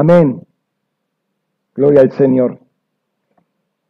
Amén. 0.00 0.40
Gloria 1.74 2.00
al 2.00 2.10
Señor. 2.12 2.58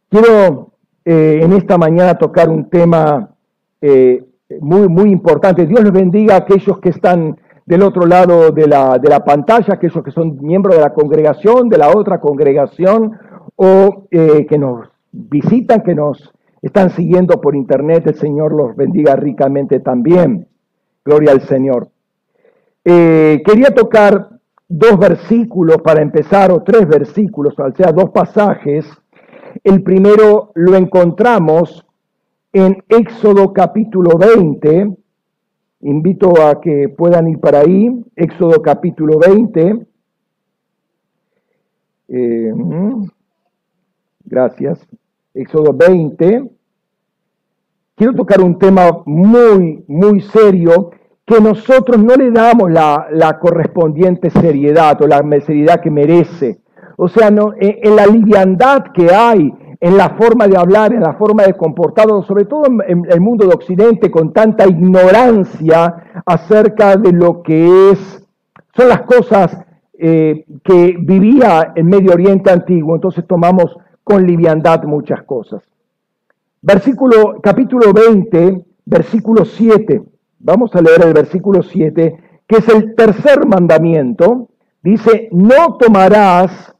Quiero 0.09 0.73
eh, 1.05 1.39
en 1.41 1.53
esta 1.53 1.77
mañana 1.77 2.17
tocar 2.17 2.49
un 2.49 2.69
tema 2.69 3.33
eh, 3.79 4.21
muy, 4.59 4.89
muy 4.89 5.09
importante. 5.09 5.65
Dios 5.65 5.81
les 5.81 5.93
bendiga 5.93 6.33
a 6.33 6.39
aquellos 6.39 6.79
que 6.79 6.89
están 6.89 7.39
del 7.65 7.81
otro 7.83 8.05
lado 8.05 8.51
de 8.51 8.67
la, 8.67 8.99
de 8.99 9.07
la 9.07 9.23
pantalla, 9.23 9.75
aquellos 9.75 10.03
que 10.03 10.11
son 10.11 10.37
miembros 10.41 10.75
de 10.75 10.81
la 10.81 10.93
congregación, 10.93 11.69
de 11.69 11.77
la 11.77 11.91
otra 11.95 12.19
congregación, 12.19 13.17
o 13.55 14.07
eh, 14.11 14.45
que 14.49 14.57
nos 14.57 14.89
visitan, 15.13 15.81
que 15.81 15.95
nos 15.95 16.33
están 16.61 16.89
siguiendo 16.89 17.39
por 17.39 17.55
internet. 17.55 18.05
El 18.05 18.15
Señor 18.15 18.51
los 18.51 18.75
bendiga 18.75 19.15
ricamente 19.15 19.79
también. 19.79 20.49
Gloria 21.05 21.31
al 21.31 21.41
Señor. 21.43 21.87
quería 22.83 23.73
tocar 23.73 24.30
dos 24.71 24.97
versículos 24.97 25.77
para 25.83 26.01
empezar, 26.01 26.49
o 26.51 26.63
tres 26.63 26.87
versículos, 26.87 27.53
o 27.59 27.75
sea, 27.75 27.91
dos 27.91 28.09
pasajes. 28.11 28.85
El 29.63 29.83
primero 29.83 30.51
lo 30.55 30.75
encontramos 30.75 31.85
en 32.53 32.81
Éxodo 32.87 33.51
capítulo 33.51 34.17
20. 34.17 34.95
Invito 35.81 36.41
a 36.41 36.61
que 36.61 36.87
puedan 36.87 37.27
ir 37.27 37.39
para 37.39 37.59
ahí. 37.59 37.89
Éxodo 38.15 38.61
capítulo 38.61 39.19
20. 39.19 39.85
Eh, 42.07 42.53
gracias. 44.23 44.87
Éxodo 45.33 45.73
20. 45.73 46.49
Quiero 47.95 48.15
tocar 48.15 48.39
un 48.39 48.57
tema 48.57 49.03
muy, 49.05 49.83
muy 49.87 50.21
serio 50.21 50.91
que 51.31 51.41
nosotros 51.41 52.03
no 52.03 52.15
le 52.15 52.29
damos 52.29 52.69
la, 52.69 53.37
correspondiente 53.39 54.29
seriedad 54.29 55.01
o 55.01 55.07
la 55.07 55.21
seriedad 55.39 55.79
que 55.79 55.89
merece. 55.89 56.59
O 56.97 57.07
sea, 57.07 57.29
en, 57.29 57.95
la 57.95 58.05
liviandad 58.05 58.83
que 58.93 59.13
hay, 59.13 59.53
en 59.79 59.97
la 59.97 60.09
forma 60.09 60.47
de 60.47 60.57
hablar, 60.57 60.93
en 60.93 61.01
la 61.01 61.13
forma 61.13 61.43
de 61.43 61.53
comportarnos, 61.53 62.27
sobre 62.27 62.45
todo 62.45 62.65
en, 62.85 63.05
el 63.09 63.21
mundo 63.21 63.47
de 63.47 63.53
Occidente, 63.53 64.11
con 64.11 64.33
tanta 64.33 64.67
ignorancia 64.67 66.21
acerca 66.25 66.97
de 66.97 67.13
lo 67.13 67.41
que 67.41 67.91
es, 67.91 68.27
son 68.75 68.89
las 68.89 69.03
cosas 69.03 69.57
eh, 69.97 70.45
que 70.63 70.97
vivía 70.99 71.71
en 71.75 71.87
Medio 71.87 72.11
Oriente 72.11 72.51
antiguo, 72.51 72.95
entonces 72.95 73.25
tomamos 73.25 73.77
con 74.03 74.27
liviandad 74.27 74.83
muchas 74.83 75.23
cosas. 75.23 75.63
Versículo, 76.61 77.39
capítulo 77.41 77.93
20, 77.93 78.65
versículo 78.85 79.45
7. 79.45 80.10
Vamos 80.43 80.75
a 80.75 80.81
leer 80.81 81.05
el 81.05 81.13
versículo 81.13 81.61
7, 81.61 82.17
que 82.47 82.57
es 82.57 82.67
el 82.67 82.95
tercer 82.95 83.45
mandamiento. 83.45 84.49
Dice, 84.81 85.29
no 85.31 85.77
tomarás 85.77 86.73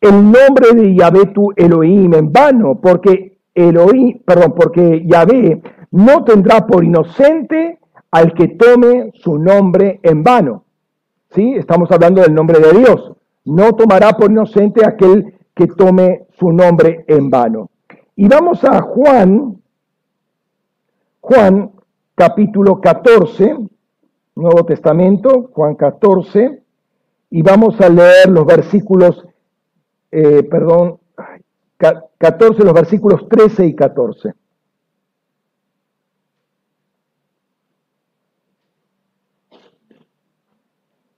el 0.00 0.22
nombre 0.22 0.72
de 0.74 0.94
Yahvé 0.94 1.26
tu 1.26 1.52
Elohim 1.54 2.14
en 2.14 2.32
vano, 2.32 2.80
porque 2.80 3.38
Elohim, 3.54 4.20
perdón, 4.24 4.54
porque 4.56 5.04
Yahvé 5.06 5.62
no 5.90 6.24
tendrá 6.24 6.66
por 6.66 6.82
inocente 6.82 7.78
al 8.10 8.32
que 8.32 8.48
tome 8.48 9.12
su 9.14 9.38
nombre 9.38 10.00
en 10.02 10.22
vano. 10.22 10.64
¿Sí? 11.34 11.54
Estamos 11.56 11.90
hablando 11.90 12.22
del 12.22 12.34
nombre 12.34 12.58
de 12.58 12.78
Dios. 12.78 13.12
No 13.44 13.74
tomará 13.74 14.16
por 14.16 14.30
inocente 14.30 14.86
aquel 14.86 15.34
que 15.54 15.66
tome 15.66 16.26
su 16.38 16.52
nombre 16.52 17.04
en 17.06 17.28
vano. 17.28 17.70
Y 18.16 18.28
vamos 18.28 18.64
a 18.64 18.80
Juan, 18.80 19.60
Juan 21.20 21.73
capítulo 22.14 22.80
14, 22.80 23.56
Nuevo 24.36 24.64
Testamento, 24.64 25.50
Juan 25.52 25.74
14, 25.74 26.62
y 27.30 27.42
vamos 27.42 27.80
a 27.80 27.88
leer 27.88 28.28
los 28.28 28.46
versículos, 28.46 29.26
eh, 30.12 30.44
perdón, 30.44 30.98
14, 32.18 32.64
los 32.64 32.72
versículos 32.72 33.28
13 33.28 33.66
y 33.66 33.74
14. 33.74 34.32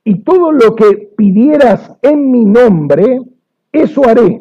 Y 0.04 0.20
todo 0.20 0.52
lo 0.52 0.74
que 0.76 1.12
pidieras 1.16 1.92
en 2.00 2.30
mi 2.30 2.44
nombre, 2.44 3.20
eso 3.72 4.08
haré, 4.08 4.40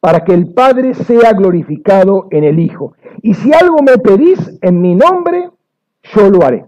para 0.00 0.24
que 0.24 0.32
el 0.32 0.52
Padre 0.54 0.94
sea 0.94 1.32
glorificado 1.34 2.26
en 2.30 2.44
el 2.44 2.58
Hijo. 2.58 2.94
Y 3.22 3.34
si 3.34 3.52
algo 3.52 3.82
me 3.82 3.98
pedís 3.98 4.58
en 4.62 4.80
mi 4.80 4.94
nombre, 4.94 5.50
yo 6.14 6.30
lo 6.30 6.44
haré. 6.44 6.66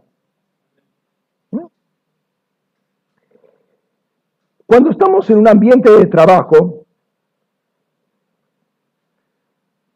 Cuando 4.67 4.91
estamos 4.91 5.29
en 5.31 5.39
un 5.39 5.49
ambiente 5.49 5.91
de 5.91 6.07
trabajo, 6.07 6.85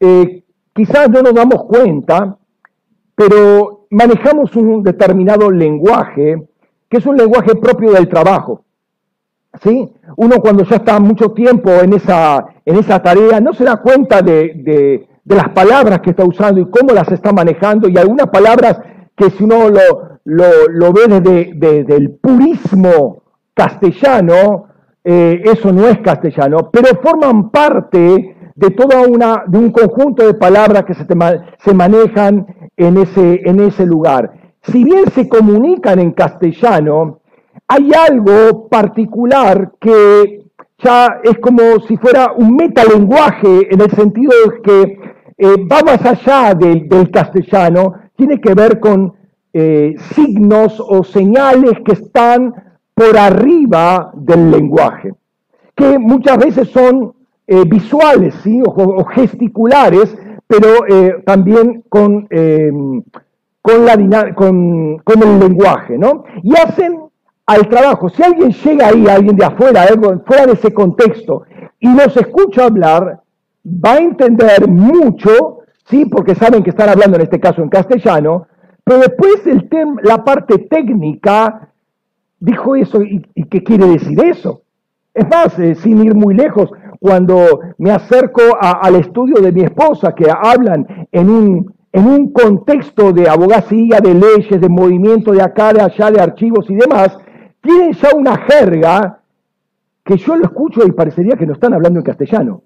eh, 0.01 0.43
quizás 0.73 1.09
no 1.09 1.23
nos 1.23 1.33
damos 1.33 1.65
cuenta, 1.65 2.37
pero 3.15 3.87
manejamos 3.91 4.57
un 4.57 4.83
determinado 4.83 5.49
lenguaje, 5.49 6.49
que 6.89 6.97
es 6.97 7.07
un 7.07 7.17
lenguaje 7.17 7.55
propio 7.55 7.93
del 7.93 8.09
trabajo. 8.09 8.65
¿Sí? 9.63 9.89
Uno 10.17 10.41
cuando 10.41 10.65
ya 10.65 10.77
está 10.77 10.99
mucho 10.99 11.31
tiempo 11.31 11.71
en 11.71 11.93
esa, 11.93 12.45
en 12.65 12.77
esa 12.77 13.01
tarea 13.01 13.41
no 13.41 13.53
se 13.53 13.63
da 13.63 13.77
cuenta 13.77 14.21
de, 14.21 15.07
de 15.25 15.37
las 15.37 15.51
palabras 15.51 16.01
que 16.01 16.11
está 16.11 16.25
usando 16.25 16.61
y 16.61 16.69
cómo 16.69 16.93
las 16.93 17.13
está 17.13 17.33
manejando 17.33 17.89
y 17.89 17.97
algunas 17.97 18.27
palabras 18.27 18.81
que 19.17 19.31
si 19.31 19.45
uno 19.45 19.69
lo, 19.69 20.19
lo, 20.69 20.93
ve 20.93 21.21
desde, 21.55 21.97
el 21.97 22.17
purismo 22.17 23.23
castellano, 23.55 24.67
eh, 25.05 25.43
eso 25.45 25.73
no 25.73 25.87
es 25.87 25.99
castellano, 26.01 26.71
pero 26.73 27.01
forman 27.03 27.51
parte 27.51 28.37
de 28.55 28.71
toda 28.71 29.03
una, 29.07 29.45
de 29.47 29.59
un 29.59 29.71
conjunto 29.71 30.27
de 30.27 30.35
palabras 30.35 30.85
que 30.85 30.95
se, 30.95 31.07
se 31.59 31.75
manejan 31.75 32.47
en 32.77 32.97
ese, 32.99 33.41
en 33.45 33.61
ese 33.61 33.87
lugar. 33.87 34.33
Si 34.63 34.83
bien 34.83 35.11
se 35.11 35.29
comunican 35.29 35.99
en 35.99 36.13
castellano, 36.13 37.21
hay 37.69 37.91
algo 38.09 38.69
particular 38.69 39.73
que 39.81 40.45
ya 40.79 41.21
es 41.23 41.39
como 41.39 41.81
si 41.87 41.97
fuera 41.97 42.33
un 42.37 42.57
metalenguaje 42.57 43.73
en 43.73 43.81
el 43.81 43.91
sentido 43.91 44.33
de 44.47 44.63
que 44.63 44.99
eh, 45.37 45.67
va 45.71 45.81
más 45.83 46.05
allá 46.05 46.55
del 46.55 47.11
castellano 47.11 47.95
tiene 48.17 48.41
que 48.41 48.55
ver 48.55 48.81
con 48.81 49.15
eh, 49.53 49.95
signos 50.15 50.81
o 50.81 51.05
señales 51.05 51.75
que 51.85 51.93
están 51.93 52.55
por 52.95 53.17
arriba 53.17 54.11
del 54.15 54.51
lenguaje, 54.51 55.13
que 55.75 55.99
muchas 55.99 56.39
veces 56.39 56.69
son 56.71 57.13
eh, 57.47 57.65
visuales 57.67 58.35
¿sí? 58.43 58.63
o, 58.65 59.05
gesticulares, 59.05 60.17
pero 60.47 60.87
eh, 60.89 61.23
también 61.27 61.85
con, 61.89 62.27
em, 62.31 63.03
con, 63.61 63.87
con, 65.05 65.23
el 65.23 65.39
lenguaje, 65.41 65.99
¿no? 65.99 66.25
Y 66.43 66.55
hacen 66.57 67.01
al 67.47 67.69
trabajo. 67.69 68.09
Si 68.09 68.23
alguien 68.23 68.51
llega 68.53 68.89
ahí, 68.89 69.07
alguien 69.07 69.37
de 69.37 69.45
afuera, 69.45 69.87
fuera 70.27 70.47
de 70.47 70.53
ese 70.53 70.73
contexto, 70.73 71.43
y 71.81 71.89
nos 71.89 72.17
escucha 72.17 72.67
hablar, 72.67 73.21
va 73.67 73.93
a 73.93 73.99
entender 73.99 74.69
mucho 74.69 75.64
¿sí? 75.85 76.05
porque 76.07 76.35
saben 76.35 76.63
que 76.63 76.71
están 76.71 76.89
hablando 76.89 77.17
en 77.17 77.23
este 77.23 77.41
caso 77.41 77.63
en 77.63 77.69
castellano, 77.69 78.47
pero 78.83 79.01
después 79.01 79.47
el 79.47 79.69
la 80.03 80.25
parte 80.25 80.59
técnica 80.59 81.69
dijo 82.39 82.77
eso 82.77 83.03
y, 83.03 83.23
qué 83.49 83.63
quiere 83.63 83.87
decir 83.87 84.23
eso. 84.25 84.63
Es 85.15 85.27
más, 85.29 85.59
eh, 85.59 85.75
sin 85.77 86.05
ir 86.05 86.15
muy 86.15 86.35
lejos, 86.35 86.71
cuando 86.99 87.61
me 87.79 87.91
acerco 87.91 88.43
al 88.61 88.97
estudio 88.97 89.41
de 89.41 89.53
mi 89.53 89.63
esposa, 89.63 90.15
que 90.15 90.27
hablan 90.31 91.07
en 91.13 91.31
un, 91.31 91.75
en 91.93 92.07
un 92.07 92.33
contexto 92.33 93.13
de 93.13 93.29
abogacía, 93.29 94.01
de 94.01 94.15
leyes, 94.15 94.61
de 94.61 94.69
movimiento 94.69 95.33
de 95.33 95.43
acá, 95.43 95.73
de 95.73 95.83
allá, 95.83 96.11
de 96.11 96.21
archivos 96.21 96.69
y 96.69 96.75
demás, 96.75 97.17
tienen 97.61 97.93
ya 97.93 98.09
una 98.15 98.37
jerga 98.37 99.21
que 100.05 100.17
yo 100.17 100.37
lo 100.37 100.45
escucho 100.45 100.87
y 100.87 100.93
parecería 100.93 101.37
que 101.37 101.47
no 101.47 101.55
están 101.55 101.73
hablando 101.73 102.01
en 102.01 102.05
castellano. 102.05 102.63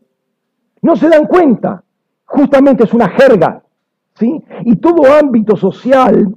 No 0.82 0.96
se 0.96 1.08
dan 1.08 1.26
cuenta 1.26 1.82
justamente 2.28 2.84
es 2.84 2.94
una 2.94 3.08
jerga, 3.08 3.62
¿sí? 4.14 4.42
Y 4.64 4.76
todo 4.76 5.12
ámbito 5.12 5.56
social 5.56 6.36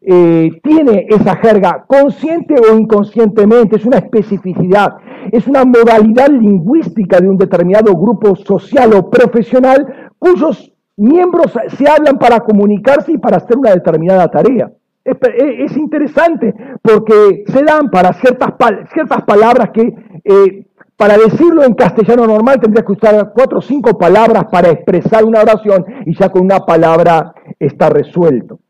eh, 0.00 0.50
tiene 0.62 1.06
esa 1.08 1.36
jerga, 1.36 1.84
consciente 1.86 2.54
o 2.58 2.76
inconscientemente, 2.76 3.76
es 3.76 3.84
una 3.84 3.98
especificidad, 3.98 4.94
es 5.30 5.46
una 5.46 5.64
modalidad 5.64 6.28
lingüística 6.28 7.20
de 7.20 7.28
un 7.28 7.38
determinado 7.38 7.94
grupo 7.94 8.36
social 8.36 8.92
o 8.94 9.08
profesional 9.08 10.10
cuyos 10.18 10.72
miembros 10.96 11.52
se 11.68 11.88
hablan 11.88 12.18
para 12.18 12.40
comunicarse 12.40 13.12
y 13.12 13.18
para 13.18 13.38
hacer 13.38 13.56
una 13.56 13.70
determinada 13.70 14.28
tarea. 14.28 14.70
Es, 15.04 15.76
interesante 15.76 16.54
porque 16.80 17.42
se 17.46 17.64
dan 17.64 17.90
para 17.90 18.12
ciertas, 18.12 18.52
ciertas 18.92 19.22
palabras 19.22 19.70
que 19.70 19.82
eh, 20.24 20.66
para 20.96 21.16
decirlo 21.16 21.64
en 21.64 21.74
castellano 21.74 22.26
normal 22.26 22.60
tendrías 22.60 22.86
que 22.86 22.92
usar 22.92 23.32
cuatro 23.34 23.58
o 23.58 23.62
cinco 23.62 23.98
palabras 23.98 24.44
para 24.50 24.70
expresar 24.70 25.24
una 25.24 25.40
oración 25.40 25.84
y 26.06 26.14
ya 26.14 26.28
con 26.28 26.42
una 26.42 26.60
palabra 26.60 27.34
está 27.58 27.88
resuelto. 27.88 28.60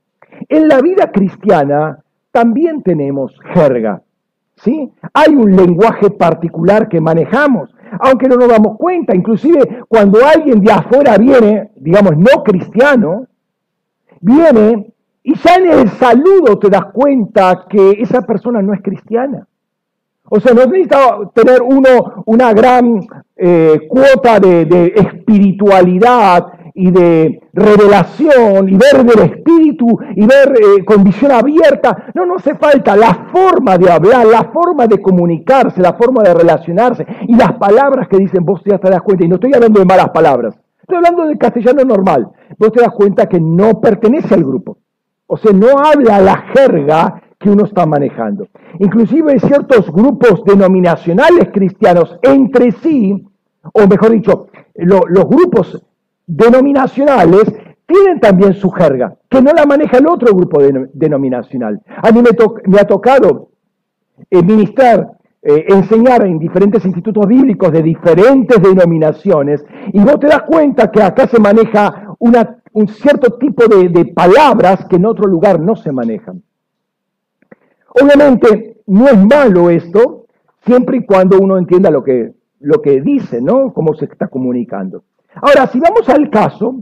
En 0.48 0.68
la 0.68 0.80
vida 0.80 1.10
cristiana 1.10 1.98
también 2.30 2.82
tenemos 2.82 3.38
jerga. 3.52 4.02
¿sí? 4.56 4.90
Hay 5.12 5.34
un 5.34 5.54
lenguaje 5.54 6.10
particular 6.10 6.88
que 6.88 7.00
manejamos, 7.00 7.74
aunque 8.00 8.28
no 8.28 8.36
nos 8.36 8.48
damos 8.48 8.76
cuenta. 8.78 9.14
Inclusive 9.14 9.84
cuando 9.88 10.20
alguien 10.24 10.60
de 10.60 10.72
afuera 10.72 11.18
viene, 11.18 11.70
digamos, 11.76 12.16
no 12.16 12.42
cristiano, 12.42 13.26
viene 14.20 14.92
y 15.22 15.34
ya 15.36 15.54
en 15.56 15.70
el 15.70 15.88
saludo 15.90 16.58
te 16.58 16.68
das 16.68 16.86
cuenta 16.92 17.66
que 17.68 17.92
esa 17.98 18.22
persona 18.22 18.60
no 18.60 18.74
es 18.74 18.82
cristiana. 18.82 19.46
O 20.28 20.40
sea, 20.40 20.54
no 20.54 20.64
necesita 20.66 21.18
tener 21.34 21.60
uno 21.62 22.22
una 22.26 22.52
gran 22.52 23.00
eh, 23.36 23.86
cuota 23.88 24.38
de, 24.40 24.92
espiritualidad 24.96 26.46
y 26.74 26.90
de 26.90 27.40
revelación 27.52 28.68
y 28.68 28.76
ver 28.76 29.04
del 29.04 29.30
espíritu 29.30 29.98
y 30.16 30.26
ver 30.26 30.54
eh, 30.54 30.84
con 30.84 31.04
visión 31.04 31.32
abierta. 31.32 32.06
No, 32.14 32.24
no 32.24 32.36
hace 32.36 32.54
falta. 32.54 32.96
La 32.96 33.28
forma 33.32 33.76
de 33.76 33.90
hablar, 33.90 34.26
la 34.26 34.44
forma 34.44 34.86
de 34.86 35.02
comunicarse, 35.02 35.82
la 35.82 35.94
forma 35.94 36.22
de 36.22 36.34
relacionarse 36.34 37.06
y 37.28 37.34
las 37.34 37.52
palabras 37.54 38.08
que 38.08 38.16
dicen, 38.16 38.44
vos 38.44 38.62
ya 38.64 38.78
te 38.78 38.90
das 38.90 39.02
cuenta. 39.02 39.24
Y 39.24 39.28
no 39.28 39.34
estoy 39.34 39.52
hablando 39.54 39.80
de 39.80 39.86
malas 39.86 40.10
palabras, 40.10 40.54
estoy 40.80 40.96
hablando 40.96 41.26
del 41.26 41.36
castellano 41.36 41.84
normal. 41.84 42.28
Vos 42.58 42.72
te 42.72 42.80
das 42.80 42.92
cuenta 42.94 43.26
que 43.26 43.40
no 43.40 43.80
pertenece 43.80 44.34
al 44.34 44.44
grupo. 44.44 44.78
O 45.26 45.36
sea, 45.36 45.52
no 45.52 45.78
habla 45.78 46.20
la 46.20 46.44
jerga 46.54 47.22
que 47.42 47.50
uno 47.50 47.64
está 47.64 47.84
manejando. 47.84 48.48
Inclusive 48.78 49.38
ciertos 49.40 49.90
grupos 49.92 50.42
denominacionales 50.44 51.48
cristianos 51.52 52.18
entre 52.22 52.72
sí, 52.72 53.26
o 53.72 53.86
mejor 53.86 54.12
dicho, 54.12 54.46
los 54.74 55.26
grupos 55.26 55.82
denominacionales 56.26 57.52
tienen 57.86 58.20
también 58.20 58.54
su 58.54 58.70
jerga, 58.70 59.14
que 59.28 59.42
no 59.42 59.52
la 59.52 59.66
maneja 59.66 59.98
el 59.98 60.06
otro 60.06 60.34
grupo 60.34 60.60
denominacional. 60.94 61.80
A 62.02 62.10
mí 62.10 62.22
me, 62.22 62.80
ha 62.80 62.86
tocado 62.86 63.50
eh, 64.30 64.42
ministrar, 64.42 65.10
eh, 65.42 65.64
enseñar 65.68 66.24
en 66.24 66.38
diferentes 66.38 66.84
institutos 66.84 67.26
bíblicos 67.26 67.72
de 67.72 67.82
diferentes 67.82 68.62
denominaciones, 68.62 69.64
y 69.92 69.98
vos 69.98 70.18
te 70.20 70.28
das 70.28 70.44
cuenta 70.44 70.90
que 70.90 71.02
acá 71.02 71.26
se 71.26 71.40
maneja 71.40 72.14
un 72.18 72.88
cierto 72.88 73.36
tipo 73.36 73.66
de 73.66 74.06
palabras 74.06 74.86
que 74.86 74.96
en 74.96 75.06
otro 75.06 75.26
lugar 75.26 75.60
no 75.60 75.76
se 75.76 75.92
manejan. 75.92 76.42
Obviamente 77.94 78.82
no 78.86 79.06
es 79.06 79.18
malo 79.24 79.70
esto, 79.70 80.26
siempre 80.64 80.98
y 80.98 81.06
cuando 81.06 81.38
uno 81.38 81.58
entienda 81.58 81.90
lo 81.90 82.02
que, 82.02 82.32
lo 82.60 82.80
que 82.80 83.00
dice, 83.00 83.40
¿no? 83.40 83.72
Cómo 83.72 83.94
se 83.94 84.06
está 84.06 84.28
comunicando. 84.28 85.04
Ahora, 85.34 85.66
si 85.66 85.78
vamos 85.78 86.08
al 86.08 86.30
caso, 86.30 86.76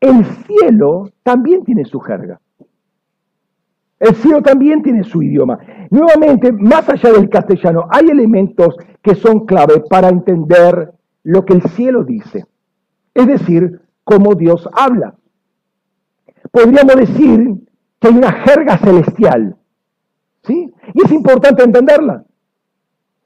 el 0.00 0.24
cielo 0.24 1.10
también 1.22 1.64
tiene 1.64 1.84
su 1.84 2.00
jerga. 2.00 2.40
El 3.98 4.14
cielo 4.14 4.40
también 4.40 4.82
tiene 4.82 5.04
su 5.04 5.22
idioma. 5.22 5.58
Nuevamente, 5.90 6.52
más 6.52 6.88
allá 6.88 7.12
del 7.12 7.28
castellano, 7.28 7.86
hay 7.90 8.06
elementos 8.08 8.76
que 9.02 9.14
son 9.14 9.44
clave 9.46 9.84
para 9.90 10.08
entender 10.08 10.92
lo 11.22 11.44
que 11.44 11.54
el 11.54 11.62
cielo 11.62 12.04
dice. 12.04 12.46
Es 13.12 13.26
decir, 13.26 13.80
cómo 14.04 14.34
Dios 14.34 14.68
habla. 14.72 15.14
Podríamos 16.50 16.96
decir 16.96 17.56
que 18.00 18.08
hay 18.08 18.16
una 18.16 18.32
jerga 18.32 18.78
celestial 18.78 19.56
Y 20.52 21.04
es 21.04 21.12
importante 21.12 21.62
entenderla. 21.62 22.24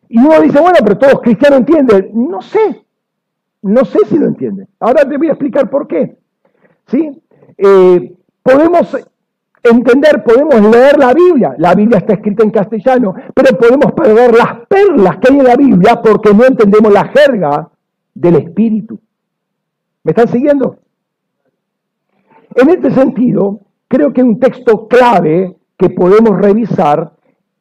Y 0.09 0.19
uno 0.19 0.41
dice, 0.41 0.61
bueno, 0.61 0.79
pero 0.83 0.99
todos 0.99 1.21
cristianos 1.21 1.61
entienden. 1.61 2.11
No 2.15 2.41
sé, 2.43 2.85
no 3.63 3.85
sé 3.85 3.99
si 4.07 4.19
lo 4.19 4.27
entienden. 4.27 4.69
Ahora 4.81 5.09
te 5.09 5.17
voy 5.17 5.29
a 5.29 5.33
explicar 5.33 5.71
por 5.71 5.87
qué. 5.87 6.19
¿Sí? 6.87 7.23
Eh, 7.57 8.15
podemos 8.43 8.97
entender, 9.63 10.23
podemos 10.23 10.61
leer 10.71 10.99
la 10.99 11.15
Biblia. 11.15 11.55
La 11.59 11.75
Biblia 11.75 11.99
está 11.99 12.15
escrita 12.15 12.45
en 12.45 12.51
castellano, 12.51 13.15
pero 13.35 13.57
podemos 13.59 13.93
perder 13.93 14.35
las 14.35 14.67
perlas 14.69 15.17
que 15.19 15.33
hay 15.33 15.39
en 15.39 15.45
la 15.45 15.57
Biblia 15.57 16.01
porque 16.03 16.35
no 16.35 16.45
entendemos 16.45 16.93
la 16.93 17.09
jerga 17.09 17.71
del 18.15 18.37
Espíritu. 18.37 19.01
¿Me 20.03 20.11
están 20.11 20.29
siguiendo? 20.29 20.79
En 22.55 22.69
este 22.69 22.91
sentido, 22.91 23.61
creo 23.89 24.13
que 24.13 24.23
un 24.23 24.39
texto 24.39 24.87
clave 24.87 25.57
que 25.77 25.91
podemos 25.91 26.39
revisar, 26.39 27.14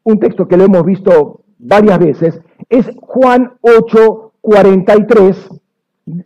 un 0.03 0.19
texto 0.19 0.47
que 0.47 0.57
lo 0.57 0.65
hemos 0.65 0.85
visto 0.85 1.41
varias 1.57 1.99
veces, 1.99 2.41
es 2.69 2.89
Juan 3.01 3.53
8, 3.61 4.33
43, 4.41 5.49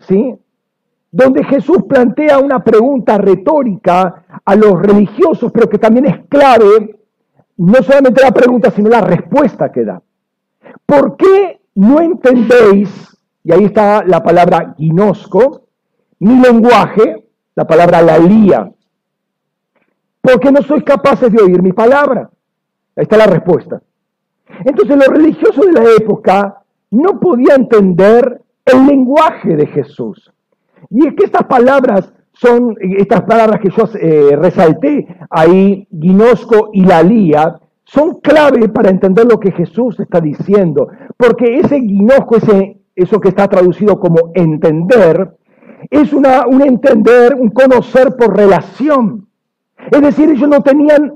¿sí? 0.08 0.36
donde 1.12 1.44
Jesús 1.46 1.84
plantea 1.88 2.40
una 2.40 2.64
pregunta 2.64 3.18
retórica 3.18 4.26
a 4.44 4.56
los 4.56 4.82
religiosos, 4.82 5.52
pero 5.52 5.70
que 5.70 5.78
también 5.78 6.06
es 6.06 6.26
clave, 6.28 7.00
no 7.58 7.82
solamente 7.82 8.22
la 8.22 8.32
pregunta, 8.32 8.72
sino 8.72 8.90
la 8.90 9.02
respuesta 9.02 9.72
que 9.72 9.84
da. 9.84 10.02
¿Por 10.86 11.16
qué 11.18 11.62
no 11.76 12.02
entendéis, 12.02 13.18
y 13.44 13.52
ahí 13.52 13.66
está 13.66 14.04
la 14.04 14.24
palabra 14.24 14.74
ginosco, 14.78 15.68
mi 16.20 16.40
lenguaje, 16.40 17.28
la 17.56 17.66
palabra 17.66 18.02
la 18.02 18.18
lía, 18.18 18.72
porque 20.22 20.52
no 20.52 20.62
sois 20.62 20.84
capaces 20.84 21.32
de 21.32 21.42
oír 21.42 21.62
mi 21.62 21.74
palabra. 21.74 22.30
Ahí 22.98 23.04
está 23.04 23.18
la 23.18 23.28
respuesta. 23.28 23.82
Entonces 24.66 24.98
los 24.98 25.08
religiosos 25.08 25.66
de 25.68 25.72
la 25.72 25.84
época 25.98 26.62
no 26.92 27.20
podían 27.20 27.62
entender 27.62 28.42
el 28.66 28.86
lenguaje 28.86 29.56
de 29.56 29.68
Jesús. 29.68 30.32
Y 30.90 31.08
es 31.08 31.14
que 31.14 31.26
estas 31.26 31.44
palabras 31.44 32.12
son, 32.34 32.76
estas 32.82 33.22
palabras 33.22 33.60
que 33.62 33.70
yo 33.70 33.84
eh, 34.00 34.36
resalté 34.36 35.08
ahí, 35.30 35.88
Guinosco 35.92 36.70
y 36.74 36.86
la 36.86 37.04
Lía, 37.04 37.60
son 37.84 38.20
clave 38.20 38.68
para 38.70 38.90
entender 38.90 39.26
lo 39.26 39.40
que 39.40 39.52
Jesús 39.52 40.00
está 40.00 40.20
diciendo. 40.20 40.88
Porque 41.16 41.60
ese 41.60 41.78
Guinosco, 41.80 42.38
ese, 42.38 42.78
eso 42.96 43.20
que 43.20 43.30
está 43.30 43.48
traducido 43.48 44.00
como 44.00 44.32
entender, 44.34 45.38
es 45.90 46.14
una, 46.14 46.48
un 46.48 46.62
entender, 46.62 47.36
un 47.36 47.50
conocer 47.50 48.16
por 48.16 48.36
relación. 48.36 49.28
Es 49.92 50.02
decir, 50.02 50.30
ellos 50.30 50.50
no 50.50 50.62
tenían 50.62 51.14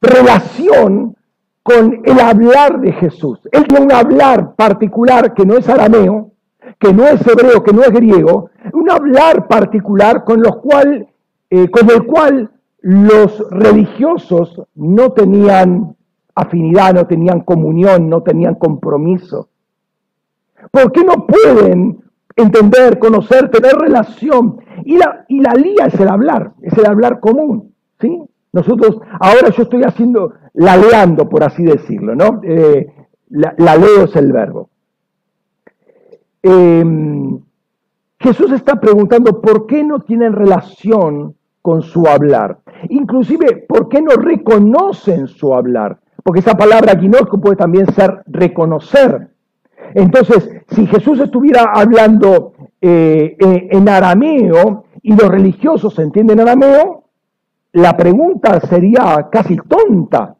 relación 0.00 1.16
con 1.62 2.00
el 2.04 2.20
hablar 2.20 2.80
de 2.80 2.92
Jesús. 2.92 3.40
Él 3.50 3.66
tiene 3.66 3.86
un 3.86 3.92
hablar 3.92 4.54
particular 4.54 5.34
que 5.34 5.44
no 5.44 5.56
es 5.56 5.68
arameo, 5.68 6.30
que 6.78 6.92
no 6.92 7.04
es 7.04 7.26
hebreo, 7.26 7.62
que 7.62 7.72
no 7.72 7.82
es 7.82 7.90
griego, 7.90 8.50
un 8.72 8.90
hablar 8.90 9.48
particular 9.48 10.24
con, 10.24 10.42
los 10.42 10.56
cual, 10.56 11.08
eh, 11.50 11.68
con 11.70 11.90
el 11.90 12.04
cual 12.04 12.50
los 12.80 13.44
religiosos 13.50 14.62
no 14.74 15.10
tenían 15.10 15.96
afinidad, 16.34 16.94
no 16.94 17.06
tenían 17.06 17.40
comunión, 17.40 18.08
no 18.08 18.22
tenían 18.22 18.54
compromiso. 18.54 19.48
¿Por 20.70 20.92
qué 20.92 21.02
no 21.02 21.26
pueden 21.26 22.00
entender, 22.36 22.98
conocer, 22.98 23.50
tener 23.50 23.74
relación? 23.74 24.60
Y 24.84 24.98
la, 24.98 25.24
y 25.28 25.40
la 25.40 25.54
lía 25.54 25.86
es 25.86 25.98
el 25.98 26.08
hablar, 26.08 26.52
es 26.62 26.76
el 26.78 26.86
hablar 26.86 27.18
común. 27.18 27.74
¿sí? 28.00 28.22
Nosotros, 28.56 28.96
ahora 29.20 29.50
yo 29.50 29.64
estoy 29.64 29.82
haciendo, 29.82 30.32
laleando, 30.54 31.28
por 31.28 31.44
así 31.44 31.62
decirlo, 31.62 32.14
¿no? 32.14 32.40
Eh, 32.42 32.86
la, 33.28 33.76
leo 33.76 34.04
es 34.04 34.16
el 34.16 34.32
verbo. 34.32 34.70
Em, 36.42 37.38
Jesús 38.18 38.52
está 38.52 38.80
preguntando 38.80 39.42
por 39.42 39.66
qué 39.66 39.84
no 39.84 40.00
tienen 40.00 40.32
relación 40.32 41.34
con 41.60 41.82
su 41.82 42.06
hablar. 42.06 42.60
Inclusive, 42.88 43.66
¿por 43.68 43.90
qué 43.90 44.00
no 44.00 44.12
reconocen 44.12 45.26
su 45.26 45.52
hablar? 45.52 45.98
Porque 46.24 46.40
esa 46.40 46.56
palabra 46.56 46.94
guinosco 46.94 47.38
puede 47.38 47.56
también 47.56 47.92
ser 47.92 48.22
reconocer. 48.24 49.32
Entonces, 49.92 50.48
si 50.70 50.86
Jesús 50.86 51.20
estuviera 51.20 51.72
hablando 51.74 52.54
eh, 52.80 53.36
eh, 53.38 53.68
en 53.70 53.86
arameo 53.86 54.84
y 55.02 55.14
los 55.14 55.28
religiosos 55.28 55.98
entienden 55.98 56.40
arameo, 56.40 57.05
la 57.76 57.94
pregunta 57.94 58.58
sería 58.60 59.28
casi 59.30 59.56
tonta. 59.56 60.34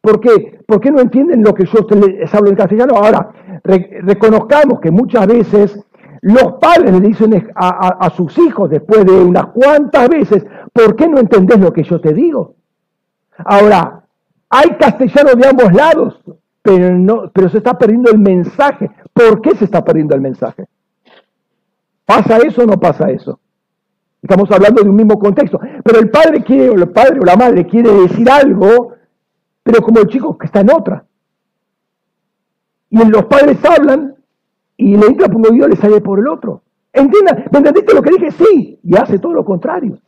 ¿Por 0.00 0.20
qué? 0.20 0.58
¿Por 0.66 0.80
qué 0.80 0.90
no 0.90 1.00
entienden 1.00 1.44
lo 1.44 1.54
que 1.54 1.66
yo 1.66 1.86
les 1.94 2.34
hablo 2.34 2.50
en 2.50 2.56
castellano? 2.56 2.96
Ahora, 2.96 3.30
reconozcamos 3.62 4.80
que 4.80 4.90
muchas 4.90 5.24
veces 5.28 5.78
los 6.22 6.54
padres 6.54 6.92
le 6.92 7.00
dicen 7.00 7.48
a, 7.54 8.10
sus 8.10 8.36
hijos 8.38 8.68
después 8.70 9.04
de 9.04 9.12
unas 9.12 9.46
cuantas 9.46 10.08
veces, 10.08 10.44
¿por 10.72 10.96
qué 10.96 11.06
no 11.06 11.18
entendés 11.18 11.60
lo 11.60 11.72
que 11.72 11.84
yo 11.84 12.00
te 12.00 12.12
digo? 12.12 12.56
Ahora, 13.38 14.02
hay 14.50 14.70
castellano 14.70 15.34
de 15.36 15.46
ambos 15.46 15.72
lados, 15.72 16.20
pero, 16.60 16.98
no, 16.98 17.30
pero 17.32 17.48
se 17.50 17.58
está 17.58 17.78
perdiendo 17.78 18.10
el 18.10 18.18
mensaje. 18.18 18.90
¿Por 19.12 19.40
qué 19.40 19.54
se 19.54 19.66
está 19.66 19.84
perdiendo 19.84 20.16
el 20.16 20.20
mensaje? 20.20 20.64
¿Pasa 22.04 22.38
eso 22.38 22.62
o 22.62 22.66
no 22.66 22.80
pasa 22.80 23.10
eso? 23.10 23.38
Estamos 24.24 24.50
hablando 24.52 24.82
de 24.82 24.88
un 24.88 24.96
mismo 24.96 25.18
contexto. 25.18 25.60
Pero 25.84 25.98
el 25.98 26.08
padre 26.08 26.42
quiere, 26.42 26.70
o 26.70 26.74
el 26.76 26.88
padre 26.88 27.20
o 27.20 27.24
la 27.24 27.36
madre 27.36 27.66
quiere 27.66 27.92
decir 27.92 28.26
algo, 28.30 28.94
pero 29.62 29.82
como 29.82 30.00
el 30.00 30.06
chico 30.06 30.38
que 30.38 30.46
está 30.46 30.60
en 30.60 30.72
otra. 30.72 31.04
Y 32.88 33.04
los 33.04 33.26
padres 33.26 33.62
hablan 33.66 34.14
y 34.78 34.96
le 34.96 35.08
entra 35.08 35.28
por 35.28 35.36
un 35.36 35.48
oído 35.48 35.66
y 35.66 35.72
le 35.72 35.76
sale 35.76 36.00
por 36.00 36.18
el 36.20 36.28
otro. 36.28 36.62
¿Entiendes? 36.90 37.52
¿Me 37.52 37.58
entendiste 37.58 37.92
lo 37.94 38.00
que 38.00 38.12
dije? 38.12 38.30
Sí. 38.30 38.80
Y 38.82 38.96
hace 38.96 39.18
todo 39.18 39.34
lo 39.34 39.44
contrario. 39.44 39.98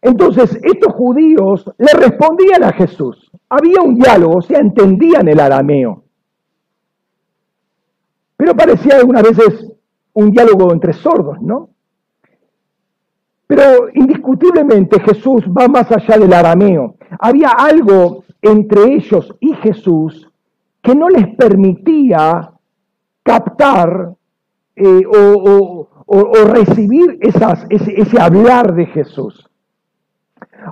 Entonces, 0.00 0.58
estos 0.62 0.94
judíos 0.94 1.70
le 1.76 1.92
respondían 1.92 2.64
a 2.64 2.72
Jesús. 2.72 3.30
Había 3.50 3.82
un 3.82 3.96
diálogo, 3.96 4.38
o 4.38 4.42
sea, 4.42 4.60
entendían 4.60 5.28
el 5.28 5.38
arameo. 5.38 6.07
Pero 8.38 8.56
parecía 8.56 8.96
algunas 8.96 9.24
veces 9.24 9.72
un 10.14 10.30
diálogo 10.30 10.72
entre 10.72 10.92
sordos, 10.92 11.42
¿no? 11.42 11.70
Pero 13.48 13.88
indiscutiblemente 13.92 15.00
Jesús 15.00 15.42
va 15.46 15.66
más 15.66 15.90
allá 15.90 16.16
del 16.16 16.32
arameo. 16.32 16.94
Había 17.18 17.48
algo 17.50 18.24
entre 18.40 18.94
ellos 18.94 19.34
y 19.40 19.54
Jesús 19.54 20.30
que 20.80 20.94
no 20.94 21.08
les 21.08 21.34
permitía 21.34 22.52
captar 23.24 24.14
eh, 24.76 25.02
o, 25.06 25.88
recibir 26.54 27.18
esas, 27.20 27.66
ese 27.68 28.20
hablar 28.20 28.74
de 28.74 28.86
Jesús. 28.86 29.50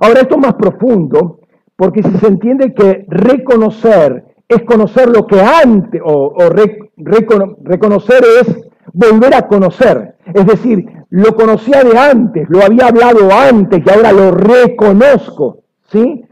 Ahora, 0.00 0.20
esto 0.20 0.36
es 0.36 0.40
más 0.40 0.54
profundo, 0.54 1.40
porque 1.74 2.02
si 2.02 2.16
se 2.18 2.28
entiende 2.28 2.72
que 2.72 3.04
reconocer 3.08 4.35
es 4.48 4.62
conocer 4.62 5.08
lo 5.08 5.26
que 5.26 5.40
antes, 5.40 6.00
o, 6.04 6.36
reconocer 6.48 8.24
es 8.40 8.68
volver 8.92 9.34
a 9.34 9.46
conocer. 9.48 10.16
Es 10.32 10.46
decir, 10.46 10.86
lo 11.10 11.34
conocía 11.34 11.82
de 11.82 11.98
antes, 11.98 12.48
lo 12.48 12.62
había 12.62 12.88
hablado 12.88 13.28
antes 13.32 13.82
y 13.84 13.90
ahora 13.90 14.12
lo 14.12 14.30
reconozco. 14.32 15.62
¿Sí? 15.88 16.24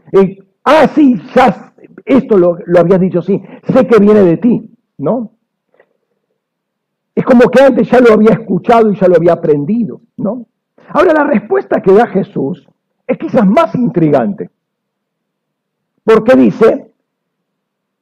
ah, 0.63 0.87
sí, 0.93 1.21
ya, 1.33 1.73
esto 2.03 2.37
lo, 2.37 2.57
lo 2.65 2.79
habías 2.79 2.99
dicho, 2.99 3.21
sí, 3.21 3.41
sé 3.73 3.87
que 3.87 3.99
viene 3.99 4.21
de 4.21 4.37
ti, 4.37 4.69
¿no? 4.97 5.31
Es 7.13 7.23
como 7.23 7.49
que 7.49 7.61
antes 7.61 7.89
ya 7.89 7.99
lo 7.99 8.13
había 8.13 8.31
escuchado 8.31 8.91
y 8.91 8.95
ya 8.97 9.07
lo 9.07 9.15
había 9.15 9.33
aprendido, 9.33 10.01
¿no? 10.17 10.47
Ahora 10.89 11.13
la 11.13 11.23
respuesta 11.23 11.81
que 11.81 11.93
da 11.93 12.07
Jesús 12.07 12.67
es 13.07 13.17
quizás 13.17 13.45
más 13.45 13.73
intrigante. 13.75 14.49
Porque 16.03 16.35
dice, 16.35 16.84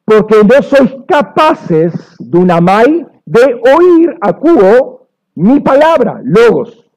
porque 0.05 0.43
no 0.43 0.62
sois 0.62 0.95
capaces, 1.07 1.93
Dunamai, 2.19 3.05
de 3.25 3.62
oír, 3.77 4.17
acuo, 4.22 5.07
mi 5.36 5.60
palabra, 5.60 6.22
logos. 6.24 6.89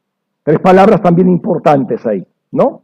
Tres 0.42 0.60
palabras 0.60 1.02
también 1.02 1.28
importantes 1.28 2.06
ahí, 2.06 2.26
¿no? 2.52 2.82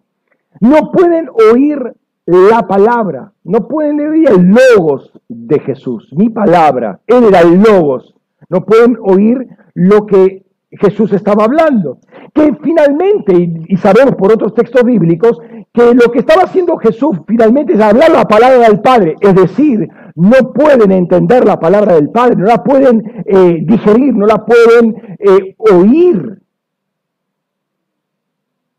No 0.60 0.90
pueden 0.92 1.28
oír 1.52 1.94
la 2.26 2.66
palabra, 2.66 3.32
no 3.44 3.66
pueden 3.66 4.00
oír 4.00 4.28
el 4.28 4.50
logos 4.50 5.12
de 5.28 5.58
Jesús, 5.60 6.12
mi 6.12 6.28
palabra, 6.28 7.00
él 7.06 7.24
era 7.24 7.40
el 7.40 7.60
logos. 7.60 8.14
No 8.48 8.64
pueden 8.64 8.98
oír 9.02 9.48
lo 9.74 10.06
que 10.06 10.44
Jesús 10.70 11.12
estaba 11.12 11.44
hablando. 11.44 11.98
Que 12.34 12.54
finalmente, 12.62 13.32
y 13.66 13.76
sabemos 13.76 14.14
por 14.14 14.32
otros 14.32 14.54
textos 14.54 14.84
bíblicos, 14.84 15.40
que 15.72 15.94
lo 15.94 16.10
que 16.12 16.18
estaba 16.18 16.42
haciendo 16.42 16.76
Jesús 16.76 17.18
finalmente 17.26 17.72
es 17.74 17.80
hablar 17.80 18.10
la 18.10 18.24
palabra 18.24 18.68
del 18.68 18.80
Padre, 18.80 19.16
es 19.20 19.34
decir, 19.34 19.88
no 20.14 20.52
pueden 20.52 20.92
entender 20.92 21.44
la 21.44 21.58
palabra 21.58 21.94
del 21.94 22.10
Padre, 22.10 22.36
no 22.36 22.46
la 22.46 22.62
pueden 22.62 23.24
eh, 23.24 23.60
digerir, 23.62 24.14
no 24.14 24.26
la 24.26 24.44
pueden 24.44 25.16
eh, 25.18 25.54
oír. 25.58 26.42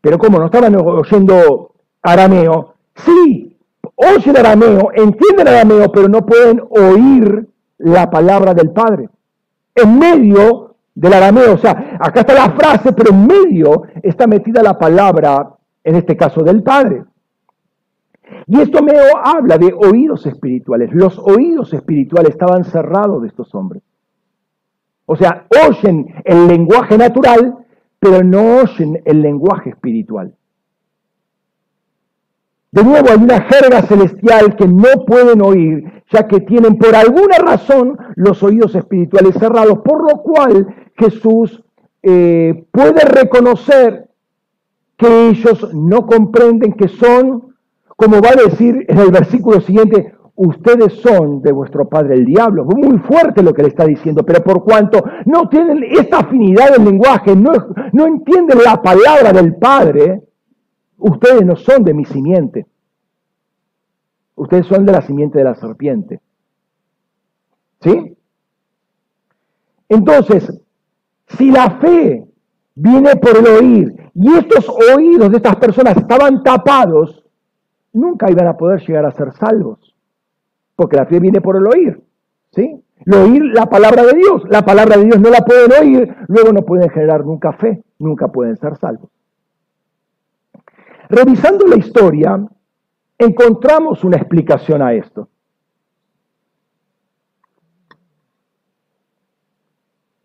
Pero 0.00 0.18
como 0.18 0.38
no 0.38 0.46
estaban 0.46 0.74
oyendo 0.76 1.72
arameo, 2.02 2.74
sí, 2.94 3.56
oyen 3.94 4.36
arameo, 4.36 4.90
entienden 4.94 5.48
arameo, 5.48 5.90
pero 5.90 6.08
no 6.08 6.26
pueden 6.26 6.62
oír 6.70 7.48
la 7.78 8.10
palabra 8.10 8.54
del 8.54 8.70
Padre. 8.70 9.08
En 9.74 9.98
medio 9.98 10.64
del 10.94 11.12
arameo. 11.12 11.54
O 11.54 11.58
sea, 11.58 11.96
acá 12.00 12.20
está 12.20 12.34
la 12.34 12.50
frase, 12.50 12.92
pero 12.92 13.10
en 13.10 13.26
medio 13.26 13.82
está 14.02 14.26
metida 14.26 14.62
la 14.62 14.78
palabra, 14.78 15.54
en 15.82 15.96
este 15.96 16.16
caso 16.16 16.42
del 16.42 16.62
Padre. 16.62 17.04
Y 18.46 18.60
esto 18.60 18.82
me 18.82 18.92
habla 19.22 19.58
de 19.58 19.72
oídos 19.72 20.26
espirituales. 20.26 20.90
Los 20.92 21.18
oídos 21.18 21.72
espirituales 21.72 22.32
estaban 22.32 22.64
cerrados 22.64 23.22
de 23.22 23.28
estos 23.28 23.54
hombres. 23.54 23.82
O 25.06 25.16
sea, 25.16 25.46
oyen 25.68 26.14
el 26.24 26.46
lenguaje 26.46 26.96
natural, 26.96 27.58
pero 27.98 28.22
no 28.22 28.58
oyen 28.58 29.02
el 29.04 29.20
lenguaje 29.22 29.70
espiritual. 29.70 30.34
De 32.74 32.82
nuevo, 32.82 33.08
hay 33.08 33.22
una 33.22 33.40
jerga 33.42 33.82
celestial 33.82 34.56
que 34.56 34.66
no 34.66 35.04
pueden 35.06 35.40
oír, 35.42 36.02
ya 36.10 36.26
que 36.26 36.40
tienen 36.40 36.76
por 36.76 36.96
alguna 36.96 37.38
razón 37.38 37.96
los 38.16 38.42
oídos 38.42 38.74
espirituales 38.74 39.36
cerrados, 39.38 39.78
por 39.84 40.10
lo 40.10 40.22
cual 40.22 40.74
Jesús 40.96 41.62
eh, 42.02 42.66
puede 42.72 43.00
reconocer 43.04 44.08
que 44.96 45.28
ellos 45.28 45.72
no 45.72 46.06
comprenden 46.06 46.72
que 46.72 46.88
son, 46.88 47.53
como 47.96 48.20
va 48.20 48.30
a 48.30 48.48
decir 48.48 48.84
en 48.88 48.98
el 48.98 49.10
versículo 49.10 49.60
siguiente, 49.60 50.14
ustedes 50.36 50.94
son 50.94 51.42
de 51.42 51.52
vuestro 51.52 51.88
padre 51.88 52.14
el 52.14 52.24
diablo. 52.24 52.64
Muy 52.64 52.98
fuerte 52.98 53.42
lo 53.42 53.54
que 53.54 53.62
le 53.62 53.68
está 53.68 53.84
diciendo, 53.84 54.24
pero 54.24 54.42
por 54.42 54.64
cuanto 54.64 55.02
no 55.26 55.48
tienen 55.48 55.84
esta 55.84 56.18
afinidad 56.20 56.72
del 56.72 56.84
lenguaje, 56.84 57.36
no, 57.36 57.52
no 57.92 58.06
entienden 58.06 58.58
la 58.64 58.82
palabra 58.82 59.32
del 59.32 59.56
Padre, 59.56 60.22
ustedes 60.98 61.44
no 61.44 61.56
son 61.56 61.84
de 61.84 61.94
mi 61.94 62.04
simiente. 62.04 62.66
Ustedes 64.36 64.66
son 64.66 64.84
de 64.84 64.92
la 64.92 65.02
simiente 65.02 65.38
de 65.38 65.44
la 65.44 65.54
serpiente. 65.54 66.20
¿Sí? 67.80 68.16
Entonces, 69.88 70.60
si 71.28 71.50
la 71.50 71.78
fe 71.78 72.26
viene 72.74 73.14
por 73.16 73.36
el 73.36 73.46
oír 73.46 74.10
y 74.14 74.32
estos 74.34 74.68
oídos 74.68 75.30
de 75.30 75.36
estas 75.36 75.56
personas 75.56 75.96
estaban 75.96 76.42
tapados, 76.42 77.23
nunca 77.94 78.30
iban 78.30 78.46
a 78.46 78.56
poder 78.56 78.80
llegar 78.86 79.06
a 79.06 79.12
ser 79.12 79.32
salvos. 79.32 79.94
Porque 80.76 80.96
la 80.96 81.06
fe 81.06 81.18
viene 81.18 81.40
por 81.40 81.56
el 81.56 81.66
oír. 81.66 82.02
¿Sí? 82.50 82.80
El 83.06 83.14
oír 83.14 83.42
la 83.54 83.66
palabra 83.66 84.04
de 84.04 84.14
Dios. 84.14 84.42
La 84.48 84.62
palabra 84.62 84.96
de 84.96 85.04
Dios 85.04 85.20
no 85.20 85.30
la 85.30 85.44
pueden 85.44 85.72
oír, 85.72 86.16
luego 86.28 86.52
no 86.52 86.62
pueden 86.62 86.90
generar 86.90 87.24
nunca 87.24 87.52
fe, 87.52 87.82
nunca 87.98 88.28
pueden 88.28 88.56
ser 88.56 88.76
salvos. 88.76 89.10
Revisando 91.08 91.66
la 91.66 91.76
historia, 91.76 92.44
encontramos 93.18 94.04
una 94.04 94.16
explicación 94.16 94.82
a 94.82 94.94
esto. 94.94 95.28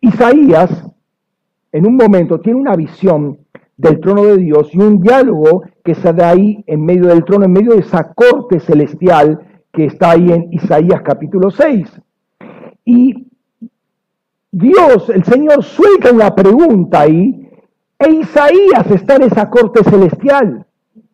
Isaías, 0.01 0.85
en 1.71 1.85
un 1.85 1.95
momento, 1.95 2.39
tiene 2.39 2.59
una 2.59 2.75
visión 2.75 3.39
del 3.79 4.01
trono 4.01 4.25
de 4.25 4.37
Dios 4.37 4.75
y 4.75 4.77
un 4.77 4.99
diálogo 4.99 5.63
que 5.85 5.95
se 5.95 6.11
da 6.11 6.31
ahí 6.31 6.61
en 6.67 6.83
medio 6.83 7.07
del 7.07 7.23
trono, 7.23 7.45
en 7.45 7.53
medio 7.53 7.71
de 7.71 7.79
esa 7.79 8.13
corte 8.13 8.59
celestial 8.59 9.39
que 9.71 9.85
está 9.85 10.11
ahí 10.11 10.33
en 10.33 10.51
Isaías 10.51 11.01
capítulo 11.01 11.49
6. 11.49 11.87
Y 12.83 13.25
Dios, 14.51 15.09
el 15.09 15.23
Señor, 15.23 15.63
suelta 15.63 16.11
una 16.11 16.35
pregunta 16.35 17.01
ahí, 17.01 17.49
e 17.97 18.11
Isaías 18.11 18.91
está 18.91 19.15
en 19.15 19.23
esa 19.23 19.49
corte 19.49 19.81
celestial. 19.85 20.65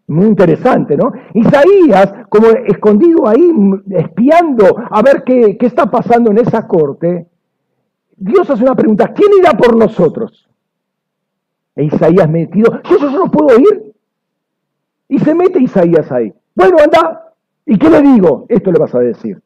Muy 0.07 0.25
interesante, 0.25 0.97
¿no? 0.97 1.13
Isaías, 1.35 2.13
como 2.29 2.47
escondido 2.47 3.27
ahí, 3.27 3.47
espiando 3.91 4.75
a 4.89 5.03
ver 5.03 5.23
qué, 5.23 5.55
qué 5.55 5.67
está 5.67 5.85
pasando 5.85 6.31
en 6.31 6.39
esa 6.39 6.67
corte, 6.67 7.27
Dios 8.17 8.49
hace 8.49 8.63
una 8.63 8.75
pregunta, 8.75 9.13
¿quién 9.13 9.29
irá 9.37 9.51
por 9.51 9.75
nosotros? 9.75 10.49
E 11.75 11.83
Isaías 11.83 12.29
metido, 12.29 12.81
yo, 12.89 12.97
yo, 12.97 13.11
no 13.11 13.31
puedo 13.31 13.59
ir. 13.59 13.93
Y 15.09 15.19
se 15.19 15.35
mete 15.35 15.61
Isaías 15.61 16.11
ahí. 16.11 16.33
Bueno, 16.55 16.77
anda. 16.81 17.33
¿Y 17.65 17.77
qué 17.77 17.89
le 17.89 18.01
digo? 18.01 18.45
Esto 18.47 18.71
le 18.71 18.79
vas 18.79 18.95
a 18.95 18.99
decir. 18.99 19.41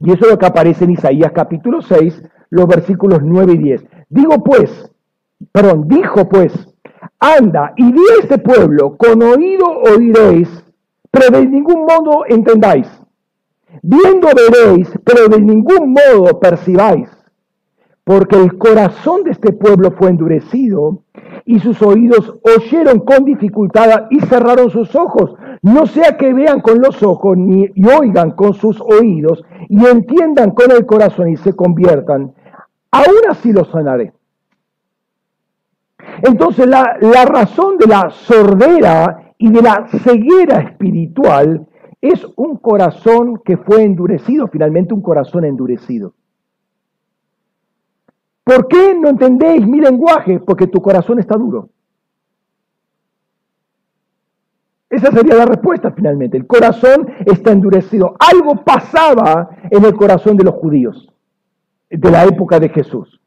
Y 0.00 0.12
eso 0.12 0.24
es 0.24 0.30
lo 0.30 0.38
que 0.38 0.46
aparece 0.46 0.84
en 0.84 0.90
Isaías 0.90 1.32
capítulo 1.32 1.82
6, 1.82 2.22
los 2.50 2.66
versículos 2.66 3.20
9 3.22 3.52
y 3.52 3.58
10. 3.58 3.84
Digo 4.08 4.42
pues, 4.42 4.90
perdón, 5.52 5.88
dijo 5.88 6.28
pues, 6.28 6.52
anda 7.18 7.72
y 7.76 7.92
di 7.92 8.02
este 8.20 8.38
pueblo, 8.38 8.96
con 8.96 9.22
oído 9.22 9.66
oiréis, 9.66 10.48
pero 11.10 11.38
de 11.38 11.46
ningún 11.46 11.82
modo 11.82 12.24
entendáis. 12.26 12.88
Viendo 13.82 14.28
veréis, 14.34 14.88
pero 15.04 15.28
de 15.28 15.40
ningún 15.40 15.92
modo 15.92 16.40
percibáis 16.40 17.08
porque 18.10 18.34
el 18.34 18.58
corazón 18.58 19.22
de 19.22 19.30
este 19.30 19.52
pueblo 19.52 19.92
fue 19.92 20.10
endurecido 20.10 21.04
y 21.44 21.60
sus 21.60 21.80
oídos 21.80 22.40
oyeron 22.56 22.98
con 23.04 23.24
dificultad 23.24 24.08
y 24.10 24.18
cerraron 24.22 24.68
sus 24.68 24.96
ojos. 24.96 25.36
No 25.62 25.86
sea 25.86 26.16
que 26.16 26.34
vean 26.34 26.60
con 26.60 26.80
los 26.80 27.04
ojos 27.04 27.36
ni 27.36 27.70
y 27.72 27.86
oigan 27.86 28.32
con 28.32 28.54
sus 28.54 28.80
oídos 28.80 29.44
y 29.68 29.86
entiendan 29.86 30.50
con 30.50 30.72
el 30.72 30.86
corazón 30.86 31.28
y 31.28 31.36
se 31.36 31.54
conviertan. 31.54 32.34
Aún 32.90 33.20
así 33.28 33.52
los 33.52 33.68
sanaré. 33.68 34.12
Entonces 36.24 36.66
la, 36.66 36.96
la 37.00 37.26
razón 37.26 37.78
de 37.78 37.86
la 37.86 38.10
sordera 38.10 39.34
y 39.38 39.52
de 39.52 39.62
la 39.62 39.86
ceguera 39.86 40.58
espiritual 40.62 41.64
es 42.00 42.26
un 42.34 42.56
corazón 42.56 43.40
que 43.44 43.56
fue 43.56 43.84
endurecido, 43.84 44.48
finalmente 44.48 44.94
un 44.94 45.00
corazón 45.00 45.44
endurecido. 45.44 46.14
¿Por 48.50 48.66
qué 48.66 48.96
no 48.96 49.10
entendéis 49.10 49.64
mi 49.64 49.80
lenguaje? 49.80 50.40
Porque 50.40 50.66
tu 50.66 50.82
corazón 50.82 51.20
está 51.20 51.36
duro. 51.36 51.68
Esa 54.88 55.12
sería 55.12 55.36
la 55.36 55.46
respuesta 55.46 55.92
finalmente. 55.92 56.36
El 56.36 56.48
corazón 56.48 57.06
está 57.26 57.52
endurecido. 57.52 58.16
Algo 58.18 58.64
pasaba 58.64 59.50
en 59.70 59.84
el 59.84 59.94
corazón 59.94 60.36
de 60.36 60.42
los 60.42 60.54
judíos 60.54 61.12
de 61.90 62.10
la 62.10 62.24
época 62.24 62.58
de 62.58 62.70
Jesús. 62.70 63.20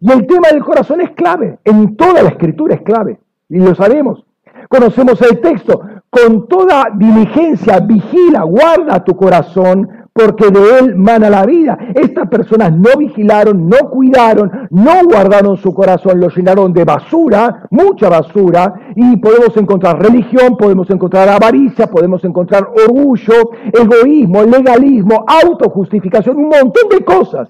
Y 0.00 0.12
el 0.12 0.26
tema 0.26 0.48
del 0.52 0.62
corazón 0.62 1.00
es 1.00 1.12
clave. 1.12 1.58
En 1.64 1.96
toda 1.96 2.22
la 2.22 2.28
escritura 2.28 2.74
es 2.74 2.82
clave. 2.82 3.18
Y 3.48 3.56
lo 3.56 3.74
sabemos. 3.74 4.26
Conocemos 4.68 5.18
el 5.22 5.40
texto. 5.40 5.80
Con 6.10 6.46
toda 6.46 6.90
diligencia, 6.94 7.80
vigila, 7.80 8.42
guarda 8.42 9.02
tu 9.02 9.16
corazón, 9.16 9.88
porque 10.16 10.50
de 10.50 10.78
él 10.78 10.96
mana 10.96 11.28
la 11.28 11.44
vida. 11.44 11.76
Estas 11.94 12.28
personas 12.28 12.72
no 12.72 12.96
vigilaron, 12.98 13.68
no 13.68 13.90
cuidaron, 13.90 14.68
no 14.70 15.04
guardaron 15.04 15.56
su 15.58 15.74
corazón, 15.74 16.18
lo 16.18 16.28
llenaron 16.30 16.72
de 16.72 16.84
basura, 16.84 17.66
mucha 17.70 18.08
basura, 18.08 18.92
y 18.96 19.16
podemos 19.18 19.54
encontrar 19.56 20.00
religión, 20.00 20.56
podemos 20.56 20.88
encontrar 20.90 21.28
avaricia, 21.28 21.88
podemos 21.88 22.24
encontrar 22.24 22.66
orgullo, 22.86 23.50
egoísmo, 23.72 24.42
legalismo, 24.42 25.24
autojustificación, 25.26 26.36
un 26.38 26.48
montón 26.48 26.88
de 26.90 27.04
cosas. 27.04 27.48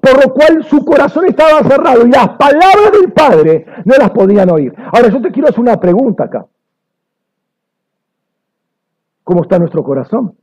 Por 0.00 0.24
lo 0.24 0.32
cual 0.32 0.62
su 0.64 0.84
corazón 0.84 1.24
estaba 1.26 1.62
cerrado 1.68 2.06
y 2.06 2.10
las 2.10 2.28
palabras 2.30 2.92
del 2.92 3.12
Padre 3.12 3.66
no 3.84 3.96
las 3.96 4.10
podían 4.10 4.50
oír. 4.50 4.72
Ahora 4.92 5.08
yo 5.08 5.20
te 5.20 5.32
quiero 5.32 5.48
hacer 5.48 5.60
una 5.60 5.80
pregunta 5.80 6.24
acá. 6.24 6.46
¿Cómo 9.24 9.42
está 9.42 9.58
nuestro 9.58 9.82
corazón? 9.82 10.34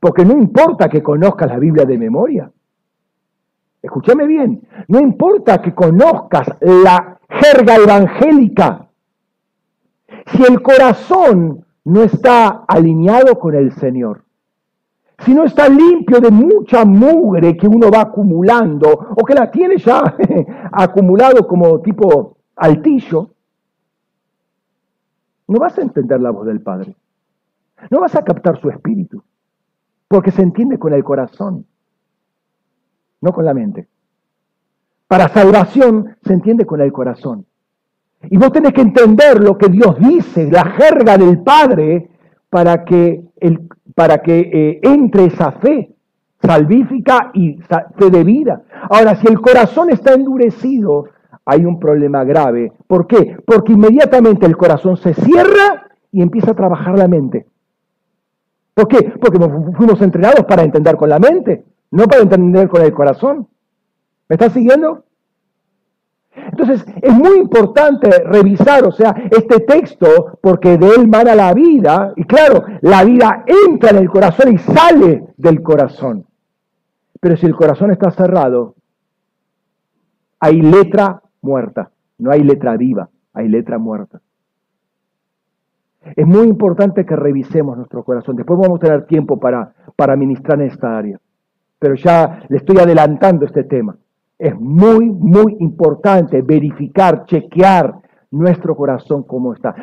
Porque 0.00 0.24
no 0.24 0.32
importa 0.32 0.88
que 0.88 1.02
conozcas 1.02 1.48
la 1.48 1.58
Biblia 1.58 1.84
de 1.84 1.98
memoria. 1.98 2.50
Escúchame 3.82 4.26
bien, 4.26 4.66
no 4.88 5.00
importa 5.00 5.62
que 5.62 5.74
conozcas 5.74 6.48
la 6.60 7.18
jerga 7.28 7.76
evangélica. 7.76 8.88
Si 10.26 10.42
el 10.42 10.60
corazón 10.60 11.64
no 11.84 12.02
está 12.02 12.64
alineado 12.66 13.38
con 13.38 13.54
el 13.54 13.72
Señor, 13.72 14.24
si 15.20 15.34
no 15.34 15.44
está 15.44 15.68
limpio 15.68 16.20
de 16.20 16.30
mucha 16.30 16.84
mugre 16.84 17.56
que 17.56 17.66
uno 17.66 17.90
va 17.90 18.02
acumulando 18.02 18.88
o 18.90 19.24
que 19.24 19.34
la 19.34 19.50
tiene 19.50 19.78
ya 19.78 20.02
acumulado 20.72 21.46
como 21.46 21.80
tipo 21.80 22.36
altillo, 22.56 23.30
no 25.48 25.58
vas 25.58 25.78
a 25.78 25.82
entender 25.82 26.20
la 26.20 26.30
voz 26.30 26.46
del 26.46 26.60
Padre. 26.60 26.94
No 27.90 28.00
vas 28.00 28.14
a 28.16 28.24
captar 28.24 28.60
su 28.60 28.68
espíritu. 28.68 29.22
Porque 30.08 30.30
se 30.30 30.42
entiende 30.42 30.78
con 30.78 30.92
el 30.92 31.02
corazón, 31.02 31.66
no 33.20 33.32
con 33.32 33.44
la 33.44 33.54
mente. 33.54 33.88
Para 35.08 35.28
salvación 35.28 36.16
se 36.24 36.32
entiende 36.32 36.66
con 36.66 36.80
el 36.80 36.92
corazón. 36.92 37.46
Y 38.22 38.36
vos 38.36 38.52
tenés 38.52 38.72
que 38.72 38.80
entender 38.80 39.40
lo 39.40 39.56
que 39.56 39.68
Dios 39.68 39.98
dice, 39.98 40.50
la 40.50 40.64
jerga 40.64 41.16
del 41.16 41.42
Padre, 41.42 42.10
para 42.50 42.84
que, 42.84 43.24
el, 43.36 43.68
para 43.94 44.22
que 44.22 44.40
eh, 44.40 44.80
entre 44.82 45.26
esa 45.26 45.52
fe 45.52 45.94
salvífica 46.40 47.30
y 47.34 47.58
fe 47.98 48.10
de 48.10 48.24
vida. 48.24 48.62
Ahora, 48.88 49.16
si 49.16 49.26
el 49.26 49.40
corazón 49.40 49.90
está 49.90 50.14
endurecido, 50.14 51.06
hay 51.44 51.64
un 51.64 51.78
problema 51.78 52.24
grave. 52.24 52.72
¿Por 52.86 53.06
qué? 53.06 53.36
Porque 53.46 53.72
inmediatamente 53.72 54.46
el 54.46 54.56
corazón 54.56 54.96
se 54.96 55.14
cierra 55.14 55.88
y 56.10 56.22
empieza 56.22 56.52
a 56.52 56.56
trabajar 56.56 56.98
la 56.98 57.08
mente. 57.08 57.46
¿Por 58.76 58.88
qué? 58.88 59.14
Porque 59.18 59.38
fuimos 59.38 60.02
entrenados 60.02 60.44
para 60.44 60.62
entender 60.62 60.96
con 60.96 61.08
la 61.08 61.18
mente, 61.18 61.64
no 61.92 62.04
para 62.04 62.20
entender 62.20 62.68
con 62.68 62.82
el 62.82 62.92
corazón. 62.92 63.48
¿Me 64.28 64.34
estás 64.34 64.52
siguiendo? 64.52 65.04
Entonces, 66.34 66.84
es 67.00 67.14
muy 67.14 67.38
importante 67.38 68.10
revisar, 68.24 68.84
o 68.84 68.92
sea, 68.92 69.14
este 69.30 69.60
texto, 69.60 70.38
porque 70.42 70.76
de 70.76 70.88
él 70.90 71.08
mana 71.08 71.34
la 71.34 71.54
vida, 71.54 72.12
y 72.16 72.24
claro, 72.24 72.64
la 72.82 73.02
vida 73.02 73.46
entra 73.66 73.90
en 73.92 73.96
el 73.96 74.10
corazón 74.10 74.52
y 74.52 74.58
sale 74.58 75.24
del 75.38 75.62
corazón. 75.62 76.26
Pero 77.18 77.38
si 77.38 77.46
el 77.46 77.56
corazón 77.56 77.92
está 77.92 78.10
cerrado, 78.10 78.74
hay 80.38 80.60
letra 80.60 81.22
muerta, 81.40 81.92
no 82.18 82.30
hay 82.30 82.42
letra 82.42 82.76
viva, 82.76 83.08
hay 83.32 83.48
letra 83.48 83.78
muerta. 83.78 84.20
Es 86.14 86.26
muy 86.26 86.46
importante 86.46 87.04
que 87.04 87.16
revisemos 87.16 87.76
nuestro 87.76 88.04
corazón. 88.04 88.36
Después 88.36 88.58
vamos 88.58 88.78
a 88.78 88.84
tener 88.84 89.06
tiempo 89.06 89.38
para, 89.38 89.72
para 89.96 90.16
ministrar 90.16 90.60
en 90.60 90.68
esta 90.68 90.96
área. 90.96 91.18
Pero 91.78 91.94
ya 91.94 92.42
le 92.48 92.56
estoy 92.58 92.78
adelantando 92.78 93.44
este 93.44 93.64
tema. 93.64 93.96
Es 94.38 94.54
muy, 94.58 95.10
muy 95.10 95.56
importante 95.60 96.42
verificar, 96.42 97.24
chequear 97.24 97.94
nuestro 98.30 98.76
corazón 98.76 99.22
cómo 99.22 99.52
está. 99.52 99.74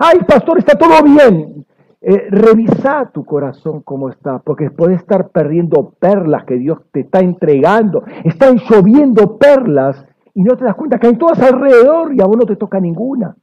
Ay, 0.00 0.18
pastor, 0.26 0.58
está 0.58 0.76
todo 0.76 1.02
bien. 1.04 1.66
Eh, 2.00 2.28
revisa 2.30 3.10
tu 3.12 3.24
corazón 3.24 3.82
cómo 3.82 4.08
está, 4.08 4.38
porque 4.38 4.70
puedes 4.70 5.00
estar 5.00 5.30
perdiendo 5.30 5.94
perlas 5.98 6.44
que 6.44 6.56
Dios 6.56 6.78
te 6.92 7.00
está 7.00 7.20
entregando. 7.20 8.04
Están 8.24 8.58
lloviendo 8.58 9.36
perlas 9.36 10.04
y 10.34 10.42
no 10.42 10.56
te 10.56 10.64
das 10.64 10.76
cuenta, 10.76 10.98
que 10.98 11.08
hay 11.08 11.16
todas 11.16 11.40
alrededor 11.40 12.14
y 12.14 12.20
a 12.20 12.26
vos 12.26 12.36
no 12.36 12.46
te 12.46 12.56
toca 12.56 12.78
ninguna 12.78 13.36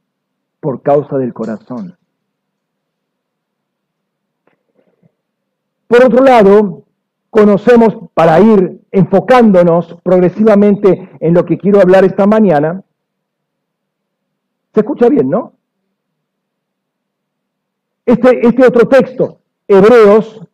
por 0.60 0.80
causa 0.82 1.18
del 1.18 1.34
corazón. 1.34 1.94
Por 5.86 6.04
otro 6.04 6.24
lado, 6.24 6.84
conocemos, 7.30 7.96
para 8.14 8.40
ir 8.40 8.80
enfocándonos 8.90 9.96
progresivamente 10.02 11.10
en 11.20 11.34
lo 11.34 11.44
que 11.44 11.58
quiero 11.58 11.80
hablar 11.80 12.04
esta 12.04 12.26
mañana, 12.26 12.82
se 14.72 14.80
escucha 14.80 15.08
bien, 15.08 15.30
¿no? 15.30 15.52
Este, 18.04 18.46
este 18.46 18.66
otro 18.66 18.88
texto, 18.88 19.40
Hebreos 19.66 20.46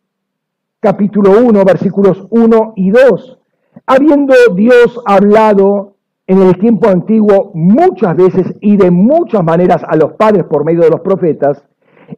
capítulo 0.79 1.39
1, 1.39 1.63
versículos 1.63 2.27
1 2.29 2.73
y 2.75 2.91
2. 2.91 3.39
Habiendo 3.85 4.33
Dios 4.53 4.99
hablado 5.05 5.95
en 6.27 6.41
el 6.41 6.57
tiempo 6.57 6.89
antiguo 6.89 7.51
muchas 7.53 8.15
veces 8.17 8.53
y 8.59 8.75
de 8.75 8.91
muchas 8.91 9.43
maneras 9.43 9.81
a 9.87 9.95
los 9.95 10.13
padres 10.13 10.43
por 10.43 10.65
medio 10.65 10.81
de 10.81 10.89
los 10.89 10.99
profetas, 10.99 11.63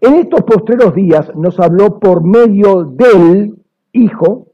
en 0.01 0.13
estos 0.15 0.43
postreros 0.43 0.93
días 0.95 1.33
nos 1.35 1.59
habló 1.59 1.99
por 1.99 2.23
medio 2.23 2.83
del 2.83 3.55
Hijo, 3.91 4.47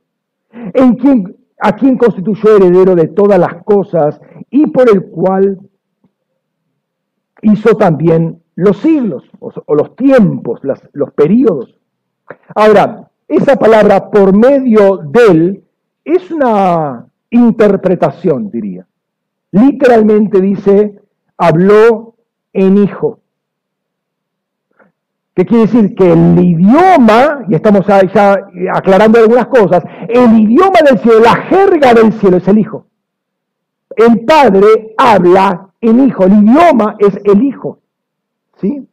en 0.52 0.96
quien, 0.96 1.36
a 1.60 1.76
quien 1.76 1.98
constituyó 1.98 2.58
heredero 2.58 2.96
de 2.96 3.08
todas 3.08 3.40
las 3.40 3.64
cosas 3.64 4.22
y 4.50 4.68
por 4.68 4.90
el 4.90 5.06
cual 5.06 5.60
hizo 7.42 7.76
también 7.76 8.42
los 8.56 8.78
siglos 8.78 9.24
o, 9.40 9.76
los 9.76 9.96
tiempos, 9.96 10.62
los 10.94 11.12
periodos. 11.14 11.76
Ahora, 12.54 13.10
esa 13.28 13.56
palabra 13.56 14.12
por 14.12 14.38
medio 14.38 14.98
del 14.98 15.64
es 16.04 16.30
una 16.32 17.08
interpretación, 17.30 18.52
diría. 18.52 18.86
Literalmente 19.52 20.40
dice, 20.40 21.00
habló 21.38 22.16
en 22.54 22.78
hijo. 22.78 23.21
¿Qué 25.34 25.46
quiere 25.46 25.66
decir? 25.66 25.96
Que 25.96 26.12
el 26.12 26.38
idioma, 26.38 27.46
y 27.48 27.56
estamos 27.56 27.86
ya 27.88 28.02
aclarando 28.74 29.20
algunas 29.20 29.48
cosas, 29.48 29.84
el 30.10 30.40
idioma 30.40 30.80
del 30.86 31.00
cielo, 31.00 31.20
la 31.22 31.36
jerga 31.36 31.94
del 31.94 32.12
cielo 32.14 32.38
es 32.38 32.48
el 32.48 32.60
Hijo. 32.60 32.88
El 33.96 34.26
Padre 34.26 34.94
habla 34.98 35.70
en 35.80 36.08
Hijo, 36.08 36.26
el 36.26 36.44
idioma 36.44 36.96
es 37.00 37.18
el 37.24 37.44
Hijo. 37.44 37.80
¿Sí? 38.60 38.88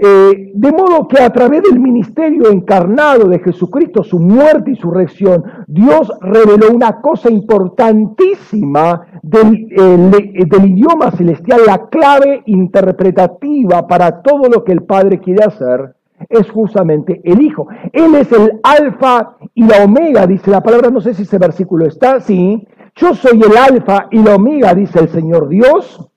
Eh, 0.00 0.52
de 0.54 0.70
modo 0.70 1.08
que 1.08 1.20
a 1.20 1.30
través 1.30 1.62
del 1.64 1.80
ministerio 1.80 2.50
encarnado 2.50 3.28
de 3.28 3.40
Jesucristo, 3.40 4.04
su 4.04 4.20
muerte 4.20 4.70
y 4.70 4.76
su 4.76 4.92
resurrección, 4.92 5.44
Dios 5.66 6.12
reveló 6.20 6.70
una 6.72 7.00
cosa 7.00 7.30
importantísima 7.30 9.06
del, 9.22 9.68
del, 9.68 10.70
idioma 10.70 11.10
celestial, 11.10 11.62
la 11.66 11.88
clave 11.88 12.42
interpretativa 12.46 13.86
para 13.86 14.22
todo 14.22 14.48
lo 14.48 14.64
que 14.64 14.72
el 14.72 14.82
Padre 14.82 15.18
quiere 15.18 15.44
hacer, 15.44 15.94
es 16.28 16.50
justamente 16.50 17.20
el 17.24 17.40
Hijo. 17.42 17.68
Él 17.92 18.14
es 18.14 18.30
el 18.32 18.60
alfa 18.62 19.36
y 19.54 19.64
la 19.64 19.84
omega, 19.84 20.26
dice 20.26 20.50
la 20.50 20.62
palabra, 20.62 20.90
no 20.90 21.00
sé 21.00 21.14
si 21.14 21.22
ese 21.22 21.38
versículo 21.38 21.86
está, 21.86 22.20
sí. 22.20 22.66
Yo 22.96 23.14
soy 23.14 23.40
el 23.40 23.56
alfa 23.56 24.08
y 24.10 24.18
la 24.22 24.34
omega, 24.34 24.74
dice 24.74 24.98
el 24.98 25.08
Señor 25.08 25.48
Dios, 25.48 26.08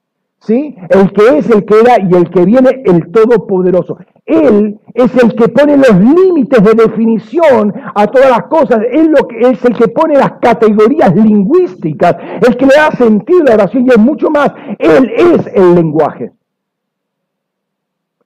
¿sí? 0.42 0.76
El 0.90 1.12
que 1.14 1.38
es, 1.38 1.50
el 1.50 1.66
que 1.66 1.80
era 1.80 2.00
y 2.00 2.14
el 2.14 2.30
que 2.30 2.46
viene, 2.46 2.82
el 2.86 3.12
Todopoderoso. 3.12 3.98
Él 4.26 4.80
es 4.94 5.16
el 5.16 5.36
que 5.36 5.50
pone 5.50 5.78
los 5.78 5.96
límites 5.96 6.64
de 6.64 6.74
definición 6.74 7.74
a 7.96 8.08
todas 8.08 8.30
las 8.30 8.44
cosas. 8.44 8.80
Él 8.92 9.12
lo 9.12 9.28
que, 9.28 9.40
es 9.40 9.64
el 9.66 9.76
que 9.76 9.88
pone 9.88 10.16
las 10.16 10.34
categorías 10.42 11.16
lingüísticas, 11.16 12.16
el 12.48 12.56
que 12.56 12.66
le 12.66 12.76
da 12.76 12.92
sentido 12.92 13.44
la 13.46 13.56
oración 13.56 13.86
y 13.86 13.90
es 13.90 13.98
mucho 13.98 14.30
más. 14.30 14.52
Él 14.78 15.12
es 15.16 15.48
el 15.54 15.76
lenguaje. 15.76 16.32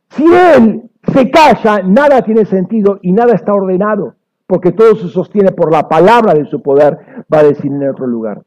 Si 0.09 0.25
Él 0.25 0.83
se 1.13 1.29
calla, 1.29 1.81
nada 1.83 2.21
tiene 2.21 2.45
sentido 2.45 2.99
y 3.01 3.11
nada 3.11 3.33
está 3.33 3.53
ordenado, 3.53 4.15
porque 4.47 4.71
todo 4.71 4.95
se 4.95 5.09
sostiene 5.09 5.51
por 5.51 5.71
la 5.71 5.87
palabra 5.87 6.33
de 6.33 6.45
su 6.45 6.61
poder, 6.61 6.97
va 7.33 7.39
a 7.39 7.43
decir 7.43 7.71
en 7.71 7.89
otro 7.89 8.07
lugar. 8.07 8.41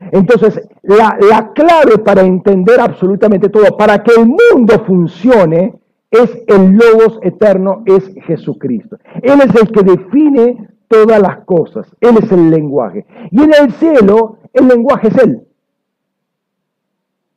Entonces, 0.00 0.60
la, 0.82 1.16
la, 1.20 1.52
clave 1.52 1.98
para 1.98 2.22
entender 2.22 2.80
absolutamente 2.80 3.48
todo, 3.48 3.76
para 3.76 4.02
que 4.02 4.12
el 4.20 4.26
mundo 4.26 4.84
funcione, 4.86 5.74
es 6.10 6.30
el 6.46 6.72
Logos 6.72 7.18
eterno, 7.22 7.82
es 7.86 8.12
Jesucristo. 8.26 8.98
Él 9.22 9.40
es 9.40 9.54
el 9.54 9.72
que 9.72 9.82
define 9.82 10.68
todas 10.88 11.20
las 11.20 11.44
cosas, 11.44 11.86
Él 12.00 12.16
es 12.22 12.30
el 12.30 12.50
lenguaje. 12.50 13.06
Y 13.30 13.42
en 13.42 13.52
el 13.54 13.72
cielo, 13.72 14.38
el 14.52 14.68
lenguaje 14.68 15.08
es 15.08 15.18
Él. 15.18 15.42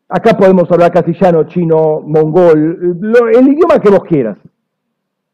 Acá 0.09 0.37
podemos 0.37 0.71
hablar 0.71 0.91
castellano, 0.91 1.43
chino, 1.45 2.01
mongol, 2.01 2.97
el 3.33 3.47
idioma 3.47 3.79
que 3.81 3.89
vos 3.89 4.03
quieras. 4.03 4.37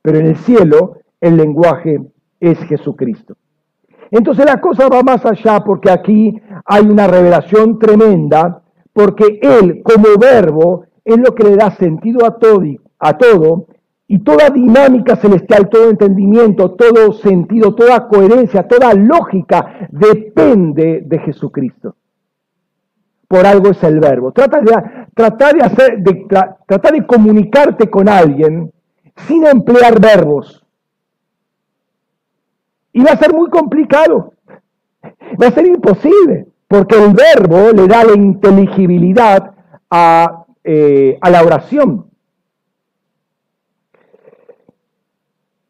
Pero 0.01 0.19
en 0.19 0.27
el 0.27 0.36
cielo, 0.38 0.97
el 1.21 1.38
lenguaje 1.38 2.01
es 2.39 2.57
Jesucristo. 2.59 3.36
Entonces 4.09 4.45
la 4.45 4.59
cosa 4.59 4.88
va 4.89 5.01
más 5.01 5.25
allá 5.25 5.63
porque 5.63 5.89
aquí 5.89 6.39
hay 6.65 6.86
una 6.86 7.08
revelación 7.08 7.80
tremenda, 7.80 8.62
porque 8.93 9.39
Él 9.41 9.82
como 9.84 10.17
verbo 10.19 10.86
es 11.04 11.17
lo 11.17 11.36
que 11.36 11.43
le 11.43 11.56
da 11.56 11.71
sentido 11.71 12.26
a 12.26 12.38
todo, 12.38 12.63
a 12.99 13.17
todo 13.17 13.67
y 14.08 14.19
toda 14.19 14.49
dinámica 14.49 15.15
celestial, 15.15 15.69
todo 15.69 15.89
entendimiento, 15.89 16.71
todo 16.71 17.13
sentido, 17.13 17.73
toda 17.73 18.08
coherencia, 18.08 18.67
toda 18.67 18.93
lógica 18.93 19.88
depende 19.89 21.02
de 21.06 21.19
Jesucristo. 21.19 21.95
Por 23.28 23.45
algo 23.45 23.69
es 23.71 23.84
el 23.84 23.99
verbo. 23.99 24.32
Trata 24.32 24.62
de, 24.62 24.65
de, 24.65 25.63
hacer, 25.63 25.97
de, 25.99 26.28
trata 26.67 26.91
de 26.91 27.06
comunicarte 27.08 27.89
con 27.89 28.08
alguien 28.08 28.71
sin 29.28 29.47
emplear 29.47 29.99
verbos. 29.99 30.63
Y 32.91 33.02
va 33.04 33.12
a 33.12 33.17
ser 33.17 33.34
muy 33.34 33.49
complicado. 33.49 34.34
Va 35.41 35.47
a 35.47 35.52
ser 35.52 35.65
imposible, 35.65 36.47
porque 36.73 36.95
el 36.95 37.13
verbo 37.13 37.71
le 37.71 37.86
da 37.88 38.03
la 38.03 38.13
inteligibilidad 38.13 39.53
a, 39.91 40.43
eh, 40.63 41.19
a 41.21 41.29
la 41.29 41.43
oración. 41.43 42.07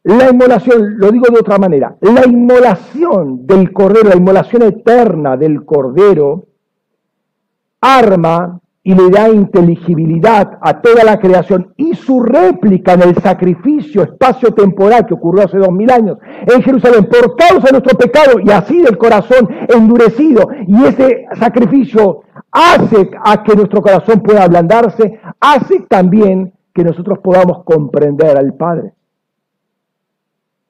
La 0.03 0.29
inmolación, 0.29 0.97
lo 0.97 1.11
digo 1.11 1.25
de 1.29 1.41
otra 1.41 1.57
manera, 1.57 1.97
la 1.99 2.25
inmolación 2.25 3.45
del 3.45 3.73
cordero, 3.73 4.07
la 4.07 4.15
inmolación 4.15 4.61
eterna 4.61 5.35
del 5.35 5.65
cordero, 5.65 6.45
arma 7.81 8.61
y 8.85 8.93
le 8.93 9.09
da 9.09 9.29
inteligibilidad 9.29 10.59
a 10.61 10.81
toda 10.81 11.05
la 11.05 11.17
creación 11.17 11.73
y 11.77 11.95
su 11.95 12.21
réplica 12.21 12.93
en 12.93 13.03
el 13.03 13.15
sacrificio 13.15 14.03
espacio-temporal 14.03 15.05
que 15.05 15.13
ocurrió 15.13 15.45
hace 15.45 15.57
dos 15.57 15.71
mil 15.71 15.89
años 15.89 16.17
en 16.45 16.61
Jerusalén 16.61 17.05
por 17.05 17.37
causa 17.37 17.67
de 17.67 17.71
nuestro 17.71 17.97
pecado 17.97 18.39
y 18.43 18.51
así 18.51 18.81
del 18.81 18.97
corazón 18.97 19.47
endurecido. 19.69 20.49
Y 20.67 20.83
ese 20.83 21.25
sacrificio 21.39 22.23
hace 22.51 23.09
a 23.23 23.41
que 23.43 23.55
nuestro 23.55 23.81
corazón 23.81 24.21
pueda 24.21 24.43
ablandarse, 24.43 25.17
hace 25.39 25.79
también 25.87 26.53
que 26.73 26.83
nosotros 26.83 27.19
podamos 27.19 27.63
comprender 27.63 28.35
al 28.37 28.53
Padre, 28.55 28.93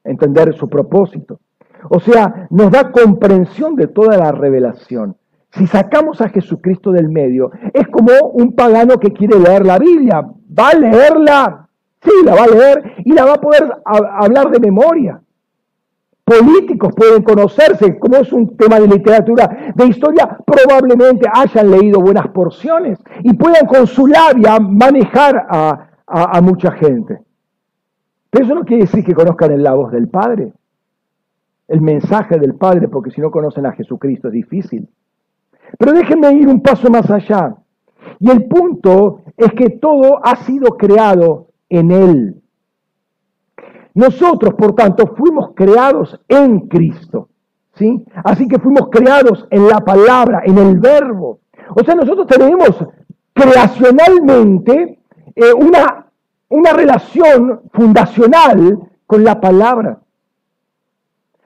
entender 0.03 0.53
su 0.55 0.69
propósito. 0.69 1.39
O 1.89 1.99
sea, 1.99 2.47
nos 2.51 2.71
da 2.71 2.91
comprensión 2.91 3.75
de 3.75 3.87
toda 3.87 4.17
la 4.17 4.31
revelación. 4.31 5.17
Si 5.55 5.67
sacamos 5.67 6.19
a 6.21 6.29
Jesucristo 6.29 6.91
del 6.91 7.09
medio, 7.09 7.51
es 7.73 7.87
como 7.87 8.11
un 8.33 8.55
pagano 8.55 8.97
que 8.99 9.11
quiere 9.13 9.37
leer 9.37 9.65
la 9.65 9.77
Biblia. 9.77 10.21
Va 10.21 10.69
a 10.69 10.77
leerla, 10.77 11.69
sí, 12.01 12.11
la 12.25 12.33
va 12.33 12.43
a 12.43 12.47
leer 12.47 12.93
y 13.05 13.11
la 13.11 13.25
va 13.25 13.33
a 13.33 13.41
poder 13.41 13.71
hablar 13.85 14.49
de 14.49 14.59
memoria. 14.59 15.21
Políticos 16.25 16.93
pueden 16.95 17.21
conocerse, 17.21 17.99
como 17.99 18.15
es 18.17 18.33
un 18.33 18.57
tema 18.57 18.79
de 18.79 18.87
literatura, 18.87 19.73
de 19.75 19.85
historia, 19.85 20.37
probablemente 20.43 21.29
hayan 21.31 21.69
leído 21.69 21.99
buenas 21.99 22.29
porciones 22.29 22.97
y 23.21 23.33
puedan 23.33 23.67
con 23.67 23.85
su 23.85 24.07
labia 24.07 24.57
manejar 24.59 25.45
a, 25.49 25.89
a 26.07 26.41
mucha 26.41 26.71
gente. 26.71 27.19
Pero 28.31 28.45
eso 28.45 28.55
no 28.55 28.63
quiere 28.63 28.85
decir 28.85 29.03
que 29.03 29.13
conozcan 29.13 29.61
la 29.61 29.75
voz 29.75 29.91
del 29.91 30.07
Padre, 30.07 30.51
el 31.67 31.81
mensaje 31.81 32.39
del 32.39 32.55
Padre, 32.55 32.87
porque 32.87 33.11
si 33.11 33.21
no 33.21 33.29
conocen 33.29 33.67
a 33.67 33.73
Jesucristo 33.73 34.29
es 34.29 34.33
difícil. 34.33 34.89
Pero 35.77 35.93
déjenme 35.93 36.33
ir 36.33 36.47
un 36.47 36.61
paso 36.61 36.89
más 36.89 37.09
allá. 37.09 37.55
Y 38.19 38.29
el 38.29 38.45
punto 38.45 39.21
es 39.37 39.51
que 39.53 39.69
todo 39.69 40.19
ha 40.23 40.35
sido 40.37 40.77
creado 40.77 41.47
en 41.69 41.91
Él. 41.91 42.41
Nosotros, 43.95 44.53
por 44.55 44.73
tanto, 44.75 45.15
fuimos 45.15 45.51
creados 45.55 46.19
en 46.27 46.61
Cristo. 46.67 47.29
¿sí? 47.75 48.03
Así 48.23 48.47
que 48.47 48.59
fuimos 48.59 48.89
creados 48.89 49.47
en 49.49 49.67
la 49.67 49.79
palabra, 49.81 50.41
en 50.45 50.57
el 50.57 50.79
verbo. 50.79 51.39
O 51.75 51.83
sea, 51.83 51.95
nosotros 51.95 52.27
tenemos 52.27 52.69
creacionalmente 53.33 54.99
eh, 55.35 55.53
una, 55.53 56.07
una 56.49 56.73
relación 56.73 57.61
fundacional 57.71 58.79
con 59.05 59.23
la 59.23 59.39
palabra. 59.39 59.99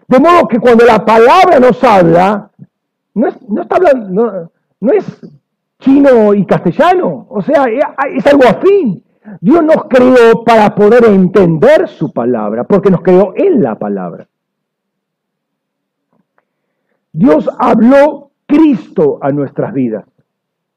De 0.08 0.20
modo 0.20 0.48
que 0.48 0.60
cuando 0.60 0.86
la 0.86 1.04
palabra 1.04 1.60
nos 1.60 1.84
habla, 1.84 2.52
no 3.18 3.28
es, 3.28 3.50
no 3.50 3.64
está 3.64 3.78
hablando, 3.78 4.52
no, 4.80 4.92
es 4.92 5.22
chino 5.80 6.34
y 6.34 6.46
castellano, 6.46 7.26
o 7.30 7.42
sea, 7.42 7.66
es 8.16 8.26
algo 8.28 8.44
afín. 8.48 9.04
Dios 9.42 9.64
nos 9.64 9.86
creó 9.90 10.44
para 10.46 10.74
poder 10.74 11.06
entender 11.06 11.88
su 11.88 12.14
palabra, 12.14 12.64
porque 12.64 12.90
nos 12.90 13.02
creó 13.02 13.34
en 13.36 13.62
la 13.62 13.76
palabra. 13.76 14.28
Dios 17.12 17.50
habló 17.60 18.32
Cristo 18.46 19.18
a 19.22 19.32
nuestras 19.32 19.74
vidas. 19.74 20.06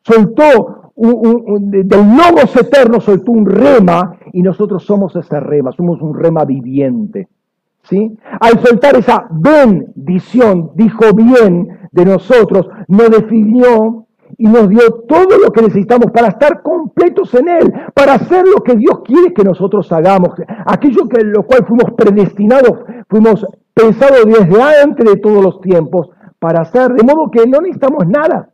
Soltó 0.03 0.93
del 0.97 1.89
logos 1.89 2.57
eterno, 2.57 3.01
soltó 3.01 3.33
un 3.33 3.47
rema 3.47 4.17
y 4.33 4.43
nosotros 4.43 4.85
somos 4.85 5.15
ese 5.15 5.39
rema, 5.39 5.73
somos 5.73 6.01
un 6.01 6.19
rema 6.19 6.45
viviente. 6.45 7.29
¿sí? 7.85 8.17
Al 8.41 8.59
soltar 8.61 8.97
esa 8.97 9.27
bendición, 9.31 10.73
dijo 10.75 11.13
bien 11.15 11.80
de 11.93 12.05
nosotros, 12.05 12.69
nos 12.89 13.11
definió 13.11 14.07
y 14.39 14.47
nos 14.47 14.69
dio 14.69 14.81
todo 15.09 15.39
lo 15.43 15.51
que 15.51 15.63
necesitamos 15.63 16.11
para 16.13 16.29
estar 16.29 16.63
completos 16.63 17.35
en 17.35 17.49
Él, 17.49 17.73
para 17.95 18.15
hacer 18.15 18.45
lo 18.47 18.63
que 18.63 18.77
Dios 18.77 19.01
quiere 19.05 19.35
que 19.35 19.45
nosotros 19.45 19.91
hagamos, 19.93 20.31
aquello 20.67 21.09
que 21.09 21.25
lo 21.25 21.43
cual 21.43 21.67
fuimos 21.67 21.93
predestinados, 21.97 22.79
fuimos 23.09 23.47
pensados 23.75 24.25
desde 24.25 24.63
antes 24.63 25.05
de 25.05 25.17
todos 25.17 25.43
los 25.43 25.61
tiempos 25.61 26.11
para 26.39 26.63
hacer, 26.63 26.93
de 26.93 27.03
modo 27.03 27.31
que 27.31 27.47
no 27.47 27.61
necesitamos 27.61 28.07
nada. 28.07 28.51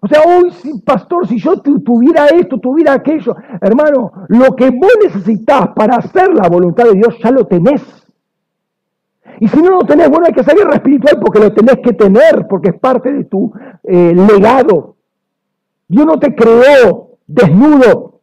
O 0.00 0.06
sea, 0.06 0.20
hoy, 0.26 0.52
pastor, 0.84 1.26
si 1.26 1.38
yo 1.38 1.60
tuviera 1.60 2.26
esto, 2.26 2.58
tuviera 2.58 2.92
aquello, 2.92 3.34
hermano, 3.60 4.12
lo 4.28 4.54
que 4.54 4.68
vos 4.68 4.92
necesitas 5.02 5.68
para 5.74 5.96
hacer 5.96 6.34
la 6.34 6.46
voluntad 6.48 6.84
de 6.84 6.94
Dios 6.94 7.16
ya 7.22 7.30
lo 7.30 7.46
tenés. 7.46 8.03
Y 9.40 9.48
si 9.48 9.60
no 9.60 9.70
lo 9.70 9.80
tenés, 9.80 10.08
bueno, 10.08 10.26
hay 10.26 10.32
que 10.32 10.42
guerra 10.42 10.74
espiritual 10.74 11.18
porque 11.20 11.40
lo 11.40 11.52
tenés 11.52 11.78
que 11.82 11.92
tener, 11.92 12.46
porque 12.48 12.70
es 12.70 12.78
parte 12.78 13.12
de 13.12 13.24
tu 13.24 13.52
eh, 13.82 14.14
legado. 14.14 14.96
Dios 15.88 16.06
no 16.06 16.18
te 16.18 16.34
creó 16.34 17.18
desnudo, 17.26 18.20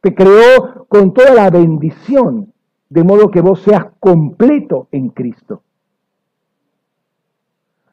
te 0.00 0.14
creó 0.14 0.86
con 0.88 1.12
toda 1.12 1.34
la 1.34 1.50
bendición, 1.50 2.52
de 2.88 3.02
modo 3.02 3.30
que 3.30 3.40
vos 3.40 3.60
seas 3.62 3.86
completo 3.98 4.88
en 4.92 5.08
Cristo. 5.08 5.62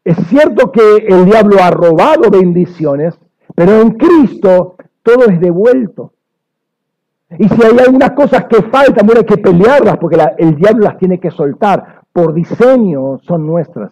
Es 0.03 0.17
cierto 0.27 0.71
que 0.71 0.97
el 1.07 1.25
diablo 1.25 1.57
ha 1.61 1.71
robado 1.71 2.29
bendiciones, 2.29 3.17
pero 3.55 3.81
en 3.81 3.91
Cristo 3.91 4.75
todo 5.01 5.27
es 5.29 5.39
devuelto. 5.39 6.13
Y 7.39 7.49
si 7.49 7.63
hay 7.63 7.79
algunas 7.79 8.11
cosas 8.11 8.45
que 8.45 8.61
faltan, 8.63 9.05
bueno, 9.05 9.21
hay 9.21 9.25
que 9.25 9.37
pelearlas 9.37 9.97
porque 9.97 10.17
el 10.37 10.55
diablo 10.55 10.85
las 10.85 10.97
tiene 10.97 11.19
que 11.19 11.31
soltar 11.31 12.02
por 12.13 12.33
diseño 12.33 13.17
son 13.23 13.45
nuestras. 13.45 13.91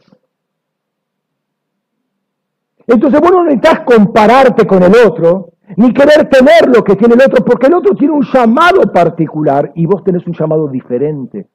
Entonces 2.87 3.19
vos 3.19 3.31
no 3.31 3.43
necesitas 3.43 3.81
compararte 3.81 4.65
con 4.65 4.83
el 4.83 4.93
otro, 5.05 5.53
ni 5.77 5.93
querer 5.93 6.29
tener 6.29 6.67
lo 6.73 6.83
que 6.83 6.95
tiene 6.95 7.15
el 7.15 7.21
otro, 7.21 7.43
porque 7.43 7.67
el 7.67 7.73
otro 7.73 7.95
tiene 7.95 8.13
un 8.13 8.23
llamado 8.23 8.81
particular 8.91 9.71
y 9.75 9.85
vos 9.85 10.03
tenés 10.03 10.25
un 10.27 10.33
llamado 10.33 10.67
diferente. 10.67 11.47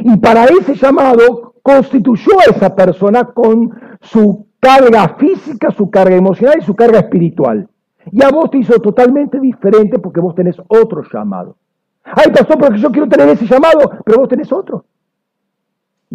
Y 0.00 0.16
para 0.18 0.44
ese 0.44 0.74
llamado 0.74 1.54
constituyó 1.62 2.40
a 2.40 2.50
esa 2.50 2.74
persona 2.74 3.24
con 3.24 3.70
su 4.00 4.46
carga 4.58 5.16
física, 5.18 5.70
su 5.70 5.90
carga 5.90 6.16
emocional 6.16 6.56
y 6.58 6.64
su 6.64 6.74
carga 6.74 7.00
espiritual. 7.00 7.68
Y 8.10 8.22
a 8.22 8.30
vos 8.30 8.50
te 8.50 8.58
hizo 8.58 8.80
totalmente 8.80 9.38
diferente 9.38 9.98
porque 9.98 10.20
vos 10.20 10.34
tenés 10.34 10.56
otro 10.68 11.02
llamado. 11.12 11.56
Ay, 12.04 12.32
pastor, 12.32 12.58
porque 12.58 12.78
yo 12.78 12.90
quiero 12.90 13.08
tener 13.08 13.28
ese 13.28 13.46
llamado, 13.46 13.92
pero 14.04 14.18
vos 14.18 14.28
tenés 14.28 14.52
otro. 14.52 14.84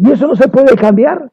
Y 0.00 0.12
eso 0.12 0.28
no 0.28 0.36
se 0.36 0.48
puede 0.48 0.76
cambiar. 0.76 1.30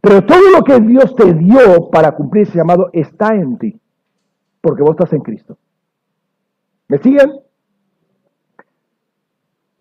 Pero 0.00 0.24
todo 0.24 0.50
lo 0.56 0.62
que 0.62 0.78
Dios 0.80 1.16
te 1.16 1.34
dio 1.34 1.90
para 1.90 2.12
cumplir 2.12 2.44
ese 2.44 2.58
llamado 2.58 2.90
está 2.92 3.34
en 3.34 3.58
ti, 3.58 3.80
porque 4.60 4.82
vos 4.82 4.92
estás 4.92 5.12
en 5.14 5.20
Cristo. 5.20 5.56
¿Me 6.88 6.98
siguen? 6.98 7.32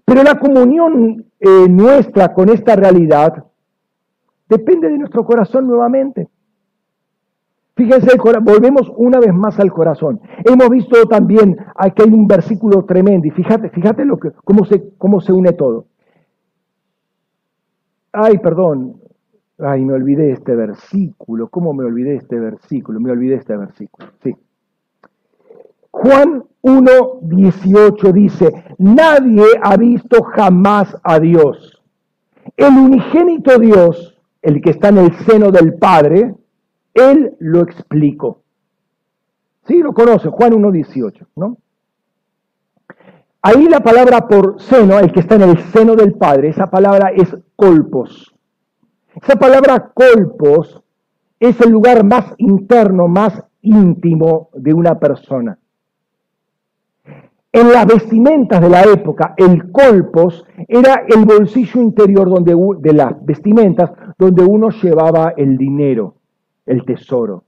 Pero 0.06 0.24
la 0.24 0.40
comunión 0.40 1.26
eh, 1.40 1.68
nuestra 1.70 2.34
con 2.34 2.50
esta 2.50 2.76
realidad 2.76 3.46
depende 4.48 4.90
de 4.90 4.98
nuestro 4.98 5.26
corazón 5.26 5.68
nuevamente. 5.68 6.30
Fíjense, 7.76 8.18
volvemos 8.42 8.92
una 8.96 9.20
vez 9.20 9.34
más 9.34 9.60
al 9.60 9.72
corazón. 9.72 10.22
Hemos 10.46 10.70
visto 10.70 11.06
también 11.08 11.58
aquí 11.76 12.04
hay 12.04 12.14
un 12.14 12.28
versículo 12.28 12.86
tremendo 12.86 13.28
y 13.28 13.32
fíjate, 13.32 13.70
fíjate 13.70 14.06
lo 14.06 14.18
que, 14.18 14.32
cómo, 14.44 14.64
se, 14.66 14.96
cómo 14.98 15.22
se 15.22 15.34
une 15.34 15.54
todo. 15.54 15.88
Ay, 18.14 18.38
perdón, 18.38 19.02
ay, 19.58 19.84
me 19.84 19.94
olvidé 19.94 20.32
este 20.32 20.56
versículo. 20.56 21.50
¿Cómo 21.50 21.74
me 21.74 21.84
olvidé 21.84 22.16
este 22.16 22.40
versículo? 22.40 23.00
Me 23.00 23.12
olvidé 23.12 23.36
este 23.36 23.58
versículo. 23.58 24.08
Sí. 24.22 24.36
Juan 25.90 26.44
1, 26.62 26.92
18 27.22 28.14
dice, 28.14 28.66
nadie 28.78 29.46
ha 29.62 29.76
visto 29.78 30.24
jamás 30.24 30.96
a 31.04 31.20
Dios. 31.20 31.82
El 32.56 32.74
unigénito 32.78 33.58
Dios, 33.58 34.20
el 34.42 34.62
que 34.62 34.72
está 34.72 34.90
en 34.90 35.00
el 35.00 35.14
seno 35.26 35.52
del 35.52 35.74
Padre, 35.76 36.36
él 36.94 37.36
lo 37.40 37.62
explicó. 37.62 38.42
Sí, 39.66 39.80
lo 39.80 39.94
conoce, 39.94 40.30
Juan 40.30 40.54
1.18, 40.54 41.26
¿no? 41.36 41.58
Ahí 43.42 43.68
la 43.68 43.82
palabra 43.82 44.28
por 44.28 44.62
seno, 44.62 45.00
el 45.00 45.12
que 45.12 45.20
está 45.20 45.36
en 45.36 45.42
el 45.44 45.60
seno 45.72 45.96
del 45.96 46.14
Padre, 46.14 46.50
esa 46.50 46.70
palabra 46.70 47.12
es 47.14 47.36
colpos. 47.64 48.36
Esa 49.16 49.38
palabra 49.38 49.92
colpos 49.94 50.84
es 51.40 51.62
el 51.62 51.72
lugar 51.72 52.04
más 52.04 52.34
interno, 52.38 53.08
más 53.08 53.42
íntimo 53.62 54.50
de 54.54 54.74
una 54.74 55.00
persona. 55.00 55.58
En 57.54 57.72
las 57.72 57.86
vestimentas 57.86 58.60
de 58.60 58.70
la 58.70 58.82
época, 58.82 59.34
el 59.38 59.72
colpos 59.72 60.46
era 60.68 61.06
el 61.08 61.24
bolsillo 61.24 61.80
interior 61.80 62.30
donde, 62.30 62.54
de 62.80 62.94
las 62.94 63.24
vestimentas 63.24 63.92
donde 64.18 64.44
uno 64.44 64.70
llevaba 64.70 65.34
el 65.38 65.58
dinero 65.58 66.16
el 66.66 66.84
tesoro. 66.84 67.46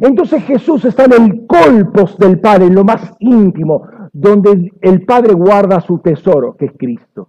Entonces 0.00 0.42
Jesús 0.42 0.84
está 0.84 1.04
en 1.04 1.12
el 1.12 1.46
colpos 1.46 2.18
del 2.18 2.40
Padre, 2.40 2.66
en 2.66 2.74
lo 2.74 2.84
más 2.84 3.14
íntimo, 3.20 3.86
donde 4.12 4.72
el 4.80 5.04
Padre 5.04 5.34
guarda 5.34 5.80
su 5.80 5.98
tesoro, 5.98 6.56
que 6.56 6.66
es 6.66 6.72
Cristo. 6.76 7.28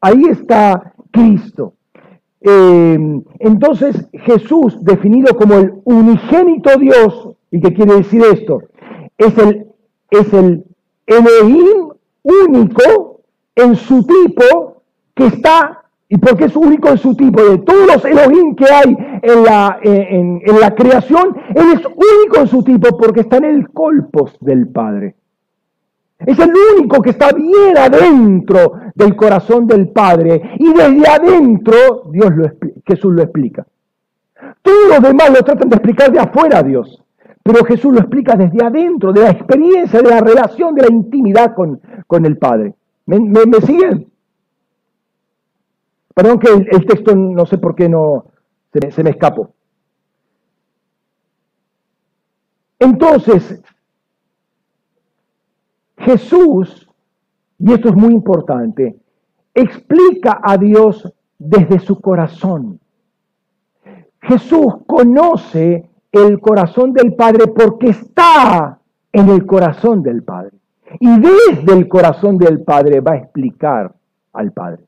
Ahí 0.00 0.22
está 0.30 0.94
Cristo. 1.10 1.74
Eh, 2.40 3.22
entonces 3.40 4.08
Jesús, 4.12 4.84
definido 4.84 5.36
como 5.36 5.54
el 5.54 5.72
unigénito 5.84 6.78
Dios, 6.78 7.30
¿y 7.50 7.60
qué 7.60 7.72
quiere 7.72 7.96
decir 7.96 8.22
esto? 8.22 8.62
Es 9.18 9.36
el, 9.38 9.66
es 10.10 10.32
el 10.32 10.64
Elohim 11.06 11.88
único 12.22 13.20
en 13.54 13.74
su 13.76 14.06
tipo 14.06 14.82
que 15.14 15.26
está 15.26 15.86
y 16.08 16.18
porque 16.18 16.44
es 16.44 16.56
único 16.56 16.88
en 16.88 16.98
su 16.98 17.16
tipo, 17.16 17.42
de 17.42 17.58
todos 17.58 17.86
los 17.86 18.04
Elohim 18.04 18.54
que 18.54 18.66
hay 18.66 18.96
en 19.22 19.42
la, 19.42 19.78
en, 19.82 20.40
la 20.60 20.74
creación, 20.74 21.36
Él 21.54 21.66
es 21.74 21.84
único 21.84 22.40
en 22.40 22.46
su 22.46 22.62
tipo 22.62 22.96
porque 22.96 23.20
está 23.20 23.38
en 23.38 23.44
el 23.46 23.68
colpos 23.70 24.36
del 24.40 24.68
Padre. 24.68 25.16
Es 26.26 26.38
el 26.40 26.52
único 26.76 27.00
que 27.00 27.10
está 27.10 27.32
bien 27.32 27.78
adentro 27.78 28.72
del 28.94 29.14
corazón 29.14 29.66
del 29.66 29.88
Padre 29.90 30.56
y 30.58 30.72
desde 30.72 31.08
adentro 31.08 32.10
Dios 32.10 32.30
lo, 32.34 32.50
Jesús 32.84 33.12
lo 33.14 33.22
explica. 33.22 33.64
Todos 34.60 34.88
los 34.88 35.00
demás 35.00 35.30
lo 35.30 35.42
tratan 35.44 35.68
de 35.68 35.76
explicar 35.76 36.10
de 36.12 36.18
afuera 36.18 36.58
a 36.58 36.62
Dios, 36.64 37.00
pero 37.44 37.64
Jesús 37.64 37.92
lo 37.92 38.00
explica 38.00 38.34
desde 38.34 38.64
adentro, 38.64 39.12
de 39.12 39.20
la 39.22 39.30
experiencia, 39.30 40.02
de 40.02 40.10
la 40.10 40.20
relación, 40.20 40.74
de 40.74 40.82
la 40.82 40.92
intimidad 40.92 41.54
con, 41.54 41.80
con 42.08 42.26
el 42.26 42.36
Padre. 42.36 42.74
¿Me, 43.06 43.60
siguen? 43.64 44.10
Perdón 46.12 46.40
que 46.40 46.48
el, 46.48 46.86
texto 46.86 47.14
no 47.14 47.46
sé 47.46 47.58
por 47.58 47.76
qué 47.76 47.88
no 47.88 48.24
se 48.72 49.02
me, 49.04 49.10
escapó. 49.10 49.52
Entonces, 52.80 53.62
Jesús, 56.06 56.88
y 57.58 57.72
esto 57.72 57.88
es 57.88 57.96
muy 57.96 58.12
importante, 58.12 58.96
explica 59.52 60.40
a 60.40 60.56
Dios 60.56 61.12
desde 61.36 61.80
su 61.80 62.00
corazón. 62.00 62.78
Jesús 64.22 64.74
conoce 64.86 65.90
el 66.12 66.40
corazón 66.40 66.92
del 66.92 67.14
Padre 67.14 67.48
porque 67.48 67.88
está 67.88 68.78
en 69.10 69.28
el 69.30 69.44
corazón 69.46 70.04
del 70.04 70.22
Padre. 70.22 70.52
Y 71.00 71.10
desde 71.18 71.72
el 71.72 71.88
corazón 71.88 72.38
del 72.38 72.62
Padre 72.62 73.00
va 73.00 73.14
a 73.14 73.16
explicar 73.16 73.92
al 74.32 74.52
Padre. 74.52 74.84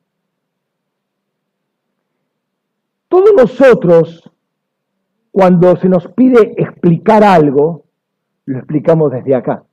Todos 3.09 3.33
nosotros, 3.35 4.31
cuando 5.31 5.75
se 5.75 5.89
nos 5.89 6.07
pide 6.07 6.53
explicar 6.55 7.25
algo, 7.25 7.83
lo 8.45 8.59
explicamos 8.59 9.11
desde 9.11 9.35
acá. 9.35 9.63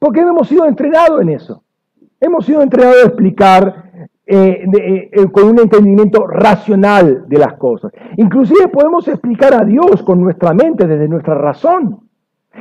Porque 0.00 0.20
hemos 0.20 0.48
sido 0.48 0.64
entrenados 0.64 1.20
en 1.20 1.28
eso. 1.28 1.62
Hemos 2.18 2.46
sido 2.46 2.62
entrenados 2.62 3.04
a 3.04 3.06
explicar 3.06 3.84
eh, 4.26 4.64
eh, 4.64 5.10
eh, 5.12 5.26
con 5.30 5.44
un 5.44 5.58
entendimiento 5.60 6.26
racional 6.26 7.24
de 7.28 7.38
las 7.38 7.54
cosas. 7.54 7.92
Inclusive 8.16 8.68
podemos 8.68 9.06
explicar 9.08 9.54
a 9.54 9.64
Dios 9.64 10.02
con 10.02 10.20
nuestra 10.20 10.54
mente, 10.54 10.86
desde 10.86 11.06
nuestra 11.06 11.34
razón. 11.34 12.00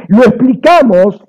Lo 0.10 0.20
explicamos 0.20 1.26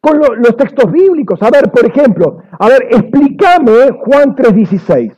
con 0.00 0.18
los 0.18 0.56
textos 0.56 0.90
bíblicos. 0.90 1.42
A 1.42 1.50
ver, 1.50 1.70
por 1.70 1.84
ejemplo, 1.84 2.38
a 2.58 2.68
ver, 2.68 2.86
explícame 2.90 3.90
Juan 4.04 4.34
3:16. 4.34 5.12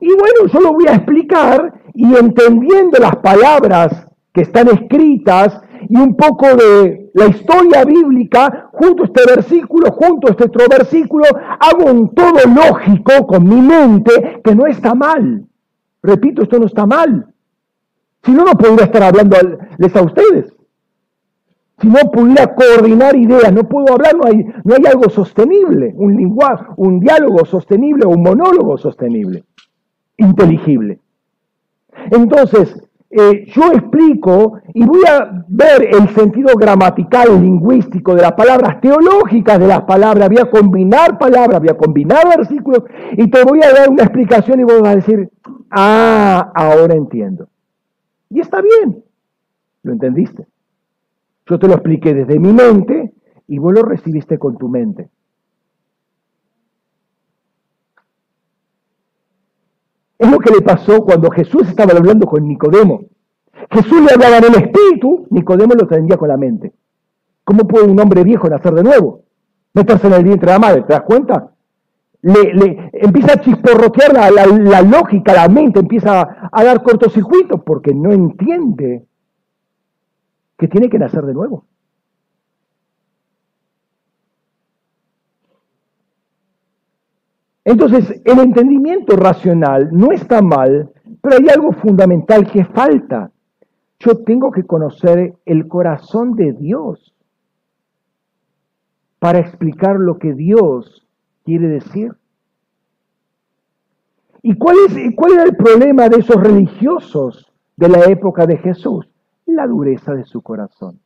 Y 0.00 0.08
bueno, 0.08 0.52
yo 0.52 0.60
lo 0.60 0.72
voy 0.72 0.88
a 0.88 0.96
explicar 0.96 1.72
y 1.94 2.16
entendiendo 2.16 2.98
las 2.98 3.14
palabras 3.16 4.08
que 4.32 4.40
están 4.40 4.66
escritas 4.68 5.60
y 5.88 5.96
un 5.96 6.16
poco 6.16 6.46
de 6.56 7.03
la 7.14 7.26
historia 7.26 7.84
bíblica, 7.84 8.70
junto 8.72 9.04
a 9.04 9.06
este 9.06 9.22
versículo, 9.24 9.92
junto 9.92 10.26
a 10.26 10.30
este 10.32 10.44
otro 10.44 10.66
versículo, 10.68 11.24
hago 11.60 11.90
un 11.90 12.12
todo 12.12 12.40
lógico 12.44 13.26
con 13.26 13.48
mi 13.48 13.60
mente 13.62 14.40
que 14.42 14.54
no 14.54 14.66
está 14.66 14.94
mal. 14.96 15.46
Repito, 16.02 16.42
esto 16.42 16.58
no 16.58 16.66
está 16.66 16.86
mal. 16.86 17.32
Si 18.24 18.32
no, 18.32 18.44
no 18.44 18.52
podría 18.52 18.86
estar 18.86 19.04
hablándoles 19.04 19.94
a 19.94 20.02
ustedes. 20.02 20.56
Si 21.78 21.86
no 21.86 22.10
pudiera 22.10 22.52
coordinar 22.52 23.14
ideas, 23.14 23.52
no 23.52 23.62
puedo 23.68 23.94
hablar, 23.94 24.16
no 24.16 24.24
hay, 24.26 24.44
no 24.64 24.74
hay 24.74 24.84
algo 24.86 25.08
sostenible, 25.08 25.94
un 25.96 26.16
lenguaje, 26.16 26.64
un 26.76 26.98
diálogo 26.98 27.44
sostenible, 27.44 28.06
un 28.06 28.22
monólogo 28.22 28.76
sostenible, 28.76 29.44
inteligible. 30.16 30.98
Entonces, 32.10 32.74
eh, 33.16 33.44
yo 33.46 33.72
explico 33.72 34.58
y 34.72 34.84
voy 34.84 35.02
a 35.08 35.44
ver 35.46 35.84
el 35.84 36.08
sentido 36.16 36.56
gramatical, 36.56 37.40
lingüístico 37.40 38.12
de 38.12 38.22
las 38.22 38.32
palabras, 38.32 38.80
teológicas 38.80 39.60
de 39.60 39.68
las 39.68 39.82
palabras, 39.82 40.28
voy 40.28 40.38
a 40.38 40.50
combinar 40.50 41.16
palabras, 41.16 41.60
voy 41.60 41.68
a 41.68 41.76
combinar 41.76 42.36
versículos 42.36 42.82
y 43.12 43.30
te 43.30 43.44
voy 43.44 43.60
a 43.62 43.72
dar 43.72 43.88
una 43.88 44.02
explicación 44.02 44.58
y 44.58 44.64
vos 44.64 44.80
vas 44.80 44.94
a 44.94 44.96
decir, 44.96 45.30
ah, 45.70 46.50
ahora 46.56 46.94
entiendo. 46.94 47.46
Y 48.30 48.40
está 48.40 48.60
bien, 48.60 49.04
lo 49.84 49.92
entendiste. 49.92 50.48
Yo 51.46 51.60
te 51.60 51.68
lo 51.68 51.74
expliqué 51.74 52.14
desde 52.14 52.40
mi 52.40 52.52
mente 52.52 53.12
y 53.46 53.58
vos 53.58 53.72
lo 53.74 53.82
recibiste 53.82 54.40
con 54.40 54.58
tu 54.58 54.68
mente. 54.68 55.08
Es 60.24 60.30
lo 60.30 60.38
que 60.38 60.54
le 60.54 60.62
pasó 60.62 61.04
cuando 61.04 61.30
Jesús 61.30 61.68
estaba 61.68 61.92
hablando 61.92 62.26
con 62.26 62.48
Nicodemo. 62.48 63.02
Jesús 63.70 64.00
le 64.00 64.14
hablaba 64.14 64.38
en 64.38 64.44
el 64.44 64.54
espíritu, 64.54 65.26
Nicodemo 65.28 65.74
lo 65.74 65.82
entendía 65.82 66.16
con 66.16 66.28
la 66.28 66.38
mente. 66.38 66.72
¿Cómo 67.44 67.68
puede 67.68 67.86
un 67.86 68.00
hombre 68.00 68.24
viejo 68.24 68.48
nacer 68.48 68.72
de 68.72 68.84
nuevo? 68.84 69.20
Meterse 69.74 70.06
en 70.06 70.14
el 70.14 70.24
vientre 70.24 70.46
de 70.46 70.52
la 70.54 70.58
madre, 70.58 70.82
¿te 70.82 70.94
das 70.94 71.02
cuenta? 71.02 71.50
Le, 72.22 72.90
empieza 72.94 73.34
a 73.34 73.40
chisporrotear 73.40 74.14
la, 74.14 74.80
lógica, 74.80 75.34
la 75.34 75.46
mente 75.48 75.80
empieza 75.80 76.22
a, 76.22 76.48
a 76.50 76.64
dar 76.64 76.82
cortocircuitos 76.82 77.60
porque 77.62 77.92
no 77.94 78.10
entiende 78.10 79.04
que 80.56 80.68
tiene 80.68 80.88
que 80.88 80.98
nacer 80.98 81.26
de 81.26 81.34
nuevo. 81.34 81.66
Entonces, 87.64 88.20
el 88.24 88.38
entendimiento 88.38 89.16
racional 89.16 89.88
no 89.90 90.12
está 90.12 90.42
mal, 90.42 90.90
pero 91.22 91.36
hay 91.36 91.48
algo 91.48 91.72
fundamental 91.72 92.50
que 92.50 92.64
falta. 92.66 93.30
Yo 93.98 94.22
tengo 94.22 94.50
que 94.50 94.64
conocer 94.64 95.34
el 95.46 95.66
corazón 95.66 96.34
de 96.34 96.52
Dios 96.52 97.14
para 99.18 99.38
explicar 99.38 99.98
lo 99.98 100.18
que 100.18 100.34
Dios 100.34 101.06
quiere 101.44 101.68
decir. 101.68 102.14
¿Y 104.42 104.58
cuál, 104.58 104.76
es, 104.86 104.94
era 104.94 105.44
el 105.44 105.56
problema 105.56 106.10
de 106.10 106.18
esos 106.18 106.36
religiosos 106.36 107.50
de 107.76 107.88
la 107.88 108.04
época 108.04 108.44
de 108.44 108.58
Jesús? 108.58 109.08
La 109.46 109.66
dureza 109.66 110.12
de 110.12 110.26
su 110.26 110.42
corazón. 110.42 111.00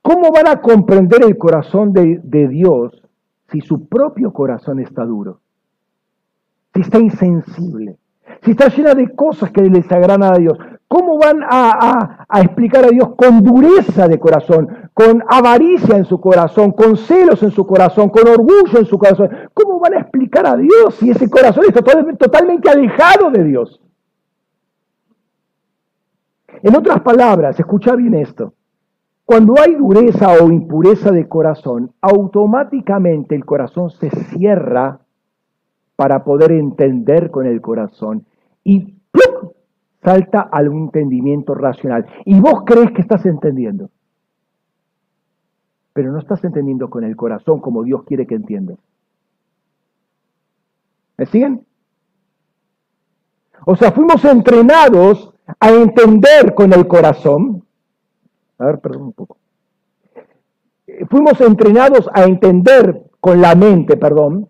¿Cómo 0.00 0.32
van 0.32 0.48
a 0.48 0.62
comprender 0.62 1.22
el 1.24 1.36
corazón 1.36 1.92
de 1.92 2.48
Dios 2.48 3.02
si 3.52 3.60
su 3.60 3.86
propio 3.86 4.32
corazón 4.32 4.80
está 4.80 5.04
duro, 5.04 5.40
si 6.74 6.80
está 6.80 6.98
insensible, 6.98 7.98
si 8.42 8.52
está 8.52 8.68
llena 8.68 8.94
de 8.94 9.14
cosas 9.14 9.52
que 9.52 9.62
le 9.62 9.68
desagradan 9.68 10.24
a 10.24 10.38
Dios, 10.38 10.58
¿Cómo 10.92 11.16
van 11.16 11.40
a, 11.42 12.26
explicar 12.42 12.84
a 12.84 12.88
Dios 12.88 13.14
con 13.16 13.42
dureza 13.42 14.06
de 14.08 14.18
corazón, 14.18 14.90
con 14.92 15.22
avaricia 15.26 15.96
en 15.96 16.04
su 16.04 16.20
corazón, 16.20 16.72
con 16.72 16.98
celos 16.98 17.42
en 17.42 17.50
su 17.50 17.66
corazón, 17.66 18.10
con 18.10 18.28
orgullo 18.28 18.78
en 18.78 18.84
su 18.84 18.98
corazón? 18.98 19.30
¿Cómo 19.54 19.80
van 19.80 19.94
a 19.94 20.00
explicar 20.00 20.46
a 20.46 20.54
Dios 20.54 20.96
si 20.96 21.08
ese 21.08 21.30
corazón 21.30 21.64
está 21.66 21.80
totalmente 21.80 22.68
alejado 22.68 23.30
de 23.30 23.42
Dios? 23.42 23.80
En 26.62 26.76
otras 26.76 27.00
palabras, 27.00 27.58
escucha 27.58 27.96
bien 27.96 28.12
esto. 28.12 28.52
Cuando 29.24 29.54
hay 29.58 29.74
dureza 29.74 30.32
o 30.42 30.50
impureza 30.50 31.10
de 31.10 31.28
corazón, 31.28 31.92
automáticamente 32.00 33.34
el 33.34 33.44
corazón 33.44 33.90
se 33.90 34.10
cierra 34.10 35.00
para 35.96 36.24
poder 36.24 36.52
entender 36.52 37.30
con 37.30 37.46
el 37.46 37.60
corazón 37.60 38.26
y 38.64 38.96
salta 40.02 40.40
al 40.40 40.66
entendimiento 40.66 41.54
racional. 41.54 42.06
Y 42.24 42.40
vos 42.40 42.62
crees 42.66 42.90
que 42.90 43.02
estás 43.02 43.24
entendiendo, 43.24 43.90
pero 45.92 46.10
no 46.10 46.18
estás 46.18 46.42
entendiendo 46.44 46.90
con 46.90 47.04
el 47.04 47.16
corazón 47.16 47.60
como 47.60 47.84
Dios 47.84 48.02
quiere 48.04 48.26
que 48.26 48.34
entiendas. 48.34 48.78
¿Me 51.16 51.26
siguen? 51.26 51.64
O 53.64 53.76
sea, 53.76 53.92
fuimos 53.92 54.24
entrenados 54.24 55.32
a 55.60 55.70
entender 55.70 56.54
con 56.54 56.72
el 56.72 56.88
corazón. 56.88 57.64
A 58.62 58.66
ver, 58.66 58.78
perdón 58.78 59.02
un 59.02 59.12
poco. 59.12 59.38
Fuimos 61.10 61.40
entrenados 61.40 62.08
a 62.14 62.22
entender 62.22 63.02
con 63.18 63.40
la 63.40 63.56
mente, 63.56 63.96
perdón. 63.96 64.48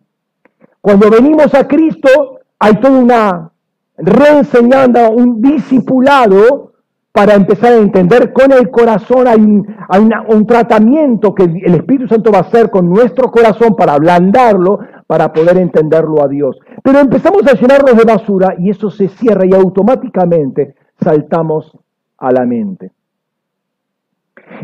Cuando 0.82 1.08
venimos 1.08 1.54
a 1.54 1.66
Cristo 1.66 2.40
hay 2.58 2.74
toda 2.78 2.98
una 2.98 3.50
reenseñando 3.96 5.10
un 5.12 5.40
discipulado 5.40 6.72
para 7.10 7.34
empezar 7.34 7.72
a 7.72 7.76
entender 7.76 8.34
con 8.34 8.52
el 8.52 8.70
corazón, 8.70 9.28
hay, 9.28 9.40
un, 9.40 10.46
tratamiento 10.46 11.34
que 11.34 11.44
el 11.44 11.74
Espíritu 11.74 12.08
Santo 12.08 12.32
va 12.32 12.38
a 12.38 12.42
hacer 12.42 12.70
con 12.70 12.90
nuestro 12.90 13.30
corazón 13.30 13.76
para 13.76 13.94
ablandarlo, 13.94 14.80
para 15.06 15.32
poder 15.32 15.56
entenderlo 15.56 16.22
a 16.22 16.28
Dios. 16.28 16.58
Pero 16.82 16.98
empezamos 16.98 17.46
a 17.46 17.54
llenarnos 17.54 17.96
de 17.96 18.04
basura 18.04 18.56
y 18.58 18.70
eso 18.70 18.90
se 18.90 19.08
cierra 19.08 19.46
y 19.46 19.54
automáticamente 19.54 20.74
saltamos 21.00 21.78
a 22.18 22.30
la 22.30 22.44
mente. 22.44 22.92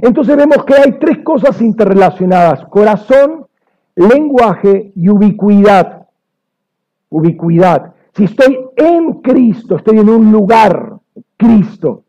Entonces 0.03 0.37
vemos 0.37 0.65
que 0.65 0.75
hay 0.75 0.99
tres 0.99 1.19
cosas 1.19 1.61
interrelacionadas, 1.61 2.65
corazón, 2.67 3.47
lenguaje 3.95 4.93
y 4.95 5.09
ubicuidad. 5.09 6.07
Ubicuidad. 7.11 7.95
Si 8.15 8.25
estoy 8.25 8.59
en 8.77 9.15
Cristo, 9.21 9.77
estoy 9.77 9.99
en 9.99 10.09
un 10.09 10.31
lugar, 10.31 10.95
Cristo. 11.37 12.05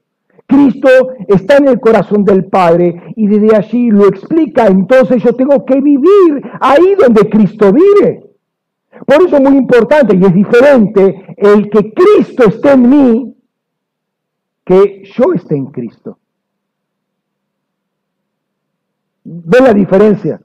Cristo 0.46 0.90
está 1.28 1.58
en 1.58 1.68
el 1.68 1.80
corazón 1.80 2.24
del 2.26 2.46
Padre 2.46 3.14
y 3.16 3.28
desde 3.28 3.56
allí 3.56 3.92
lo 3.92 4.08
explica. 4.08 4.66
Entonces 4.66 5.22
yo 5.24 5.34
tengo 5.34 5.64
que 5.64 5.80
vivir 5.80 6.42
ahí 6.60 6.96
donde 7.00 7.30
Cristo 7.30 7.72
vive. 7.72 8.24
Por 9.06 9.24
eso 9.24 9.38
es 9.38 9.42
muy 9.42 9.58
importante 9.58 10.16
y 10.16 10.26
es 10.26 10.34
diferente 10.34 11.36
el 11.38 11.70
que 11.70 11.94
Cristo 11.94 12.46
esté 12.48 12.72
en 12.72 12.90
mí 12.90 13.36
que 14.66 15.04
yo 15.16 15.34
esté 15.34 15.56
en 15.56 15.68
Cristo. 15.68 16.18
¿Ven 19.24 19.64
la 19.64 19.74
diferencia? 19.74 20.42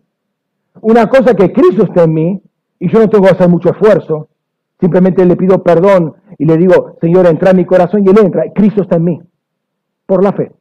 Una 0.80 1.08
cosa 1.08 1.34
que 1.34 1.52
Cristo 1.52 1.84
esté 1.84 2.02
en 2.02 2.14
mí 2.14 2.42
y 2.78 2.88
yo 2.88 2.98
no 2.98 3.08
tengo 3.08 3.24
que 3.24 3.32
hacer 3.32 3.48
mucho 3.48 3.70
esfuerzo. 3.70 4.28
Simplemente 4.80 5.24
le 5.24 5.36
pido 5.36 5.62
perdón 5.62 6.14
y 6.38 6.44
le 6.44 6.56
digo, 6.56 6.96
Señor, 7.00 7.26
entra 7.26 7.50
en 7.50 7.58
mi 7.58 7.64
corazón 7.64 8.04
y 8.04 8.10
Él 8.10 8.18
entra. 8.18 8.44
Cristo 8.52 8.82
está 8.82 8.96
en 8.96 9.04
mí, 9.04 9.22
por 10.06 10.22
la 10.22 10.32
fe. 10.32 10.52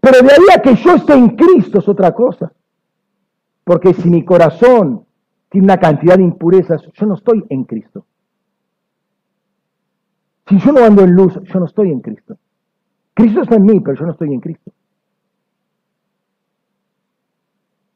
Pero 0.00 0.26
de 0.26 0.32
ahí 0.32 0.44
a 0.54 0.60
que 0.60 0.74
yo 0.74 0.94
esté 0.94 1.14
en 1.14 1.36
Cristo 1.36 1.78
es 1.78 1.88
otra 1.88 2.12
cosa. 2.12 2.52
Porque 3.64 3.94
si 3.94 4.10
mi 4.10 4.24
corazón 4.24 5.04
tiene 5.50 5.66
una 5.66 5.78
cantidad 5.78 6.16
de 6.16 6.24
impurezas, 6.24 6.82
yo 6.94 7.06
no 7.06 7.14
estoy 7.14 7.44
en 7.48 7.64
Cristo. 7.64 8.06
Si 10.48 10.58
yo 10.58 10.72
no 10.72 10.84
ando 10.84 11.02
en 11.04 11.12
luz, 11.12 11.38
yo 11.44 11.60
no 11.60 11.66
estoy 11.66 11.90
en 11.90 12.00
Cristo. 12.00 12.36
Cristo 13.14 13.42
está 13.42 13.56
en 13.56 13.64
mí, 13.64 13.80
pero 13.80 13.96
yo 13.98 14.06
no 14.06 14.12
estoy 14.12 14.32
en 14.32 14.40
Cristo. 14.40 14.72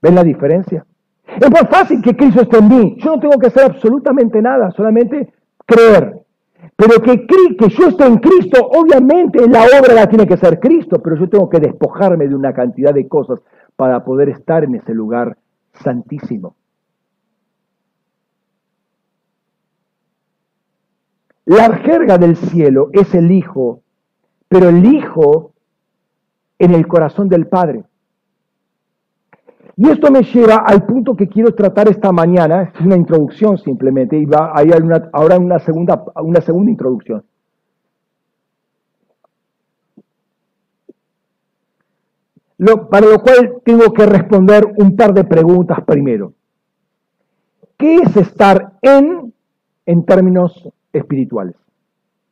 ¿Ven 0.04 0.16
la 0.16 0.22
diferencia? 0.22 0.84
Es 1.40 1.50
más 1.50 1.66
fácil 1.70 2.02
que 2.02 2.14
Cristo 2.14 2.42
esté 2.42 2.58
en 2.58 2.68
mí. 2.68 2.96
Yo 2.98 3.16
no 3.16 3.20
tengo 3.20 3.38
que 3.38 3.46
hacer 3.46 3.62
absolutamente 3.64 4.42
nada, 4.42 4.70
solamente 4.72 5.32
creer. 5.64 6.18
Pero 6.76 7.00
que, 7.00 7.26
que 7.26 7.68
yo 7.70 7.88
esté 7.88 8.04
en 8.04 8.18
Cristo, 8.18 8.68
obviamente 8.70 9.48
la 9.48 9.62
obra 9.62 9.94
la 9.94 10.06
tiene 10.06 10.26
que 10.26 10.36
ser 10.36 10.60
Cristo, 10.60 11.00
pero 11.02 11.16
yo 11.16 11.26
tengo 11.30 11.48
que 11.48 11.58
despojarme 11.58 12.28
de 12.28 12.34
una 12.34 12.52
cantidad 12.52 12.92
de 12.92 13.08
cosas 13.08 13.40
para 13.76 14.04
poder 14.04 14.28
estar 14.28 14.62
en 14.62 14.74
ese 14.74 14.92
lugar 14.92 15.38
santísimo. 15.72 16.54
La 21.46 21.78
jerga 21.78 22.18
del 22.18 22.36
cielo 22.36 22.90
es 22.92 23.14
el 23.14 23.30
Hijo, 23.30 23.80
pero 24.48 24.68
el 24.68 24.84
Hijo 24.84 25.54
en 26.58 26.74
el 26.74 26.86
corazón 26.86 27.30
del 27.30 27.46
Padre. 27.46 27.84
Y 29.76 29.88
esto 29.88 30.10
me 30.10 30.22
lleva 30.22 30.56
al 30.56 30.86
punto 30.86 31.16
que 31.16 31.28
quiero 31.28 31.54
tratar 31.54 31.88
esta 31.88 32.12
mañana, 32.12 32.72
es 32.74 32.80
una 32.80 32.96
introducción 32.96 33.58
simplemente, 33.58 34.16
y 34.16 34.24
va, 34.24 34.52
hay 34.54 34.68
una, 34.68 35.08
ahora 35.12 35.38
una 35.38 35.58
segunda, 35.58 36.04
una 36.16 36.40
segunda 36.40 36.70
introducción. 36.70 37.24
para 42.90 43.06
lo 43.06 43.20
cual 43.20 43.60
tengo 43.64 43.92
que 43.92 44.06
responder 44.06 44.64
un 44.78 44.96
par 44.96 45.12
de 45.12 45.24
preguntas 45.24 45.78
primero. 45.84 46.32
¿Qué 47.76 47.96
es 47.96 48.16
estar 48.16 48.72
en 48.80 49.34
en 49.86 50.04
términos 50.06 50.68
espirituales? 50.92 51.56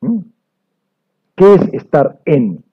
¿Mm? 0.00 0.20
¿Qué 1.34 1.54
es 1.54 1.74
estar 1.74 2.18
en? 2.24 2.64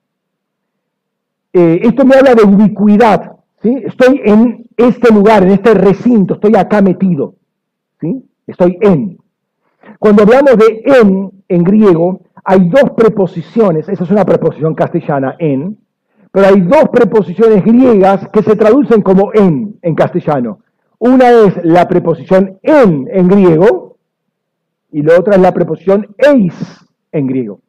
Eh, 1.52 1.80
esto 1.82 2.04
me 2.04 2.14
habla 2.14 2.34
de 2.34 2.44
ubicuidad, 2.44 3.39
Estoy 3.62 4.22
en 4.24 4.66
este 4.76 5.12
lugar, 5.12 5.42
en 5.42 5.50
este 5.50 5.74
recinto, 5.74 6.34
estoy 6.34 6.56
acá 6.56 6.80
metido. 6.80 7.34
¿sí? 8.00 8.24
Estoy 8.46 8.78
en. 8.80 9.18
Cuando 9.98 10.22
hablamos 10.22 10.56
de 10.56 10.82
en, 10.84 11.30
en 11.48 11.64
griego, 11.64 12.22
hay 12.44 12.68
dos 12.68 12.92
preposiciones, 12.96 13.88
esa 13.88 14.04
es 14.04 14.10
una 14.10 14.24
preposición 14.24 14.74
castellana, 14.74 15.36
en, 15.38 15.78
pero 16.32 16.46
hay 16.46 16.60
dos 16.62 16.88
preposiciones 16.90 17.62
griegas 17.64 18.28
que 18.28 18.42
se 18.42 18.56
traducen 18.56 19.02
como 19.02 19.32
en, 19.34 19.78
en 19.82 19.94
castellano. 19.94 20.60
Una 20.98 21.30
es 21.30 21.64
la 21.64 21.86
preposición 21.86 22.58
en, 22.62 23.08
en 23.12 23.28
griego, 23.28 23.96
y 24.92 25.02
la 25.02 25.18
otra 25.18 25.34
es 25.34 25.40
la 25.40 25.52
preposición 25.52 26.14
eis, 26.18 26.54
en 27.12 27.26
griego. 27.26 27.60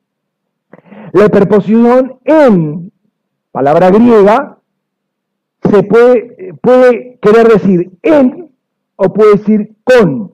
La 1.11 1.27
preposición 1.29 2.19
en, 2.23 2.91
palabra 3.51 3.89
griega, 3.89 4.57
se 5.71 5.83
puede, 5.83 6.53
puede 6.61 7.17
querer 7.21 7.47
decir 7.47 7.91
en 8.03 8.51
o 8.95 9.13
puede 9.13 9.37
decir 9.37 9.75
con. 9.83 10.33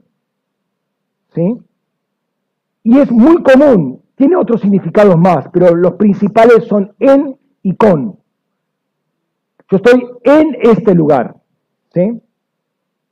¿Sí? 1.33 1.57
Y 2.83 2.99
es 2.99 3.11
muy 3.11 3.43
común, 3.43 4.01
tiene 4.15 4.35
otros 4.35 4.61
significados 4.61 5.17
más, 5.17 5.47
pero 5.53 5.75
los 5.75 5.93
principales 5.93 6.65
son 6.65 6.93
en 6.99 7.37
y 7.61 7.75
con. 7.75 8.17
Yo 9.69 9.77
estoy 9.77 10.07
en 10.23 10.57
este 10.61 10.95
lugar. 10.95 11.35
¿sí? 11.93 12.21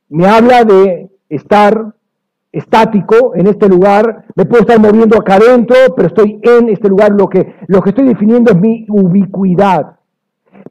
Me 0.10 0.26
habla 0.26 0.64
de 0.64 1.10
estar 1.30 1.94
estático 2.52 3.36
en 3.36 3.48
este 3.48 3.68
lugar, 3.68 4.26
me 4.36 4.46
puedo 4.46 4.62
estar 4.62 4.80
moviendo 4.80 5.18
acá 5.18 5.36
adentro, 5.36 5.76
pero 5.96 6.08
estoy 6.08 6.40
en 6.42 6.70
este 6.70 6.88
lugar. 6.88 7.12
Lo 7.12 7.28
que, 7.28 7.56
lo 7.68 7.82
que 7.82 7.90
estoy 7.90 8.08
definiendo 8.08 8.52
es 8.52 8.58
mi 8.60 8.86
ubicuidad. 8.90 9.98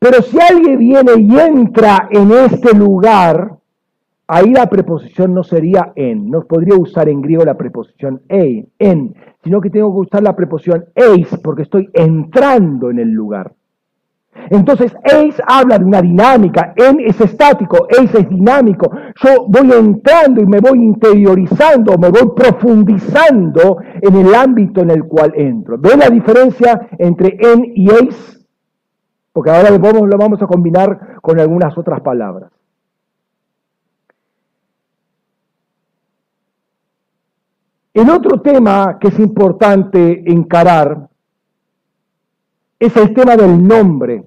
Pero 0.01 0.23
si 0.23 0.39
alguien 0.41 0.79
viene 0.79 1.13
y 1.19 1.39
entra 1.39 2.09
en 2.11 2.33
este 2.33 2.77
lugar, 2.77 3.57
ahí 4.27 4.51
la 4.51 4.67
preposición 4.67 5.35
no 5.35 5.43
sería 5.43 5.93
en, 5.95 6.31
no 6.31 6.43
podría 6.45 6.77
usar 6.77 7.09
en 7.09 7.23
griego 7.23 7.45
la 7.45 7.57
preposición 7.57 8.23
en, 8.29 9.15
sino 9.43 9.61
que 9.61 9.71
tengo 9.71 9.93
que 9.93 10.09
usar 10.09 10.23
la 10.23 10.35
preposición 10.35 10.87
eis, 10.95 11.29
porque 11.43 11.63
estoy 11.63 11.91
entrando 11.93 12.91
en 12.91 12.99
el 12.99 13.11
lugar. 13.11 13.53
Entonces, 14.51 14.93
eis 15.05 15.41
habla 15.47 15.79
de 15.79 15.85
una 15.85 16.03
dinámica, 16.03 16.75
en 16.77 16.99
es 17.01 17.21
estático, 17.21 17.87
eis 17.89 18.13
es 18.15 18.29
dinámico. 18.29 18.91
Yo 19.23 19.47
voy 19.47 19.71
entrando 19.73 20.41
y 20.41 20.47
me 20.47 20.59
voy 20.59 20.83
interiorizando, 20.83 21.97
me 21.99 22.11
voy 22.11 22.33
profundizando 22.35 23.79
en 24.03 24.17
el 24.17 24.35
ámbito 24.35 24.81
en 24.81 24.91
el 24.91 25.05
cual 25.05 25.33
entro. 25.37 25.79
¿Ven 25.79 26.01
la 26.01 26.11
diferencia 26.11 26.89
entre 26.99 27.39
en 27.41 27.65
y 27.75 27.91
eis? 27.91 28.44
Porque 29.35 29.51
ahora 29.51 29.69
lo 29.69 30.17
vamos, 30.17 30.41
a 30.41 30.47
combinar 30.47 31.17
con 31.21 31.41
algunas 31.41 31.77
otras 31.77 32.01
palabras. 32.03 32.53
El 37.93 38.09
otro 38.11 38.41
tema 38.41 38.97
que 39.01 39.09
es 39.09 39.19
importante 39.19 40.23
encarar 40.31 41.09
es 42.79 42.97
el 42.97 43.13
tema 43.13 43.35
del 43.35 43.67
nombre, 43.67 44.25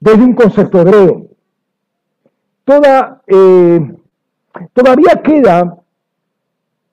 desde 0.00 0.22
un 0.22 0.34
concepto 0.34 0.82
hebreo. 0.82 1.30
Eh, 3.26 3.96
todavía 4.74 5.22
queda 5.22 5.78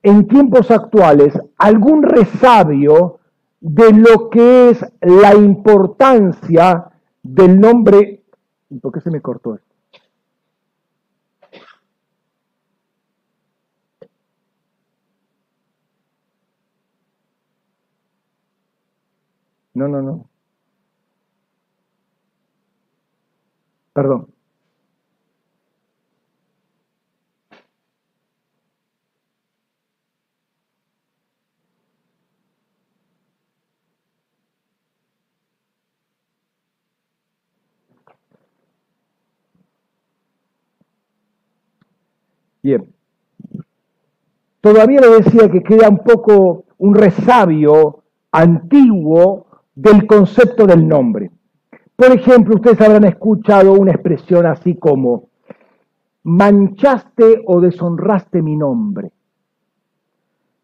en 0.02 0.26
tiempos 0.28 0.70
actuales 0.70 1.38
algún 1.58 2.04
resabio 2.04 3.18
de 3.60 3.92
lo 3.92 4.30
que 4.30 4.70
es 4.70 4.82
la 5.02 5.34
importancia 5.34 6.88
del 7.22 7.60
nombre. 7.60 8.22
¿Por 8.80 8.92
qué 8.92 9.00
se 9.00 9.10
me 9.10 9.20
cortó 9.20 9.54
esto? 9.54 9.72
No, 19.74 19.88
no, 19.88 20.02
no. 20.02 20.28
Perdón. 23.94 24.26
Bien. 42.62 42.86
Todavía 44.60 45.00
le 45.00 45.22
decía 45.22 45.50
que 45.50 45.62
queda 45.62 45.88
un 45.88 45.98
poco 45.98 46.64
un 46.78 46.94
resabio 46.94 48.02
antiguo 48.30 49.46
del 49.74 50.06
concepto 50.06 50.66
del 50.66 50.86
nombre. 50.86 51.30
Por 51.96 52.12
ejemplo, 52.12 52.54
ustedes 52.54 52.80
habrán 52.80 53.04
escuchado 53.04 53.72
una 53.72 53.92
expresión 53.92 54.46
así 54.46 54.76
como, 54.76 55.28
manchaste 56.22 57.42
o 57.46 57.60
deshonraste 57.60 58.40
mi 58.42 58.56
nombre, 58.56 59.10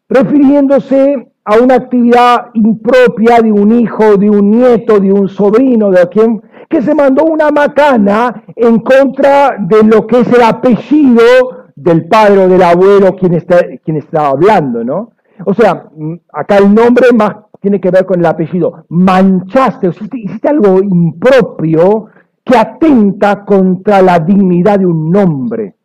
refiriéndose 0.07 1.31
a 1.43 1.57
una 1.57 1.75
actividad 1.75 2.51
impropia 2.53 3.41
de 3.41 3.51
un 3.51 3.71
hijo, 3.71 4.15
de 4.15 4.29
un 4.29 4.51
nieto, 4.51 4.99
de 4.99 5.11
un 5.11 5.27
sobrino, 5.27 5.91
de 5.91 6.07
quien 6.07 6.41
que 6.69 6.81
se 6.81 6.93
mandó 6.93 7.25
una 7.25 7.49
macana 7.49 8.43
en 8.55 8.79
contra 8.79 9.57
de 9.59 9.83
lo 9.83 10.05
que 10.05 10.19
es 10.19 10.31
el 10.31 10.43
apellido 10.43 11.58
del 11.79 12.07
padre 12.07 12.45
o 12.45 12.47
del 12.47 12.61
abuelo 12.61 13.15
quien 13.15 13.33
está, 13.33 13.57
quien 13.83 13.97
está 13.97 14.27
hablando, 14.27 14.83
¿no? 14.83 15.11
O 15.45 15.53
sea, 15.53 15.85
mm, 15.95 16.15
acá 16.33 16.57
el 16.57 16.73
nombre 16.73 17.07
más 17.13 17.35
tiene 17.61 17.79
que 17.79 17.91
ver 17.91 18.05
con 18.05 18.19
el 18.19 18.25
apellido. 18.25 18.85
Manchaste, 18.89 19.87
o 19.87 19.91
hiciste, 19.91 20.47
algo 20.47 20.81
impropio 20.81 22.07
que 22.43 22.57
atenta 22.57 23.45
contra 23.45 24.01
la 24.01 24.19
dignidad 24.19 24.79
de 24.79 24.85
un 24.85 25.11
nombre. 25.11 25.75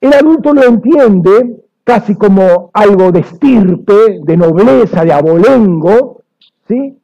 El 0.00 0.14
adulto 0.14 0.54
lo 0.54 0.64
entiende 0.64 1.64
casi 1.84 2.14
como 2.14 2.70
algo 2.72 3.12
de 3.12 3.20
estirpe, 3.20 4.20
de 4.22 4.36
nobleza, 4.36 5.04
de 5.04 5.12
abolengo, 5.12 6.22
¿sí? 6.66 6.96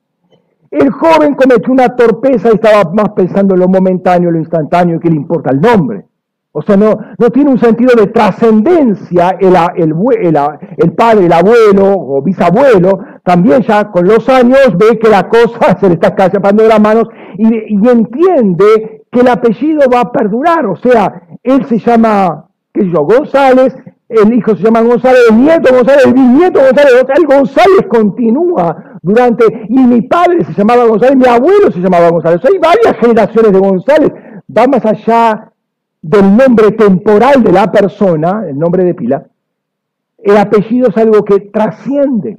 El 0.71 0.91
joven 0.91 1.35
cometió 1.35 1.73
una 1.73 1.95
torpeza 1.95 2.51
y 2.51 2.55
estaba 2.55 2.91
más 2.93 3.11
pensando 3.11 3.55
en 3.55 3.61
lo 3.61 3.69
momentáneo, 3.69 4.31
lo 4.31 4.39
instantáneo, 4.39 5.01
que 5.01 5.11
le 5.11 5.17
importa 5.17 5.51
el 5.51 5.61
nombre. 5.61 6.07
O 6.59 6.63
sea, 6.63 6.75
no, 6.75 6.97
no 7.19 7.29
tiene 7.29 7.51
un 7.51 7.59
sentido 7.59 7.95
de 7.95 8.07
trascendencia 8.07 9.37
el, 9.39 9.55
el, 9.77 9.93
el, 10.79 10.93
padre, 10.95 11.27
el 11.27 11.33
abuelo 11.35 11.93
o 11.95 12.23
bisabuelo, 12.23 12.99
también 13.23 13.61
ya 13.61 13.91
con 13.91 14.09
los 14.09 14.27
años 14.31 14.75
ve 14.79 14.99
que 14.99 15.11
la 15.11 15.29
cosa 15.29 15.77
se 15.81 15.87
le 15.87 15.97
está 15.97 16.15
escapando 16.25 16.63
de 16.63 16.71
las 16.71 16.81
manos 16.81 17.09
y, 17.37 17.75
entiende 17.87 19.05
que 19.13 19.21
el 19.21 19.29
apellido 19.29 19.83
va 19.93 20.01
a 20.01 20.11
perdurar. 20.11 20.65
O 20.65 20.77
sea, 20.77 21.25
él 21.43 21.67
se 21.67 21.79
llama, 21.79 22.47
qué 22.73 22.85
sé 22.85 22.91
yo, 22.91 23.03
González, 23.03 23.77
el 24.09 24.33
hijo 24.33 24.57
se 24.57 24.63
llama 24.63 24.81
González, 24.81 25.21
el 25.29 25.37
nieto 25.37 25.75
González, 25.75 26.07
el 26.07 26.15
bisnieto 26.15 26.61
González, 26.61 26.93
o 27.03 27.07
sea, 27.07 27.17
el 27.19 27.27
González 27.27 27.87
continúa 27.91 28.99
durante, 29.03 29.45
y 29.69 29.79
mi 29.79 30.01
padre 30.01 30.43
se 30.43 30.55
llamaba 30.55 30.87
González, 30.87 31.17
mi 31.17 31.27
abuelo 31.27 31.71
se 31.71 31.81
llamaba 31.81 32.09
González. 32.09 32.41
hay 32.47 32.59
varias 32.59 32.97
generaciones 32.99 33.53
de 33.53 33.59
González, 33.59 34.11
va 34.57 34.67
más 34.69 34.87
allá 34.87 35.53
del 36.03 36.37
nombre 36.37 36.73
temporal 36.73 37.43
de 37.43 37.53
la 37.53 37.71
persona, 37.71 38.45
el 38.49 38.59
nombre 38.59 38.85
de 38.85 38.95
pila, 38.95 39.27
el 40.19 40.37
apellido 40.37 40.89
es 40.89 40.97
algo 40.97 41.25
que 41.25 41.41
trasciende. 41.41 42.39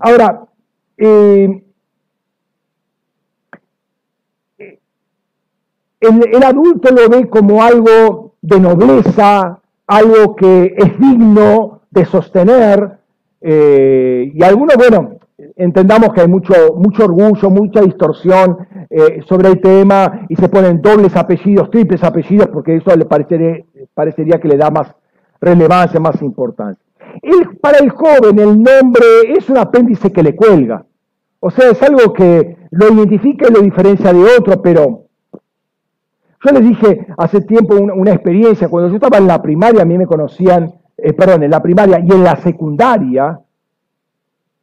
Ahora, 0.00 0.44
eh, 0.96 1.62
el, 6.00 6.42
adulto 6.42 6.92
lo 6.92 7.08
ve 7.08 7.28
como 7.28 7.62
algo 7.62 8.34
de 8.40 8.58
nobleza, 8.58 9.60
algo 9.86 10.34
que 10.34 10.74
es 10.76 10.98
digno 10.98 11.82
de 11.90 12.04
sostener, 12.06 12.98
eh, 13.42 14.30
y 14.34 14.42
algunos, 14.42 14.76
bueno, 14.76 15.18
entendamos 15.56 16.12
que 16.12 16.20
hay 16.20 16.28
mucho, 16.28 16.54
mucho 16.76 17.04
orgullo, 17.04 17.50
mucha 17.50 17.80
distorsión 17.80 18.58
eh, 18.88 19.22
sobre 19.26 19.48
el 19.48 19.60
tema 19.60 20.26
y 20.28 20.36
se 20.36 20.48
ponen 20.48 20.80
dobles 20.80 21.16
apellidos, 21.16 21.70
triples 21.70 22.04
apellidos, 22.04 22.48
porque 22.48 22.76
eso 22.76 22.94
le 22.96 23.04
parecería, 23.04 23.64
parecería 23.94 24.40
que 24.40 24.48
le 24.48 24.56
da 24.56 24.70
más 24.70 24.94
relevancia, 25.40 25.98
más 25.98 26.22
importancia. 26.22 26.84
para 27.60 27.78
el 27.78 27.90
joven 27.90 28.38
el 28.38 28.62
nombre 28.62 29.04
es 29.36 29.50
un 29.50 29.58
apéndice 29.58 30.12
que 30.12 30.22
le 30.22 30.36
cuelga. 30.36 30.84
O 31.40 31.50
sea, 31.50 31.70
es 31.70 31.82
algo 31.82 32.12
que 32.12 32.56
lo 32.70 32.92
identifica 32.92 33.48
y 33.48 33.52
lo 33.52 33.60
diferencia 33.60 34.12
de 34.12 34.22
otro, 34.38 34.62
pero 34.62 35.06
yo 36.44 36.52
les 36.52 36.62
dije 36.62 37.06
hace 37.18 37.40
tiempo 37.40 37.76
una, 37.76 38.12
experiencia, 38.12 38.68
cuando 38.68 38.88
yo 38.88 38.96
estaba 38.96 39.18
en 39.18 39.26
la 39.26 39.40
primaria, 39.40 39.82
a 39.82 39.84
mí 39.84 39.96
me 39.96 40.06
conocían, 40.06 40.72
eh, 41.04 41.12
perdón, 41.14 41.42
en 41.42 41.50
la 41.50 41.60
primaria 41.60 41.98
y 41.98 42.12
en 42.12 42.22
la 42.22 42.36
secundaria, 42.36 43.40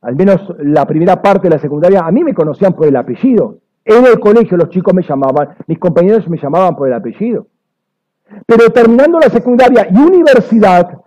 al 0.02 0.16
menos 0.16 0.54
la 0.60 0.86
primera 0.86 1.22
parte 1.22 1.50
de 1.50 1.56
la 1.56 1.62
secundaria, 1.62 2.02
a 2.06 2.12
mí 2.12 2.24
me 2.24 2.34
conocían 2.34 2.74
por 2.74 2.88
el 2.88 2.96
apellido. 2.96 3.58
En 3.84 4.06
el 4.06 4.20
colegio 4.20 4.56
los 4.56 4.70
chicos 4.70 4.94
me 4.94 5.04
llamaban, 5.04 5.50
mis 5.68 5.78
compañeros 5.80 6.30
me 6.30 6.38
llamaban 6.38 6.76
por 6.78 6.88
el 6.88 6.94
apellido. 6.94 7.48
Pero 8.46 8.70
terminando 8.72 9.20
la 9.20 9.30
secundaria 9.30 9.88
y 9.92 9.98
universidad, 9.98 11.02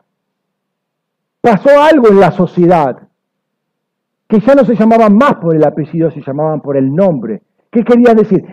pasó 1.41 1.71
algo 1.81 2.09
en 2.09 2.21
la 2.21 2.33
sociedad, 2.33 2.99
que 4.29 4.41
ya 4.41 4.55
no 4.55 4.65
se 4.65 4.75
llamaban 4.75 5.17
más 5.17 5.37
por 5.37 5.57
el 5.57 5.65
apellido, 5.65 6.11
se 6.11 6.21
llamaban 6.21 6.61
por 6.61 6.77
el 6.77 6.95
nombre. 6.95 7.43
¿Qué 7.71 7.85
quería 7.85 8.13
decir? 8.13 8.45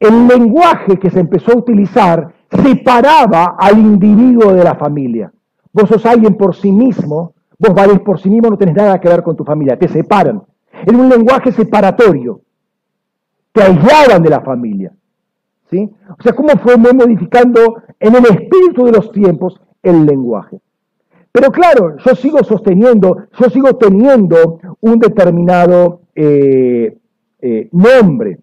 El 0.00 0.26
lenguaje 0.26 0.98
que 0.98 1.10
se 1.10 1.20
empezó 1.20 1.52
a 1.52 1.58
utilizar 1.58 2.32
separaba 2.50 3.56
al 3.58 3.78
individuo 3.78 4.52
de 4.52 4.64
la 4.64 4.74
familia. 4.74 5.32
Vos 5.76 5.88
sos 5.88 6.06
alguien 6.06 6.36
por 6.36 6.56
sí 6.56 6.72
mismo 6.72 7.36
Vos 7.58 7.74
valés 7.74 8.00
por 8.00 8.20
sí 8.20 8.28
mismo, 8.28 8.50
no 8.50 8.58
tenés 8.58 8.74
nada 8.74 9.00
que 9.00 9.08
ver 9.08 9.22
con 9.22 9.36
tu 9.36 9.44
familia, 9.44 9.78
te 9.78 9.88
separan. 9.88 10.42
En 10.84 10.96
un 10.96 11.08
lenguaje 11.08 11.52
separatorio. 11.52 12.40
Te 13.52 13.62
aislaban 13.62 14.22
de 14.22 14.30
la 14.30 14.42
familia. 14.42 14.92
¿sí? 15.70 15.90
O 16.18 16.22
sea, 16.22 16.34
cómo 16.34 16.50
fue 16.58 16.76
modificando 16.76 17.82
en 17.98 18.14
el 18.14 18.26
espíritu 18.26 18.84
de 18.84 18.92
los 18.92 19.10
tiempos 19.10 19.58
el 19.82 20.04
lenguaje. 20.04 20.60
Pero 21.32 21.50
claro, 21.50 21.96
yo 21.98 22.14
sigo 22.14 22.44
sosteniendo, 22.44 23.28
yo 23.38 23.50
sigo 23.50 23.76
teniendo 23.76 24.58
un 24.80 24.98
determinado 24.98 26.02
eh, 26.14 26.98
eh, 27.40 27.68
nombre. 27.72 28.38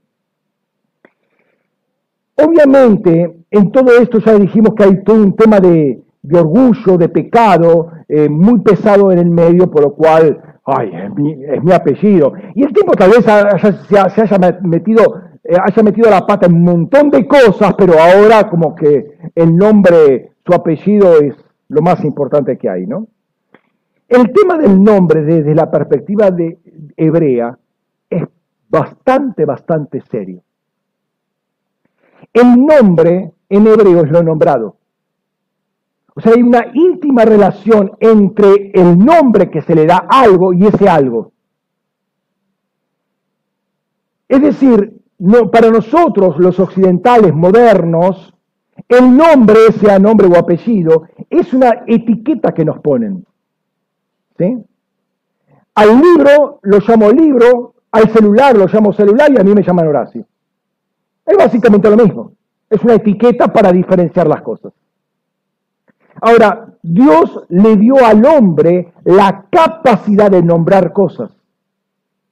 Obviamente, 2.35 3.37
en 3.51 3.71
todo 3.71 3.95
esto 3.99 4.19
ya 4.19 4.37
dijimos 4.39 4.73
que 4.75 4.83
hay 4.83 5.03
todo 5.03 5.17
un 5.21 5.35
tema 5.35 5.59
de, 5.59 6.02
de 6.23 6.39
orgullo, 6.39 6.97
de 6.97 7.09
pecado, 7.09 7.91
eh, 8.07 8.29
muy 8.29 8.61
pesado 8.61 9.11
en 9.11 9.19
el 9.19 9.29
medio, 9.29 9.69
por 9.69 9.83
lo 9.83 9.93
cual, 9.93 10.41
ay, 10.65 10.89
es 10.93 11.63
mi, 11.63 11.73
apellido. 11.73 12.33
Y 12.55 12.63
el 12.63 12.73
tipo 12.73 12.93
tal 12.93 13.11
vez 13.11 13.25
se, 13.25 14.21
haya 14.21 14.37
metido, 14.61 15.01
eh, 15.43 15.57
haya 15.61 15.83
metido 15.83 16.09
la 16.09 16.25
pata 16.25 16.47
en 16.47 16.53
un 16.53 16.63
montón 16.63 17.09
de 17.09 17.27
cosas, 17.27 17.73
pero 17.77 17.93
ahora 17.99 18.49
como 18.49 18.73
que 18.73 19.17
el 19.35 19.55
nombre, 19.55 20.31
su 20.45 20.53
apellido 20.53 21.19
es 21.19 21.35
lo 21.67 21.81
más 21.81 22.03
importante 22.05 22.57
que 22.57 22.69
hay, 22.69 22.87
¿no? 22.87 23.07
El 24.07 24.31
tema 24.31 24.57
del 24.57 24.81
nombre 24.81 25.23
desde 25.23 25.53
la 25.55 25.69
perspectiva 25.69 26.31
de 26.31 26.59
hebrea 26.95 27.57
es 28.09 28.23
bastante, 28.69 29.43
bastante 29.43 30.01
serio. 30.01 30.41
El 32.31 32.65
nombre 32.65 33.31
en 33.49 33.67
hebreo 33.67 34.03
es 34.05 34.11
lo 34.11 34.23
nombrado. 34.23 34.77
O 36.15 36.21
sea, 36.21 36.33
hay 36.35 36.43
una 36.43 36.67
íntima 36.73 37.25
relación 37.25 37.91
entre 37.99 38.71
el 38.73 38.97
nombre 38.97 39.49
que 39.49 39.61
se 39.61 39.73
le 39.73 39.85
da 39.85 40.05
algo 40.09 40.53
y 40.53 40.65
ese 40.65 40.87
algo. 40.87 41.31
Es 44.27 44.41
decir, 44.41 45.01
para 45.51 45.69
nosotros, 45.69 46.37
los 46.37 46.59
occidentales 46.59 47.33
modernos, 47.33 48.33
el 48.87 49.15
nombre, 49.15 49.71
sea 49.79 49.99
nombre 49.99 50.27
o 50.27 50.37
apellido, 50.37 51.03
es 51.29 51.53
una 51.53 51.83
etiqueta 51.87 52.53
que 52.53 52.65
nos 52.65 52.79
ponen. 52.79 53.25
¿sí? 54.37 54.57
Al 55.75 55.99
libro 55.99 56.59
lo 56.61 56.79
llamo 56.79 57.11
libro, 57.11 57.75
al 57.91 58.09
celular 58.09 58.55
lo 58.57 58.67
llamo 58.67 58.93
celular 58.93 59.31
y 59.31 59.39
a 59.39 59.43
mí 59.43 59.53
me 59.53 59.63
llaman 59.63 59.87
Horacio. 59.87 60.25
Es 61.25 61.37
básicamente 61.37 61.89
lo 61.89 61.97
mismo. 61.97 62.33
Es 62.69 62.83
una 62.83 62.95
etiqueta 62.95 63.51
para 63.51 63.71
diferenciar 63.71 64.27
las 64.27 64.41
cosas. 64.41 64.73
Ahora, 66.25 66.67
Dios 66.81 67.45
le 67.49 67.75
dio 67.75 67.95
al 68.05 68.25
hombre 68.25 68.93
la 69.03 69.45
capacidad 69.51 70.31
de 70.31 70.41
nombrar 70.41 70.93
cosas. 70.93 71.31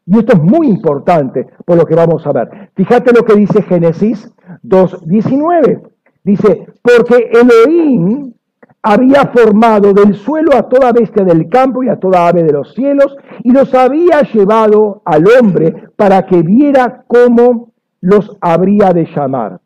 Y 0.06 0.18
esto 0.18 0.34
es 0.34 0.42
muy 0.42 0.68
importante 0.68 1.48
por 1.66 1.76
lo 1.76 1.86
que 1.86 1.96
vamos 1.96 2.26
a 2.26 2.32
ver. 2.32 2.72
Fíjate 2.74 3.12
lo 3.12 3.26
que 3.26 3.36
dice 3.36 3.62
Génesis 3.64 4.32
2.19. 4.64 5.82
Dice, 6.24 6.68
porque 6.82 7.32
Elohim 7.34 8.34
había 8.82 9.26
formado 9.26 9.94
del 9.94 10.16
suelo 10.16 10.56
a 10.56 10.70
toda 10.70 10.94
bestia 10.94 11.26
del 11.26 11.50
campo 11.50 11.84
y 11.84 11.89
a 11.89 12.00
toda 12.00 12.30
ave 12.30 12.44
de 12.44 12.54
los 12.54 12.74
cielos, 12.74 13.18
y 13.44 13.52
los 13.52 13.74
había 13.74 14.22
llevado 14.22 15.02
al 15.04 15.26
hombre 15.28 15.89
para 15.98 16.26
que 16.26 16.42
viera 16.44 17.04
cómo 17.08 17.74
los 18.00 18.38
habría 18.39 18.94
de 18.94 19.06
llamar. 19.06 19.60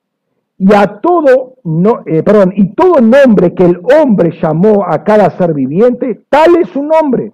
Y 0.58 0.74
a 0.74 1.00
todo, 1.00 1.55
no, 1.66 2.04
eh, 2.06 2.22
perdón, 2.22 2.54
y 2.56 2.76
todo 2.76 3.02
nombre 3.02 3.56
que 3.56 3.66
el 3.66 3.82
hombre 4.00 4.32
llamó 4.40 4.86
a 4.88 5.04
cada 5.04 5.32
ser 5.32 5.52
viviente, 5.54 6.22
tal 6.30 6.58
es 6.58 6.70
su 6.70 6.84
nombre. 6.84 7.32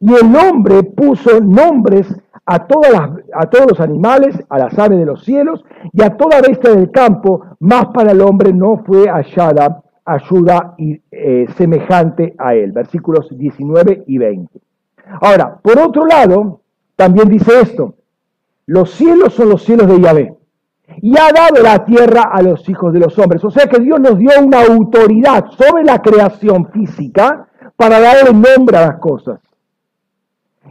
Y 0.00 0.14
el 0.14 0.34
hombre 0.34 0.82
puso 0.82 1.40
nombres 1.40 2.06
a, 2.46 2.66
todas 2.66 2.92
a 3.34 3.50
todos 3.50 3.66
los 3.68 3.80
animales, 3.80 4.42
a 4.48 4.58
las 4.58 4.78
aves 4.78 4.98
de 4.98 5.04
los 5.04 5.24
cielos 5.24 5.62
y 5.92 6.02
a 6.02 6.16
toda 6.16 6.40
bestia 6.40 6.70
del 6.70 6.90
campo, 6.90 7.44
más 7.60 7.88
para 7.88 8.12
el 8.12 8.22
hombre 8.22 8.52
no 8.52 8.78
fue 8.78 9.08
hallada 9.08 9.82
ayuda 10.06 10.74
eh, 10.78 11.46
semejante 11.56 12.34
a 12.38 12.54
él. 12.54 12.72
Versículos 12.72 13.28
19 13.30 14.04
y 14.06 14.16
20. 14.16 14.58
Ahora, 15.20 15.58
por 15.62 15.78
otro 15.78 16.06
lado, 16.06 16.60
también 16.96 17.28
dice 17.28 17.60
esto, 17.60 17.94
los 18.64 18.90
cielos 18.92 19.34
son 19.34 19.50
los 19.50 19.62
cielos 19.62 19.86
de 19.86 20.00
Yahvé 20.00 20.39
y 21.02 21.16
ha 21.16 21.32
dado 21.32 21.62
la 21.62 21.84
tierra 21.84 22.30
a 22.32 22.42
los 22.42 22.68
hijos 22.68 22.92
de 22.92 23.00
los 23.00 23.18
hombres. 23.18 23.44
O 23.44 23.50
sea 23.50 23.66
que 23.66 23.80
Dios 23.80 24.00
nos 24.00 24.18
dio 24.18 24.30
una 24.42 24.62
autoridad 24.62 25.46
sobre 25.50 25.84
la 25.84 26.00
creación 26.00 26.70
física 26.70 27.48
para 27.76 28.00
darle 28.00 28.32
nombre 28.32 28.76
a 28.76 28.86
las 28.86 28.98
cosas. 28.98 29.40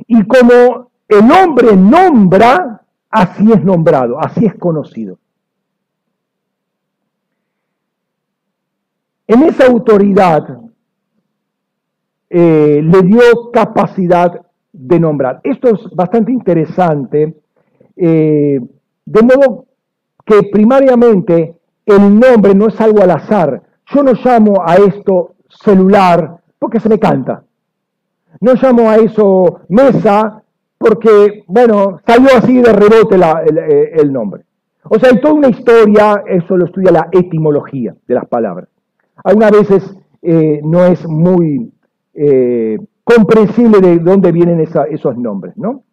Y 0.07 0.25
como 0.25 0.91
el 1.07 1.31
hombre 1.31 1.75
nombra, 1.75 2.81
así 3.09 3.51
es 3.51 3.63
nombrado, 3.63 4.19
así 4.19 4.45
es 4.45 4.55
conocido. 4.55 5.17
En 9.27 9.43
esa 9.43 9.67
autoridad 9.67 10.59
eh, 12.29 12.81
le 12.83 13.01
dio 13.03 13.51
capacidad 13.51 14.41
de 14.71 14.99
nombrar. 14.99 15.41
Esto 15.43 15.69
es 15.69 15.81
bastante 15.95 16.31
interesante, 16.31 17.35
eh, 17.95 18.59
de 19.05 19.21
modo 19.23 19.65
que 20.29 20.43
primariamente 20.43 21.55
el 21.87 22.19
nombre 22.19 22.53
no 22.53 22.67
es 22.67 22.79
algo 22.79 23.01
al 23.01 23.09
azar. 23.09 23.63
Yo 23.87 24.03
no 24.03 24.13
llamo 24.13 24.61
a 24.63 24.75
esto 24.75 25.33
celular 25.49 26.37
porque 26.59 26.79
se 26.79 26.87
me 26.87 26.99
canta. 26.99 27.43
No 28.39 28.53
llamo 28.53 28.91
a 28.91 28.97
eso 28.97 29.61
mesa 29.69 30.43
porque, 30.77 31.43
bueno, 31.47 31.99
salió 32.05 32.29
así 32.37 32.61
de 32.61 32.71
rebote 32.71 33.15
el, 33.15 34.13
nombre. 34.13 34.43
O 34.83 34.99
sea, 34.99 35.09
hay 35.09 35.19
toda 35.19 35.33
una 35.33 35.49
historia, 35.49 36.23
eso 36.27 36.55
lo 36.55 36.65
estudia 36.65 36.91
la 36.91 37.09
etimología 37.11 37.95
de 38.07 38.15
las 38.15 38.27
palabras. 38.27 38.69
Algunas 39.23 39.51
veces 39.51 39.97
eh, 40.21 40.61
no 40.63 40.85
es 40.85 41.05
muy 41.07 41.73
eh, 42.13 42.77
comprensible 43.03 43.81
de 43.81 43.97
dónde 43.97 44.31
vienen 44.31 44.59
esos 44.59 45.17
nombres, 45.17 45.57
¿no? 45.57 45.83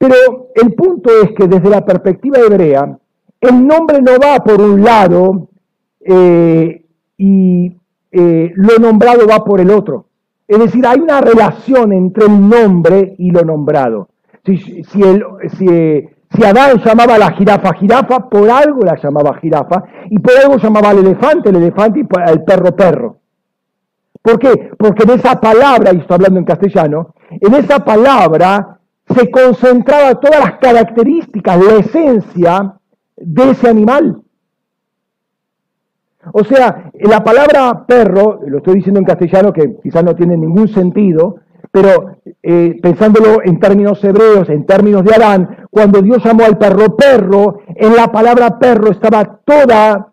Pero 0.00 0.48
el 0.54 0.72
punto 0.72 1.10
es 1.22 1.32
que 1.36 1.46
desde 1.46 1.68
la 1.68 1.84
perspectiva 1.84 2.38
hebrea, 2.38 2.96
el 3.38 3.66
nombre 3.66 4.00
no 4.00 4.12
va 4.12 4.42
por 4.42 4.58
un 4.58 4.82
lado 4.82 5.50
eh, 6.00 6.86
y 7.18 7.76
eh, 8.10 8.50
lo 8.54 8.78
nombrado 8.78 9.26
va 9.26 9.44
por 9.44 9.60
el 9.60 9.70
otro. 9.70 10.06
Es 10.48 10.58
decir, 10.58 10.86
hay 10.86 11.00
una 11.00 11.20
relación 11.20 11.92
entre 11.92 12.24
el 12.24 12.48
nombre 12.48 13.14
y 13.18 13.30
lo 13.30 13.44
nombrado. 13.44 14.08
Si, 14.42 14.56
si, 14.84 15.02
el, 15.02 15.22
si, 15.58 16.44
Adán 16.46 16.80
llamaba 16.82 17.16
a 17.16 17.18
la 17.18 17.32
jirafa 17.32 17.74
jirafa, 17.74 18.30
por 18.30 18.50
algo 18.50 18.80
la 18.80 18.96
llamaba 18.96 19.38
jirafa, 19.38 19.84
y 20.08 20.18
por 20.18 20.32
algo 20.42 20.56
llamaba 20.56 20.88
al 20.88 21.00
elefante 21.00 21.50
el 21.50 21.56
elefante 21.56 22.00
y 22.00 22.20
al 22.22 22.42
perro 22.42 22.74
perro. 22.74 23.18
¿Por 24.22 24.38
qué? 24.38 24.70
Porque 24.78 25.02
en 25.02 25.10
esa 25.10 25.38
palabra, 25.38 25.92
y 25.92 25.98
estoy 25.98 26.14
hablando 26.14 26.38
en 26.38 26.46
castellano, 26.46 27.14
en 27.28 27.54
esa 27.54 27.84
palabra 27.84 28.69
se 29.14 29.30
concentraba 29.30 30.14
todas 30.14 30.40
las 30.40 30.58
características, 30.58 31.64
la 31.64 31.74
esencia 31.76 32.74
de 33.16 33.50
ese 33.50 33.68
animal. 33.68 34.22
O 36.32 36.44
sea, 36.44 36.90
la 36.94 37.24
palabra 37.24 37.86
perro, 37.86 38.40
lo 38.46 38.58
estoy 38.58 38.76
diciendo 38.76 39.00
en 39.00 39.06
castellano 39.06 39.52
que 39.52 39.76
quizás 39.82 40.04
no 40.04 40.14
tiene 40.14 40.36
ningún 40.36 40.68
sentido, 40.68 41.36
pero 41.72 42.16
eh, 42.42 42.78
pensándolo 42.82 43.42
en 43.44 43.58
términos 43.58 44.02
hebreos, 44.04 44.48
en 44.48 44.66
términos 44.66 45.04
de 45.04 45.14
Adán, 45.14 45.66
cuando 45.70 46.02
Dios 46.02 46.22
llamó 46.22 46.44
al 46.44 46.58
perro 46.58 46.96
perro, 46.96 47.60
en 47.74 47.94
la 47.94 48.12
palabra 48.12 48.58
perro 48.58 48.90
estaba 48.90 49.40
toda 49.44 50.08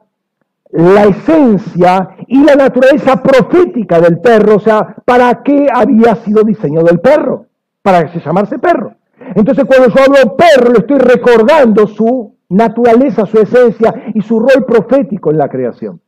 la 0.70 1.06
esencia 1.06 2.10
y 2.28 2.44
la 2.44 2.56
naturaleza 2.56 3.22
profética 3.22 4.00
del 4.00 4.20
perro, 4.20 4.58
o 4.58 4.60
sea, 4.60 4.96
¿para 5.04 5.42
qué 5.44 5.68
había 5.74 6.16
sido 6.16 6.44
diseñado 6.44 6.90
el 6.90 7.00
perro? 7.00 7.47
Para 7.88 8.12
llamarse 8.12 8.60
perro. 8.60 8.98
Entonces 9.34 9.64
cuando 9.64 9.88
yo 9.88 10.02
hablo 10.04 10.36
perro, 10.36 10.74
le 10.74 10.80
estoy 10.80 10.98
recordando 10.98 11.88
su 11.88 12.36
naturaleza, 12.50 13.26
su 13.26 13.40
esencia 13.40 14.12
y 14.14 14.20
su 14.20 14.42
rol 14.42 14.66
profético 14.66 15.32
en 15.32 15.38
la 15.38 15.48
creación. 15.48 16.02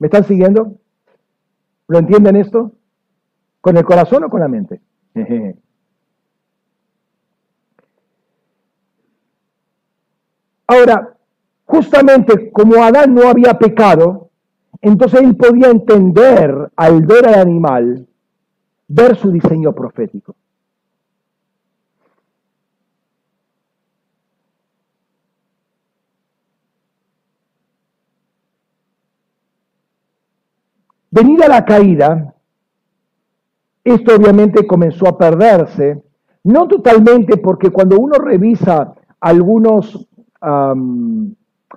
¿Me 0.00 0.08
están 0.08 0.24
siguiendo? 0.24 0.74
¿Lo 1.86 2.00
entienden 2.00 2.34
esto? 2.34 2.72
¿Con 3.60 3.76
el 3.76 3.84
corazón 3.84 4.24
o 4.24 4.28
con 4.28 4.40
la 4.40 4.48
mente? 4.48 4.80
Ahora, 10.66 11.16
justamente 11.64 12.50
como 12.50 12.82
Adán 12.82 13.14
no 13.14 13.28
había 13.28 13.56
pecado, 13.56 14.30
entonces 14.80 15.20
él 15.20 15.36
podía 15.36 15.70
entender 15.70 16.72
al 16.74 17.02
ver 17.02 17.28
al 17.28 17.34
animal, 17.36 18.08
ver 18.88 19.14
su 19.14 19.30
diseño 19.30 19.72
profético. 19.72 20.34
Venida 31.14 31.46
la 31.46 31.64
caída, 31.64 32.34
esto 33.84 34.16
obviamente 34.16 34.66
comenzó 34.66 35.06
a 35.06 35.16
perderse, 35.16 36.02
no 36.42 36.66
totalmente 36.66 37.36
porque 37.36 37.70
cuando 37.70 38.00
uno 38.00 38.18
revisa 38.18 38.94
algunos 39.20 40.08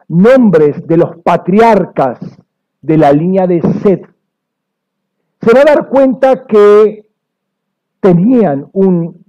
nombres 0.08 0.88
de 0.88 0.98
los 0.98 1.18
patriarcas 1.18 2.18
de 2.82 2.98
la 2.98 3.14
línea 3.14 3.46
de 3.46 3.62
Set, 3.84 4.10
se 5.40 5.54
va 5.54 5.62
a 5.62 5.76
dar 5.76 5.88
cuenta 5.88 6.48
que 6.48 7.08
tenían 8.00 8.68
un 8.74 9.24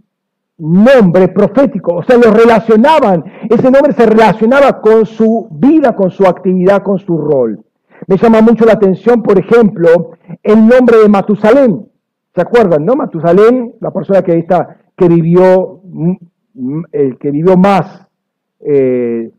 nombre 0.56 1.28
profético, 1.28 1.96
o 1.96 2.02
sea, 2.02 2.16
lo 2.16 2.30
relacionaban, 2.30 3.26
ese 3.50 3.70
nombre 3.70 3.92
se 3.92 4.06
relacionaba 4.06 4.80
con 4.80 5.04
su 5.04 5.48
vida, 5.50 5.94
con 5.94 6.10
su 6.10 6.24
actividad, 6.24 6.82
con 6.82 6.98
su 6.98 7.18
rol. 7.18 7.62
Me 8.08 8.16
llama 8.16 8.40
mucho 8.40 8.64
la 8.64 8.72
atención, 8.72 9.22
por 9.22 9.38
ejemplo, 9.38 10.12
el 10.42 10.66
nombre 10.66 10.96
de 10.96 11.10
Matusalén. 11.10 11.90
¿Se 12.34 12.40
acuerdan, 12.40 12.86
no? 12.86 12.96
Matusalén, 12.96 13.74
la 13.80 13.90
persona 13.90 14.22
que, 14.22 14.38
está, 14.38 14.78
que 14.96 15.08
vivió, 15.08 15.82
el 16.90 17.18
que 17.18 17.30
vivió 17.30 17.58
más, 17.58 18.08
eh, 18.60 19.30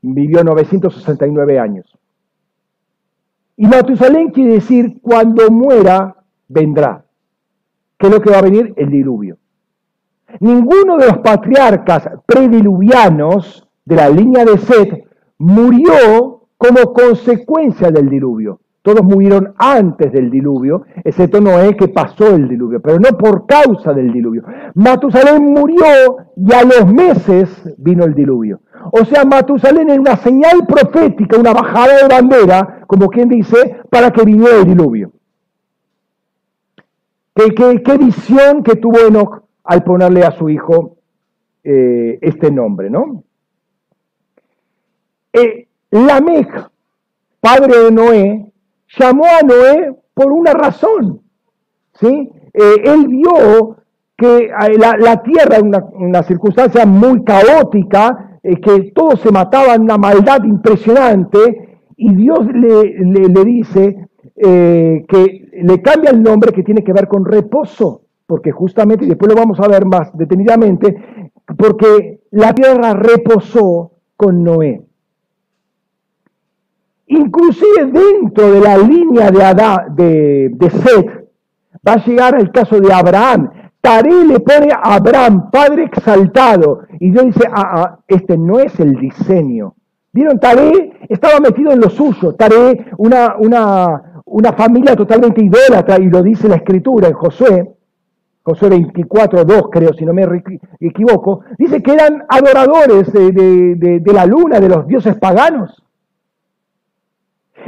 vivió 0.00 0.42
969 0.42 1.58
años. 1.58 1.98
Y 3.58 3.66
Matusalén 3.66 4.30
quiere 4.30 4.54
decir, 4.54 5.00
cuando 5.02 5.50
muera, 5.50 6.16
vendrá. 6.48 7.04
¿Qué 7.98 8.06
es 8.06 8.12
lo 8.14 8.20
que 8.22 8.30
va 8.30 8.38
a 8.38 8.42
venir? 8.42 8.72
El 8.78 8.88
diluvio. 8.88 9.36
Ninguno 10.40 10.96
de 10.96 11.08
los 11.08 11.18
patriarcas 11.18 12.08
prediluvianos 12.24 13.68
de 13.84 13.94
la 13.94 14.08
línea 14.08 14.46
de 14.46 14.56
Set 14.56 15.06
murió 15.36 16.33
como 16.64 16.94
consecuencia 16.94 17.90
del 17.90 18.08
diluvio. 18.08 18.60
Todos 18.80 19.02
murieron 19.02 19.54
antes 19.58 20.12
del 20.12 20.30
diluvio, 20.30 20.84
excepto 21.04 21.40
Noé 21.40 21.76
que 21.76 21.88
pasó 21.88 22.34
el 22.34 22.48
diluvio, 22.48 22.80
pero 22.80 22.98
no 22.98 23.16
por 23.18 23.46
causa 23.46 23.92
del 23.92 24.12
diluvio. 24.12 24.44
Matusalén 24.74 25.42
murió 25.42 25.84
y 26.36 26.52
a 26.52 26.64
los 26.64 26.92
meses 26.92 27.48
vino 27.78 28.04
el 28.04 28.14
diluvio. 28.14 28.60
O 28.92 29.04
sea, 29.04 29.24
Matusalén 29.24 29.90
es 29.90 29.98
una 29.98 30.16
señal 30.16 30.66
profética, 30.66 31.38
una 31.38 31.52
bajada 31.52 32.02
de 32.02 32.08
bandera, 32.08 32.84
como 32.86 33.08
quien 33.08 33.28
dice, 33.28 33.80
para 33.90 34.10
que 34.10 34.24
viniera 34.24 34.58
el 34.58 34.66
diluvio. 34.66 35.12
qué, 37.34 37.98
visión 37.98 38.62
que 38.62 38.76
tuvo 38.76 38.98
Enoch 39.06 39.44
al 39.64 39.82
ponerle 39.82 40.24
a 40.24 40.32
su 40.32 40.48
hijo 40.48 40.96
eh, 41.62 42.18
este 42.20 42.50
nombre, 42.50 42.90
¿no? 42.90 43.24
Eh, 45.32 45.68
Lamech, 45.94 46.48
padre 47.40 47.84
de 47.84 47.90
Noé, 47.90 48.52
llamó 48.98 49.24
a 49.24 49.42
Noé 49.42 49.94
por 50.12 50.32
una 50.32 50.52
razón, 50.52 51.22
¿sí? 51.94 52.30
Eh, 52.52 52.82
él 52.84 53.08
vio 53.08 53.76
que 54.16 54.46
eh, 54.46 54.78
la, 54.78 55.22
tierra 55.22 55.56
en 55.56 55.72
una, 55.96 56.22
circunstancia 56.22 56.86
muy 56.86 57.24
caótica, 57.24 58.38
que 58.42 58.92
todos 58.94 59.20
se 59.20 59.32
mataban, 59.32 59.82
una 59.82 59.96
maldad 59.96 60.44
impresionante, 60.44 61.78
y 61.96 62.14
Dios 62.14 62.46
le 62.52 63.44
dice, 63.44 64.08
eh, 64.36 65.04
que 65.06 65.48
le 65.62 65.80
cambia 65.80 66.10
el 66.10 66.20
nombre 66.20 66.52
que 66.52 66.64
tiene 66.64 66.82
que 66.82 66.92
ver 66.92 67.06
con 67.06 67.24
reposo, 67.24 68.02
porque 68.26 68.50
justamente, 68.50 69.04
y 69.04 69.08
después 69.08 69.32
lo 69.32 69.38
vamos 69.38 69.60
a 69.60 69.68
ver 69.68 69.84
más 69.86 70.10
detenidamente, 70.16 71.32
porque 71.56 72.20
la 72.32 72.52
tierra 72.52 72.94
reposó 72.94 73.92
con 74.16 74.42
Noé. 74.42 74.82
Inclusive 77.06 77.86
dentro 77.92 78.52
de 78.52 78.60
la 78.60 78.78
línea 78.78 79.30
de, 79.30 79.42
Adá, 79.42 79.86
de, 79.90 80.50
de 80.52 80.70
Seth, 80.70 81.28
va 81.86 81.94
a 81.94 82.04
llegar 82.04 82.34
el 82.38 82.50
caso 82.50 82.80
de 82.80 82.92
Abraham. 82.92 83.50
Taré 83.80 84.24
le 84.24 84.40
pone 84.40 84.72
a 84.72 84.94
Abraham, 84.94 85.50
padre 85.50 85.84
exaltado, 85.84 86.84
y 86.98 87.10
Dios 87.10 87.26
dice, 87.26 87.46
ah, 87.52 87.72
ah, 87.74 87.98
este 88.08 88.38
no 88.38 88.58
es 88.58 88.80
el 88.80 88.94
diseño. 88.94 89.74
¿Vieron? 90.12 90.38
Taré 90.38 91.00
estaba 91.08 91.40
metido 91.40 91.72
en 91.72 91.80
lo 91.80 91.90
suyo. 91.90 92.34
Taré, 92.34 92.86
una, 92.96 93.36
una, 93.38 94.22
una 94.24 94.52
familia 94.54 94.96
totalmente 94.96 95.44
idólatra, 95.44 95.98
y 95.98 96.06
lo 96.06 96.22
dice 96.22 96.48
la 96.48 96.56
escritura 96.56 97.08
en 97.08 97.14
Josué, 97.14 97.74
Josué 98.44 98.68
24, 98.68 99.44
2 99.44 99.62
creo, 99.72 99.94
si 99.94 100.04
no 100.04 100.12
me 100.12 100.26
equivoco, 100.78 101.40
dice 101.58 101.82
que 101.82 101.92
eran 101.92 102.24
adoradores 102.28 103.10
de, 103.10 104.02
la 104.12 104.26
luna, 104.26 104.60
de 104.60 104.68
los 104.68 104.86
dioses 104.86 105.16
paganos. 105.16 105.82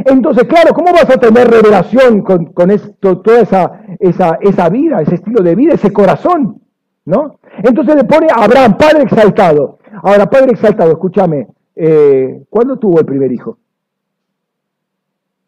Entonces, 0.05 0.45
claro, 0.45 0.75
¿cómo 0.75 0.93
vas 0.93 1.09
a 1.09 1.19
tener 1.19 1.49
revelación 1.49 2.23
con, 2.23 2.71
esto, 2.71 3.19
toda 3.21 3.41
esa, 3.41 3.81
esa, 3.99 4.39
esa, 4.41 4.69
vida, 4.69 5.01
ese 5.01 5.17
estilo 5.17 5.43
de 5.43 5.55
vida, 5.55 5.75
ese 5.75 5.93
corazón? 5.93 6.61
¿No? 7.05 7.39
Entonces 7.63 7.97
le 7.97 8.05
pone 8.05 8.27
a 8.31 8.45
Abraham, 8.45 8.77
padre 8.77 9.05
exaltado. 9.05 9.79
Ahora, 10.03 10.29
padre 10.29 10.53
exaltado, 10.53 10.93
escúchame, 10.93 11.47
eh, 11.75 12.45
¿cuándo 12.51 12.79
tuvo 12.79 13.01
el 13.01 13.07
primer 13.07 13.33
hijo? 13.33 13.59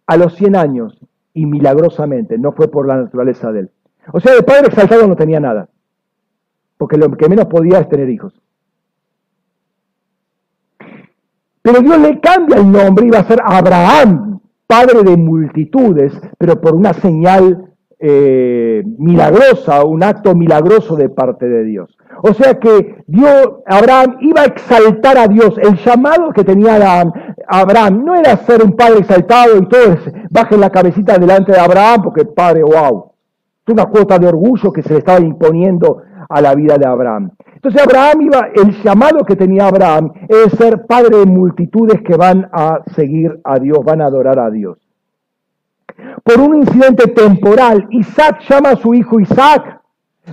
a 0.09 0.16
los 0.16 0.34
100 0.34 0.57
años 0.57 0.99
y 1.34 1.46
milagrosamente, 1.46 2.38
no 2.38 2.53
fue 2.53 2.68
por 2.68 2.88
la 2.88 2.96
naturaleza 2.96 3.53
de 3.53 3.61
él. 3.61 3.70
O 4.12 4.18
sea, 4.18 4.34
el 4.34 4.44
padre 4.44 4.68
exaltado 4.68 5.07
no 5.07 5.14
tenía 5.14 5.38
nada, 5.38 5.68
porque 6.78 6.96
lo 6.96 7.11
que 7.11 7.28
menos 7.28 7.44
podía 7.44 7.78
es 7.78 7.88
tener 7.88 8.09
hijos. 8.09 8.40
Pero 11.69 11.83
Dios 11.83 11.99
le 11.99 12.19
cambia 12.19 12.57
el 12.57 12.73
nombre 12.73 13.07
y 13.07 13.11
va 13.11 13.19
a 13.19 13.29
ser 13.29 13.41
Abraham, 13.45 14.41
padre 14.66 15.03
de 15.03 15.19
multitudes, 15.19 16.19
pero 16.39 16.59
por 16.59 16.75
una 16.75 16.95
señal 16.95 17.75
eh, 17.99 18.83
milagrosa, 18.97 19.85
un 19.85 20.03
acto 20.03 20.35
milagroso 20.35 20.97
de 20.97 21.11
parte 21.11 21.47
de 21.47 21.64
Dios. 21.64 21.95
O 22.23 22.33
sea 22.33 22.59
que 22.59 23.05
Dios, 23.07 23.51
Abraham 23.66 24.16
iba 24.23 24.41
a 24.41 24.47
exaltar 24.47 25.19
a 25.19 25.29
Dios. 25.29 25.59
El 25.59 25.77
llamado 25.77 26.31
que 26.33 26.43
tenía 26.43 26.77
Abraham, 26.77 27.12
Abraham 27.47 28.03
no 28.03 28.14
era 28.14 28.35
ser 28.39 28.64
un 28.64 28.73
padre 28.73 29.01
exaltado 29.01 29.59
y 29.59 29.69
todos 29.69 29.99
bajen 30.31 30.61
la 30.61 30.71
cabecita 30.71 31.19
delante 31.19 31.53
de 31.53 31.61
Abraham 31.61 32.01
porque 32.03 32.25
padre, 32.25 32.62
wow. 32.62 33.12
Es 33.66 33.75
una 33.75 33.85
cuota 33.85 34.19
de 34.19 34.27
orgullo 34.27 34.73
que 34.73 34.81
se 34.81 34.95
le 34.95 35.01
estaba 35.01 35.21
imponiendo 35.21 35.99
a 36.29 36.41
la 36.41 36.55
vida 36.55 36.76
de 36.79 36.87
Abraham. 36.87 37.31
Entonces 37.55 37.83
Abraham 37.83 38.22
iba, 38.22 38.49
el 38.55 38.83
llamado 38.83 39.24
que 39.24 39.37
tenía 39.37 39.66
Abraham 39.66 40.12
es 40.29 40.53
ser 40.53 40.87
padre 40.87 41.18
de 41.18 41.26
multitudes 41.26 42.03
que 42.03 42.16
van 42.16 42.49
a 42.53 42.81
seguir 42.95 43.41
a 43.45 43.59
Dios, 43.59 43.79
van 43.85 44.01
a 44.01 44.07
adorar 44.07 44.39
a 44.39 44.51
Dios. 44.51 44.79
Por 46.22 46.41
un 46.41 46.57
incidente 46.57 47.09
temporal, 47.09 47.87
Isaac 47.91 48.41
llama 48.49 48.70
a 48.70 48.76
su 48.76 48.95
hijo 48.95 49.18
Isaac 49.18 49.79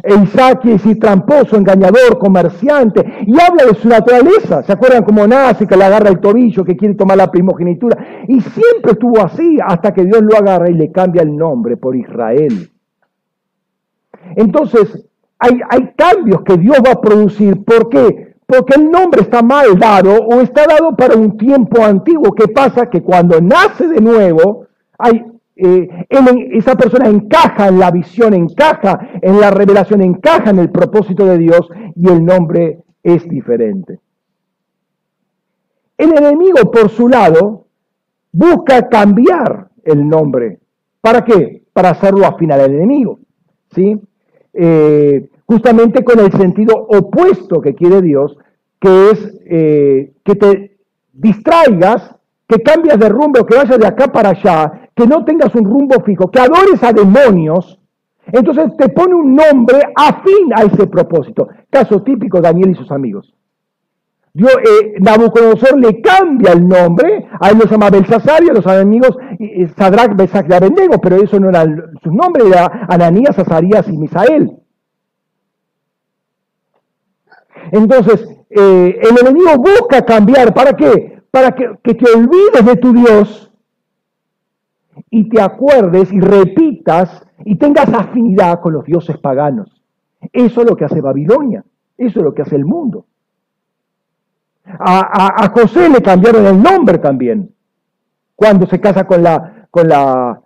e 0.03 0.13
Isaac 0.13 0.61
quiere 0.61 0.77
decir 0.77 0.99
tramposo, 0.99 1.55
engañador, 1.55 2.17
comerciante, 2.19 3.01
y 3.25 3.39
habla 3.39 3.65
de 3.65 3.75
su 3.75 3.87
naturaleza. 3.87 4.63
¿Se 4.63 4.73
acuerdan 4.73 5.03
cómo 5.03 5.25
nace, 5.25 5.65
que 5.65 5.77
le 5.77 5.85
agarra 5.85 6.09
el 6.09 6.19
tobillo, 6.19 6.65
que 6.65 6.75
quiere 6.75 6.95
tomar 6.95 7.17
la 7.17 7.31
primogenitura? 7.31 8.25
Y 8.27 8.41
siempre 8.41 8.91
estuvo 8.91 9.21
así 9.21 9.57
hasta 9.65 9.93
que 9.93 10.03
Dios 10.03 10.21
lo 10.21 10.37
agarra 10.37 10.69
y 10.69 10.73
le 10.73 10.91
cambia 10.91 11.21
el 11.21 11.35
nombre 11.35 11.77
por 11.77 11.95
Israel. 11.95 12.69
Entonces, 14.35 15.07
hay, 15.39 15.93
cambios 15.95 16.41
que 16.43 16.57
Dios 16.57 16.77
va 16.85 16.91
a 16.91 17.01
producir. 17.01 17.63
¿Por 17.63 17.89
qué? 17.89 18.35
Porque 18.45 18.75
el 18.75 18.89
nombre 18.89 19.21
está 19.21 19.41
mal 19.41 19.77
dado 19.77 20.13
o 20.13 20.41
está 20.41 20.65
dado 20.67 20.95
para 20.95 21.15
un 21.15 21.37
tiempo 21.37 21.83
antiguo. 21.83 22.33
¿Qué 22.33 22.47
pasa? 22.47 22.89
Que 22.89 23.01
cuando 23.01 23.41
nace 23.41 23.87
de 23.87 24.01
nuevo, 24.01 24.67
hay 24.97 25.25
eh, 25.55 26.05
esa 26.51 26.75
persona 26.75 27.09
encaja 27.09 27.67
en 27.67 27.79
la 27.79 27.91
visión, 27.91 28.33
encaja 28.33 28.99
en 29.21 29.39
la 29.39 29.51
revelación, 29.51 30.01
encaja 30.01 30.49
en 30.49 30.59
el 30.59 30.69
propósito 30.69 31.25
de 31.25 31.37
Dios 31.37 31.69
y 31.95 32.09
el 32.09 32.23
nombre 32.23 32.83
es 33.03 33.27
diferente. 33.27 33.99
El 35.97 36.17
enemigo, 36.17 36.71
por 36.71 36.89
su 36.89 37.07
lado, 37.07 37.67
busca 38.31 38.89
cambiar 38.89 39.69
el 39.83 40.07
nombre. 40.07 40.59
¿Para 40.99 41.23
qué? 41.23 41.63
Para 41.71 41.91
hacerlo 41.91 42.25
afinar 42.25 42.59
al 42.59 42.73
enemigo. 42.73 43.19
¿sí? 43.73 43.99
Eh, 44.57 45.29
justamente 45.45 46.03
con 46.03 46.19
el 46.19 46.31
sentido 46.31 46.75
opuesto 46.89 47.61
que 47.61 47.75
quiere 47.75 48.01
Dios, 48.01 48.37
que 48.79 49.11
es 49.11 49.33
eh, 49.45 50.13
que 50.23 50.35
te 50.35 50.77
distraigas, 51.13 52.15
que 52.47 52.61
cambias 52.61 52.99
de 52.99 53.09
rumbo, 53.09 53.45
que 53.45 53.57
vayas 53.57 53.79
de 53.79 53.87
acá 53.87 54.07
para 54.07 54.29
allá, 54.29 54.89
que 54.95 55.05
no 55.05 55.25
tengas 55.25 55.53
un 55.55 55.65
rumbo 55.65 56.01
fijo, 56.03 56.31
que 56.31 56.39
adores 56.39 56.81
a 56.83 56.93
demonios, 56.93 57.79
entonces 58.31 58.75
te 58.77 58.89
pone 58.89 59.13
un 59.13 59.35
nombre 59.35 59.79
afín 59.95 60.53
a 60.55 60.63
ese 60.63 60.87
propósito. 60.87 61.49
Caso 61.69 62.01
típico, 62.01 62.41
Daniel 62.41 62.71
y 62.71 62.75
sus 62.75 62.91
amigos. 62.91 63.33
Dios, 64.33 64.51
eh, 64.51 64.95
Nabucodonosor 64.99 65.79
le 65.79 66.01
cambia 66.01 66.53
el 66.53 66.67
nombre, 66.67 67.24
a 67.39 67.49
él 67.49 67.57
lo 67.57 67.65
llama 67.65 67.89
Belsasar 67.89 68.41
a 68.41 68.53
los 68.53 68.65
amigos 68.67 69.17
Sadrach, 69.77 70.15
Besach 70.15 70.49
y 70.49 70.53
Abednego, 70.53 70.99
pero 71.01 71.17
eso 71.17 71.39
no 71.39 71.49
era 71.49 71.65
su 72.03 72.11
nombre, 72.11 72.47
era 72.47 72.87
Ananías, 72.87 73.37
Azarías 73.37 73.87
y 73.87 73.97
Misael. 73.97 74.57
Entonces, 77.71 78.27
eh, 78.49 78.99
el 79.01 79.19
enemigo 79.19 79.57
busca 79.57 80.05
cambiar, 80.05 80.53
¿para 80.53 80.73
qué? 80.73 81.23
Para 81.31 81.51
que, 81.53 81.71
que 81.83 81.95
te 81.95 82.05
olvides 82.11 82.65
de 82.65 82.75
tu 82.77 82.93
Dios 82.93 83.51
y 85.09 85.29
te 85.29 85.41
acuerdes 85.41 86.11
y 86.11 86.19
repitas 86.19 87.25
y 87.43 87.57
tengas 87.57 87.89
afinidad 87.93 88.61
con 88.61 88.73
los 88.73 88.85
dioses 88.85 89.17
paganos. 89.17 89.81
Eso 90.31 90.61
es 90.61 90.69
lo 90.69 90.75
que 90.75 90.85
hace 90.85 91.01
Babilonia, 91.01 91.63
eso 91.97 92.19
es 92.19 92.25
lo 92.25 92.33
que 92.33 92.43
hace 92.43 92.55
el 92.55 92.65
mundo. 92.65 93.05
A, 94.67 95.51
José 95.53 95.89
le 95.89 96.01
cambiaron 96.01 96.45
el 96.45 96.61
nombre 96.61 96.97
también, 96.97 97.53
cuando 98.35 98.65
se 98.67 98.79
casa 98.79 99.05
con 99.05 99.21
la, 99.23 99.67
con 99.69 99.87
la, 99.87 100.41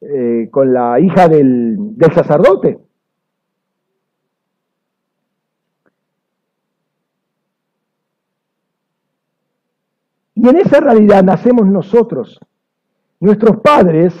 eh, 0.00 0.48
con 0.50 0.72
la 0.72 1.00
hija 1.00 1.28
del, 1.28 1.76
del 1.96 2.12
sacerdote. 2.12 2.78
Y 10.34 10.48
en 10.48 10.56
esa 10.56 10.80
realidad 10.80 11.22
nacemos 11.22 11.66
nosotros 11.66 12.38
Nuestros 13.24 13.56
padres 13.62 14.12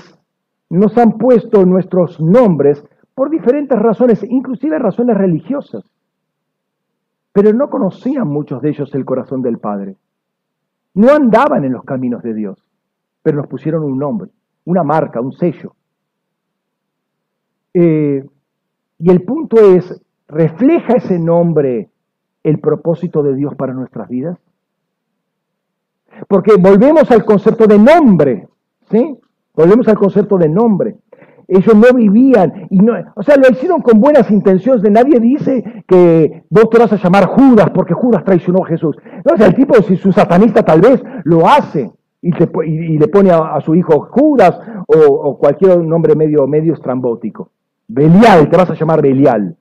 nos 0.70 0.96
han 0.96 1.18
puesto 1.18 1.66
nuestros 1.66 2.18
nombres 2.22 2.82
por 3.14 3.28
diferentes 3.28 3.78
razones, 3.78 4.24
inclusive 4.26 4.78
razones 4.78 5.14
religiosas. 5.18 5.84
Pero 7.34 7.52
no 7.52 7.68
conocían 7.68 8.28
muchos 8.28 8.62
de 8.62 8.70
ellos 8.70 8.94
el 8.94 9.04
corazón 9.04 9.42
del 9.42 9.58
Padre. 9.58 9.96
No 10.94 11.10
andaban 11.10 11.64
en 11.64 11.72
los 11.72 11.82
caminos 11.82 12.22
de 12.22 12.32
Dios, 12.32 12.56
pero 13.24 13.38
nos 13.38 13.48
pusieron 13.48 13.82
un 13.82 13.98
nombre, 13.98 14.30
una 14.64 14.84
marca, 14.84 15.20
un 15.20 15.32
sello. 15.32 15.74
Eh, 17.74 18.24
y 19.00 19.10
el 19.10 19.22
punto 19.22 19.56
es, 19.74 20.00
¿refleja 20.28 20.94
ese 20.94 21.18
nombre 21.18 21.90
el 22.44 22.60
propósito 22.60 23.24
de 23.24 23.34
Dios 23.34 23.56
para 23.56 23.74
nuestras 23.74 24.08
vidas? 24.08 24.38
Porque 26.28 26.52
volvemos 26.56 27.10
al 27.10 27.24
concepto 27.24 27.66
de 27.66 27.80
nombre. 27.80 28.48
¿Sí? 28.92 29.18
Volvemos 29.54 29.88
al 29.88 29.98
concepto 29.98 30.38
de 30.38 30.48
nombre. 30.48 30.98
Ellos 31.48 31.74
no 31.74 31.92
vivían, 31.94 32.66
y 32.70 32.78
no, 32.78 32.94
o 33.14 33.22
sea, 33.22 33.36
lo 33.36 33.50
hicieron 33.50 33.82
con 33.82 34.00
buenas 34.00 34.30
intenciones. 34.30 34.82
De 34.82 34.90
nadie 34.90 35.20
dice 35.20 35.84
que 35.86 36.44
vos 36.50 36.70
te 36.70 36.78
vas 36.78 36.92
a 36.92 36.96
llamar 36.96 37.26
Judas 37.26 37.70
porque 37.74 37.94
Judas 37.94 38.24
traicionó 38.24 38.64
a 38.64 38.68
Jesús. 38.68 38.96
No, 39.24 39.34
o 39.34 39.36
sea, 39.36 39.46
el 39.46 39.54
tipo, 39.54 39.74
si 39.82 39.94
es 39.94 40.04
un 40.06 40.12
satanista, 40.12 40.62
tal 40.62 40.80
vez 40.80 41.02
lo 41.24 41.46
hace 41.48 41.90
y, 42.24 42.98
le 42.98 43.08
pone 43.08 43.30
a, 43.30 43.60
su 43.60 43.74
hijo 43.74 44.08
Judas 44.10 44.58
o, 44.86 45.38
cualquier 45.38 45.78
nombre 45.78 46.14
medio, 46.14 46.46
medio 46.46 46.72
estrambótico. 46.72 47.50
Belial, 47.86 48.48
te 48.48 48.56
vas 48.56 48.70
a 48.70 48.74
llamar 48.74 49.02
Belial. 49.02 49.56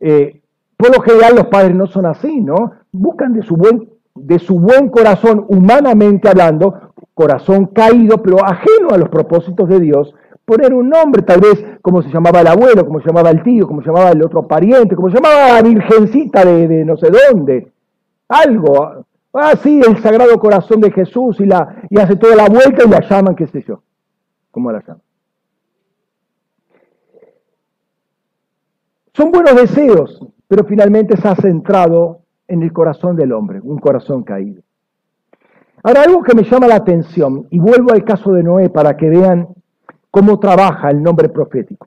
Eh, 0.00 0.40
por 0.76 0.94
lo 0.94 1.00
general 1.02 1.36
los 1.36 1.46
padres 1.46 1.74
no 1.74 1.86
son 1.86 2.06
así, 2.06 2.40
¿no? 2.40 2.72
Buscan 2.92 3.32
de 3.32 3.42
su 3.42 3.56
buen, 3.56 3.88
de 4.14 4.38
su 4.38 4.58
buen 4.58 4.88
corazón, 4.88 5.44
humanamente 5.48 6.28
hablando, 6.28 6.92
corazón 7.16 7.68
caído, 7.68 8.22
pero 8.22 8.44
ajeno 8.44 8.90
a 8.92 8.98
los 8.98 9.08
propósitos 9.08 9.66
de 9.70 9.80
Dios, 9.80 10.14
poner 10.44 10.74
un 10.74 10.90
nombre, 10.90 11.22
tal 11.22 11.40
vez 11.40 11.64
como 11.80 12.02
se 12.02 12.10
llamaba 12.10 12.42
el 12.42 12.46
abuelo, 12.46 12.84
como 12.84 13.00
se 13.00 13.06
llamaba 13.06 13.30
el 13.30 13.42
tío, 13.42 13.66
como 13.66 13.80
se 13.80 13.86
llamaba 13.86 14.10
el 14.10 14.22
otro 14.22 14.46
pariente, 14.46 14.94
como 14.94 15.08
se 15.08 15.16
llamaba 15.16 15.54
la 15.54 15.62
virgencita 15.62 16.44
de, 16.44 16.84
no 16.84 16.98
sé 16.98 17.08
dónde. 17.08 17.72
Algo. 18.28 19.06
Ah, 19.32 19.54
sí, 19.56 19.80
el 19.80 19.96
Sagrado 20.02 20.38
Corazón 20.38 20.82
de 20.82 20.92
Jesús 20.92 21.40
y, 21.40 21.46
la, 21.46 21.84
y 21.88 21.98
hace 21.98 22.16
toda 22.16 22.36
la 22.36 22.50
vuelta 22.50 22.84
y 22.84 22.90
la 22.90 23.00
llaman, 23.00 23.34
qué 23.34 23.46
sé 23.46 23.64
yo. 23.66 23.80
¿Cómo 24.50 24.70
la 24.70 24.80
llaman? 24.80 25.02
Son 29.14 29.30
buenos 29.30 29.56
deseos, 29.56 30.22
pero 30.46 30.66
finalmente 30.66 31.16
se 31.16 31.26
ha 31.26 31.34
centrado 31.34 32.20
en 32.46 32.62
el 32.62 32.74
corazón 32.74 33.16
del 33.16 33.32
hombre, 33.32 33.58
un 33.62 33.78
corazón 33.78 34.22
caído. 34.22 34.65
Ahora, 35.86 36.02
algo 36.02 36.20
que 36.24 36.34
me 36.34 36.42
llama 36.42 36.66
la 36.66 36.74
atención, 36.74 37.46
y 37.48 37.60
vuelvo 37.60 37.92
al 37.92 38.02
caso 38.02 38.32
de 38.32 38.42
Noé 38.42 38.70
para 38.70 38.96
que 38.96 39.08
vean 39.08 39.46
cómo 40.10 40.40
trabaja 40.40 40.90
el 40.90 41.00
nombre 41.00 41.28
profético. 41.28 41.86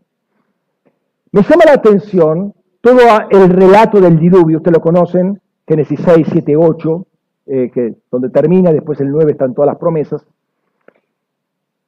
Me 1.34 1.42
llama 1.42 1.66
la 1.66 1.74
atención 1.74 2.54
todo 2.80 3.02
el 3.30 3.50
relato 3.50 4.00
del 4.00 4.18
diluvio, 4.18 4.60
ustedes 4.60 4.78
lo 4.78 4.82
conocen, 4.82 5.42
Génesis 5.68 6.00
6, 6.02 6.28
7, 6.32 6.56
8, 6.56 7.08
que, 7.46 7.96
donde 8.10 8.30
termina, 8.30 8.72
después 8.72 9.02
el 9.02 9.12
9 9.12 9.34
están 9.34 9.54
todas 9.54 9.68
las 9.68 9.78
promesas. 9.78 10.26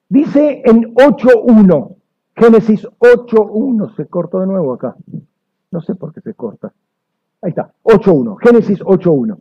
Dice 0.09 0.63
en 0.65 0.93
8.1, 0.93 1.95
Génesis 2.35 2.89
8.1, 2.99 3.95
se 3.95 4.05
cortó 4.07 4.41
de 4.41 4.47
nuevo 4.47 4.73
acá. 4.73 4.97
No 5.71 5.79
sé 5.79 5.95
por 5.95 6.13
qué 6.13 6.19
se 6.19 6.33
corta. 6.33 6.73
Ahí 7.41 7.51
está, 7.51 7.71
8.1, 7.83 8.35
Génesis 8.37 8.81
8.1. 8.81 9.37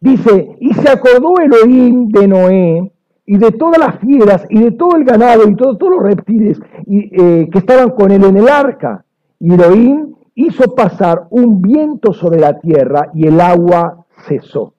Dice, 0.00 0.56
y 0.60 0.74
se 0.74 0.88
acordó 0.88 1.34
Elohim 1.40 2.08
de 2.08 2.28
Noé 2.28 2.92
y 3.24 3.38
de 3.38 3.52
todas 3.52 3.78
las 3.78 3.98
fieras 3.98 4.46
y 4.50 4.60
de 4.60 4.70
todo 4.72 4.96
el 4.96 5.04
ganado 5.04 5.48
y 5.48 5.56
todos 5.56 5.78
los 5.80 6.02
reptiles 6.02 6.60
eh, 6.86 7.48
que 7.50 7.58
estaban 7.58 7.90
con 7.90 8.10
él 8.10 8.24
en 8.24 8.36
el 8.36 8.48
arca. 8.48 9.04
Y 9.40 9.54
Elohim 9.54 10.14
hizo 10.34 10.74
pasar 10.74 11.26
un 11.30 11.60
viento 11.60 12.12
sobre 12.12 12.38
la 12.38 12.58
tierra 12.60 13.10
y 13.14 13.26
el 13.26 13.40
agua 13.40 14.06
cesó. 14.28 14.74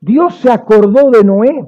Dios 0.00 0.36
se 0.36 0.50
acordó 0.50 1.10
de 1.10 1.24
Noé. 1.24 1.64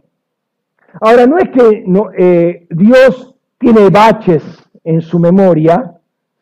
Ahora, 1.01 1.26
no 1.26 1.39
es 1.39 1.49
que 1.51 1.85
eh, 2.18 2.66
Dios 2.70 3.35
tiene 3.59 3.91
baches 3.91 4.43
en 4.82 5.01
su 5.01 5.18
memoria, 5.18 5.95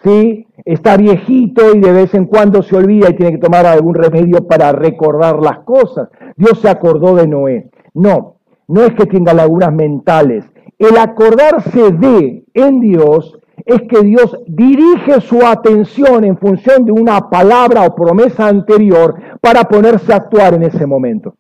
¿sí? 0.02 0.46
Está 0.64 0.96
viejito 0.96 1.74
y 1.74 1.80
de 1.80 1.92
vez 1.92 2.14
en 2.14 2.26
cuando 2.26 2.62
se 2.62 2.76
olvida 2.76 3.10
y 3.10 3.16
tiene 3.16 3.32
que 3.32 3.38
tomar 3.38 3.66
algún 3.66 3.94
remedio 3.94 4.46
para 4.46 4.72
recordar 4.72 5.40
las 5.40 5.60
cosas. 5.60 6.08
Dios 6.36 6.60
se 6.60 6.68
acordó 6.68 7.16
de 7.16 7.26
Noé. 7.26 7.70
No, 7.94 8.36
no 8.68 8.82
es 8.82 8.94
que 8.94 9.06
tenga 9.06 9.34
lagunas 9.34 9.72
mentales. 9.72 10.44
El 10.78 10.96
acordarse 10.96 11.92
de 11.92 12.44
en 12.54 12.80
Dios 12.80 13.38
es 13.64 13.82
que 13.82 14.02
Dios 14.02 14.38
dirige 14.46 15.20
su 15.20 15.44
atención 15.46 16.24
en 16.24 16.36
función 16.38 16.84
de 16.84 16.92
una 16.92 17.28
palabra 17.30 17.84
o 17.84 17.94
promesa 17.94 18.48
anterior 18.48 19.14
para 19.40 19.64
ponerse 19.64 20.12
a 20.12 20.16
actuar 20.16 20.54
en 20.54 20.64
ese 20.64 20.86
momento. 20.86 21.34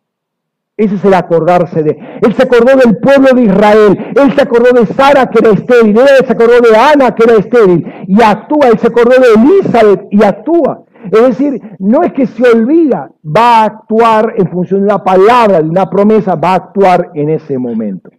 Ese 0.76 0.94
es 0.94 1.04
el 1.04 1.14
acordarse 1.14 1.82
de. 1.82 1.98
Él 2.22 2.34
se 2.34 2.44
acordó 2.44 2.76
del 2.76 2.96
pueblo 2.98 3.34
de 3.34 3.42
Israel. 3.42 4.12
Él 4.16 4.32
se 4.34 4.42
acordó 4.42 4.72
de 4.72 4.86
Sara 4.86 5.28
que 5.28 5.38
era 5.40 5.50
estéril. 5.50 5.98
Él 5.98 6.26
se 6.26 6.32
acordó 6.32 6.60
de 6.60 6.76
Ana 6.76 7.14
que 7.14 7.24
era 7.24 7.34
estéril. 7.34 7.86
Y 8.08 8.22
actúa. 8.22 8.68
Él 8.68 8.78
se 8.78 8.86
acordó 8.86 9.10
de 9.10 9.34
Elizabeth 9.34 10.06
y 10.10 10.24
actúa. 10.24 10.84
Es 11.10 11.22
decir, 11.22 11.60
no 11.78 12.02
es 12.02 12.12
que 12.12 12.26
se 12.26 12.48
olvida, 12.48 13.10
va 13.24 13.62
a 13.62 13.64
actuar 13.64 14.34
en 14.36 14.48
función 14.48 14.80
de 14.80 14.86
una 14.86 15.02
palabra, 15.02 15.60
de 15.60 15.68
una 15.68 15.90
promesa, 15.90 16.36
va 16.36 16.52
a 16.52 16.56
actuar 16.56 17.10
en 17.14 17.28
ese 17.28 17.58
momento. 17.58 18.10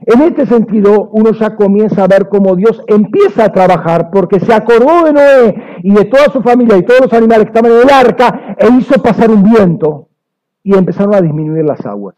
En 0.00 0.20
este 0.20 0.44
sentido, 0.44 1.08
uno 1.12 1.30
ya 1.32 1.54
comienza 1.56 2.02
a 2.02 2.08
ver 2.08 2.28
cómo 2.28 2.56
Dios 2.56 2.82
empieza 2.88 3.44
a 3.44 3.52
trabajar 3.52 4.10
porque 4.12 4.40
se 4.40 4.52
acordó 4.52 5.04
de 5.04 5.12
Noé 5.12 5.54
y 5.82 5.94
de 5.94 6.04
toda 6.06 6.24
su 6.24 6.42
familia 6.42 6.76
y 6.76 6.82
todos 6.82 7.02
los 7.02 7.12
animales 7.12 7.46
que 7.46 7.56
estaban 7.56 7.72
en 7.72 7.88
el 7.88 7.90
arca 7.90 8.56
e 8.58 8.68
hizo 8.76 9.00
pasar 9.00 9.30
un 9.30 9.42
viento 9.42 10.08
y 10.64 10.74
empezaron 10.74 11.14
a 11.14 11.20
disminuir 11.20 11.64
las 11.64 11.84
aguas. 11.86 12.16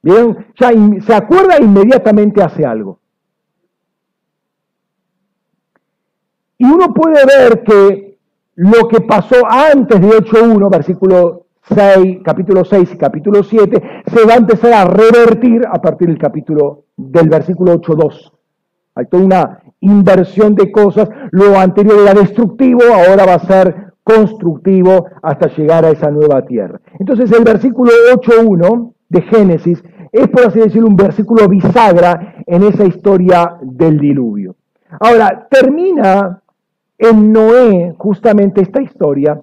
¿Vieron? 0.00 0.46
Ya 0.58 0.70
se 1.02 1.14
acuerda 1.14 1.56
e 1.56 1.64
inmediatamente 1.64 2.42
hace 2.42 2.64
algo. 2.64 3.00
Y 6.56 6.64
uno 6.64 6.94
puede 6.94 7.26
ver 7.26 7.62
que 7.64 8.18
lo 8.54 8.88
que 8.88 9.00
pasó 9.00 9.36
antes 9.48 10.00
de 10.00 10.08
8.1, 10.08 10.70
versículo 10.70 11.46
6, 11.62 12.18
capítulo 12.24 12.64
6 12.64 12.90
y 12.94 12.98
capítulo 12.98 13.42
7, 13.42 14.02
se 14.06 14.24
va 14.24 14.34
a 14.34 14.38
empezar 14.38 14.72
a 14.72 14.84
revertir 14.84 15.62
a 15.66 15.80
partir 15.80 16.08
del 16.08 16.18
capítulo 16.18 16.84
del 16.96 17.28
versículo 17.28 17.80
8.2. 17.80 18.32
Hay 18.94 19.06
toda 19.06 19.24
una 19.24 19.62
inversión 19.80 20.54
de 20.54 20.72
cosas. 20.72 21.08
Lo 21.30 21.58
anterior 21.58 22.00
era 22.00 22.14
destructivo, 22.14 22.82
ahora 22.82 23.26
va 23.26 23.34
a 23.34 23.46
ser 23.46 23.87
constructivo 24.08 25.06
hasta 25.22 25.54
llegar 25.54 25.84
a 25.84 25.90
esa 25.90 26.10
nueva 26.10 26.42
tierra. 26.46 26.80
Entonces 26.98 27.30
el 27.30 27.44
versículo 27.44 27.90
8.1 28.14 28.92
de 29.10 29.22
Génesis 29.22 29.84
es, 30.10 30.28
por 30.28 30.46
así 30.46 30.60
decirlo, 30.60 30.88
un 30.88 30.96
versículo 30.96 31.46
bisagra 31.46 32.36
en 32.46 32.62
esa 32.62 32.86
historia 32.86 33.56
del 33.60 33.98
diluvio. 33.98 34.56
Ahora, 34.98 35.46
termina 35.50 36.40
en 36.96 37.32
Noé 37.32 37.94
justamente 37.98 38.62
esta 38.62 38.80
historia 38.80 39.38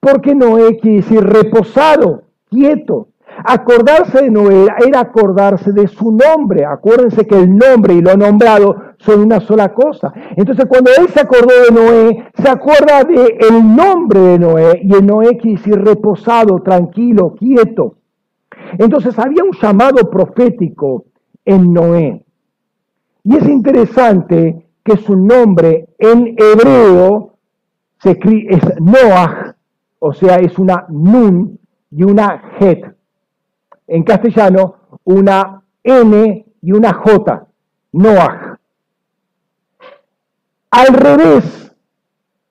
porque 0.00 0.34
Noé 0.34 0.78
quiere 0.78 0.98
decir 0.98 1.22
reposado, 1.22 2.22
quieto. 2.48 3.08
Acordarse 3.44 4.22
de 4.22 4.30
Noé 4.30 4.66
era 4.86 5.00
acordarse 5.00 5.72
de 5.72 5.86
su 5.88 6.10
nombre. 6.12 6.64
Acuérdense 6.64 7.26
que 7.26 7.38
el 7.38 7.56
nombre 7.56 7.94
y 7.94 8.00
lo 8.00 8.16
nombrado 8.16 8.76
son 8.98 9.20
una 9.20 9.40
sola 9.40 9.72
cosa. 9.74 10.12
Entonces 10.36 10.64
cuando 10.66 10.90
él 10.98 11.08
se 11.08 11.20
acordó 11.20 11.52
de 11.68 11.74
Noé, 11.74 12.30
se 12.34 12.48
acuerda 12.48 13.04
del 13.04 13.34
el 13.38 13.76
nombre 13.76 14.20
de 14.20 14.38
Noé 14.38 14.80
y 14.82 14.94
el 14.94 15.06
Noé 15.06 15.36
quiere 15.36 15.58
decir 15.58 15.78
reposado, 15.78 16.62
tranquilo, 16.62 17.34
quieto. 17.34 17.96
Entonces 18.78 19.18
había 19.18 19.44
un 19.44 19.52
llamado 19.52 20.10
profético 20.10 21.04
en 21.44 21.72
Noé. 21.72 22.24
Y 23.22 23.36
es 23.36 23.48
interesante 23.48 24.66
que 24.82 24.96
su 24.96 25.16
nombre 25.16 25.88
en 25.98 26.36
hebreo 26.38 27.34
se 27.98 28.18
es 28.48 28.80
Noah, 28.80 29.56
o 29.98 30.12
sea, 30.12 30.36
es 30.36 30.58
una 30.58 30.86
nun 30.88 31.58
y 31.90 32.02
una 32.04 32.56
het. 32.60 32.95
En 33.86 34.02
castellano, 34.02 34.76
una 35.04 35.62
N 35.82 36.46
y 36.60 36.72
una 36.72 36.92
J, 36.92 37.46
Noah. 37.92 38.58
Al 40.70 40.86
revés, 40.88 41.72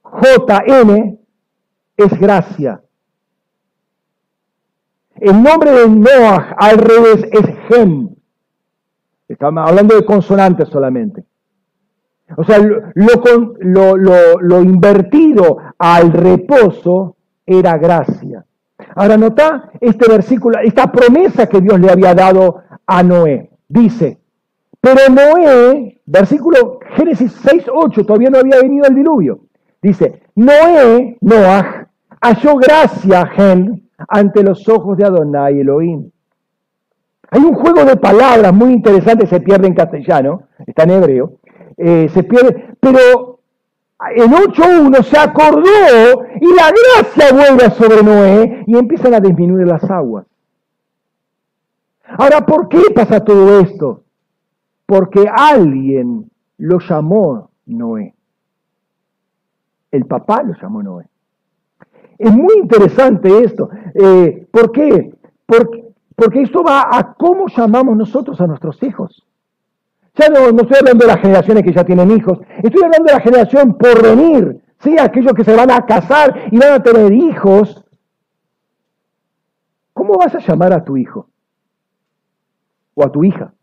JN 0.03 1.19
es 1.97 2.19
gracia. 2.19 2.81
El 5.15 5.41
nombre 5.41 5.71
de 5.71 5.89
Noah 5.89 6.55
al 6.57 6.77
revés 6.77 7.25
es 7.31 7.45
Gem. 7.67 8.15
Estamos 9.27 9.67
hablando 9.67 9.95
de 9.95 10.05
consonantes 10.05 10.69
solamente. 10.69 11.25
O 12.37 12.43
sea, 12.43 12.59
lo 12.59 14.61
invertido 14.61 15.57
al 15.77 16.11
reposo 16.11 17.15
era 17.45 17.77
gracia. 17.77 18.24
Ahora 18.95 19.17
nota 19.17 19.71
este 19.79 20.09
versículo, 20.09 20.59
esta 20.59 20.91
promesa 20.91 21.47
que 21.47 21.61
Dios 21.61 21.79
le 21.79 21.91
había 21.91 22.13
dado 22.13 22.63
a 22.85 23.03
Noé. 23.03 23.49
Dice, 23.67 24.19
pero 24.81 25.01
Noé, 25.09 26.01
versículo 26.05 26.79
Génesis 26.95 27.31
6, 27.43 27.65
8, 27.73 28.05
todavía 28.05 28.29
no 28.29 28.39
había 28.39 28.61
venido 28.61 28.85
el 28.87 28.95
diluvio. 28.95 29.39
Dice, 29.81 30.21
Noé, 30.35 31.17
Noah, 31.21 31.87
halló 32.21 32.55
gracia, 32.57 33.25
Gen, 33.27 33.89
ante 34.07 34.43
los 34.43 34.67
ojos 34.67 34.97
de 34.97 35.05
Adonai 35.05 35.59
Elohim. 35.59 36.09
Hay 37.31 37.41
un 37.41 37.53
juego 37.53 37.83
de 37.85 37.95
palabras 37.95 38.53
muy 38.53 38.73
interesante, 38.73 39.27
se 39.27 39.39
pierde 39.39 39.67
en 39.67 39.73
castellano, 39.73 40.43
está 40.65 40.83
en 40.83 40.91
hebreo, 40.91 41.33
eh, 41.77 42.07
se 42.13 42.23
pierde, 42.23 42.75
pero 42.79 43.34
en 44.15 44.31
8.1 44.31 45.03
se 45.03 45.17
acordó 45.17 46.25
y 46.39 46.47
la 46.53 46.71
gracia 46.71 47.33
vuelve 47.33 47.71
sobre 47.71 48.03
Noé 48.03 48.63
y 48.67 48.77
empiezan 48.77 49.13
a 49.13 49.19
disminuir 49.19 49.67
las 49.67 49.83
aguas. 49.89 50.25
Ahora, 52.17 52.45
¿por 52.45 52.69
qué 52.69 52.81
pasa 52.93 53.23
todo 53.23 53.59
esto? 53.59 54.03
Porque 54.85 55.25
alguien 55.27 56.29
lo 56.57 56.79
llamó 56.79 57.49
Noé. 57.65 58.13
El 59.91 60.05
papá 60.05 60.43
lo 60.43 60.53
llamó 60.61 60.83
Noé. 60.83 61.07
Es 62.17 62.33
muy 62.33 62.59
interesante 62.61 63.43
esto. 63.43 63.69
Eh, 63.93 64.47
¿Por 64.51 64.71
qué? 64.71 65.13
Porque, 65.45 65.85
porque 66.15 66.41
esto 66.43 66.63
va 66.63 66.87
a 66.91 67.13
cómo 67.13 67.47
llamamos 67.47 67.97
nosotros 67.97 68.39
a 68.39 68.47
nuestros 68.47 68.81
hijos. 68.83 69.25
Ya 70.17 70.29
no, 70.29 70.47
estoy 70.47 70.77
hablando 70.79 71.05
de 71.05 71.11
las 71.11 71.19
generaciones 71.21 71.63
que 71.63 71.73
ya 71.73 71.83
tienen 71.83 72.09
hijos, 72.11 72.39
estoy 72.63 72.83
hablando 72.83 73.05
de 73.05 73.13
la 73.13 73.19
generación 73.19 73.77
por 73.77 74.01
venir, 74.01 74.61
¿sí? 74.79 74.97
aquellos 74.97 75.33
que 75.33 75.43
se 75.43 75.55
van 75.55 75.69
a 75.71 75.85
casar 75.85 76.47
y 76.51 76.57
van 76.57 76.73
a 76.73 76.83
tener 76.83 77.11
hijos. 77.11 77.83
¿Cómo 79.93 80.17
vas 80.17 80.33
a 80.35 80.39
llamar 80.39 80.71
a 80.71 80.83
tu 80.83 80.95
hijo? 80.95 81.29
O 82.93 83.03
a 83.03 83.11
tu 83.11 83.23
hija. 83.23 83.53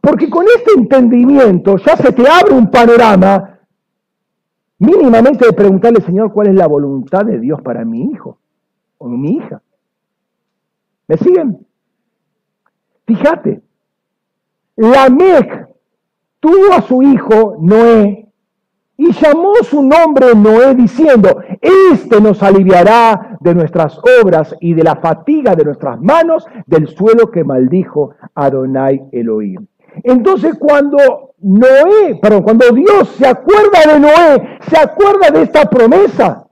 Porque 0.00 0.30
con 0.30 0.46
este 0.46 0.72
entendimiento 0.78 1.76
ya 1.76 1.96
se 1.96 2.12
te 2.12 2.26
abre 2.26 2.54
un 2.54 2.70
panorama 2.70 3.60
mínimamente 4.78 5.46
de 5.46 5.52
preguntarle, 5.52 6.00
Señor, 6.00 6.32
¿cuál 6.32 6.48
es 6.48 6.54
la 6.54 6.66
voluntad 6.66 7.26
de 7.26 7.38
Dios 7.38 7.60
para 7.60 7.84
mi 7.84 8.10
hijo 8.10 8.38
o 8.96 9.08
mi 9.08 9.36
hija? 9.36 9.60
¿Me 11.06 11.18
siguen? 11.18 11.66
Fíjate, 13.06 13.62
Lamec 14.82 15.68
tuvo 16.40 16.72
a 16.72 16.82
su 16.82 17.02
hijo 17.02 17.56
Noé 17.60 18.28
y 18.96 19.12
llamó 19.12 19.54
su 19.62 19.80
nombre 19.80 20.34
Noé 20.34 20.74
diciendo, 20.74 21.40
este 21.60 22.20
nos 22.20 22.42
aliviará 22.42 23.38
de 23.38 23.54
nuestras 23.54 23.96
obras 24.20 24.56
y 24.60 24.74
de 24.74 24.82
la 24.82 24.96
fatiga 24.96 25.54
de 25.54 25.64
nuestras 25.64 26.00
manos 26.00 26.46
del 26.66 26.88
suelo 26.88 27.30
que 27.30 27.44
maldijo 27.44 28.16
Adonai 28.34 29.04
Elohim. 29.12 29.64
Entonces 30.02 30.56
cuando 30.58 31.34
Noé, 31.38 32.18
perdón, 32.20 32.42
cuando 32.42 32.72
Dios 32.72 33.08
se 33.16 33.26
acuerda 33.28 33.92
de 33.92 34.00
Noé, 34.00 34.58
se 34.68 34.78
acuerda 34.78 35.30
de 35.30 35.42
esta 35.42 35.64
promesa. 35.70 36.48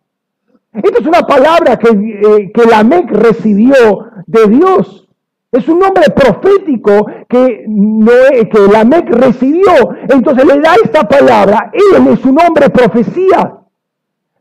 Esta 0.72 1.00
es 1.00 1.06
una 1.06 1.22
palabra 1.22 1.76
que, 1.76 1.88
eh, 1.88 2.52
que 2.52 2.62
recibió 3.08 4.04
de 4.26 4.46
Dios. 4.46 5.09
Es 5.52 5.68
un 5.68 5.80
nombre 5.80 6.04
profético 6.14 7.06
que, 7.28 7.64
Noé, 7.66 8.48
que 8.48 8.60
Lamec 8.72 9.10
recibió. 9.10 9.72
Entonces 10.08 10.44
le 10.44 10.60
da 10.60 10.74
esta 10.82 11.08
palabra. 11.08 11.72
Él 11.72 12.06
es 12.06 12.24
un 12.24 12.38
hombre 12.40 12.70
profecía. 12.70 13.58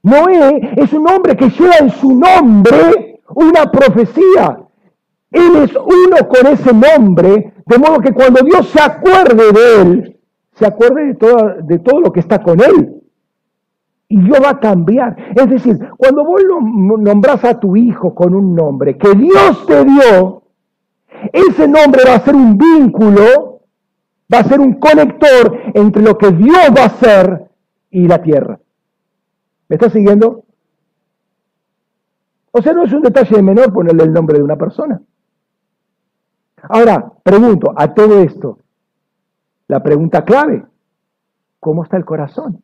Noé 0.03 0.73
es 0.77 0.93
un 0.93 1.07
hombre 1.09 1.35
que 1.35 1.49
lleva 1.49 1.77
en 1.79 1.89
su 1.89 2.13
nombre 2.13 3.19
una 3.35 3.71
profecía. 3.71 4.59
Él 5.31 5.55
es 5.57 5.75
uno 5.75 6.27
con 6.27 6.47
ese 6.47 6.73
nombre, 6.73 7.53
de 7.65 7.77
modo 7.77 7.99
que 7.99 8.13
cuando 8.13 8.41
Dios 8.41 8.67
se 8.69 8.81
acuerde 8.81 9.51
de 9.51 9.81
él, 9.81 10.19
se 10.53 10.65
acuerde 10.65 11.05
de 11.07 11.15
todo, 11.15 11.53
de 11.61 11.79
todo 11.79 12.01
lo 12.01 12.11
que 12.11 12.19
está 12.19 12.41
con 12.41 12.59
él. 12.59 13.01
Y 14.07 14.19
Dios 14.21 14.39
va 14.43 14.51
a 14.51 14.59
cambiar. 14.59 15.15
Es 15.35 15.49
decir, 15.49 15.77
cuando 15.97 16.23
vos 16.23 16.41
nombras 16.99 17.43
a 17.45 17.59
tu 17.59 17.75
hijo 17.75 18.15
con 18.15 18.33
un 18.33 18.55
nombre 18.55 18.97
que 18.97 19.13
Dios 19.13 19.65
te 19.67 19.85
dio, 19.85 20.43
ese 21.33 21.67
nombre 21.67 22.03
va 22.07 22.15
a 22.15 22.21
ser 22.21 22.35
un 22.35 22.57
vínculo, 22.57 23.61
va 24.33 24.39
a 24.39 24.43
ser 24.43 24.59
un 24.59 24.79
conector 24.79 25.59
entre 25.73 26.01
lo 26.01 26.17
que 26.17 26.31
Dios 26.31 26.69
va 26.75 26.83
a 26.83 26.87
hacer 26.87 27.49
y 27.89 28.07
la 28.07 28.21
tierra. 28.21 28.59
¿Me 29.67 29.75
estás 29.75 29.93
siguiendo? 29.93 30.43
O 32.51 32.61
sea, 32.61 32.73
no 32.73 32.83
es 32.83 32.93
un 32.93 33.01
detalle 33.01 33.41
menor 33.41 33.71
ponerle 33.71 34.03
el 34.03 34.13
nombre 34.13 34.37
de 34.37 34.43
una 34.43 34.55
persona. 34.55 35.01
Ahora, 36.63 37.11
pregunto 37.23 37.73
a 37.75 37.93
todo 37.93 38.19
esto, 38.19 38.59
la 39.67 39.81
pregunta 39.81 40.25
clave, 40.25 40.65
¿cómo 41.59 41.83
está 41.83 41.97
el 41.97 42.05
corazón? 42.05 42.61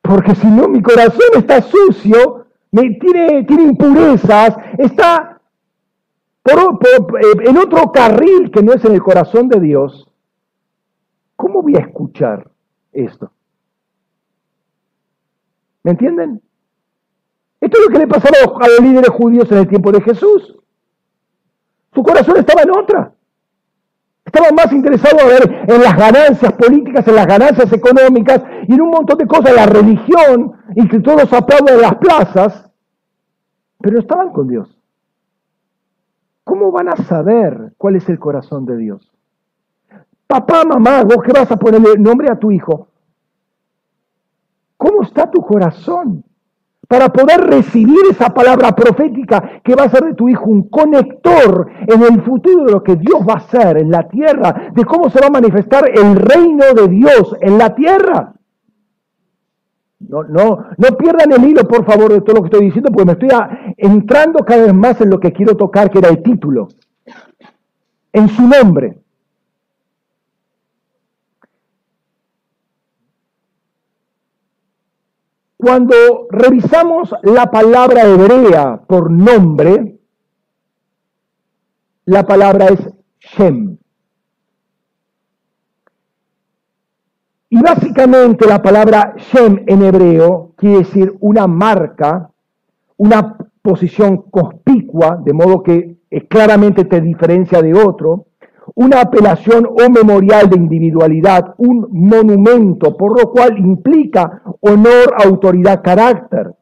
Porque 0.00 0.34
si 0.34 0.46
no, 0.46 0.68
mi 0.68 0.82
corazón 0.82 1.28
está 1.36 1.60
sucio, 1.60 2.46
me, 2.70 2.94
tiene, 2.94 3.44
tiene 3.44 3.64
impurezas, 3.64 4.56
está 4.78 5.37
eh, 6.52 7.48
en 7.48 7.58
otro 7.58 7.92
carril 7.92 8.50
que 8.50 8.62
no 8.62 8.72
es 8.72 8.84
en 8.84 8.92
el 8.92 9.02
corazón 9.02 9.48
de 9.48 9.60
Dios. 9.60 10.08
¿Cómo 11.36 11.62
voy 11.62 11.76
a 11.76 11.80
escuchar 11.80 12.50
esto? 12.92 13.30
¿Me 15.82 15.92
entienden? 15.92 16.42
Esto 17.60 17.78
es 17.78 17.86
lo 17.86 17.92
que 17.92 17.98
le 17.98 18.06
pasaba 18.06 18.36
a 18.60 18.68
los 18.68 18.80
líderes 18.80 19.10
judíos 19.10 19.50
en 19.50 19.58
el 19.58 19.68
tiempo 19.68 19.90
de 19.92 20.00
Jesús. 20.02 20.56
Su 21.92 22.02
corazón 22.02 22.36
estaba 22.36 22.62
en 22.62 22.70
otra. 22.70 23.14
Estaba 24.24 24.50
más 24.52 24.70
interesado 24.72 25.26
ver 25.26 25.64
en 25.66 25.82
las 25.82 25.96
ganancias 25.96 26.52
políticas, 26.52 27.08
en 27.08 27.14
las 27.14 27.26
ganancias 27.26 27.72
económicas 27.72 28.42
y 28.66 28.74
en 28.74 28.82
un 28.82 28.90
montón 28.90 29.16
de 29.16 29.26
cosas, 29.26 29.54
la 29.54 29.66
religión, 29.66 30.52
y 30.74 30.86
que 30.86 31.00
todos 31.00 31.32
aplauden 31.32 31.76
en 31.76 31.80
las 31.80 31.94
plazas, 31.94 32.70
pero 33.80 33.98
estaban 33.98 34.30
con 34.30 34.48
Dios. 34.48 34.77
¿Cómo 36.48 36.72
van 36.72 36.88
a 36.88 36.96
saber 36.96 37.74
cuál 37.76 37.96
es 37.96 38.08
el 38.08 38.18
corazón 38.18 38.64
de 38.64 38.78
Dios? 38.78 39.12
Papá, 40.26 40.64
mamá, 40.64 41.02
vos 41.04 41.22
que 41.22 41.30
vas 41.30 41.52
a 41.52 41.58
ponerle 41.58 41.98
nombre 41.98 42.30
a 42.30 42.38
tu 42.38 42.50
hijo, 42.50 42.88
¿cómo 44.78 45.02
está 45.02 45.30
tu 45.30 45.42
corazón? 45.42 46.24
para 46.88 47.10
poder 47.10 47.42
recibir 47.42 47.98
esa 48.10 48.30
palabra 48.30 48.74
profética 48.74 49.60
que 49.62 49.74
va 49.74 49.84
a 49.84 49.90
ser 49.90 50.04
de 50.04 50.14
tu 50.14 50.26
hijo 50.30 50.46
un 50.46 50.70
conector 50.70 51.68
en 51.86 52.02
el 52.02 52.22
futuro 52.22 52.64
de 52.64 52.72
lo 52.72 52.82
que 52.82 52.96
Dios 52.96 53.20
va 53.28 53.34
a 53.34 53.44
hacer 53.44 53.76
en 53.76 53.90
la 53.90 54.08
tierra, 54.08 54.70
de 54.72 54.86
cómo 54.86 55.10
se 55.10 55.20
va 55.20 55.26
a 55.26 55.30
manifestar 55.30 55.86
el 55.86 56.16
reino 56.16 56.64
de 56.74 56.88
Dios 56.88 57.36
en 57.42 57.58
la 57.58 57.74
tierra. 57.74 58.37
No, 60.00 60.22
no, 60.22 60.64
no 60.76 60.96
pierdan 60.96 61.32
el 61.32 61.44
hilo, 61.44 61.66
por 61.66 61.84
favor, 61.84 62.12
de 62.12 62.20
todo 62.20 62.36
lo 62.36 62.42
que 62.42 62.46
estoy 62.48 62.66
diciendo, 62.66 62.90
porque 62.92 63.06
me 63.06 63.12
estoy 63.12 63.30
entrando 63.76 64.44
cada 64.44 64.64
vez 64.66 64.74
más 64.74 65.00
en 65.00 65.10
lo 65.10 65.18
que 65.18 65.32
quiero 65.32 65.56
tocar, 65.56 65.90
que 65.90 65.98
era 65.98 66.08
el 66.08 66.22
título. 66.22 66.68
En 68.12 68.28
su 68.28 68.46
nombre. 68.46 69.00
Cuando 75.56 75.94
revisamos 76.30 77.12
la 77.24 77.50
palabra 77.50 78.04
hebrea 78.04 78.80
por 78.86 79.10
nombre, 79.10 79.98
la 82.04 82.24
palabra 82.24 82.66
es 82.66 82.88
Shem. 83.18 83.76
Y 87.50 87.60
básicamente 87.62 88.46
la 88.46 88.60
palabra 88.60 89.14
Shem 89.16 89.64
en 89.66 89.82
hebreo 89.82 90.52
quiere 90.56 90.78
decir 90.78 91.16
una 91.20 91.46
marca, 91.46 92.30
una 92.98 93.38
posición 93.62 94.24
conspicua, 94.30 95.18
de 95.24 95.32
modo 95.32 95.62
que 95.62 95.96
claramente 96.28 96.84
te 96.84 97.00
diferencia 97.00 97.62
de 97.62 97.72
otro, 97.72 98.26
una 98.74 99.00
apelación 99.00 99.66
o 99.66 99.90
memorial 99.90 100.50
de 100.50 100.56
individualidad, 100.56 101.54
un 101.56 101.88
monumento, 101.90 102.96
por 102.96 103.18
lo 103.18 103.30
cual 103.30 103.58
implica 103.58 104.42
honor, 104.60 105.14
autoridad, 105.16 105.82
carácter. 105.82 106.54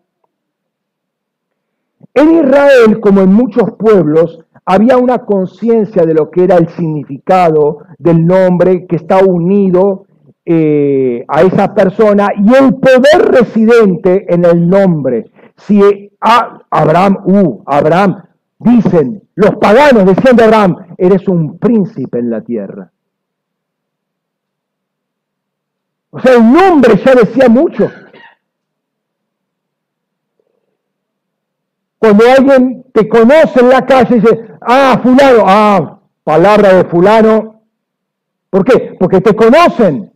En 2.14 2.30
Israel, 2.30 3.00
como 3.00 3.22
en 3.22 3.32
muchos 3.32 3.72
pueblos, 3.72 4.40
había 4.64 4.98
una 4.98 5.18
conciencia 5.18 6.06
de 6.06 6.14
lo 6.14 6.30
que 6.30 6.44
era 6.44 6.56
el 6.56 6.68
significado 6.68 7.78
del 7.98 8.24
nombre 8.24 8.86
que 8.86 8.96
está 8.96 9.18
unido 9.18 10.06
eh, 10.48 11.24
a 11.26 11.42
esa 11.42 11.74
persona 11.74 12.28
y 12.36 12.54
el 12.54 12.74
poder 12.76 13.32
residente 13.32 14.32
en 14.32 14.44
el 14.44 14.68
nombre. 14.68 15.32
Si 15.56 16.12
a 16.20 16.60
Abraham, 16.70 17.18
uh, 17.24 17.62
Abraham, 17.66 18.22
dicen, 18.58 19.22
los 19.34 19.56
paganos 19.56 20.06
decían 20.06 20.36
de 20.36 20.44
Abraham, 20.44 20.76
eres 20.96 21.26
un 21.26 21.58
príncipe 21.58 22.20
en 22.20 22.30
la 22.30 22.42
tierra. 22.42 22.92
O 26.10 26.20
sea, 26.20 26.34
el 26.34 26.52
nombre 26.52 26.94
ya 27.04 27.14
decía 27.14 27.48
mucho. 27.48 27.90
Cuando 31.98 32.24
alguien 32.30 32.84
te 32.92 33.08
conoce 33.08 33.60
en 33.60 33.68
la 33.68 33.84
calle 33.84 34.16
y 34.16 34.20
dice, 34.20 34.48
ah, 34.60 35.00
fulano, 35.02 35.42
ah, 35.44 36.00
palabra 36.22 36.72
de 36.72 36.84
fulano. 36.84 37.62
¿Por 38.48 38.64
qué? 38.64 38.96
Porque 38.98 39.20
te 39.20 39.34
conocen. 39.34 40.12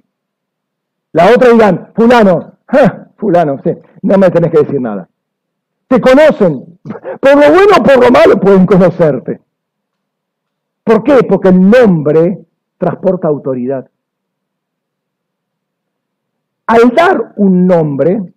La 1.13 1.33
otra 1.35 1.51
dirán, 1.51 1.93
fulano, 1.95 2.59
fulano, 3.17 3.61
sí, 3.65 3.71
no 4.03 4.19
me 4.19 4.31
tenés 4.31 4.51
que 4.51 4.59
decir 4.59 4.81
nada. 4.81 5.09
Te 5.89 6.01
conocen. 6.01 6.79
Por 7.21 7.35
lo 7.35 7.53
bueno 7.53 7.73
o 7.79 7.83
por 7.83 8.01
lo 8.03 8.11
malo 8.11 8.41
pueden 8.41 8.65
conocerte. 8.65 9.41
¿Por 10.85 11.03
qué? 11.03 11.19
Porque 11.29 11.49
el 11.49 11.69
nombre 11.69 12.39
transporta 12.79 13.29
autoridad. 13.29 13.89
Al 16.67 16.91
dar 16.91 17.33
un 17.37 17.67
nombre, 17.67 18.33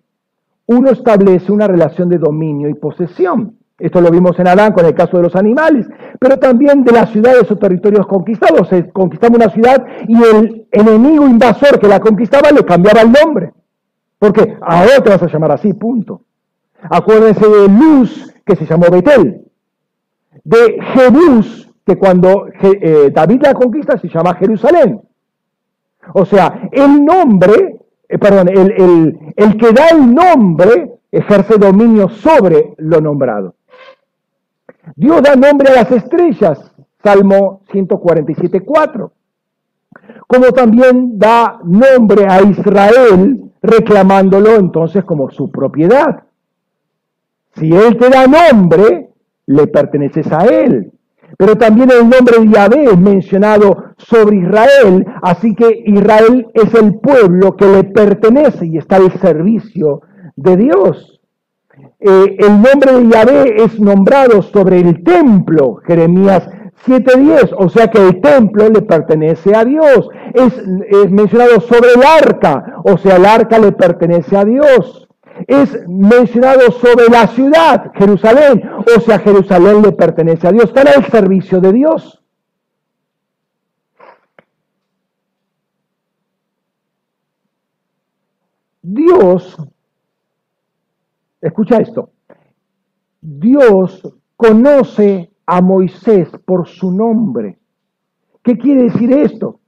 uno 0.65 0.89
establece 0.89 1.51
una 1.51 1.67
relación 1.67 2.09
de 2.09 2.17
dominio 2.17 2.67
y 2.69 2.74
posesión. 2.74 3.57
Esto 3.84 3.99
lo 3.99 4.09
vimos 4.09 4.39
en 4.39 4.47
Adán 4.47 4.71
con 4.71 4.86
el 4.86 4.95
caso 4.95 5.17
de 5.17 5.23
los 5.23 5.36
animales, 5.36 5.86
pero 6.17 6.39
también 6.39 6.86
de 6.86 6.93
las 6.93 7.09
ciudades 7.09 7.51
o 7.51 7.57
territorios 7.57 8.07
conquistados. 8.07 8.69
Se 8.69 8.89
conquistaba 8.91 9.36
una 9.36 9.49
ciudad 9.49 9.86
y 10.07 10.23
el 10.23 10.67
enemigo 10.71 11.27
invasor 11.27 11.77
que 11.81 11.89
la 11.89 11.99
conquistaba 11.99 12.49
le 12.51 12.63
cambiaba 12.63 13.01
el 13.01 13.11
nombre. 13.11 13.51
Porque 14.17 14.55
ahora 14.61 15.01
te 15.03 15.09
vas 15.09 15.21
a 15.21 15.27
llamar 15.27 15.51
así, 15.51 15.73
punto. 15.73 16.21
Acuérdense 16.81 17.45
de 17.45 17.67
Luz, 17.67 18.34
que 18.45 18.55
se 18.55 18.65
llamó 18.65 18.86
Betel. 18.89 19.47
De 20.45 20.77
Jebús, 20.93 21.69
que 21.86 21.97
cuando 21.97 22.47
eh, 22.61 23.11
David 23.13 23.41
la 23.43 23.53
conquista 23.53 23.97
se 23.97 24.07
llama 24.07 24.36
Jerusalén. 24.36 25.01
O 26.13 26.23
sea, 26.23 26.69
el 26.71 27.03
nombre, 27.03 27.81
eh, 28.07 28.17
perdón, 28.17 28.47
el, 28.47 29.34
el 29.36 29.57
que 29.57 29.73
da 29.73 29.88
el 29.91 30.15
nombre 30.15 30.89
ejerce 31.11 31.57
dominio 31.57 32.07
sobre 32.07 32.75
lo 32.77 33.01
nombrado. 33.01 33.55
Dios 34.95 35.21
da 35.21 35.36
nombre 35.36 35.69
a 35.71 35.75
las 35.84 35.91
estrellas, 35.91 36.71
Salmo 37.01 37.61
147, 37.71 38.61
4. 38.61 39.11
Como 40.27 40.45
también 40.51 41.17
da 41.17 41.59
nombre 41.63 42.25
a 42.27 42.41
Israel, 42.41 43.51
reclamándolo 43.61 44.55
entonces 44.55 45.03
como 45.03 45.29
su 45.31 45.49
propiedad. 45.49 46.23
Si 47.55 47.71
Él 47.71 47.97
te 47.97 48.09
da 48.09 48.25
nombre, 48.27 49.09
le 49.45 49.67
perteneces 49.67 50.31
a 50.31 50.45
Él. 50.45 50.91
Pero 51.38 51.55
también 51.55 51.89
el 51.91 52.07
nombre 52.07 52.39
de 52.39 52.49
Yahvé 52.49 52.84
es 52.86 52.97
mencionado 52.97 53.95
sobre 53.97 54.38
Israel, 54.38 55.05
así 55.21 55.55
que 55.55 55.84
Israel 55.86 56.47
es 56.53 56.73
el 56.75 56.99
pueblo 56.99 57.55
que 57.55 57.65
le 57.65 57.84
pertenece 57.86 58.67
y 58.67 58.77
está 58.77 58.97
al 58.97 59.11
servicio 59.19 60.01
de 60.36 60.57
Dios. 60.57 61.12
Eh, 61.99 62.38
el 62.39 62.61
nombre 62.61 62.93
de 62.93 63.09
Yahvé 63.09 63.63
es 63.63 63.79
nombrado 63.79 64.41
sobre 64.41 64.79
el 64.79 65.03
templo, 65.03 65.75
Jeremías 65.86 66.49
7.10, 66.86 67.55
o 67.57 67.69
sea 67.69 67.89
que 67.89 67.99
el 67.99 68.19
templo 68.19 68.69
le 68.69 68.81
pertenece 68.81 69.55
a 69.55 69.63
Dios. 69.63 70.09
Es, 70.34 70.67
mencionado 71.09 71.61
sobre 71.61 71.91
el 71.95 72.03
arca, 72.03 72.81
o 72.84 72.97
sea, 72.97 73.15
el 73.15 73.25
arca 73.25 73.57
le 73.59 73.71
pertenece 73.71 74.36
a 74.38 74.45
Dios 74.45 75.07
es 75.47 75.88
mencionado 75.88 76.71
sobre 76.71 77.07
la 77.09 77.27
ciudad, 77.27 77.91
Jerusalén, 77.95 78.61
o 78.95 78.99
sea, 79.01 79.19
Jerusalén 79.19 79.81
le 79.81 79.91
pertenece 79.91 80.47
a 80.47 80.51
Dios, 80.51 80.65
está 80.65 80.81
al 80.81 81.05
servicio 81.05 81.59
de 81.59 81.73
Dios. 81.73 82.23
Dios, 88.84 89.57
escucha 91.43 91.77
esto, 91.77 92.09
Dios 93.21 94.01
conoce 94.35 95.31
a 95.45 95.61
Moisés 95.61 96.29
por 96.45 96.67
su 96.67 96.91
nombre. 96.91 97.59
¿Qué 98.41 98.57
quiere 98.57 98.83
decir 98.83 99.11
esto? 99.13 99.59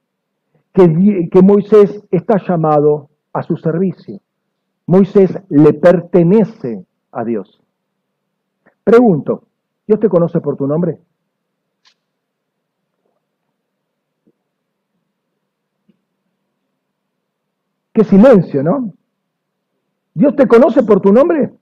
Que, 0.74 1.30
que 1.32 1.42
Moisés 1.42 2.04
está 2.12 2.38
llamado 2.38 3.10
a 3.32 3.44
su 3.44 3.56
servicio. 3.58 4.20
Moisés 4.88 5.38
le 5.50 5.74
pertenece 5.74 6.86
a 7.12 7.24
Dios. 7.24 7.62
Pregunto, 8.84 9.48
¿Dios 9.88 10.00
te 10.00 10.10
conoce 10.10 10.42
por 10.42 10.58
tu 10.58 10.68
nombre? 10.68 11.00
Qué 17.94 18.04
silencio, 18.04 18.62
¿no? 18.62 18.94
¿Dios 20.14 20.36
te 20.36 20.48
conoce 20.48 20.84
por 20.84 21.00
tu 21.02 21.14
nombre? 21.14 21.55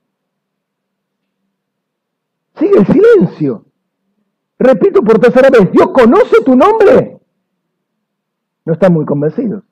Sigue 2.64 2.78
el 2.78 2.86
silencio. 2.86 3.64
Repito 4.58 5.02
por 5.02 5.18
tercera 5.18 5.50
vez, 5.50 5.70
¿Dios 5.70 5.88
conoce 5.92 6.42
tu 6.42 6.56
nombre? 6.56 7.18
No 8.64 8.72
están 8.72 8.94
muy 8.94 9.04
convencidos. 9.04 9.64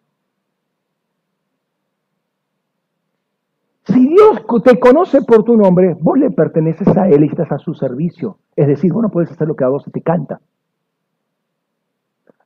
Si 3.84 4.08
Dios 4.08 4.42
te 4.62 4.78
conoce 4.78 5.22
por 5.22 5.42
tu 5.42 5.56
nombre, 5.56 5.96
vos 5.98 6.18
le 6.18 6.30
perteneces 6.30 6.86
a 6.88 7.08
Él 7.08 7.24
y 7.24 7.28
estás 7.28 7.50
a 7.50 7.58
su 7.58 7.74
servicio. 7.74 8.38
Es 8.54 8.66
decir, 8.66 8.92
vos 8.92 9.02
no 9.02 9.08
puedes 9.08 9.30
hacer 9.30 9.48
lo 9.48 9.56
que 9.56 9.64
a 9.64 9.68
vos 9.68 9.84
te 9.90 10.02
canta. 10.02 10.40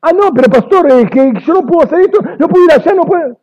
Ah, 0.01 0.13
no, 0.13 0.33
pero 0.33 0.49
pastor, 0.49 0.89
es 0.93 1.11
que 1.11 1.33
yo 1.41 1.55
no 1.55 1.67
puedo 1.67 1.83
hacer 1.83 2.01
esto, 2.01 2.21
no 2.39 2.49
puedo 2.49 2.65
ir 2.65 2.73
allá, 2.73 2.95
no 2.95 3.03
puedo. 3.03 3.39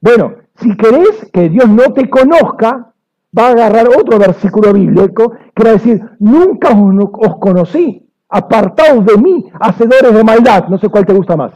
Bueno, 0.00 0.34
si 0.56 0.76
querés 0.76 1.30
que 1.32 1.48
Dios 1.48 1.68
no 1.70 1.94
te 1.94 2.10
conozca, 2.10 2.92
va 3.36 3.48
a 3.48 3.50
agarrar 3.50 3.88
otro 3.88 4.18
versículo 4.18 4.72
bíblico 4.72 5.32
que 5.58 5.64
va 5.64 5.70
a 5.70 5.74
decir, 5.74 6.02
nunca 6.18 6.70
os, 6.70 7.10
os 7.12 7.36
conocí, 7.38 8.08
apartaos 8.28 9.04
de 9.04 9.16
mí, 9.16 9.50
hacedores 9.60 10.14
de 10.14 10.24
maldad. 10.24 10.68
No 10.68 10.78
sé 10.78 10.88
cuál 10.88 11.04
te 11.04 11.12
gusta 11.12 11.36
más. 11.36 11.52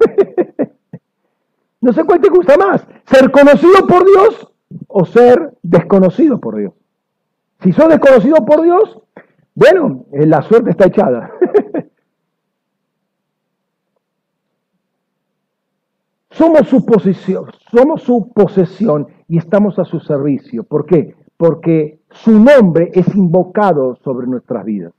No 1.78 1.92
sé 1.92 2.02
cuál 2.02 2.20
te 2.20 2.28
gusta 2.28 2.56
más, 2.56 2.84
ser 3.04 3.30
conocido 3.30 3.86
por 3.86 4.04
Dios 4.04 4.52
o 4.88 5.04
ser 5.04 5.56
desconocido 5.62 6.40
por 6.40 6.56
Dios. 6.56 6.72
Si 7.60 7.70
sos 7.72 7.88
desconocido 7.88 8.44
por 8.44 8.62
Dios, 8.62 8.98
bueno, 9.54 10.04
eh, 10.12 10.26
la 10.26 10.42
suerte 10.42 10.70
está 10.70 10.86
echada. 10.86 11.30
somos 16.36 16.68
su 16.68 16.84
posesión, 16.84 17.46
su 17.96 18.32
posesión 18.32 19.06
y 19.28 19.38
estamos 19.38 19.78
a 19.78 19.84
su 19.84 20.00
servicio. 20.00 20.64
¿Por 20.64 20.86
qué? 20.86 21.14
Porque 21.36 22.00
su 22.10 22.38
nombre 22.38 22.90
es 22.94 23.14
invocado 23.14 23.96
sobre 24.04 24.26
nuestras 24.26 24.64
vidas. 24.64 24.92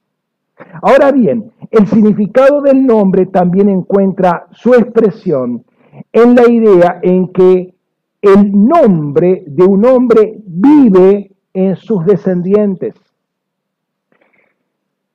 Ahora 0.82 1.12
bien, 1.12 1.52
el 1.70 1.86
significado 1.88 2.62
del 2.62 2.86
nombre 2.86 3.28
también 3.28 3.70
encuentra 3.70 4.48
su 4.52 4.74
expresión 4.74 5.64
en 6.12 6.36
la 6.36 6.50
idea 6.50 7.00
en 7.04 7.32
que 7.32 7.76
el 8.22 8.52
nombre 8.52 9.44
de 9.46 9.64
un 9.64 9.86
hombre 9.86 10.40
vive 10.46 11.32
en 11.54 11.76
sus 11.76 12.06
descendientes. 12.06 12.96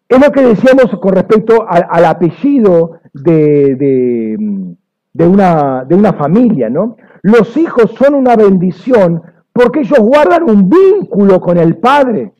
Es 0.08 0.20
lo 0.20 0.30
que 0.30 0.42
decíamos 0.42 0.86
con 1.00 1.14
respecto 1.14 1.66
al 1.68 2.04
apellido 2.04 3.00
de, 3.12 4.36
una, 5.14 5.84
de 5.84 5.94
una 5.94 6.12
familia, 6.12 6.70
¿no? 6.70 6.96
Los 7.22 7.56
hijos 7.56 7.92
son 7.98 8.14
una 8.14 8.36
bendición 8.36 9.22
porque 9.52 9.80
ellos 9.80 9.98
guardan 10.00 10.48
un 10.48 10.68
vínculo 10.68 11.40
con 11.40 11.58
el 11.58 11.76
padre. 11.76 12.32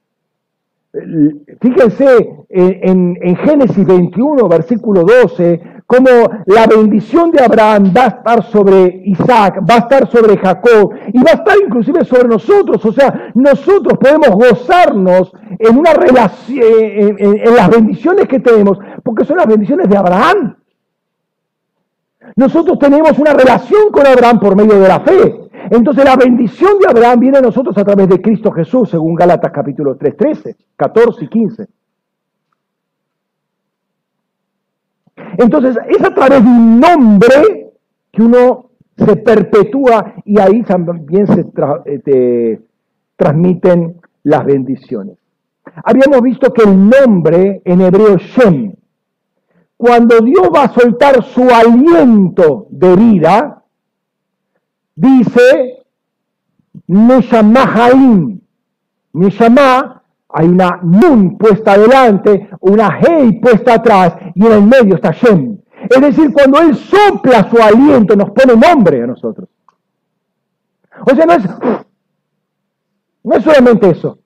Fíjense 1.61 2.45
en, 2.51 3.16
en, 3.23 3.37
Génesis 3.37 3.87
21, 3.87 4.47
versículo 4.47 5.05
12, 5.05 5.61
como 5.87 6.09
la 6.47 6.66
bendición 6.66 7.31
de 7.31 7.43
Abraham 7.43 7.93
va 7.97 8.05
a 8.05 8.09
estar 8.09 8.43
sobre 8.45 9.03
Isaac, 9.05 9.61
va 9.68 9.75
a 9.75 9.79
estar 9.79 10.11
sobre 10.11 10.37
Jacob 10.37 10.93
y 11.12 11.18
va 11.18 11.31
a 11.31 11.35
estar 11.35 11.57
inclusive 11.64 12.05
sobre 12.05 12.29
nosotros. 12.29 12.85
O 12.85 12.93
sea, 12.93 13.31
nosotros 13.35 13.99
podemos 13.99 14.31
gozarnos 14.31 15.33
en 15.59 15.79
una 15.79 15.95
relación, 15.95 16.62
en, 16.62 17.55
las 17.55 17.70
bendiciones 17.70 18.29
que 18.29 18.41
tenemos, 18.41 18.79
porque 19.03 19.25
son 19.25 19.39
las 19.39 19.47
bendiciones 19.47 19.89
de 19.89 19.97
Abraham. 19.97 20.57
Nosotros 22.37 22.79
tenemos 22.79 23.18
una 23.18 23.33
relación 23.33 23.91
con 23.91 24.07
Abraham 24.07 24.41
por 24.41 24.57
medio 24.57 24.79
de 24.79 24.89
la 24.89 25.01
fe. 25.01 25.49
Entonces 25.70 26.05
la 26.05 26.16
bendición 26.16 26.79
de 26.79 26.89
Abraham 26.89 27.20
viene 27.20 27.39
a 27.39 27.43
nosotros 27.43 27.77
a 27.79 27.85
través 27.85 28.09
de 28.09 28.20
Cristo 28.20 28.51
Jesús, 28.51 28.91
según 28.91 29.14
Gálatas 29.14 29.53
capítulo 29.53 29.97
3, 29.97 30.16
13, 30.16 30.57
14 30.77 31.25
y 31.25 31.29
15. 31.29 31.66
Entonces, 35.39 35.77
es 35.89 36.03
a 36.05 36.14
través 36.14 36.43
de 36.43 36.49
un 36.49 36.81
nombre 36.81 37.73
que 38.11 38.23
uno 38.23 38.70
se 38.97 39.16
perpetúa 39.16 40.14
y 40.25 40.39
ahí 40.39 40.62
también 40.62 41.27
se 41.27 41.45
eh, 41.87 42.61
transmiten 43.16 44.01
las 44.25 44.45
bendiciones. 44.45 45.16
Habíamos 45.85 46.20
visto 46.23 46.53
que 46.53 46.64
el 46.64 46.89
nombre 46.89 47.62
en 47.64 47.81
hebreo 47.81 48.18
Shem, 48.18 48.75
cuando 49.83 50.20
Dios 50.20 50.49
va 50.55 50.62
a 50.62 50.72
soltar 50.72 51.24
su 51.24 51.43
aliento 51.51 52.68
de 52.70 52.95
vida, 52.95 53.64
dice 54.95 55.85
Neshama 56.87 57.64
Haim. 57.64 58.41
Neshama 59.12 60.05
hay 60.28 60.47
una 60.47 60.78
nun 60.85 61.37
puesta 61.37 61.72
adelante, 61.72 62.49
una 62.61 62.97
hei 63.01 63.41
puesta 63.41 63.74
atrás 63.74 64.14
y 64.37 64.47
en 64.47 64.53
el 64.53 64.62
medio 64.62 64.95
está 64.95 65.11
Shem. 65.11 65.59
Es 65.91 66.01
decir, 66.01 66.33
cuando 66.33 66.61
Él 66.61 66.76
sopla 66.76 67.51
su 67.51 67.61
aliento, 67.61 68.14
nos 68.14 68.30
pone 68.30 68.55
nombre 68.55 69.03
a 69.03 69.07
nosotros. 69.09 69.49
O 71.11 71.12
sea, 71.12 71.26
no 71.26 71.33
es, 71.33 71.45
no 73.24 73.35
es 73.35 73.43
solamente 73.43 73.91
eso. 73.91 74.16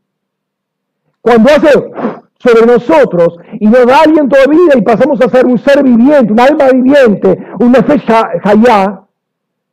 Cuando 1.23 1.49
hace 1.49 1.71
sobre 2.39 2.67
nosotros 2.67 3.39
y 3.61 3.67
nos 3.67 3.87
da 3.87 4.01
aliento 4.01 4.37
de 4.37 4.51
vida 4.51 4.73
y 4.77 4.83
pasamos 4.83 5.21
a 5.21 5.29
ser 5.29 5.47
un 5.47 5.59
ser 5.59 5.83
viviente, 5.83 6.33
un 6.33 6.41
alma 6.41 6.69
viviente, 6.73 7.39
un 7.61 7.75
fecha 7.75 8.29
hayá, 8.43 9.03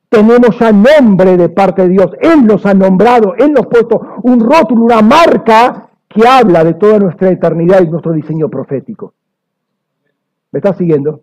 tenemos 0.09 0.57
ya 0.59 0.71
nombre 0.71 1.37
de 1.37 1.49
parte 1.49 1.83
de 1.83 1.89
Dios. 1.89 2.11
Él 2.21 2.45
nos 2.45 2.65
ha 2.65 2.73
nombrado, 2.73 3.33
Él 3.37 3.51
nos 3.51 3.65
ha 3.65 3.69
puesto 3.69 3.99
un 4.23 4.39
rótulo, 4.39 4.85
una 4.85 5.01
marca 5.01 5.89
que 6.07 6.27
habla 6.27 6.63
de 6.63 6.75
toda 6.75 6.99
nuestra 6.99 7.29
eternidad 7.29 7.81
y 7.81 7.89
nuestro 7.89 8.11
diseño 8.11 8.47
profético. 8.49 9.13
¿Me 10.51 10.59
estás 10.59 10.77
siguiendo? 10.77 11.21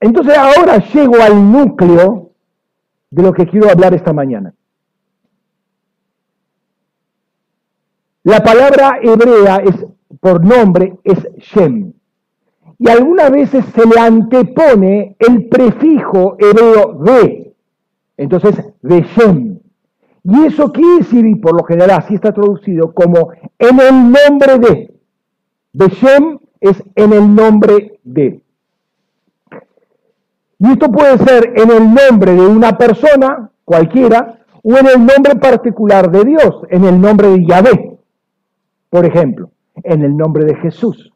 Entonces 0.00 0.36
ahora 0.38 0.78
llego 0.78 1.20
al 1.20 1.52
núcleo 1.52 2.30
de 3.10 3.22
lo 3.22 3.32
que 3.32 3.46
quiero 3.46 3.68
hablar 3.68 3.94
esta 3.94 4.12
mañana. 4.12 4.54
La 8.28 8.40
palabra 8.40 8.98
hebrea 9.00 9.62
es, 9.64 9.86
por 10.20 10.44
nombre 10.44 10.98
es 11.02 11.18
Shem. 11.38 11.94
Y 12.78 12.90
algunas 12.90 13.30
veces 13.30 13.64
se 13.74 13.86
le 13.86 13.98
antepone 13.98 15.16
el 15.18 15.48
prefijo 15.48 16.36
hebreo 16.38 16.92
de. 17.04 17.54
Entonces, 18.18 18.62
de 18.82 19.00
Shem. 19.00 19.58
Y 20.24 20.44
eso 20.44 20.70
quiere 20.70 20.98
decir, 20.98 21.24
y 21.24 21.36
por 21.36 21.56
lo 21.56 21.64
general 21.64 22.02
así 22.02 22.16
está 22.16 22.30
traducido, 22.30 22.92
como 22.92 23.30
en 23.58 23.80
el 23.80 24.12
nombre 24.12 24.58
de. 24.58 24.94
De 25.72 25.88
Shem 25.88 26.38
es 26.60 26.82
en 26.96 27.14
el 27.14 27.34
nombre 27.34 27.98
de. 28.04 28.42
Y 30.58 30.70
esto 30.70 30.92
puede 30.92 31.16
ser 31.16 31.54
en 31.56 31.70
el 31.70 31.94
nombre 31.94 32.34
de 32.34 32.46
una 32.46 32.76
persona, 32.76 33.50
cualquiera, 33.64 34.40
o 34.62 34.76
en 34.76 34.86
el 34.86 34.98
nombre 34.98 35.36
particular 35.36 36.10
de 36.10 36.24
Dios, 36.24 36.60
en 36.68 36.84
el 36.84 37.00
nombre 37.00 37.28
de 37.28 37.46
Yahvé, 37.46 37.97
por 38.90 39.04
ejemplo, 39.04 39.50
en 39.74 40.02
el 40.02 40.16
nombre 40.16 40.44
de 40.44 40.56
Jesús. 40.56 41.12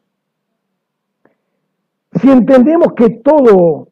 Si 2.21 2.29
entendemos 2.29 2.93
que 2.95 3.09
todo 3.09 3.89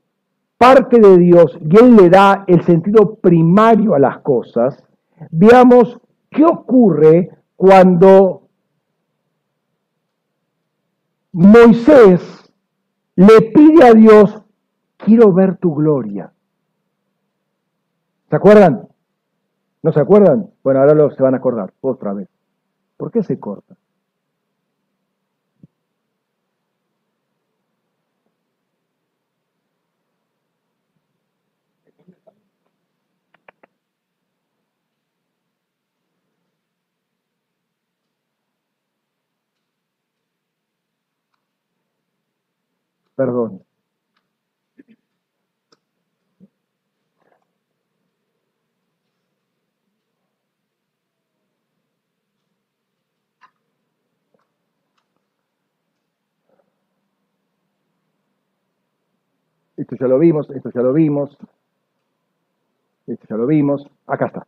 parte 0.58 1.00
de 1.00 1.18
Dios 1.18 1.58
y 1.60 1.78
Él 1.78 1.96
le 1.96 2.10
da 2.10 2.44
el 2.48 2.64
sentido 2.64 3.16
primario 3.16 3.96
a 3.96 4.00
las 4.00 4.20
cosas, 4.20 4.84
veamos 5.32 6.00
qué 6.30 6.46
ocurre 6.46 7.30
cuando 7.56 8.44
Moisés 11.34 12.52
le 13.16 13.42
pide 13.54 13.86
a 13.86 13.94
Dios, 13.94 14.42
quiero 14.98 15.34
ver 15.34 15.58
tu 15.58 15.74
gloria. 15.74 16.32
¿Se 18.30 18.36
acuerdan? 18.36 18.88
¿No 19.84 19.92
se 19.92 20.00
acuerdan? 20.00 20.50
Bueno, 20.64 20.82
ahora 20.82 21.10
se 21.16 21.24
van 21.24 21.34
a 21.34 21.38
acordar 21.38 21.74
otra 21.82 22.14
vez. 22.14 22.30
¿Por 23.02 23.12
qué 23.12 23.24
se 23.24 23.40
corta? 23.40 23.76
Perdón. 43.16 43.64
Esto 59.82 59.96
ya 59.96 60.08
lo 60.08 60.20
vimos, 60.20 60.48
esto 60.52 60.70
ya 60.70 60.82
lo 60.84 60.94
vimos, 60.94 61.36
esto 63.08 63.26
ya 63.28 63.36
lo 63.36 63.48
vimos, 63.48 63.84
acá 64.06 64.28
está. 64.28 64.48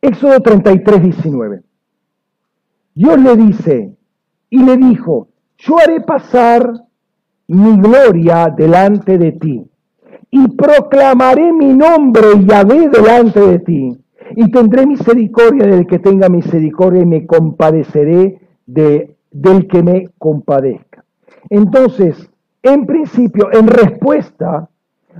Éxodo 0.00 0.40
33, 0.40 1.02
19. 1.02 1.62
Dios 2.94 3.18
le 3.20 3.36
dice, 3.36 3.94
y 4.48 4.64
le 4.64 4.78
dijo, 4.78 5.28
yo 5.58 5.78
haré 5.78 6.00
pasar 6.00 6.66
mi 7.48 7.78
gloria 7.78 8.48
delante 8.56 9.18
de 9.18 9.32
ti, 9.32 9.70
y 10.30 10.48
proclamaré 10.48 11.52
mi 11.52 11.74
nombre 11.74 12.42
Yahvé 12.42 12.88
delante 12.88 13.40
de 13.40 13.58
ti, 13.58 14.04
y 14.34 14.50
tendré 14.50 14.86
misericordia 14.86 15.66
del 15.66 15.86
que 15.86 15.98
tenga 15.98 16.30
misericordia, 16.30 17.02
y 17.02 17.06
me 17.06 17.26
compadeceré 17.26 18.40
de, 18.64 19.14
del 19.30 19.68
que 19.68 19.82
me 19.82 20.08
compadezca. 20.16 20.95
Entonces, 21.50 22.28
en 22.62 22.86
principio, 22.86 23.48
en 23.52 23.68
respuesta, 23.68 24.68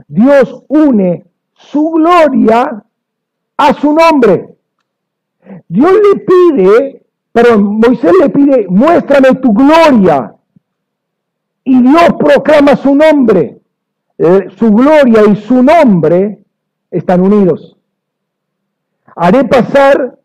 Dios 0.09 0.65
une 0.69 1.25
su 1.55 1.91
gloria 1.91 2.85
a 3.57 3.75
su 3.75 3.93
nombre. 3.93 4.57
Dios 5.69 5.93
le 5.93 6.21
pide, 6.21 7.03
pero 7.33 7.59
Moisés 7.59 8.13
le 8.21 8.31
pide, 8.31 8.67
muéstrame 8.69 9.35
tu 9.37 9.53
gloria. 9.53 10.35
Y 11.65 11.83
Dios 11.83 12.09
proclama 12.19 12.77
su 12.77 12.95
nombre. 12.95 13.59
Eh, 14.19 14.47
su 14.57 14.71
gloria 14.71 15.23
y 15.29 15.37
su 15.37 15.63
nombre 15.63 16.39
están 16.91 17.21
unidos. 17.21 17.77
Haré 19.15 19.45
pasar 19.45 20.19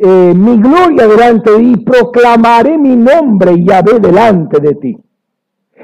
eh, 0.00 0.32
mi 0.34 0.56
gloria 0.58 1.08
delante 1.08 1.50
de 1.50 1.58
ti 1.58 1.76
proclamaré 1.78 2.78
mi 2.78 2.94
nombre 2.94 3.52
y 3.52 3.64
ve 3.64 3.98
delante 4.00 4.60
de 4.60 4.74
ti. 4.76 4.98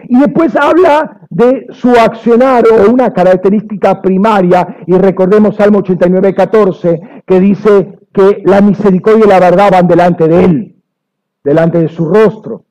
Y 0.09 0.19
después 0.19 0.55
habla 0.57 1.21
de 1.31 1.67
su 1.71 1.91
accionar 1.91 2.65
o 2.69 2.91
una 2.91 3.13
característica 3.13 4.01
primaria, 4.01 4.79
y 4.87 4.93
recordemos 4.95 5.57
Salmo 5.57 5.79
89, 5.79 6.35
14, 6.35 7.01
que 7.27 7.41
dice 7.41 7.99
que 8.13 8.43
la 8.45 8.61
misericordia 8.61 9.25
y 9.27 9.29
la 9.29 9.41
verdad 9.41 9.71
van 9.73 9.89
delante 9.89 10.29
de 10.29 10.45
él, 10.45 10.77
delante 11.43 11.79
de 11.79 11.89
su 11.89 12.07
rostro. 12.07 12.65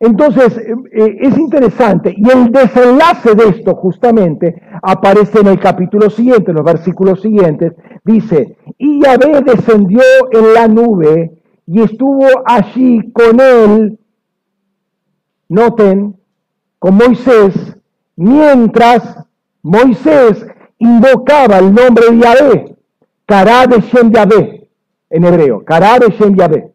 Entonces, 0.00 0.58
eh, 0.58 0.74
eh, 0.92 1.16
es 1.20 1.38
interesante, 1.38 2.12
y 2.16 2.28
el 2.28 2.50
desenlace 2.50 3.34
de 3.36 3.50
esto 3.50 3.76
justamente 3.76 4.60
aparece 4.82 5.40
en 5.40 5.46
el 5.46 5.60
capítulo 5.60 6.10
siguiente, 6.10 6.50
en 6.50 6.56
los 6.56 6.64
versículos 6.64 7.20
siguientes, 7.20 7.74
dice, 8.04 8.56
y 8.78 9.00
Yahvé 9.00 9.42
descendió 9.44 10.02
en 10.32 10.54
la 10.54 10.66
nube 10.66 11.42
y 11.66 11.82
estuvo 11.82 12.26
allí 12.44 13.12
con 13.12 13.38
él 13.38 13.98
noten, 15.52 16.16
con 16.78 16.96
Moisés, 16.96 17.54
mientras 18.16 19.24
Moisés 19.62 20.46
invocaba 20.78 21.58
el 21.58 21.74
nombre 21.74 22.10
de 22.10 22.18
Yahvé, 22.18 22.76
Kará 23.26 23.66
de 23.66 23.80
Yahvé, 23.80 24.68
en 25.10 25.24
hebreo, 25.24 25.62
Kará 25.64 25.98
de 25.98 26.10
Yahvé. 26.10 26.72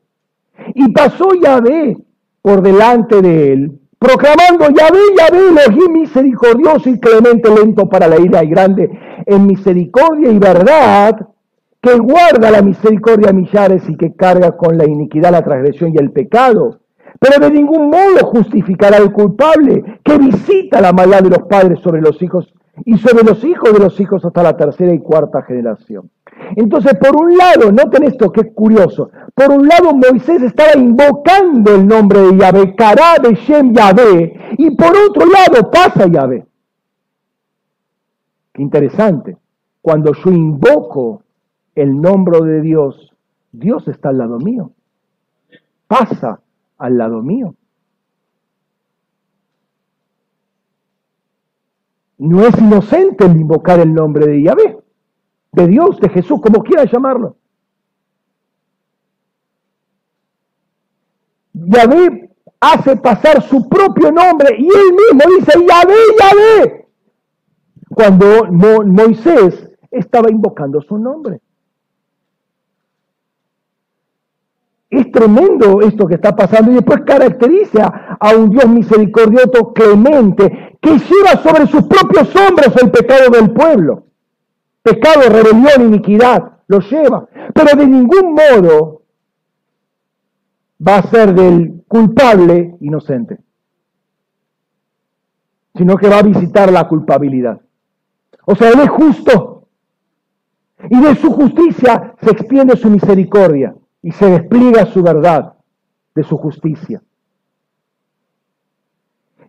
Y 0.76 0.92
pasó 0.92 1.34
Yahvé 1.34 1.98
por 2.42 2.62
delante 2.62 3.22
de 3.22 3.54
él, 3.54 3.80
proclamando 3.98 4.70
Yahvé, 4.70 5.00
Yahvé, 5.18 5.40
Elohim 5.50 5.94
misericordioso 5.94 6.90
y 6.90 7.00
clemente, 7.00 7.50
lento 7.50 7.90
para 7.90 8.08
la 8.08 8.20
ira 8.20 8.44
y 8.44 8.50
grande 8.50 8.90
en 9.26 9.48
misericordia 9.48 10.32
y 10.32 10.38
verdad, 10.38 11.28
que 11.82 11.98
guarda 11.98 12.52
la 12.52 12.62
misericordia 12.62 13.32
a 13.32 13.34
millares 13.34 13.84
y 13.90 13.98
que 13.98 14.14
carga 14.16 14.56
con 14.56 14.78
la 14.78 14.86
iniquidad, 14.86 15.32
la 15.32 15.44
transgresión 15.44 15.94
y 15.94 15.98
el 15.98 16.12
pecado 16.12 16.80
pero 17.20 17.40
de 17.40 17.52
ningún 17.52 17.90
modo 17.90 18.26
justificará 18.26 18.98
al 18.98 19.12
culpable 19.12 20.00
que 20.04 20.18
visita 20.18 20.82
la 20.82 20.94
maldad 20.94 21.22
de 21.22 21.30
los 21.30 21.48
padres 21.48 21.80
sobre 21.80 22.02
los 22.02 22.22
hijos 22.22 22.54
y 22.86 22.98
sobre 22.98 23.24
los 23.24 23.44
hijos 23.44 23.74
de 23.74 23.80
los 23.80 24.00
hijos 24.00 24.24
hasta 24.24 24.44
la 24.44 24.56
tercera 24.56 24.94
y 24.94 25.00
cuarta 25.00 25.42
generación. 25.42 26.10
Entonces, 26.56 26.94
por 26.96 27.20
un 27.20 27.36
lado, 27.36 27.72
noten 27.72 28.04
esto 28.04 28.32
que 28.32 28.42
es 28.42 28.54
curioso, 28.54 29.10
por 29.34 29.52
un 29.52 29.68
lado 29.68 29.94
Moisés 29.94 30.42
estaba 30.44 30.80
invocando 30.80 31.76
el 31.76 31.88
nombre 31.88 32.22
de 32.22 32.38
Yahvé, 32.38 32.76
Kará 32.76 33.16
de 33.22 33.36
Shem 33.36 33.74
Yahvé, 33.74 34.56
y 34.58 34.76
por 34.76 34.96
otro 34.96 35.26
lado 35.26 35.72
pasa 35.72 36.08
Yahvé. 36.08 36.46
Qué 38.54 38.62
interesante, 38.62 39.38
cuando 39.82 40.14
yo 40.14 40.32
invoco 40.32 41.24
el 41.76 42.00
nombre 42.00 42.42
de 42.42 42.62
Dios, 42.62 43.14
Dios 43.52 43.88
está 43.88 44.10
al 44.10 44.20
lado 44.20 44.38
mío. 44.40 44.72
Pasa 45.88 46.42
al 46.78 46.98
lado 46.98 47.22
mío. 47.22 47.56
No 52.18 52.46
es 52.46 52.58
inocente 52.58 53.26
el 53.26 53.40
invocar 53.40 53.80
el 53.80 53.94
nombre 53.94 54.26
de 54.26 54.42
Yahvé, 54.42 54.80
de 55.52 55.68
Dios, 55.68 56.00
de 56.00 56.10
Jesús, 56.10 56.42
como 56.42 56.64
quiera 56.64 56.86
llamarlo. 56.86 57.38
Yahvé 61.54 62.36
hace 62.60 62.98
pasar 62.98 63.42
su 63.44 63.68
propio 63.70 64.12
nombre 64.12 64.56
y 64.58 64.66
él 64.66 64.94
mismo 64.94 65.38
dice 65.38 65.54
Yahvé, 65.68 65.96
Yahvé. 66.20 66.88
Cuando 67.90 68.52
Moisés 68.52 69.72
estaba 69.92 70.30
invocando 70.30 70.82
su 70.82 70.98
nombre. 70.98 71.42
Es 74.98 75.12
tremendo 75.12 75.82
esto 75.82 76.08
que 76.08 76.16
está 76.16 76.36
pasando 76.36 76.72
y 76.72 76.76
después 76.76 77.02
caracteriza 77.06 78.18
a 78.20 78.36
un 78.36 78.50
Dios 78.50 78.68
misericordioso, 78.68 79.72
clemente, 79.72 80.76
que 80.82 80.90
lleva 80.90 81.44
sobre 81.44 81.68
sus 81.68 81.84
propios 81.84 82.36
hombros 82.36 82.76
el 82.82 82.90
pecado 82.90 83.30
del 83.30 83.52
pueblo. 83.52 84.08
Pecado, 84.82 85.30
rebelión, 85.30 85.94
iniquidad, 85.94 86.62
lo 86.66 86.80
lleva. 86.80 87.28
Pero 87.54 87.78
de 87.78 87.86
ningún 87.86 88.34
modo 88.34 89.04
va 90.86 90.98
a 90.98 91.04
ser 91.04 91.36
del 91.36 91.84
culpable 91.88 92.76
inocente, 92.80 93.38
sino 95.76 95.96
que 95.96 96.10
va 96.10 96.18
a 96.18 96.24
visitar 96.24 96.72
la 96.72 96.88
culpabilidad. 96.88 97.62
O 98.46 98.56
sea, 98.56 98.70
Él 98.70 98.80
es 98.80 98.90
justo. 98.90 99.68
Y 100.90 101.00
de 101.00 101.16
su 101.18 101.32
justicia 101.32 102.16
se 102.20 102.32
extiende 102.32 102.76
su 102.78 102.90
misericordia 102.90 103.76
y 104.08 104.12
se 104.14 104.26
despliega 104.26 104.86
su 104.86 105.04
verdad 105.04 105.56
de 106.16 106.24
su 106.24 106.38
justicia. 106.38 107.02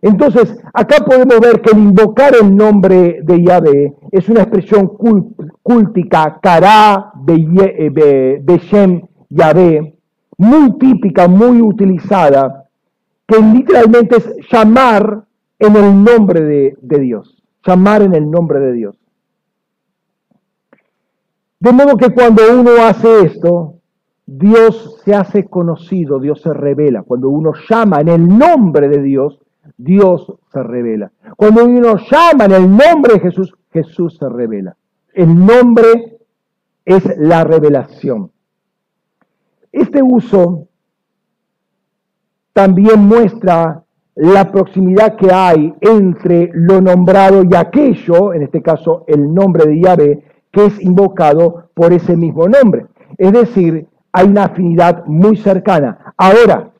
Entonces, 0.01 0.53
acá 0.73 0.97
podemos 1.05 1.39
ver 1.39 1.61
que 1.61 1.71
el 1.71 1.77
invocar 1.77 2.35
el 2.35 2.53
nombre 2.53 3.21
de 3.23 3.41
Yahvé 3.41 3.95
es 4.11 4.27
una 4.27 4.41
expresión 4.41 4.97
cultica, 5.63 6.39
Kará 6.41 7.13
Beshem 7.23 9.01
Yahvé, 9.29 9.97
muy 10.37 10.77
típica, 10.77 11.29
muy 11.29 11.61
utilizada, 11.61 12.65
que 13.25 13.39
literalmente 13.39 14.17
es 14.17 14.35
llamar 14.51 15.23
en 15.57 15.75
el 15.77 16.03
nombre 16.03 16.41
de 16.41 16.99
Dios, 16.99 17.41
llamar 17.65 18.01
en 18.01 18.13
el 18.13 18.29
nombre 18.29 18.59
de 18.59 18.73
Dios. 18.73 18.97
De 21.61 21.71
modo 21.71 21.95
que 21.95 22.09
cuando 22.09 22.41
uno 22.59 22.71
hace 22.83 23.21
esto, 23.21 23.78
Dios 24.31 25.01
se 25.03 25.15
hace 25.15 25.45
conocido, 25.45 26.19
Dios 26.19 26.41
se 26.41 26.53
revela. 26.53 27.01
Cuando 27.01 27.29
uno 27.29 27.53
llama 27.67 28.01
en 28.01 28.09
el 28.09 28.27
nombre 28.27 28.87
de 28.87 29.01
Dios, 29.01 29.39
Dios 29.75 30.33
se 30.51 30.61
revela. 30.61 31.11
Cuando 31.35 31.65
uno 31.65 31.95
llama 31.95 32.45
en 32.45 32.51
el 32.51 32.69
nombre 32.69 33.13
de 33.13 33.19
Jesús, 33.21 33.51
Jesús 33.71 34.17
se 34.19 34.29
revela. 34.29 34.75
El 35.13 35.33
nombre 35.33 36.19
es 36.85 37.03
la 37.17 37.43
revelación. 37.43 38.31
Este 39.71 40.01
uso 40.03 40.67
también 42.53 42.99
muestra 42.99 43.83
la 44.13 44.51
proximidad 44.51 45.15
que 45.15 45.31
hay 45.31 45.73
entre 45.81 46.51
lo 46.53 46.81
nombrado 46.81 47.43
y 47.43 47.55
aquello, 47.55 48.33
en 48.33 48.43
este 48.43 48.61
caso 48.61 49.05
el 49.07 49.33
nombre 49.33 49.65
de 49.65 49.81
Yahvé, 49.81 50.23
que 50.51 50.65
es 50.65 50.81
invocado 50.81 51.69
por 51.73 51.93
ese 51.93 52.15
mismo 52.15 52.47
nombre. 52.47 52.85
Es 53.17 53.31
decir, 53.31 53.87
hay 54.11 54.27
una 54.27 54.45
afinidad 54.45 55.05
muy 55.05 55.37
cercana. 55.37 56.13
Ahora, 56.17 56.71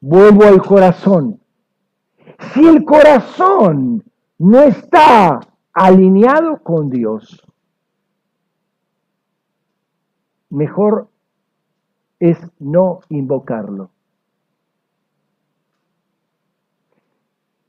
vuelvo 0.00 0.44
al 0.44 0.60
corazón. 0.62 1.40
Si 2.52 2.66
el 2.66 2.84
corazón 2.84 4.02
no 4.38 4.60
está 4.62 5.40
alineado 5.72 6.62
con 6.62 6.90
Dios, 6.90 7.46
mejor 10.50 11.08
es 12.18 12.38
no 12.58 13.00
invocarlo. 13.08 13.90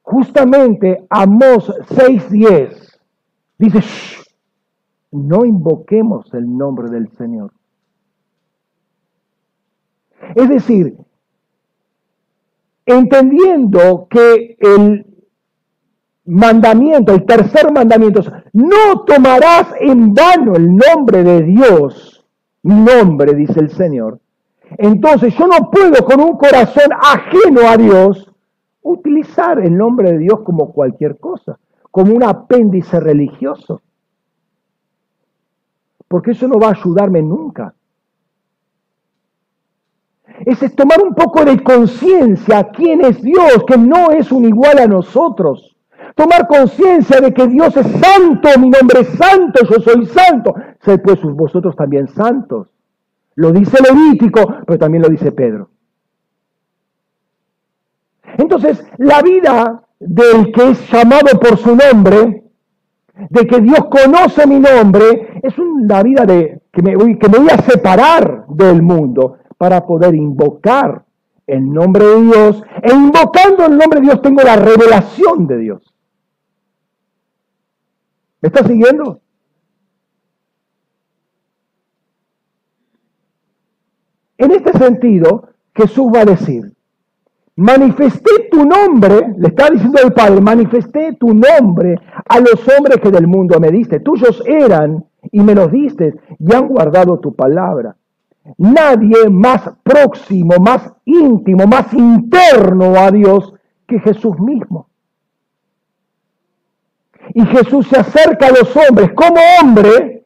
Justamente 0.02 1.06
Amós 1.10 1.70
6:10 1.90 3.00
dice, 3.58 3.82
no 5.12 5.46
invoquemos 5.46 6.34
el 6.34 6.58
nombre 6.58 6.90
del 6.90 7.10
Señor. 7.12 7.52
Es 10.36 10.50
decir, 10.50 10.98
entendiendo 12.86 14.08
que 14.10 14.58
el 14.60 15.06
mandamiento, 16.26 17.14
el 17.14 17.26
tercer 17.26 17.72
mandamiento 17.72 18.22
no 18.54 19.02
tomarás 19.06 19.74
en 19.80 20.14
vano 20.14 20.56
el 20.56 20.76
nombre 20.76 21.24
de 21.24 21.44
Dios, 21.44 22.26
mi 22.64 22.76
nombre, 22.76 23.34
dice 23.34 23.60
el 23.60 23.70
Señor. 23.70 24.20
Entonces 24.78 25.36
yo 25.38 25.48
no 25.48 25.70
puedo 25.70 26.04
con 26.06 26.20
un 26.22 26.38
corazón 26.38 26.90
ajeno 27.00 27.70
a 27.70 27.78
Dios 27.78 28.32
utilizar 28.82 29.60
el 29.60 29.78
nombre 29.78 30.14
de 30.14 30.18
Dios 30.20 30.42
como 30.44 30.74
cualquier 30.74 31.18
cosa, 31.20 31.60
como 31.92 32.14
un 32.14 32.24
apéndice 32.24 33.00
religioso. 33.00 33.82
Porque 36.08 36.32
eso 36.32 36.48
no 36.48 36.60
va 36.60 36.70
a 36.70 36.72
ayudarme 36.72 37.22
nunca 37.22 37.74
es 40.46 40.76
tomar 40.76 41.02
un 41.02 41.14
poco 41.14 41.46
de 41.46 41.62
conciencia 41.64 42.70
quién 42.74 43.02
es 43.02 43.22
Dios, 43.22 43.64
que 43.68 43.78
no 43.78 44.12
es 44.12 44.32
un 44.32 44.46
igual 44.46 44.80
a 44.80 44.88
nosotros. 44.88 45.76
Tomar 46.16 46.48
conciencia 46.48 47.20
de 47.22 47.34
que 47.34 47.48
Dios 47.48 47.76
es 47.78 47.88
santo, 47.88 48.50
mi 48.60 48.70
nombre 48.70 49.02
es 49.02 49.10
santo, 49.10 49.64
yo 49.68 49.82
soy 49.82 50.06
santo. 50.06 50.54
Sed 50.82 51.02
pues 51.02 51.22
vosotros 51.22 51.76
también 51.76 52.08
santos. 52.08 52.68
Lo 53.36 53.52
dice 53.52 53.78
Levítico, 53.82 54.58
pero 54.66 54.78
también 54.78 55.04
lo 55.04 55.10
dice 55.10 55.32
Pedro. 55.32 55.70
Entonces, 58.38 58.84
la 58.98 59.22
vida 59.22 59.84
del 60.00 60.52
que 60.52 60.72
es 60.72 60.92
llamado 60.92 61.40
por 61.40 61.58
su 61.58 61.76
nombre, 61.76 62.44
de 63.30 63.48
que 63.48 63.62
Dios 63.62 63.86
conoce 63.86 64.46
mi 64.48 64.60
nombre, 64.60 65.40
es 65.42 65.58
una 65.58 66.02
vida 66.04 66.26
de 66.26 66.62
que 66.72 66.82
me 66.82 66.96
voy, 66.96 67.18
que 67.18 67.30
me 67.30 67.40
voy 67.40 67.50
a 67.50 67.62
separar 67.62 68.46
del 68.50 68.82
mundo 68.82 69.38
para 69.58 69.86
poder 69.86 70.16
invocar 70.16 71.06
el 71.48 71.72
nombre 71.72 72.06
de 72.06 72.22
Dios. 72.22 72.64
E 72.82 72.94
invocando 72.94 73.66
el 73.66 73.78
nombre 73.78 74.00
de 74.00 74.08
Dios 74.08 74.22
tengo 74.22 74.42
la 74.42 74.56
revelación 74.56 75.48
de 75.48 75.58
Dios. 75.58 75.94
¿Me 78.42 78.48
está 78.48 78.66
siguiendo? 78.66 79.22
En 84.38 84.52
este 84.52 84.78
sentido, 84.78 85.50
Jesús 85.74 86.12
va 86.14 86.22
a 86.22 86.26
decir, 86.26 86.74
manifesté 87.56 88.50
tu 88.52 88.66
nombre, 88.66 89.34
le 89.38 89.48
está 89.48 89.70
diciendo 89.70 90.02
el 90.04 90.12
Padre, 90.12 90.42
manifesté 90.42 91.14
tu 91.14 91.34
nombre 91.34 92.00
a 92.28 92.40
los 92.40 92.68
hombres 92.68 92.98
que 93.02 93.12
del 93.12 93.28
mundo 93.28 93.60
me 93.60 93.72
diste. 93.72 94.02
Tuyos 94.02 94.44
eran 94.46 95.06
y 95.32 95.40
me 95.40 95.56
los 95.56 95.72
diste 95.72 96.16
y 96.40 96.54
han 96.54 96.68
guardado 96.68 97.20
tu 97.20 97.34
palabra. 97.34 97.96
Nadie 98.58 99.30
más 99.30 99.70
próximo, 99.84 100.56
más 100.60 100.92
íntimo, 101.06 101.66
más 101.66 101.94
interno 101.94 102.96
a 102.96 103.10
Dios 103.12 103.54
que 103.88 104.00
Jesús 104.00 104.38
mismo. 104.40 104.90
Y 107.34 107.46
Jesús 107.46 107.88
se 107.88 108.00
acerca 108.00 108.48
a 108.48 108.52
los 108.52 108.76
hombres 108.76 109.12
como 109.16 109.40
hombre. 109.62 110.26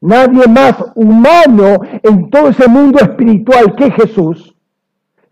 Nadie 0.00 0.46
más 0.46 0.76
humano 0.94 1.80
en 2.02 2.30
todo 2.30 2.48
ese 2.48 2.68
mundo 2.68 3.00
espiritual 3.00 3.74
que 3.76 3.90
Jesús 3.90 4.56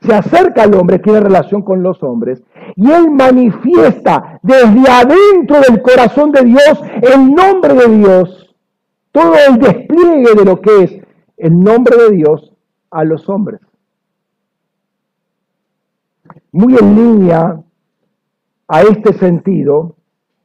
se 0.01 0.13
acerca 0.13 0.63
al 0.63 0.75
hombre, 0.75 0.99
tiene 0.99 1.21
relación 1.21 1.63
con 1.63 1.83
los 1.83 2.03
hombres, 2.03 2.43
y 2.77 2.91
él 2.91 3.11
manifiesta 3.11 4.39
desde 4.43 4.91
adentro 4.91 5.61
del 5.67 5.81
corazón 5.81 6.31
de 6.31 6.43
Dios 6.43 6.83
el 7.01 7.33
nombre 7.33 7.73
de 7.75 7.89
Dios, 7.97 8.55
todo 9.13 9.35
el 9.49 9.59
despliegue 9.59 10.35
de 10.35 10.45
lo 10.45 10.61
que 10.61 10.85
es 10.85 11.04
el 11.45 11.61
nombre 11.61 11.95
de 11.99 12.17
Dios 12.17 12.55
a 12.91 13.05
los 13.05 13.29
hombres. 13.29 13.61
Muy 16.53 16.75
en 16.75 16.97
línea 16.97 17.61
a 18.67 18.81
este 18.81 19.13
sentido 19.13 19.95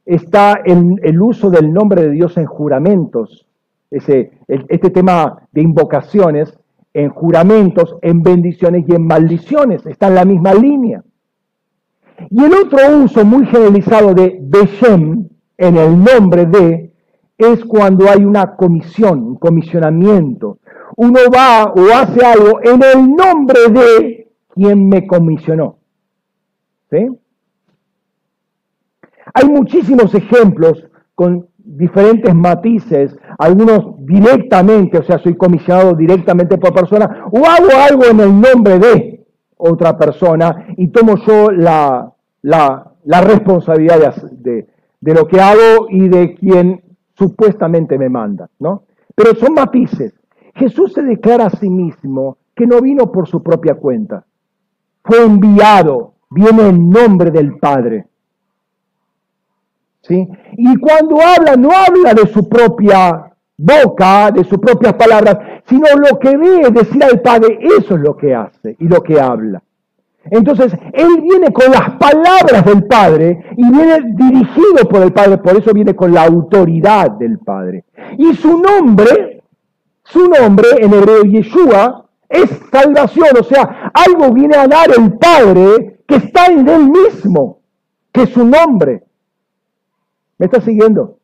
está 0.04 0.60
el, 0.62 1.22
uso 1.22 1.48
del 1.48 1.72
nombre 1.72 2.02
de 2.02 2.10
Dios 2.10 2.36
en 2.36 2.44
juramentos, 2.44 3.46
ese, 3.90 4.32
este 4.46 4.90
tema 4.90 5.38
de 5.52 5.62
invocaciones, 5.62 6.58
en 6.92 7.08
juramentos, 7.08 7.96
en 8.02 8.22
bendiciones 8.22 8.84
y 8.86 8.94
en 8.94 9.06
maldiciones, 9.06 9.86
está 9.86 10.08
en 10.08 10.14
la 10.16 10.26
misma 10.26 10.52
línea. 10.52 11.02
Y 12.28 12.44
el 12.44 12.52
otro 12.52 12.78
uso 13.02 13.24
muy 13.24 13.46
generalizado 13.46 14.12
de 14.12 14.38
Beshem, 14.42 15.30
en 15.56 15.76
el 15.78 16.04
nombre 16.04 16.44
de, 16.44 16.92
es 17.38 17.64
cuando 17.64 18.10
hay 18.10 18.22
una 18.22 18.54
comisión, 18.54 19.22
un 19.24 19.36
comisionamiento, 19.36 20.58
uno 20.96 21.20
va 21.34 21.72
o 21.72 21.92
hace 21.94 22.24
algo 22.24 22.60
en 22.62 22.82
el 22.82 23.14
nombre 23.14 23.60
de 23.70 24.28
quien 24.48 24.88
me 24.88 25.06
comisionó. 25.06 25.76
Hay 29.34 29.48
muchísimos 29.48 30.14
ejemplos 30.14 30.84
con 31.14 31.46
diferentes 31.56 32.34
matices, 32.34 33.16
algunos 33.38 33.94
directamente, 34.04 34.98
o 34.98 35.02
sea, 35.02 35.18
soy 35.18 35.36
comisionado 35.36 35.94
directamente 35.94 36.58
por 36.58 36.74
persona, 36.74 37.26
o 37.30 37.38
hago 37.38 37.70
algo 37.88 38.04
en 38.06 38.20
el 38.20 38.40
nombre 38.40 38.78
de 38.78 39.26
otra 39.56 39.96
persona 39.96 40.66
y 40.76 40.88
tomo 40.88 41.16
yo 41.26 41.50
la, 41.50 42.12
la, 42.42 43.20
responsabilidad 43.20 44.14
de, 44.32 44.66
de, 45.00 45.14
lo 45.14 45.26
que 45.26 45.40
hago 45.40 45.86
y 45.88 46.08
de 46.08 46.34
quien 46.34 46.82
supuestamente 47.16 47.98
me 47.98 48.08
manda, 48.08 48.48
¿no? 48.58 48.84
Pero 49.14 49.34
son 49.34 49.54
matices. 49.54 50.19
Jesús 50.54 50.92
se 50.92 51.02
declara 51.02 51.46
a 51.46 51.50
sí 51.50 51.68
mismo 51.68 52.38
que 52.54 52.66
no 52.66 52.80
vino 52.80 53.10
por 53.10 53.28
su 53.28 53.42
propia 53.42 53.74
cuenta. 53.74 54.24
Fue 55.02 55.22
enviado, 55.24 56.14
viene 56.30 56.68
en 56.68 56.90
nombre 56.90 57.30
del 57.30 57.56
Padre. 57.58 58.06
¿Sí? 60.02 60.28
Y 60.56 60.76
cuando 60.76 61.16
habla, 61.20 61.56
no 61.56 61.70
habla 61.70 62.14
de 62.14 62.26
su 62.26 62.48
propia 62.48 63.30
boca, 63.56 64.30
de 64.30 64.44
sus 64.44 64.58
propias 64.58 64.94
palabras, 64.94 65.38
sino 65.66 65.86
lo 65.96 66.18
que 66.18 66.36
ve 66.36 66.70
decir 66.70 67.04
al 67.04 67.20
Padre, 67.20 67.58
eso 67.78 67.94
es 67.94 68.00
lo 68.00 68.16
que 68.16 68.34
hace 68.34 68.76
y 68.78 68.88
lo 68.88 69.02
que 69.02 69.20
habla. 69.20 69.62
Entonces, 70.24 70.72
Él 70.92 71.20
viene 71.22 71.52
con 71.52 71.70
las 71.70 71.92
palabras 71.96 72.64
del 72.64 72.84
Padre 72.84 73.42
y 73.56 73.70
viene 73.70 74.14
dirigido 74.14 74.88
por 74.88 75.02
el 75.02 75.12
Padre, 75.12 75.38
por 75.38 75.56
eso 75.56 75.72
viene 75.72 75.94
con 75.94 76.12
la 76.12 76.24
autoridad 76.24 77.12
del 77.12 77.38
Padre. 77.38 77.84
Y 78.18 78.34
su 78.34 78.60
nombre, 78.60 79.39
su 80.10 80.28
nombre 80.28 80.68
en 80.78 80.92
hebreo 80.92 81.22
Yeshua, 81.22 82.06
es 82.28 82.48
salvación, 82.70 83.28
o 83.38 83.42
sea, 83.42 83.90
algo 83.92 84.32
viene 84.32 84.56
a 84.56 84.68
dar 84.68 84.90
el 84.96 85.18
Padre 85.18 86.00
que 86.06 86.16
está 86.16 86.46
en 86.46 86.68
Él 86.68 86.88
mismo, 86.88 87.60
que 88.12 88.22
es 88.22 88.30
su 88.30 88.44
nombre. 88.44 89.04
¿Me 90.38 90.46
está 90.46 90.60
siguiendo? 90.60 91.18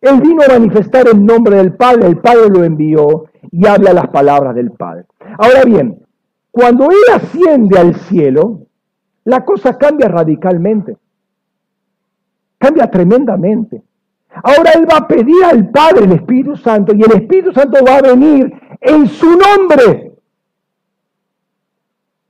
Él 0.00 0.20
vino 0.20 0.42
a 0.42 0.48
manifestar 0.48 1.08
el 1.08 1.24
nombre 1.24 1.56
del 1.56 1.74
Padre, 1.74 2.06
el 2.06 2.18
Padre 2.18 2.48
lo 2.48 2.64
envió 2.64 3.26
y 3.50 3.66
habla 3.66 3.92
las 3.92 4.08
palabras 4.08 4.54
del 4.54 4.70
Padre. 4.70 5.04
Ahora 5.38 5.64
bien, 5.64 6.02
cuando 6.50 6.86
Él 6.90 7.14
asciende 7.14 7.78
al 7.78 7.94
cielo, 7.94 8.66
la 9.24 9.44
cosa 9.44 9.76
cambia 9.76 10.08
radicalmente. 10.08 10.96
Cambia 12.58 12.90
tremendamente. 12.90 13.82
Ahora 14.42 14.72
Él 14.72 14.86
va 14.90 14.98
a 14.98 15.08
pedir 15.08 15.44
al 15.44 15.70
Padre 15.70 16.04
el 16.04 16.12
Espíritu 16.12 16.56
Santo 16.56 16.94
y 16.94 17.02
el 17.02 17.12
Espíritu 17.12 17.52
Santo 17.52 17.84
va 17.84 17.96
a 17.96 18.02
venir 18.02 18.52
en 18.80 19.06
su 19.08 19.26
nombre. 19.36 20.12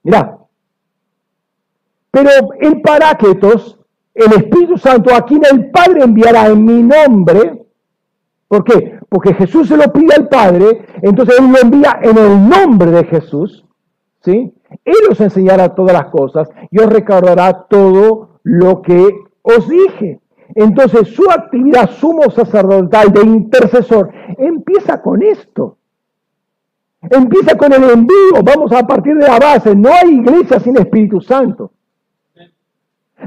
Mirá. 0.03 0.39
Pero 2.11 2.31
en 2.61 2.83
Paráquetos, 2.83 3.79
el 4.15 4.33
Espíritu 4.33 4.77
Santo, 4.77 5.15
a 5.15 5.25
quien 5.25 5.43
el 5.51 5.71
Padre 5.71 6.03
enviará 6.03 6.47
en 6.47 6.65
mi 6.65 6.83
nombre, 6.83 7.65
¿por 8.49 8.65
qué? 8.65 8.99
Porque 9.09 9.35
Jesús 9.35 9.69
se 9.69 9.77
lo 9.77 9.93
pide 9.93 10.15
al 10.15 10.29
Padre, 10.29 10.87
entonces 11.03 11.39
Él 11.39 11.51
lo 11.53 11.59
envía 11.59 12.01
en 12.03 12.19
el 12.19 12.49
nombre 12.49 12.91
de 12.91 13.05
Jesús, 13.05 13.65
¿sí? 14.23 14.53
Él 14.85 14.97
os 15.11 15.21
enseñará 15.21 15.75
todas 15.75 15.93
las 15.93 16.07
cosas 16.07 16.49
y 16.71 16.81
os 16.81 16.87
recordará 16.87 17.67
todo 17.69 18.41
lo 18.43 18.83
que 18.83 19.09
os 19.43 19.69
dije. 19.69 20.21
Entonces 20.55 21.09
su 21.09 21.31
actividad 21.31 21.91
sumo 21.91 22.31
sacerdotal 22.31 23.13
de 23.13 23.23
intercesor 23.23 24.11
empieza 24.39 25.01
con 25.01 25.23
esto. 25.23 25.79
Empieza 27.03 27.57
con 27.57 27.73
el 27.73 27.85
envío. 27.85 28.43
Vamos 28.43 28.73
a 28.73 28.87
partir 28.87 29.17
de 29.17 29.27
la 29.27 29.39
base. 29.39 29.75
No 29.75 29.91
hay 29.91 30.17
iglesia 30.17 30.61
sin 30.61 30.77
Espíritu 30.79 31.21
Santo. 31.21 31.73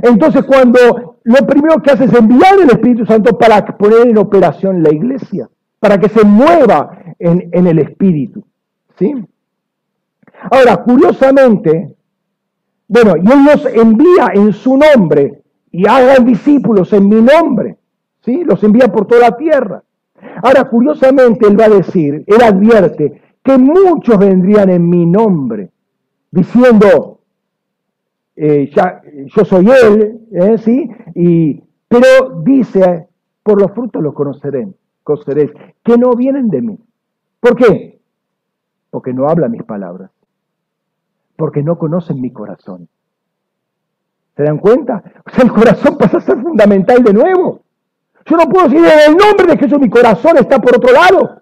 Entonces 0.02 0.44
cuando 0.44 1.18
lo 1.24 1.48
primero 1.48 1.82
que 1.82 1.91
hace 1.91 2.06
es 2.06 2.14
enviar 2.14 2.60
el 2.60 2.70
Espíritu 2.70 3.06
Santo 3.06 3.38
para 3.38 3.66
poner 3.78 4.08
en 4.08 4.18
operación 4.18 4.84
la 4.84 4.91
iglesia, 4.91 5.50
para 5.80 5.98
que 5.98 6.10
se 6.10 6.24
mueva 6.24 6.98
en, 7.20 7.50
en 7.52 7.68
el 7.68 7.80
Espíritu. 7.80 8.44
¿sí? 8.98 9.14
Ahora, 10.52 10.78
curiosamente, 10.84 11.95
bueno, 12.88 13.16
y 13.18 13.32
Él 13.32 13.44
nos 13.44 13.66
envía 13.66 14.32
en 14.34 14.52
su 14.52 14.78
nombre 14.78 15.43
y 15.74 15.88
hagan 15.88 16.24
discípulos 16.24 16.94
en 16.94 17.10
mi 17.10 17.22
nombre. 17.22 17.78
¿sí? 18.22 18.44
Los 18.45 18.64
envía 18.64 18.88
por 18.88 19.08
toda 19.08 19.30
la 19.30 19.36
tierra. 19.36 19.84
Ahora, 20.41 20.70
curiosamente, 20.70 21.48
él 21.48 21.60
va 21.60 21.66
a 21.66 21.70
decir, 21.70 22.24
él 22.26 22.41
advierte 22.41 23.22
que 23.44 23.58
muchos 23.58 24.18
vendrían 24.18 24.70
en 24.70 24.88
mi 24.88 25.06
nombre, 25.06 25.72
diciendo, 26.32 27.20
eh, 28.36 28.72
ya, 28.74 29.02
yo 29.36 29.44
soy 29.44 29.68
él, 29.70 30.22
¿eh? 30.32 30.58
¿sí? 30.60 30.90
Y, 31.16 31.62
pero 31.88 32.41
dice, 32.44 33.08
por 33.41 33.60
los 33.60 33.72
frutos 33.72 34.02
los 34.02 34.14
conoceré, 34.14 34.68
conoceréis, 35.04 35.52
que 35.84 35.98
no 35.98 36.14
vienen 36.14 36.50
de 36.50 36.62
mí. 36.62 36.80
¿Por 37.40 37.56
qué? 37.56 38.00
Porque 38.90 39.12
no 39.12 39.28
hablan 39.28 39.52
mis 39.52 39.64
palabras, 39.64 40.12
porque 41.36 41.64
no 41.64 41.78
conocen 41.78 42.22
mi 42.22 42.32
corazón. 42.32 42.88
¿Se 44.35 44.43
dan 44.43 44.57
cuenta? 44.57 45.03
O 45.26 45.30
sea, 45.30 45.43
el 45.43 45.51
corazón 45.51 45.97
pasa 45.97 46.18
a 46.18 46.22
ser 46.22 46.41
fundamental 46.41 47.03
de 47.03 47.14
nuevo. 47.14 47.61
Yo 48.26 48.38
no 48.38 48.45
puedo 48.49 48.68
decir 48.68 48.85
en 48.85 49.11
el 49.11 49.18
nombre 49.18 49.47
de 49.47 49.57
Jesús, 49.57 49.80
mi 49.80 49.89
corazón 49.89 50.38
está 50.38 50.60
por 50.60 50.76
otro 50.76 50.91
lado. 50.91 51.41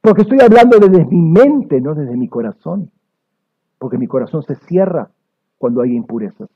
Porque 0.00 0.22
estoy 0.22 0.40
hablando 0.40 0.78
desde 0.78 1.04
mi 1.06 1.20
mente, 1.20 1.80
no 1.80 1.94
desde 1.94 2.16
mi 2.16 2.28
corazón. 2.28 2.90
Porque 3.78 3.98
mi 3.98 4.06
corazón 4.06 4.42
se 4.42 4.54
cierra 4.54 5.10
cuando 5.58 5.82
hay 5.82 5.96
impurezas. 5.96 6.48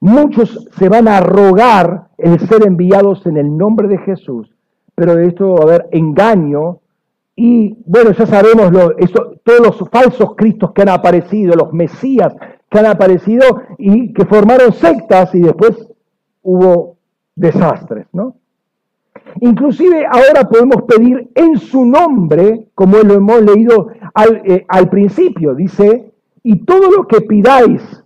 Muchos 0.00 0.68
se 0.78 0.88
van 0.88 1.08
a 1.08 1.20
rogar 1.20 2.08
el 2.16 2.40
ser 2.40 2.66
enviados 2.66 3.26
en 3.26 3.36
el 3.36 3.56
nombre 3.56 3.86
de 3.86 3.98
Jesús, 3.98 4.50
pero 4.94 5.14
de 5.14 5.26
esto 5.26 5.54
va 5.54 5.60
a 5.60 5.62
haber 5.62 5.88
engaño 5.92 6.80
y 7.42 7.74
bueno, 7.86 8.10
ya 8.12 8.26
sabemos 8.26 8.70
lo, 8.70 8.98
eso, 8.98 9.36
todos 9.42 9.60
los 9.60 9.88
falsos 9.88 10.36
cristos 10.36 10.72
que 10.72 10.82
han 10.82 10.90
aparecido, 10.90 11.54
los 11.54 11.72
mesías 11.72 12.34
que 12.68 12.78
han 12.78 12.84
aparecido 12.84 13.62
y 13.78 14.12
que 14.12 14.26
formaron 14.26 14.74
sectas 14.74 15.34
y 15.34 15.40
después 15.40 15.88
hubo 16.42 16.98
desastres, 17.34 18.06
¿no? 18.12 18.36
Inclusive 19.40 20.04
ahora 20.04 20.46
podemos 20.50 20.82
pedir 20.82 21.30
en 21.34 21.56
su 21.56 21.86
nombre, 21.86 22.66
como 22.74 22.98
lo 22.98 23.14
hemos 23.14 23.40
leído 23.40 23.88
al, 24.12 24.42
eh, 24.44 24.66
principio, 24.90 25.54
dice, 25.54 26.12
y 26.42 26.66
todo 26.66 26.90
lo 26.90 27.06
que 27.06 27.22
pidáis 27.22 28.04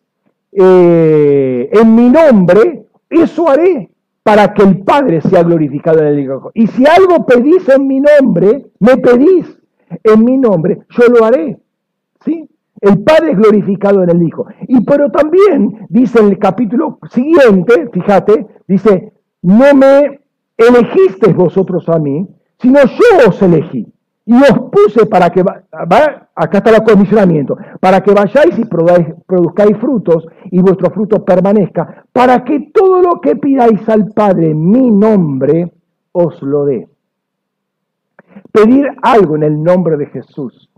eh, 0.53 1.71
en 1.73 1.93
mi 1.93 2.09
nombre, 2.09 2.87
eso 3.11 3.49
haré 3.49 3.91
para 4.25 4.55
que 4.55 4.63
el 4.63 4.83
Padre 4.83 5.21
sea 5.21 5.43
glorificado 5.43 6.01
en 6.01 6.07
el 6.07 6.19
Hijo. 6.19 6.51
Y 6.55 6.67
si 6.67 6.85
algo 6.87 7.25
pedís 7.27 7.69
en 7.69 7.87
mi 7.87 8.01
nombre, 8.01 8.67
me 8.81 8.97
pedís 8.97 9.57
en 10.03 10.25
mi 10.25 10.39
nombre, 10.39 10.81
yo 10.89 11.05
lo 11.09 11.25
haré. 11.25 11.61
¿Sí? 12.25 12.49
El 12.81 13.03
Padre 13.05 13.33
es 13.33 13.37
glorificado 13.37 14.03
en 14.03 14.11
el 14.11 14.23
Hijo. 14.23 14.47
Y 14.67 14.81
pero 14.81 15.11
también 15.11 15.87
dice 15.91 16.21
en 16.21 16.29
el 16.31 16.39
capítulo 16.39 16.99
siguiente, 17.11 17.91
fíjate, 17.93 18.47
dice, 18.67 19.13
no 19.43 19.75
me 19.75 20.21
elegisteis 20.57 21.37
vosotros 21.37 21.87
a 21.91 21.99
mí, 21.99 22.27
sino 22.59 22.81
yo 22.81 23.29
os 23.29 23.43
elegí 23.43 23.87
y 24.27 24.35
os 24.35 24.71
puse 24.71 25.05
para 25.07 25.29
que, 25.31 25.43
va, 25.43 25.65
acá 26.35 26.59
está 26.59 26.71
el 26.71 26.83
comisionamiento, 26.83 27.59
para 27.79 28.01
que 28.03 28.13
vayáis 28.13 28.59
y 28.59 28.65
produzcáis 28.65 29.77
frutos 29.77 30.27
y 30.55 30.61
vuestro 30.61 30.89
fruto 30.93 31.25
permanezca, 31.25 32.07
para 32.13 32.45
que 32.45 32.71
todo 32.73 33.03
lo 33.03 33.21
que 33.21 33.35
pidáis 33.35 33.89
al 33.89 34.13
Padre 34.13 34.53
en 34.53 34.71
mi 34.71 34.89
nombre 34.89 35.73
os 36.13 36.41
lo 36.43 36.65
dé. 36.65 36.87
Pedir 38.53 38.87
algo 39.03 39.35
en 39.35 39.43
el 39.43 39.61
nombre 39.61 39.97
de 39.97 40.07
Jesús. 40.07 40.71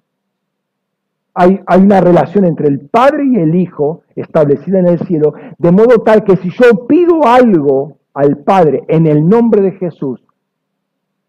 Hay, 1.35 1.61
hay 1.66 1.82
una 1.82 2.01
relación 2.01 2.47
entre 2.47 2.69
el 2.69 2.89
Padre 2.89 3.27
y 3.27 3.36
el 3.36 3.55
Hijo 3.55 4.01
establecida 4.15 4.78
en 4.78 4.89
el 4.89 4.98
cielo, 5.01 5.35
de 5.59 5.70
modo 5.70 5.98
tal 5.98 6.24
que 6.24 6.39
si 6.39 6.48
yo 6.48 6.86
pido 6.86 7.27
algo 7.27 7.98
al 8.15 8.39
Padre 8.39 8.82
en 8.89 9.07
el 9.07 9.28
nombre 9.28 9.61
de 9.61 9.73
Jesús, 9.73 10.23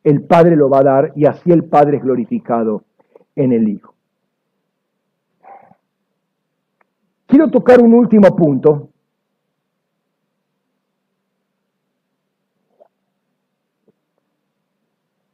el 0.06 0.24
Padre 0.24 0.56
lo 0.56 0.70
va 0.70 0.80
a 0.80 0.84
dar 0.84 1.12
y 1.18 1.26
así 1.26 1.52
el 1.52 1.66
Padre 1.66 1.98
es 1.98 2.04
glorificado 2.04 2.84
en 3.36 3.52
el 3.52 3.68
Hijo. 3.68 3.97
Quiero 7.28 7.50
tocar 7.50 7.82
un 7.82 7.94
último 7.94 8.36
punto. 8.36 8.90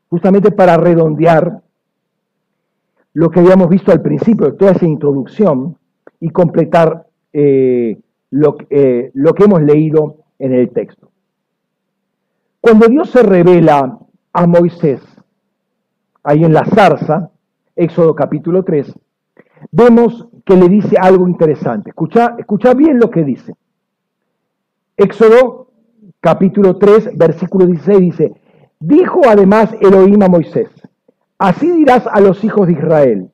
Justamente 0.09 0.51
para 0.51 0.75
redondear 0.75 1.61
lo 3.13 3.29
que 3.29 3.39
habíamos 3.39 3.69
visto 3.69 3.91
al 3.91 4.01
principio 4.01 4.47
de 4.47 4.57
toda 4.57 4.71
esa 4.71 4.85
introducción 4.85 5.77
y 6.19 6.29
completar 6.29 7.05
eh, 7.31 7.99
lo, 8.31 8.57
eh, 8.69 9.11
lo 9.13 9.33
que 9.33 9.43
hemos 9.43 9.61
leído 9.61 10.17
en 10.39 10.53
el 10.53 10.71
texto. 10.71 11.11
Cuando 12.59 12.87
Dios 12.87 13.09
se 13.11 13.21
revela 13.21 13.99
a 14.31 14.47
Moisés, 14.47 15.01
ahí 16.23 16.43
en 16.43 16.53
la 16.53 16.65
zarza, 16.65 17.29
Éxodo 17.75 18.15
capítulo 18.15 18.63
3, 18.63 18.93
vemos 19.71 20.27
que 20.45 20.55
le 20.55 20.69
dice 20.69 20.97
algo 20.99 21.27
interesante. 21.27 21.89
Escucha, 21.89 22.35
escucha 22.37 22.73
bien 22.73 22.99
lo 22.99 23.09
que 23.09 23.23
dice. 23.23 23.55
Éxodo 24.97 25.67
capítulo 26.19 26.77
3, 26.77 27.17
versículo 27.17 27.65
16 27.65 27.99
dice, 27.99 28.33
dijo 28.79 29.21
además 29.27 29.75
Elohim 29.81 30.21
a 30.23 30.27
Moisés, 30.27 30.69
así 31.37 31.69
dirás 31.69 32.07
a 32.07 32.21
los 32.21 32.43
hijos 32.43 32.67
de 32.67 32.73
Israel, 32.73 33.31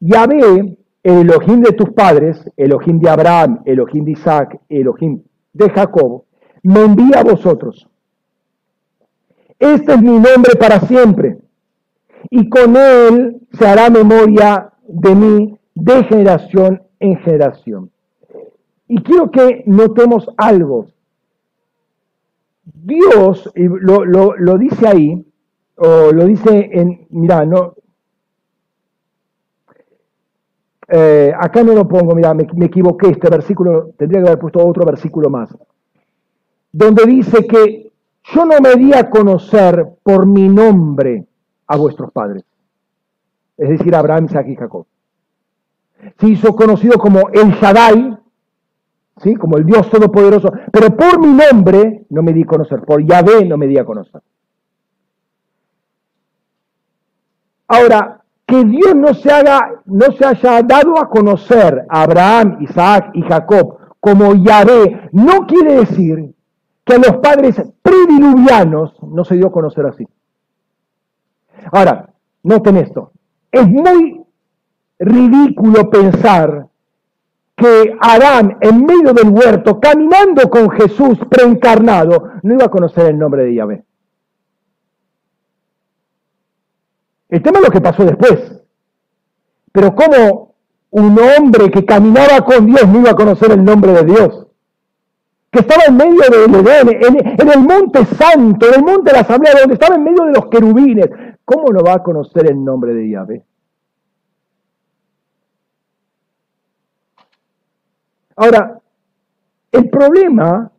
Yahvé, 0.00 0.76
el 1.02 1.20
Elohim 1.20 1.62
de 1.62 1.72
tus 1.72 1.90
padres, 1.90 2.50
Elohim 2.56 2.98
de 2.98 3.08
Abraham, 3.08 3.62
Elohim 3.64 4.04
de 4.04 4.10
Isaac, 4.10 4.60
Elohim 4.68 5.22
de 5.52 5.70
Jacob, 5.70 6.24
me 6.62 6.82
envía 6.82 7.20
a 7.20 7.24
vosotros. 7.24 7.88
Este 9.58 9.94
es 9.94 10.02
mi 10.02 10.18
nombre 10.18 10.56
para 10.58 10.80
siempre. 10.80 11.38
Y 12.28 12.48
con 12.48 12.76
él 12.76 13.40
se 13.52 13.66
hará 13.66 13.88
memoria 13.88 14.72
de 14.88 15.14
mí 15.14 15.58
de 15.74 16.04
generación 16.04 16.82
en 16.98 17.16
generación. 17.18 17.90
Y 18.88 19.02
quiero 19.02 19.30
que 19.30 19.64
notemos 19.66 20.28
algo. 20.36 20.86
Dios, 22.64 23.50
lo, 23.54 24.04
lo, 24.04 24.58
dice 24.58 24.88
ahí, 24.88 25.26
o 25.76 26.12
lo 26.12 26.24
dice 26.24 26.70
en, 26.72 27.06
mirá, 27.10 27.44
no, 27.44 27.74
eh, 30.88 31.32
acá 31.38 31.62
no 31.62 31.74
lo 31.74 31.86
pongo, 31.86 32.14
mira, 32.14 32.32
me, 32.32 32.46
me, 32.54 32.66
equivoqué, 32.66 33.10
este 33.10 33.28
versículo, 33.28 33.90
tendría 33.96 34.22
que 34.22 34.28
haber 34.28 34.40
puesto 34.40 34.64
otro 34.64 34.84
versículo 34.84 35.30
más, 35.30 35.56
donde 36.72 37.04
dice 37.06 37.46
que 37.46 37.92
yo 38.34 38.44
no 38.44 38.60
me 38.60 38.74
di 38.76 38.92
a 38.92 39.08
conocer 39.10 39.86
por 40.02 40.26
mi 40.26 40.48
nombre 40.48 41.26
a 41.66 41.76
vuestros 41.76 42.12
padres, 42.12 42.44
es 43.56 43.68
decir, 43.68 43.94
Abraham, 43.94 44.26
Isaac 44.26 44.46
y 44.48 44.56
Jacob. 44.56 44.86
Se 46.18 46.28
hizo 46.28 46.54
conocido 46.54 46.98
como 46.98 47.28
el 47.32 47.52
Shaddai, 47.52 48.18
¿sí? 49.18 49.34
como 49.36 49.56
el 49.56 49.64
Dios 49.64 49.88
Todopoderoso, 49.90 50.52
pero 50.72 50.94
por 50.96 51.18
mi 51.18 51.28
nombre 51.28 52.06
no 52.10 52.22
me 52.22 52.32
di 52.32 52.42
a 52.42 52.46
conocer, 52.46 52.82
por 52.82 53.04
Yahvé 53.04 53.44
no 53.44 53.56
me 53.56 53.66
di 53.66 53.78
a 53.78 53.84
conocer. 53.84 54.22
Ahora, 57.68 58.22
que 58.46 58.64
Dios 58.64 58.94
no 58.94 59.12
se, 59.12 59.30
haga, 59.32 59.82
no 59.86 60.12
se 60.12 60.24
haya 60.24 60.62
dado 60.62 60.98
a 60.98 61.08
conocer 61.08 61.84
a 61.88 62.02
Abraham, 62.02 62.58
Isaac 62.60 63.10
y 63.14 63.22
Jacob 63.22 63.78
como 63.98 64.34
Yahvé, 64.34 65.08
no 65.12 65.46
quiere 65.46 65.78
decir 65.78 66.32
que 66.84 66.94
a 66.94 66.98
los 66.98 67.16
padres 67.16 67.60
prediluvianos 67.82 69.02
no 69.02 69.24
se 69.24 69.34
dio 69.34 69.48
a 69.48 69.52
conocer 69.52 69.84
así. 69.86 70.06
Ahora, 71.72 72.10
noten 72.44 72.76
esto. 72.76 73.10
Es 73.56 73.66
muy 73.66 74.22
ridículo 74.98 75.88
pensar 75.88 76.68
que 77.56 77.96
Adán, 77.98 78.58
en 78.60 78.84
medio 78.84 79.14
del 79.14 79.30
huerto, 79.30 79.80
caminando 79.80 80.50
con 80.50 80.68
Jesús 80.68 81.18
preencarnado, 81.30 82.32
no 82.42 82.52
iba 82.52 82.66
a 82.66 82.70
conocer 82.70 83.06
el 83.06 83.18
nombre 83.18 83.44
de 83.44 83.54
Yahvé. 83.54 83.84
El 87.30 87.42
tema 87.42 87.60
es 87.60 87.64
lo 87.64 87.70
que 87.70 87.80
pasó 87.80 88.04
después. 88.04 88.60
Pero 89.72 89.94
¿cómo 89.94 90.54
un 90.90 91.18
hombre 91.18 91.70
que 91.70 91.86
caminaba 91.86 92.42
con 92.44 92.66
Dios 92.66 92.86
no 92.86 93.00
iba 93.00 93.12
a 93.12 93.16
conocer 93.16 93.52
el 93.52 93.64
nombre 93.64 93.92
de 93.92 94.04
Dios? 94.04 94.48
Que 95.50 95.60
estaba 95.60 95.84
en 95.88 95.96
medio 95.96 96.24
del 96.28 96.54
Edén, 96.56 96.88
en, 97.40 97.50
el 97.50 97.60
monte 97.60 98.04
santo, 98.04 98.68
en 98.68 98.74
el 98.74 98.82
monte 98.82 99.10
de 99.10 99.16
la 99.16 99.22
asamblea, 99.22 99.54
donde 99.60 99.74
estaba 99.74 99.94
en 99.94 100.04
medio 100.04 100.24
de 100.24 100.32
los 100.32 100.46
querubines. 100.48 101.08
¿Cómo 101.46 101.68
no 101.72 101.82
va 101.82 101.94
a 101.94 102.02
conocer 102.02 102.50
el 102.50 102.62
nombre 102.62 102.92
de 102.92 103.08
Yahvé? 103.08 103.44
Ahora, 108.34 108.80
el 109.70 109.88
problema 109.88 110.70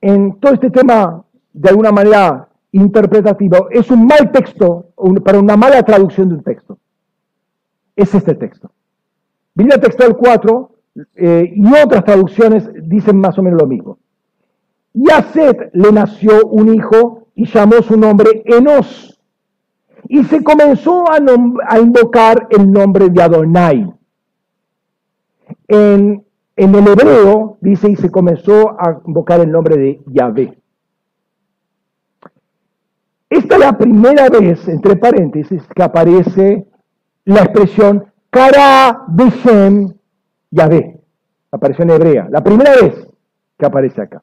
en 0.00 0.40
todo 0.40 0.54
este 0.54 0.70
tema, 0.70 1.22
de 1.52 1.68
alguna 1.68 1.92
manera 1.92 2.48
interpretativo, 2.72 3.68
es 3.70 3.90
un 3.90 4.06
mal 4.06 4.32
texto 4.32 4.86
para 5.22 5.38
una 5.38 5.56
mala 5.58 5.82
traducción 5.82 6.30
de 6.30 6.36
un 6.36 6.42
texto. 6.42 6.78
Es 7.94 8.14
este 8.14 8.34
texto. 8.34 8.70
Biblia 9.54 9.78
textual 9.78 10.16
4 10.16 10.70
eh, 11.16 11.52
y 11.54 11.66
otras 11.84 12.04
traducciones 12.04 12.70
dicen 12.82 13.20
más 13.20 13.38
o 13.38 13.42
menos 13.42 13.60
lo 13.60 13.68
mismo. 13.68 13.98
Y 14.94 15.10
a 15.10 15.22
Seth 15.22 15.70
le 15.74 15.92
nació 15.92 16.46
un 16.46 16.74
hijo 16.74 17.28
y 17.34 17.46
llamó 17.46 17.82
su 17.82 17.96
nombre 17.96 18.42
Enos. 18.46 19.17
Y 20.08 20.24
se 20.24 20.42
comenzó 20.42 21.04
a, 21.10 21.18
invocar 21.78 22.48
el 22.50 22.70
nombre 22.70 23.10
de 23.10 23.22
Adonai. 23.22 23.94
En, 25.68 26.24
el 26.56 26.88
hebreo 26.88 27.58
dice 27.60 27.90
y 27.90 27.96
se 27.96 28.10
comenzó 28.10 28.70
a 28.80 29.00
invocar 29.06 29.40
el 29.40 29.52
nombre 29.52 29.76
de 29.76 30.02
Yahvé. 30.06 30.58
Esta 33.28 33.54
es 33.56 33.60
la 33.60 33.76
primera 33.76 34.30
vez, 34.30 34.66
entre 34.66 34.96
paréntesis, 34.96 35.62
que 35.74 35.82
aparece 35.82 36.66
la 37.26 37.42
expresión 37.42 38.06
Kara 38.30 39.04
Beshem 39.08 39.92
Yahvé. 40.50 41.00
Apareció 41.50 41.84
en 41.84 41.90
hebrea. 41.90 42.28
La 42.30 42.42
primera 42.42 42.72
vez 42.72 43.06
que 43.58 43.66
aparece 43.66 44.00
acá. 44.00 44.22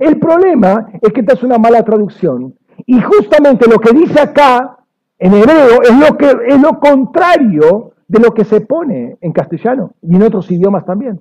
El 0.00 0.18
problema 0.18 0.88
es 1.02 1.12
que 1.12 1.20
esta 1.20 1.34
es 1.34 1.42
una 1.42 1.58
mala 1.58 1.84
traducción. 1.84 2.54
Y 2.86 3.00
justamente 3.00 3.68
lo 3.68 3.78
que 3.78 3.92
dice 3.92 4.20
acá, 4.20 4.78
en 5.22 5.34
hebreo, 5.34 5.82
es 5.82 5.96
lo, 5.96 6.16
que, 6.16 6.32
es 6.48 6.60
lo 6.60 6.80
contrario 6.80 7.92
de 8.08 8.18
lo 8.18 8.34
que 8.34 8.44
se 8.44 8.60
pone 8.60 9.16
en 9.20 9.32
castellano 9.32 9.94
y 10.02 10.16
en 10.16 10.22
otros 10.22 10.50
idiomas 10.50 10.84
también. 10.84 11.20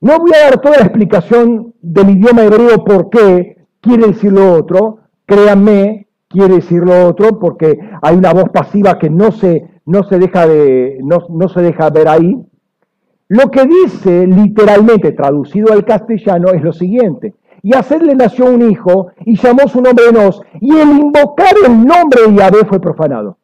No 0.00 0.18
voy 0.18 0.30
a 0.34 0.50
dar 0.50 0.60
toda 0.60 0.78
la 0.78 0.84
explicación 0.84 1.74
del 1.82 2.10
idioma 2.10 2.44
hebreo 2.44 2.84
por 2.84 3.10
qué, 3.10 3.66
quiere 3.82 4.06
decir 4.08 4.32
lo 4.32 4.54
otro, 4.54 5.00
créanme, 5.26 6.06
quiere 6.26 6.54
decir 6.54 6.82
lo 6.82 7.06
otro, 7.06 7.38
porque 7.38 7.78
hay 8.00 8.16
una 8.16 8.32
voz 8.32 8.48
pasiva 8.48 8.98
que 8.98 9.10
no 9.10 9.32
se, 9.32 9.68
no 9.84 10.04
se, 10.04 10.18
deja, 10.18 10.46
de, 10.46 11.00
no, 11.02 11.48
se 11.48 11.60
deja 11.60 11.90
ver 11.90 12.08
ahí. 12.08 12.42
Lo 13.28 13.50
que 13.50 13.66
dice 13.66 14.26
literalmente, 14.26 15.12
traducido 15.12 15.72
al 15.72 15.84
castellano, 15.84 16.48
es 16.54 16.62
lo 16.62 16.72
siguiente. 16.72 17.34
Y 17.66 17.74
hacerle 17.74 18.14
nació 18.14 18.44
un 18.44 18.62
hijo 18.70 19.08
y 19.24 19.36
llamó 19.36 19.66
su 19.66 19.80
nombre 19.80 20.04
Enos, 20.08 20.40
y 20.60 20.70
el 20.70 20.88
invocar 20.88 21.52
el 21.66 21.84
nombre 21.84 22.20
de 22.28 22.36
Yahvé 22.36 22.64
fue 22.64 22.80
profanado. 22.80 23.38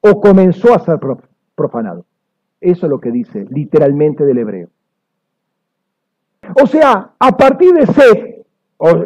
O 0.00 0.18
comenzó 0.18 0.72
a 0.72 0.78
ser 0.78 0.98
profanado. 1.54 2.06
Eso 2.58 2.86
es 2.86 2.90
lo 2.90 2.98
que 3.02 3.10
dice 3.10 3.44
literalmente 3.50 4.24
del 4.24 4.38
hebreo. 4.38 4.68
O 6.62 6.66
sea, 6.66 7.10
a 7.18 7.36
partir 7.36 7.74
de 7.74 7.84
Seth, 7.84 8.46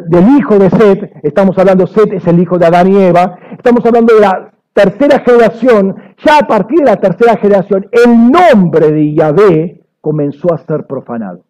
del 0.05 0.37
hijo 0.37 0.57
de 0.57 0.69
Seth, 0.69 1.11
estamos 1.23 1.57
hablando, 1.57 1.85
Seth 1.85 2.13
es 2.13 2.25
el 2.27 2.39
hijo 2.39 2.57
de 2.57 2.65
Adán 2.65 2.89
y 2.89 3.03
Eva, 3.03 3.37
estamos 3.57 3.85
hablando 3.85 4.15
de 4.15 4.21
la 4.21 4.53
tercera 4.71 5.19
generación, 5.19 5.97
ya 6.25 6.37
a 6.37 6.47
partir 6.47 6.79
de 6.79 6.85
la 6.85 6.95
tercera 6.95 7.35
generación, 7.35 7.89
el 7.91 8.31
nombre 8.31 8.89
de 8.89 9.13
Yahvé 9.13 9.85
comenzó 9.99 10.53
a 10.53 10.59
ser 10.59 10.87
profanado. 10.87 11.46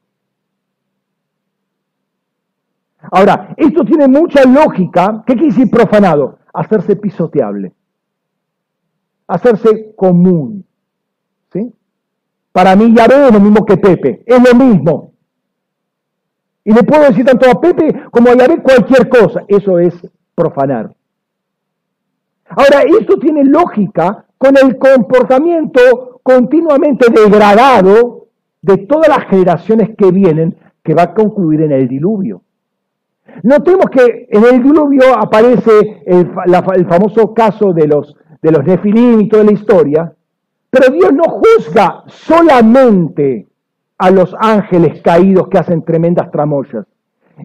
Ahora, 3.12 3.54
esto 3.58 3.84
tiene 3.86 4.08
mucha 4.08 4.44
lógica. 4.44 5.24
¿Qué 5.26 5.34
quiere 5.34 5.50
decir 5.50 5.70
profanado? 5.70 6.40
Hacerse 6.54 6.96
pisoteable. 6.96 7.74
Hacerse 9.28 9.94
común. 9.96 10.66
¿Sí? 11.52 11.74
Para 12.52 12.76
mí 12.76 12.94
Yahvé 12.96 13.28
es 13.28 13.34
lo 13.34 13.40
mismo 13.40 13.66
que 13.66 13.78
Pepe. 13.78 14.24
Es 14.26 14.42
lo 14.42 14.58
mismo. 14.58 15.14
Y 16.64 16.74
le 16.74 16.84
puedo 16.84 17.04
decir 17.04 17.26
tanto 17.26 17.50
a 17.50 17.62
Pepe 17.62 18.04
como 18.12 18.30
a 18.30 18.36
Yahvé 18.36 18.62
cualquier 18.62 19.08
cosa. 19.08 19.44
Eso 19.48 19.80
es 19.80 19.94
profanar. 20.36 20.94
Ahora, 22.50 22.82
esto 22.82 23.18
tiene 23.20 23.44
lógica 23.44 24.26
con 24.38 24.56
el 24.58 24.78
comportamiento 24.78 26.20
continuamente 26.24 27.08
degradado 27.10 28.28
de 28.62 28.78
todas 28.78 29.10
las 29.10 29.28
generaciones 29.28 29.92
que 29.98 30.12
vienen, 30.12 30.58
que 30.84 30.94
va 30.94 31.04
a 31.04 31.14
concluir 31.14 31.62
en 31.62 31.72
el 31.72 31.88
diluvio. 31.88 32.42
Notemos 33.44 33.86
que 33.92 34.28
en 34.30 34.44
el 34.46 34.64
diluvio 34.64 35.18
aparece 35.18 36.04
el, 36.06 36.32
famoso 36.88 37.34
caso 37.34 37.74
de 37.74 37.88
los, 37.88 38.16
de 38.42 38.52
los 38.52 38.64
nefilim 38.66 39.22
y 39.22 39.30
toda 39.30 39.44
la 39.44 39.52
historia, 39.52 40.14
pero 40.70 40.92
Dios 40.92 41.14
no 41.14 41.24
juzga 41.24 42.04
solamente 42.08 43.48
a 43.98 44.12
los 44.12 44.36
ángeles 44.40 45.02
caídos 45.02 45.48
que 45.48 45.58
hacen 45.58 45.84
tremendas 45.84 46.30
tramoyas. 46.32 46.86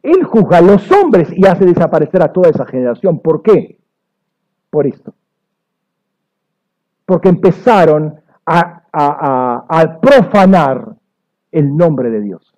Él 0.02 0.24
juzga 0.24 0.58
a 0.58 0.62
los 0.62 0.90
hombres 0.90 1.28
y 1.34 1.46
hace 1.46 1.66
desaparecer 1.66 2.22
a 2.22 2.32
toda 2.32 2.50
esa 2.50 2.66
generación. 2.66 3.20
¿Por 3.20 3.42
qué? 3.42 3.78
Por 4.70 4.86
esto. 4.86 5.14
Porque 7.04 7.28
empezaron 7.28 8.20
a, 8.46 8.78
profanar 10.00 10.96
el 11.50 11.76
nombre 11.76 12.10
de 12.10 12.20
Dios. 12.20 12.51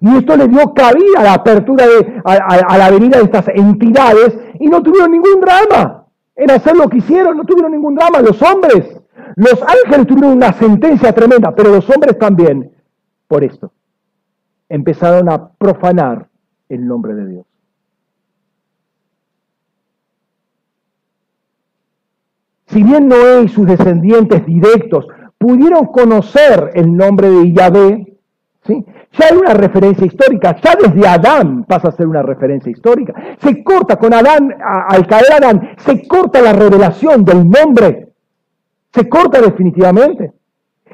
Y 0.00 0.16
esto 0.16 0.36
le 0.36 0.48
dio 0.48 0.72
cabida 0.72 1.18
a 1.18 1.22
la 1.24 1.34
apertura, 1.34 1.86
de, 1.86 2.22
a, 2.24 2.78
la 2.78 2.90
venida 2.90 3.18
de 3.18 3.24
estas 3.24 3.48
entidades 3.48 4.38
y 4.58 4.68
no 4.68 4.82
tuvieron 4.82 5.10
ningún 5.10 5.40
drama 5.40 6.06
en 6.36 6.50
hacer 6.50 6.76
lo 6.76 6.88
que 6.88 6.98
hicieron, 6.98 7.36
no 7.36 7.44
tuvieron 7.44 7.72
ningún 7.72 7.94
drama 7.94 8.20
los 8.20 8.40
hombres. 8.42 9.00
Los 9.36 9.60
ángeles 9.62 10.06
tuvieron 10.06 10.32
una 10.32 10.52
sentencia 10.52 11.12
tremenda, 11.12 11.54
pero 11.54 11.70
los 11.70 11.88
hombres 11.90 12.18
también, 12.18 12.72
por 13.26 13.44
esto, 13.44 13.72
empezaron 14.68 15.28
a 15.28 15.50
profanar 15.50 16.28
el 16.68 16.86
nombre 16.86 17.14
de 17.14 17.26
Dios. 17.26 17.46
Si 22.66 22.82
bien 22.84 23.08
Noé 23.08 23.42
y 23.42 23.48
sus 23.48 23.66
descendientes 23.66 24.46
directos 24.46 25.06
pudieron 25.40 25.86
conocer 25.86 26.70
el 26.74 26.94
nombre 26.94 27.30
de 27.30 27.52
Yahvé. 27.52 28.09
Ya 29.12 29.26
hay 29.30 29.36
una 29.36 29.54
referencia 29.54 30.06
histórica, 30.06 30.56
ya 30.62 30.74
desde 30.76 31.08
Adán 31.08 31.64
pasa 31.64 31.88
a 31.88 31.92
ser 31.92 32.06
una 32.06 32.22
referencia 32.22 32.70
histórica. 32.70 33.14
Se 33.42 33.64
corta 33.64 33.96
con 33.96 34.14
Adán, 34.14 34.54
al 34.62 35.06
caer 35.06 35.32
Adán, 35.32 35.70
se 35.78 36.06
corta 36.06 36.40
la 36.40 36.52
revelación 36.52 37.24
del 37.24 37.48
nombre 37.48 38.10
se 38.92 39.08
corta 39.08 39.40
definitivamente. 39.40 40.32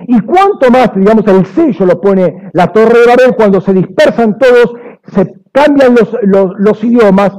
Y 0.07 0.21
cuanto 0.21 0.71
más, 0.71 0.95
digamos, 0.95 1.27
el 1.27 1.47
sello 1.47 1.87
lo 1.87 2.01
pone 2.01 2.51
la 2.53 2.73
torre 2.73 3.01
de 3.01 3.07
Babel, 3.07 3.35
cuando 3.35 3.61
se 3.61 3.73
dispersan 3.73 4.39
todos, 4.39 4.75
se 5.05 5.41
cambian 5.53 5.95
los, 6.23 6.85
idiomas 6.85 7.33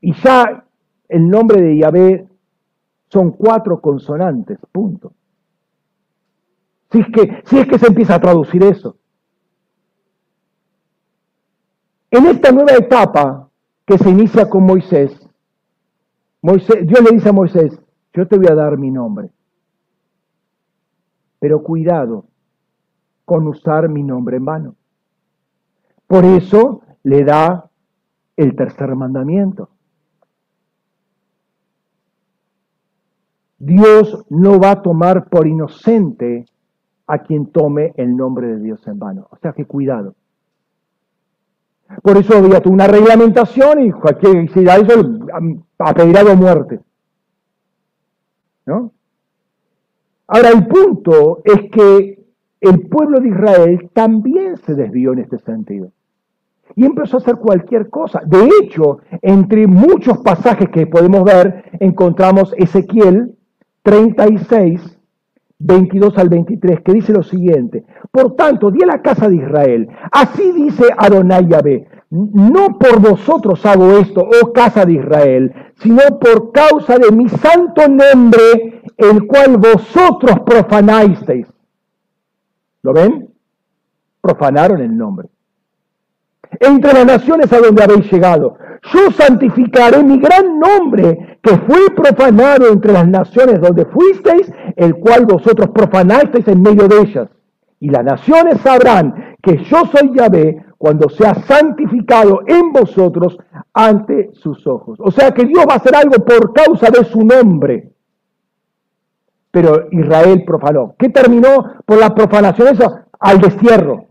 y 0.00 0.14
ya 0.14 0.64
el 1.08 1.28
nombre 1.28 1.60
de 1.60 1.76
Yahvé 1.76 2.26
son 3.08 3.32
cuatro 3.32 3.80
consonantes, 3.80 4.58
punto. 4.72 5.12
Si 6.90 7.00
es, 7.00 7.06
que, 7.12 7.42
si 7.44 7.58
es 7.58 7.66
que 7.66 7.78
se 7.78 7.88
empieza 7.88 8.14
a 8.14 8.20
traducir 8.20 8.64
eso. 8.64 8.96
En 12.10 12.26
esta 12.26 12.50
nueva 12.50 12.72
etapa 12.72 13.48
que 13.86 13.96
se 13.98 14.10
inicia 14.10 14.48
con 14.48 14.64
Moisés, 14.64 15.16
Moisés, 16.42 16.86
Dios 16.86 17.02
le 17.02 17.16
dice 17.16 17.28
a 17.28 17.32
Moisés, 17.32 17.80
yo 18.12 18.26
te 18.26 18.36
voy 18.36 18.48
a 18.48 18.54
dar 18.54 18.76
mi 18.78 18.90
nombre, 18.90 19.30
pero 21.38 21.62
cuidado 21.62 22.26
con 23.24 23.46
usar 23.46 23.88
mi 23.88 24.02
nombre 24.02 24.38
en 24.38 24.44
vano. 24.44 24.74
Por 26.06 26.24
eso 26.24 26.82
le 27.04 27.24
da 27.24 27.70
el 28.36 28.56
tercer 28.56 28.96
mandamiento. 28.96 29.68
Dios 33.58 34.24
no 34.30 34.58
va 34.58 34.72
a 34.72 34.82
tomar 34.82 35.28
por 35.28 35.46
inocente 35.46 36.46
a 37.06 37.18
quien 37.18 37.52
tome 37.52 37.92
el 37.96 38.16
nombre 38.16 38.48
de 38.48 38.58
Dios 38.58 38.84
en 38.88 38.98
vano. 38.98 39.28
O 39.30 39.36
sea 39.36 39.52
que 39.52 39.66
cuidado. 39.66 40.14
Por 42.02 42.16
eso 42.16 42.36
había 42.36 42.62
una 42.66 42.86
reglamentación 42.86 43.86
y 43.86 43.90
cualquier 43.90 44.32
que 44.32 44.44
hiciera 44.44 44.76
eso 44.76 45.18
apedreado 45.78 46.36
muerte. 46.36 46.80
¿No? 48.66 48.92
Ahora, 50.26 50.50
el 50.50 50.66
punto 50.66 51.42
es 51.44 51.70
que 51.72 52.24
el 52.60 52.88
pueblo 52.88 53.20
de 53.20 53.28
Israel 53.28 53.90
también 53.92 54.56
se 54.58 54.74
desvió 54.74 55.12
en 55.12 55.20
este 55.20 55.38
sentido. 55.38 55.90
Y 56.76 56.84
empezó 56.84 57.16
a 57.16 57.20
hacer 57.20 57.36
cualquier 57.36 57.90
cosa. 57.90 58.22
De 58.24 58.48
hecho, 58.60 58.98
entre 59.22 59.66
muchos 59.66 60.18
pasajes 60.18 60.68
que 60.68 60.86
podemos 60.86 61.24
ver, 61.24 61.64
encontramos 61.80 62.54
Ezequiel 62.56 63.34
36, 63.82 64.99
22 65.60 66.16
al 66.16 66.28
23, 66.30 66.80
que 66.80 66.92
dice 66.92 67.12
lo 67.12 67.22
siguiente. 67.22 67.84
Por 68.10 68.34
tanto, 68.34 68.70
di 68.70 68.82
a 68.82 68.86
la 68.86 69.02
casa 69.02 69.28
de 69.28 69.36
Israel, 69.36 69.88
así 70.10 70.52
dice 70.52 70.86
Adonai 70.96 71.46
Yahvé, 71.46 71.86
no 72.10 72.78
por 72.78 73.00
vosotros 73.00 73.64
hago 73.66 73.98
esto, 73.98 74.22
oh 74.22 74.52
casa 74.52 74.84
de 74.84 74.94
Israel, 74.94 75.52
sino 75.76 76.18
por 76.18 76.50
causa 76.50 76.98
de 76.98 77.12
mi 77.12 77.28
santo 77.28 77.86
nombre, 77.88 78.82
el 78.96 79.26
cual 79.26 79.58
vosotros 79.58 80.40
profanasteis. 80.44 81.46
¿Lo 82.82 82.94
ven? 82.94 83.28
Profanaron 84.20 84.80
el 84.80 84.96
nombre. 84.96 85.28
Entre 86.58 86.92
las 86.94 87.06
naciones 87.06 87.52
a 87.52 87.60
donde 87.60 87.82
habéis 87.82 88.10
llegado, 88.10 88.56
yo 88.92 89.10
santificaré 89.12 90.02
mi 90.02 90.18
gran 90.18 90.58
nombre 90.58 91.29
que 91.42 91.56
fue 91.58 91.90
profanado 91.94 92.68
entre 92.68 92.92
las 92.92 93.08
naciones 93.08 93.60
donde 93.60 93.86
fuisteis, 93.86 94.52
el 94.76 94.96
cual 94.96 95.26
vosotros 95.26 95.70
profanasteis 95.70 96.46
en 96.48 96.62
medio 96.62 96.86
de 96.86 97.00
ellas. 97.00 97.28
Y 97.80 97.88
las 97.88 98.04
naciones 98.04 98.60
sabrán 98.60 99.36
que 99.42 99.56
yo 99.64 99.84
soy 99.86 100.12
Yahvé 100.14 100.64
cuando 100.76 101.08
sea 101.08 101.34
santificado 101.34 102.42
en 102.46 102.72
vosotros 102.72 103.38
ante 103.72 104.30
sus 104.34 104.66
ojos. 104.66 104.98
O 105.00 105.10
sea 105.10 105.32
que 105.32 105.46
Dios 105.46 105.64
va 105.68 105.74
a 105.74 105.76
hacer 105.76 105.94
algo 105.96 106.24
por 106.24 106.52
causa 106.52 106.90
de 106.90 107.04
su 107.04 107.24
nombre. 107.24 107.92
Pero 109.50 109.88
Israel 109.90 110.44
profanó. 110.46 110.94
¿Qué 110.98 111.08
terminó 111.08 111.74
por 111.84 111.98
la 111.98 112.14
profanación? 112.14 112.68
Eso, 112.68 113.00
al 113.18 113.40
destierro. 113.40 114.06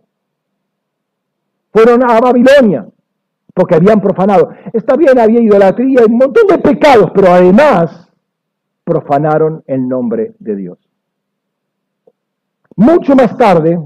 Fueron 1.71 2.03
a 2.03 2.19
Babilonia 2.19 2.87
porque 3.59 3.75
habían 3.75 3.99
profanado. 3.99 4.51
Está 4.71 4.95
bien, 4.95 5.19
había 5.19 5.41
idolatría 5.41 5.99
y 6.07 6.09
un 6.09 6.17
montón 6.17 6.47
de 6.47 6.59
pecados, 6.59 7.11
pero 7.13 7.27
además 7.27 8.09
profanaron 8.85 9.61
el 9.67 9.85
nombre 9.85 10.33
de 10.39 10.55
Dios. 10.55 10.77
Mucho 12.77 13.17
más 13.17 13.35
tarde, 13.35 13.77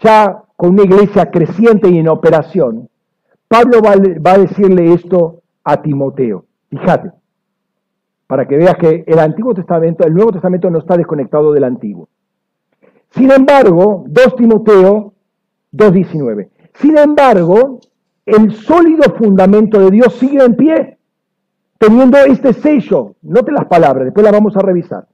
ya 0.00 0.44
con 0.54 0.74
una 0.74 0.84
iglesia 0.84 1.28
creciente 1.28 1.90
y 1.90 1.98
en 1.98 2.06
operación, 2.06 2.88
Pablo 3.48 3.80
va, 3.82 4.30
a 4.30 4.38
decirle 4.38 4.92
esto 4.92 5.42
a 5.64 5.82
Timoteo. 5.82 6.44
Fíjate, 6.70 7.10
para 8.28 8.46
que 8.46 8.56
veas 8.58 8.76
que 8.76 9.02
el 9.08 9.18
Antiguo 9.18 9.54
Testamento, 9.54 10.06
el 10.06 10.14
Nuevo 10.14 10.30
Testamento 10.30 10.70
no 10.70 10.78
está 10.78 10.96
desconectado 10.96 11.52
del 11.52 11.64
Antiguo. 11.64 12.08
Sin 13.10 13.32
embargo, 13.32 14.04
2 14.06 14.36
Timoteo 14.36 15.14
2.19. 15.72 16.50
Sin 16.74 16.96
embargo, 16.96 17.80
el 18.26 18.52
sólido 18.54 19.14
fundamento 19.14 19.78
de 19.80 19.90
Dios 19.90 20.14
sigue 20.14 20.42
en 20.42 20.56
pie, 20.56 20.98
teniendo 21.78 22.18
este 22.18 22.52
sello. 22.52 23.14
Note 23.22 23.52
las 23.52 23.66
palabras, 23.66 24.06
después 24.06 24.24
las 24.24 24.32
vamos 24.32 24.56
a 24.56 24.60
revisar. 24.60 25.06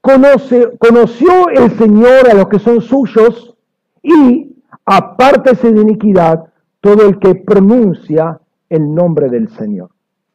Conoce, 0.00 0.76
conoció 0.78 1.48
el 1.48 1.70
Señor 1.78 2.28
a 2.28 2.34
los 2.34 2.48
que 2.48 2.58
son 2.58 2.80
suyos 2.80 3.56
y 4.02 4.56
apártese 4.84 5.72
de 5.72 5.80
iniquidad 5.80 6.46
todo 6.80 7.06
el 7.06 7.18
que 7.20 7.36
pronuncia 7.36 8.40
el 8.68 8.92
nombre 8.92 9.28
del 9.28 9.48
Señor. 9.50 9.91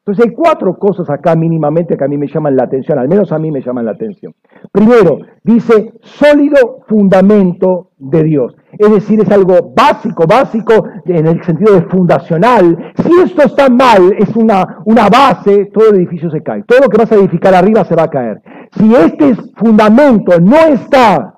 Entonces 0.08 0.26
hay 0.26 0.36
cuatro 0.36 0.74
cosas 0.78 1.10
acá 1.10 1.36
mínimamente 1.36 1.98
que 1.98 2.04
a 2.06 2.08
mí 2.08 2.18
me 2.18 2.28
llaman 2.28 2.56
la 2.56 2.64
atención, 2.64 2.98
al 2.98 3.10
menos 3.10 3.34
a 3.34 3.40
mí 3.40 3.52
me 3.52 3.62
llaman 3.62 3.84
la 3.84 3.92
atención. 3.92 4.34
Primero, 4.72 5.20
dice 5.44 5.92
sólido 6.00 6.80
fundamento 6.88 7.90
de 7.98 8.24
Dios. 8.24 8.56
Es 8.78 8.90
decir, 8.90 9.20
es 9.20 9.30
algo 9.32 9.74
básico, 9.76 10.26
básico 10.26 10.86
en 11.04 11.28
el 11.28 11.44
sentido 11.44 11.74
de 11.74 11.82
fundacional. 11.82 12.94
Si 13.04 13.12
esto 13.22 13.42
está 13.42 13.68
mal, 13.68 14.14
es 14.18 14.34
una, 14.38 14.78
una 14.86 15.10
base, 15.10 15.66
todo 15.74 15.90
el 15.90 15.98
edificio 15.98 16.32
se 16.32 16.42
cae. 16.42 16.64
Todo 16.64 16.80
lo 16.84 16.88
que 16.88 17.00
vas 17.00 17.12
a 17.12 17.16
edificar 17.16 17.54
arriba 17.54 17.84
se 17.84 17.96
va 17.96 18.04
a 18.04 18.10
caer. 18.10 18.42
Si 18.78 18.96
este 18.96 19.36
fundamento 19.58 20.40
no 20.40 20.56
está, 20.68 21.38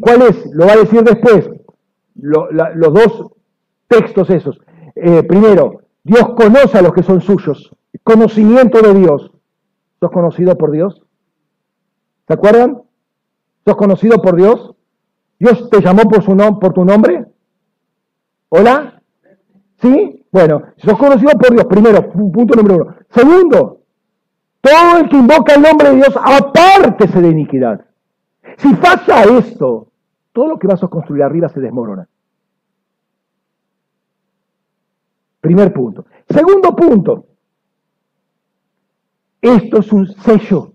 ¿cuál 0.00 0.22
es? 0.22 0.48
Lo 0.52 0.64
va 0.64 0.74
a 0.74 0.76
decir 0.76 1.02
después. 1.02 1.50
los 2.14 2.94
dos 2.94 3.32
textos 3.88 4.30
esos. 4.30 4.60
Eh, 4.94 5.24
primero, 5.24 5.87
Dios 6.08 6.30
conoce 6.30 6.78
a 6.78 6.82
los 6.82 6.94
que 6.94 7.02
son 7.02 7.20
suyos. 7.20 7.70
Conocimiento 8.02 8.80
de 8.80 8.94
Dios. 8.94 9.30
¿Sos 10.00 10.10
conocido 10.10 10.56
por 10.56 10.70
Dios? 10.70 11.02
¿Se 12.26 12.32
acuerdan? 12.32 12.82
¿Sos 13.66 13.76
conocido 13.76 14.22
por 14.22 14.36
Dios? 14.36 14.74
¿Dios 15.38 15.68
te 15.68 15.82
llamó 15.82 16.04
por, 16.04 16.22
su 16.22 16.34
por 16.58 16.72
tu 16.72 16.84
nombre? 16.84 17.26
¿Hola? 18.48 19.02
¿Sí? 19.82 20.24
Bueno, 20.32 20.62
sos 20.78 20.96
conocido 20.98 21.32
por 21.32 21.52
Dios, 21.52 21.66
primero, 21.66 22.10
punto 22.10 22.56
número 22.56 22.76
uno. 22.76 22.94
Segundo, 23.10 23.82
todo 24.62 24.98
el 25.00 25.10
que 25.10 25.16
invoca 25.16 25.54
el 25.54 25.62
nombre 25.62 25.90
de 25.90 25.96
Dios, 25.96 26.14
apártese 26.16 27.20
de 27.20 27.28
iniquidad. 27.28 27.84
Si 28.56 28.74
pasa 28.76 29.24
esto, 29.24 29.88
todo 30.32 30.48
lo 30.48 30.58
que 30.58 30.66
vas 30.66 30.82
a 30.82 30.88
construir 30.88 31.22
arriba 31.22 31.50
se 31.50 31.60
desmorona. 31.60 32.08
Primer 35.48 35.72
punto. 35.72 36.04
Segundo 36.28 36.76
punto. 36.76 37.24
Esto 39.40 39.78
es 39.78 39.90
un 39.94 40.06
sello, 40.06 40.74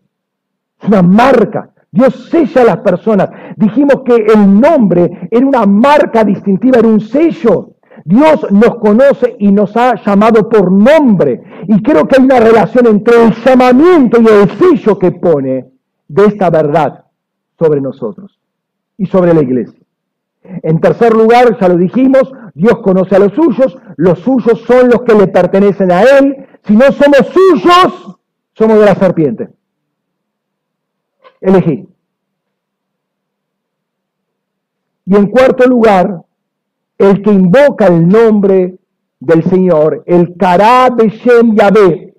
es 0.82 0.88
una 0.88 1.04
marca. 1.04 1.70
Dios 1.92 2.28
sella 2.32 2.64
a 2.64 2.66
las 2.66 2.78
personas. 2.78 3.30
Dijimos 3.56 4.02
que 4.04 4.16
el 4.16 4.60
nombre 4.60 5.28
era 5.30 5.46
una 5.46 5.68
marca 5.68 6.24
distintiva, 6.24 6.80
era 6.80 6.88
un 6.88 7.02
sello. 7.02 7.76
Dios 8.04 8.52
nos 8.52 8.78
conoce 8.78 9.36
y 9.38 9.52
nos 9.52 9.78
ha 9.78 9.94
llamado 10.04 10.50
por 10.50 10.72
nombre. 10.72 11.44
Y 11.68 11.80
creo 11.84 12.08
que 12.08 12.16
hay 12.18 12.26
una 12.26 12.40
relación 12.40 12.88
entre 12.88 13.26
el 13.26 13.32
llamamiento 13.46 14.20
y 14.24 14.26
el 14.26 14.50
sello 14.58 14.98
que 14.98 15.12
pone 15.12 15.68
de 16.08 16.26
esta 16.26 16.50
verdad 16.50 17.06
sobre 17.60 17.80
nosotros 17.80 18.40
y 18.98 19.06
sobre 19.06 19.36
la 19.36 19.44
iglesia. 19.44 19.83
En 20.44 20.80
tercer 20.82 21.14
lugar, 21.14 21.58
ya 21.60 21.70
lo 21.70 21.78
dijimos, 21.78 22.32
Dios 22.54 22.80
conoce 22.84 23.16
a 23.16 23.20
los 23.20 23.34
suyos, 23.34 23.78
los 23.96 24.20
suyos 24.20 24.62
son 24.68 24.90
los 24.90 25.02
que 25.04 25.16
le 25.16 25.28
pertenecen 25.28 25.92
a 25.92 26.04
Él. 26.04 26.48
Si 26.64 26.76
no 26.76 26.92
somos 26.92 27.28
suyos, 27.28 28.20
somos 28.54 28.80
de 28.80 28.86
la 28.86 28.96
serpiente. 28.96 29.50
Elegí. 31.42 31.88
Y 35.06 35.16
en 35.16 35.28
cuarto 35.28 35.68
lugar, 35.68 36.24
el 36.98 37.22
que 37.22 37.32
invoca 37.32 37.88
el 37.88 38.08
nombre 38.08 38.78
del 39.20 39.44
Señor, 39.44 40.04
el 40.06 40.36
Kará 40.38 40.90
de 40.90 41.10
Yahvé, 41.10 42.14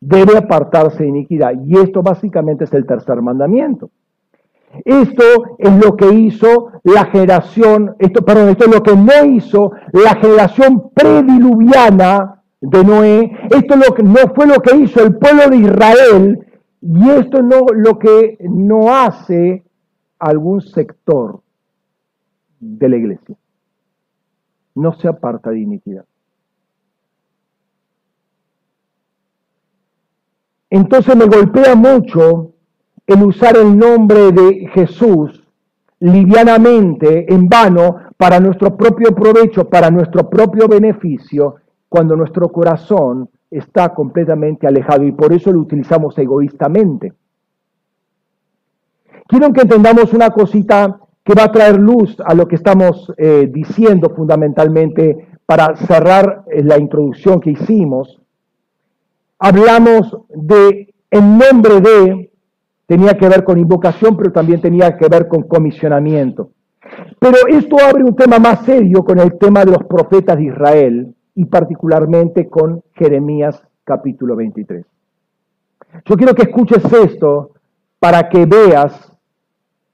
debe 0.00 0.36
apartarse 0.36 1.04
de 1.04 1.08
iniquidad. 1.08 1.52
Y 1.64 1.78
esto 1.78 2.02
básicamente 2.02 2.64
es 2.64 2.72
el 2.74 2.86
tercer 2.86 3.22
mandamiento. 3.22 3.90
Esto 4.84 5.22
es 5.58 5.84
lo 5.84 5.96
que 5.96 6.12
hizo 6.12 6.72
la 6.84 7.04
generación, 7.06 7.94
esto, 7.98 8.24
perdón, 8.24 8.48
esto 8.50 8.64
es 8.64 8.74
lo 8.74 8.82
que 8.82 8.96
no 8.96 9.24
hizo 9.26 9.72
la 9.92 10.14
generación 10.16 10.90
prediluviana 10.94 12.42
de 12.60 12.84
Noé. 12.84 13.38
Esto 13.50 13.74
es 13.74 13.88
lo 13.88 13.94
que, 13.94 14.02
no 14.02 14.34
fue 14.34 14.46
lo 14.46 14.60
que 14.60 14.76
hizo 14.76 15.02
el 15.02 15.16
pueblo 15.16 15.48
de 15.48 15.56
Israel 15.56 16.46
y 16.80 17.10
esto 17.10 17.42
no 17.42 17.66
lo 17.72 17.98
que 17.98 18.38
no 18.40 18.94
hace 18.94 19.62
algún 20.18 20.60
sector 20.60 21.40
de 22.58 22.88
la 22.88 22.96
iglesia. 22.96 23.36
no 24.74 24.94
se 24.94 25.06
aparta 25.06 25.50
de 25.50 25.60
iniquidad. 25.60 26.04
Entonces 30.70 31.14
me 31.14 31.26
golpea 31.26 31.74
mucho 31.74 32.51
el 33.12 33.22
usar 33.22 33.56
el 33.56 33.76
nombre 33.76 34.32
de 34.32 34.68
Jesús 34.72 35.42
livianamente, 36.00 37.32
en 37.32 37.48
vano, 37.48 37.96
para 38.16 38.40
nuestro 38.40 38.76
propio 38.76 39.14
provecho, 39.14 39.68
para 39.68 39.90
nuestro 39.90 40.28
propio 40.28 40.66
beneficio, 40.66 41.56
cuando 41.88 42.16
nuestro 42.16 42.50
corazón 42.50 43.28
está 43.50 43.90
completamente 43.94 44.66
alejado 44.66 45.04
y 45.04 45.12
por 45.12 45.32
eso 45.32 45.52
lo 45.52 45.60
utilizamos 45.60 46.16
egoístamente. 46.18 47.12
Quiero 49.28 49.52
que 49.52 49.62
entendamos 49.62 50.12
una 50.12 50.30
cosita 50.30 50.98
que 51.24 51.34
va 51.34 51.44
a 51.44 51.52
traer 51.52 51.78
luz 51.78 52.16
a 52.24 52.34
lo 52.34 52.48
que 52.48 52.56
estamos 52.56 53.12
eh, 53.16 53.48
diciendo 53.52 54.10
fundamentalmente 54.10 55.28
para 55.46 55.76
cerrar 55.76 56.44
eh, 56.50 56.62
la 56.64 56.78
introducción 56.78 57.40
que 57.40 57.50
hicimos. 57.50 58.20
Hablamos 59.38 60.16
de 60.30 60.92
en 61.10 61.38
nombre 61.38 61.80
de, 61.80 62.31
tenía 62.86 63.16
que 63.16 63.28
ver 63.28 63.44
con 63.44 63.58
invocación, 63.58 64.16
pero 64.16 64.32
también 64.32 64.60
tenía 64.60 64.96
que 64.96 65.08
ver 65.08 65.28
con 65.28 65.42
comisionamiento. 65.42 66.50
Pero 67.18 67.36
esto 67.48 67.76
abre 67.82 68.04
un 68.04 68.16
tema 68.16 68.38
más 68.38 68.64
serio 68.64 69.04
con 69.04 69.18
el 69.18 69.38
tema 69.38 69.64
de 69.64 69.72
los 69.72 69.84
profetas 69.84 70.36
de 70.36 70.44
Israel 70.44 71.14
y 71.34 71.44
particularmente 71.46 72.48
con 72.48 72.82
Jeremías 72.94 73.62
capítulo 73.84 74.36
23. 74.36 74.84
Yo 76.04 76.16
quiero 76.16 76.34
que 76.34 76.42
escuches 76.42 76.84
esto 76.92 77.52
para 77.98 78.28
que 78.28 78.46
veas 78.46 79.12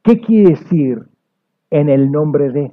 qué 0.03 0.21
quiere 0.21 0.51
decir 0.51 1.03
en 1.71 1.89
el 1.89 2.11
nombre 2.11 2.51
de. 2.51 2.73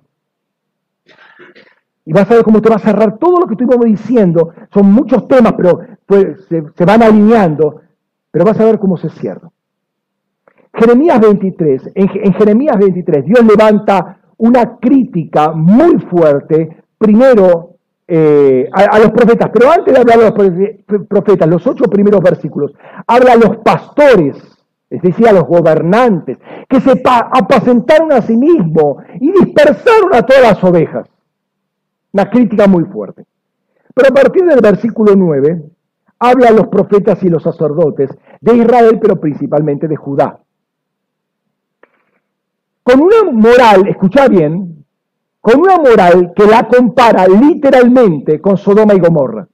Y 2.05 2.13
vas 2.13 2.29
a 2.29 2.35
ver 2.35 2.43
cómo 2.43 2.61
te 2.61 2.69
va 2.69 2.75
a 2.75 2.79
cerrar 2.79 3.17
todo 3.17 3.41
lo 3.41 3.47
que 3.47 3.53
estuvimos 3.53 3.85
diciendo. 3.85 4.53
Son 4.71 4.91
muchos 4.91 5.27
temas, 5.27 5.53
pero 5.53 5.79
pues, 6.05 6.45
se, 6.47 6.85
van 6.85 7.01
alineando, 7.01 7.81
pero 8.31 8.45
vas 8.45 8.59
a 8.59 8.65
ver 8.65 8.79
cómo 8.79 8.95
se 8.95 9.09
cierra. 9.09 9.49
Jeremías 10.77 11.19
23, 11.19 11.91
en, 11.95 12.33
Jeremías 12.33 12.77
23, 12.77 13.25
Dios 13.25 13.45
levanta 13.45 14.17
una 14.37 14.77
crítica 14.77 15.51
muy 15.51 15.99
fuerte, 15.99 16.83
primero 16.97 17.77
eh, 18.07 18.69
a, 18.71 18.99
los 18.99 19.11
profetas, 19.11 19.49
pero 19.53 19.71
antes 19.71 19.93
de 19.93 19.99
hablar 19.99 20.19
de 20.19 20.83
los 20.87 21.07
profetas, 21.07 21.47
los 21.47 21.65
ocho 21.65 21.85
primeros 21.85 22.21
versículos, 22.21 22.73
habla 23.07 23.33
a 23.33 23.37
los 23.37 23.57
pastores 23.57 24.55
es 24.89 25.01
decir, 25.01 25.27
a 25.27 25.33
los 25.33 25.45
gobernantes, 25.45 26.37
que 26.69 26.79
se 26.79 27.01
apacentaron 27.03 28.11
a 28.11 28.21
sí 28.21 28.37
mismos 28.37 29.03
y 29.19 29.31
dispersaron 29.31 30.13
a 30.13 30.21
todas 30.21 30.43
las 30.43 30.63
ovejas. 30.63 31.07
Una 32.13 32.29
crítica 32.29 32.67
muy 32.67 32.85
fuerte. 32.85 33.25
Pero 33.93 34.09
a 34.09 34.13
partir 34.13 34.45
del 34.45 34.61
versículo 34.61 35.13
9, 35.15 35.63
habla 36.19 36.49
a 36.49 36.51
los 36.51 36.67
profetas 36.67 37.21
y 37.23 37.29
los 37.29 37.43
sacerdotes 37.43 38.09
de 38.39 38.55
Israel, 38.55 38.99
pero 39.01 39.19
principalmente 39.19 39.87
de 39.87 39.95
Judá. 39.95 40.39
Con 42.85 43.01
una 43.01 43.31
moral, 43.31 43.87
escucha 43.87 44.27
bien, 44.27 44.85
con 45.41 45.59
una 45.59 45.77
moral 45.77 46.33
que 46.35 46.45
la 46.45 46.67
compara 46.67 47.25
literalmente 47.27 48.39
con 48.39 48.57
Sodoma 48.57 48.93
y 48.93 48.99
Gomorra. 48.99 49.47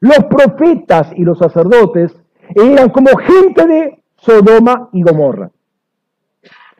Los 0.00 0.24
profetas 0.24 1.12
y 1.14 1.22
los 1.22 1.38
sacerdotes 1.38 2.12
eran 2.56 2.88
como 2.88 3.16
gente 3.16 3.66
de 3.68 4.02
Sodoma 4.16 4.88
y 4.92 5.04
Gomorra. 5.04 5.52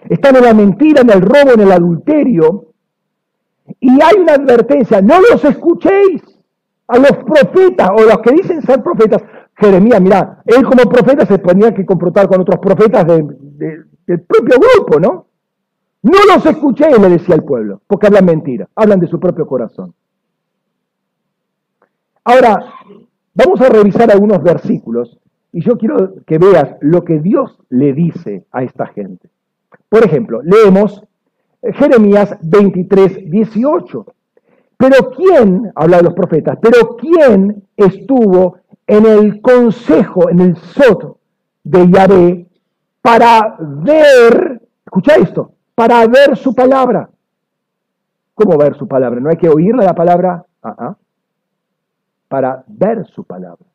Están 0.08 0.34
en 0.34 0.42
la 0.42 0.54
mentira, 0.54 1.02
en 1.02 1.10
el 1.10 1.20
robo, 1.20 1.52
en 1.54 1.60
el 1.60 1.70
adulterio. 1.70 2.72
Y 3.78 3.90
hay 3.90 4.16
una 4.18 4.32
advertencia, 4.32 5.00
no 5.00 5.20
los 5.20 5.44
escuchéis 5.44 6.20
a 6.88 6.98
los 6.98 7.12
profetas 7.12 7.90
o 7.94 8.02
los 8.02 8.18
que 8.24 8.32
dicen 8.32 8.60
ser 8.62 8.82
profetas. 8.82 9.22
Jeremías, 9.54 10.00
mira, 10.00 10.42
él 10.46 10.64
como 10.64 10.90
profeta 10.90 11.24
se 11.26 11.38
tenía 11.38 11.72
que 11.72 11.86
confrontar 11.86 12.26
con 12.26 12.40
otros 12.40 12.58
profetas 12.58 13.06
del 14.10 14.22
propio 14.22 14.56
grupo, 14.58 14.98
¿no? 14.98 15.26
No 16.02 16.18
los 16.34 16.44
escuchéis, 16.44 16.98
le 16.98 17.10
decía 17.10 17.36
el 17.36 17.44
pueblo, 17.44 17.80
porque 17.86 18.08
hablan 18.08 18.24
mentira, 18.24 18.68
hablan 18.74 18.98
de 18.98 19.06
su 19.06 19.20
propio 19.20 19.46
corazón. 19.46 19.94
Ahora, 22.24 22.74
vamos 23.34 23.60
a 23.60 23.68
revisar 23.68 24.10
algunos 24.10 24.42
versículos 24.42 25.16
y 25.52 25.60
yo 25.60 25.78
quiero 25.78 26.24
que 26.26 26.38
veas 26.38 26.74
lo 26.80 27.04
que 27.04 27.20
Dios 27.20 27.56
le 27.68 27.92
dice 27.92 28.46
a 28.50 28.64
esta 28.64 28.86
gente. 28.86 29.30
Por 29.88 30.04
ejemplo, 30.04 30.42
leemos 30.42 31.04
Jeremías 31.62 32.36
23, 32.42 33.30
18. 33.30 34.06
Pero 34.76 35.10
¿quién, 35.10 35.70
habla 35.76 35.98
de 35.98 36.02
los 36.04 36.14
profetas, 36.14 36.58
pero 36.60 36.96
quién 36.96 37.62
estuvo 37.76 38.56
en 38.88 39.06
el 39.06 39.40
consejo, 39.40 40.30
en 40.30 40.40
el 40.40 40.56
sot 40.56 41.16
de 41.62 41.88
Yahvé 41.90 42.49
para 43.02 43.56
ver, 43.58 44.60
escucha 44.84 45.14
esto, 45.16 45.54
para 45.74 46.06
ver 46.06 46.36
su 46.36 46.54
palabra? 46.54 47.08
¿Cómo 48.34 48.56
ver 48.56 48.76
su 48.76 48.86
palabra? 48.86 49.20
¿No 49.20 49.30
hay 49.30 49.36
que 49.36 49.48
oírle 49.48 49.84
la 49.84 49.94
palabra? 49.94 50.44
Ah. 50.62 50.96
Para 52.28 52.64
ver 52.66 53.06
su 53.06 53.24
palabra. 53.24 53.66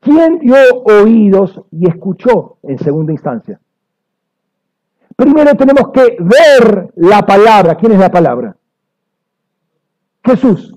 ¿Quién 0.00 0.38
dio 0.38 0.56
oídos 0.84 1.60
y 1.72 1.88
escuchó 1.88 2.58
en 2.62 2.78
segunda 2.78 3.12
instancia? 3.12 3.60
Primero 5.16 5.54
tenemos 5.54 5.90
que 5.92 6.16
ver 6.20 6.92
la 6.96 7.22
palabra. 7.22 7.74
¿Quién 7.74 7.92
es 7.92 7.98
la 7.98 8.10
palabra? 8.10 8.56
Jesús. 10.24 10.75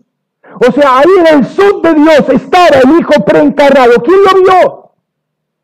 O 0.56 0.72
sea, 0.72 1.00
ahí 1.00 1.10
en 1.20 1.38
el 1.38 1.46
sur 1.46 1.82
de 1.82 1.94
Dios 1.94 2.30
estaba 2.30 2.68
el 2.68 3.00
Hijo 3.00 3.24
preencarnado. 3.26 4.02
¿Quién 4.04 4.20
lo 4.20 4.42
vio? 4.42 4.92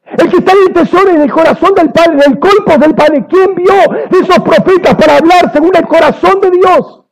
El 0.06 0.30
que 0.30 0.38
está 0.38 0.52
en 0.52 0.68
el 0.68 0.74
tesoro 0.74 1.10
en 1.10 1.22
el 1.22 1.32
corazón 1.32 1.74
del 1.74 1.92
Padre, 1.92 2.20
en 2.26 2.34
el 2.34 2.40
cuerpo 2.40 2.78
del 2.78 2.96
Padre. 2.96 3.26
¿Quién 3.28 3.56
vio 3.56 3.74
esos 4.12 4.40
profetas 4.40 4.96
para 4.96 5.18
hablar 5.18 5.52
según 5.52 5.76
el 5.76 5.88
corazón 5.88 6.40
de 6.42 6.52
Dios? 6.52 7.04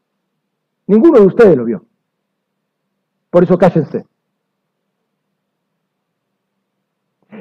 Ninguno 0.88 1.20
de 1.20 1.26
ustedes 1.26 1.58
lo 1.58 1.66
vio. 1.66 1.86
Por 3.30 3.44
eso 3.44 3.58
cállense. 3.58 4.06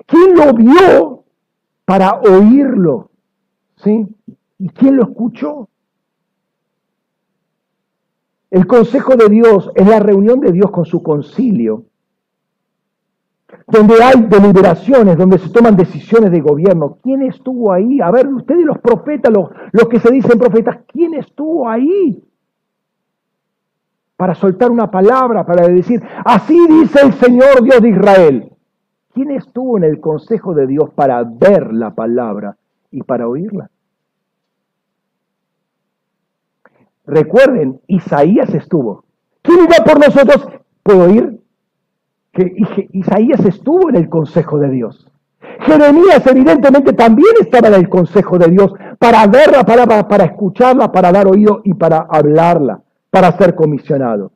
¿Quién 0.06 0.34
lo 0.34 0.52
vio 0.54 1.24
para 1.84 2.14
oírlo? 2.20 3.10
¿Sí? 3.76 4.06
¿Y 4.58 4.68
quién 4.70 4.96
lo 4.96 5.02
escuchó? 5.04 5.68
El 8.52 8.66
consejo 8.66 9.16
de 9.16 9.30
Dios 9.30 9.70
es 9.74 9.88
la 9.88 9.98
reunión 9.98 10.38
de 10.38 10.52
Dios 10.52 10.70
con 10.70 10.84
su 10.84 11.02
concilio, 11.02 11.84
donde 13.66 13.94
hay 14.02 14.26
deliberaciones, 14.28 15.16
donde 15.16 15.38
se 15.38 15.48
toman 15.48 15.74
decisiones 15.74 16.30
de 16.30 16.42
gobierno. 16.42 16.98
¿Quién 17.02 17.22
estuvo 17.22 17.72
ahí? 17.72 18.02
A 18.02 18.10
ver, 18.10 18.28
ustedes 18.28 18.66
los 18.66 18.78
profetas, 18.78 19.32
los, 19.32 19.48
los 19.72 19.88
que 19.88 20.00
se 20.00 20.12
dicen 20.12 20.38
profetas, 20.38 20.80
¿quién 20.86 21.14
estuvo 21.14 21.66
ahí? 21.66 22.22
Para 24.18 24.34
soltar 24.34 24.70
una 24.70 24.90
palabra, 24.90 25.46
para 25.46 25.66
decir, 25.66 26.02
así 26.22 26.58
dice 26.68 27.06
el 27.06 27.14
Señor 27.14 27.62
Dios 27.62 27.80
de 27.80 27.88
Israel. 27.88 28.52
¿Quién 29.14 29.30
estuvo 29.30 29.78
en 29.78 29.84
el 29.84 29.98
consejo 29.98 30.52
de 30.52 30.66
Dios 30.66 30.90
para 30.90 31.24
ver 31.24 31.72
la 31.72 31.94
palabra 31.94 32.58
y 32.90 33.02
para 33.02 33.26
oírla? 33.26 33.70
Recuerden, 37.06 37.80
Isaías 37.86 38.52
estuvo. 38.54 39.04
¿Quién 39.42 39.60
iba 39.64 39.84
por 39.84 39.98
nosotros? 39.98 40.46
¿Puedo 40.82 41.04
oír? 41.04 41.40
Que 42.32 42.54
Isaías 42.92 43.44
estuvo 43.44 43.90
en 43.90 43.96
el 43.96 44.08
consejo 44.08 44.58
de 44.58 44.70
Dios. 44.70 45.08
Jeremías 45.60 46.26
evidentemente 46.26 46.92
también 46.92 47.34
estaba 47.40 47.68
en 47.68 47.74
el 47.74 47.88
consejo 47.88 48.38
de 48.38 48.48
Dios 48.48 48.72
para 48.98 49.26
ver 49.26 49.52
la 49.52 49.64
palabra, 49.64 50.08
para 50.08 50.24
escucharla, 50.24 50.90
para 50.90 51.12
dar 51.12 51.26
oído 51.26 51.60
y 51.64 51.74
para 51.74 52.06
hablarla, 52.08 52.80
para 53.10 53.36
ser 53.36 53.54
comisionado. 53.54 54.32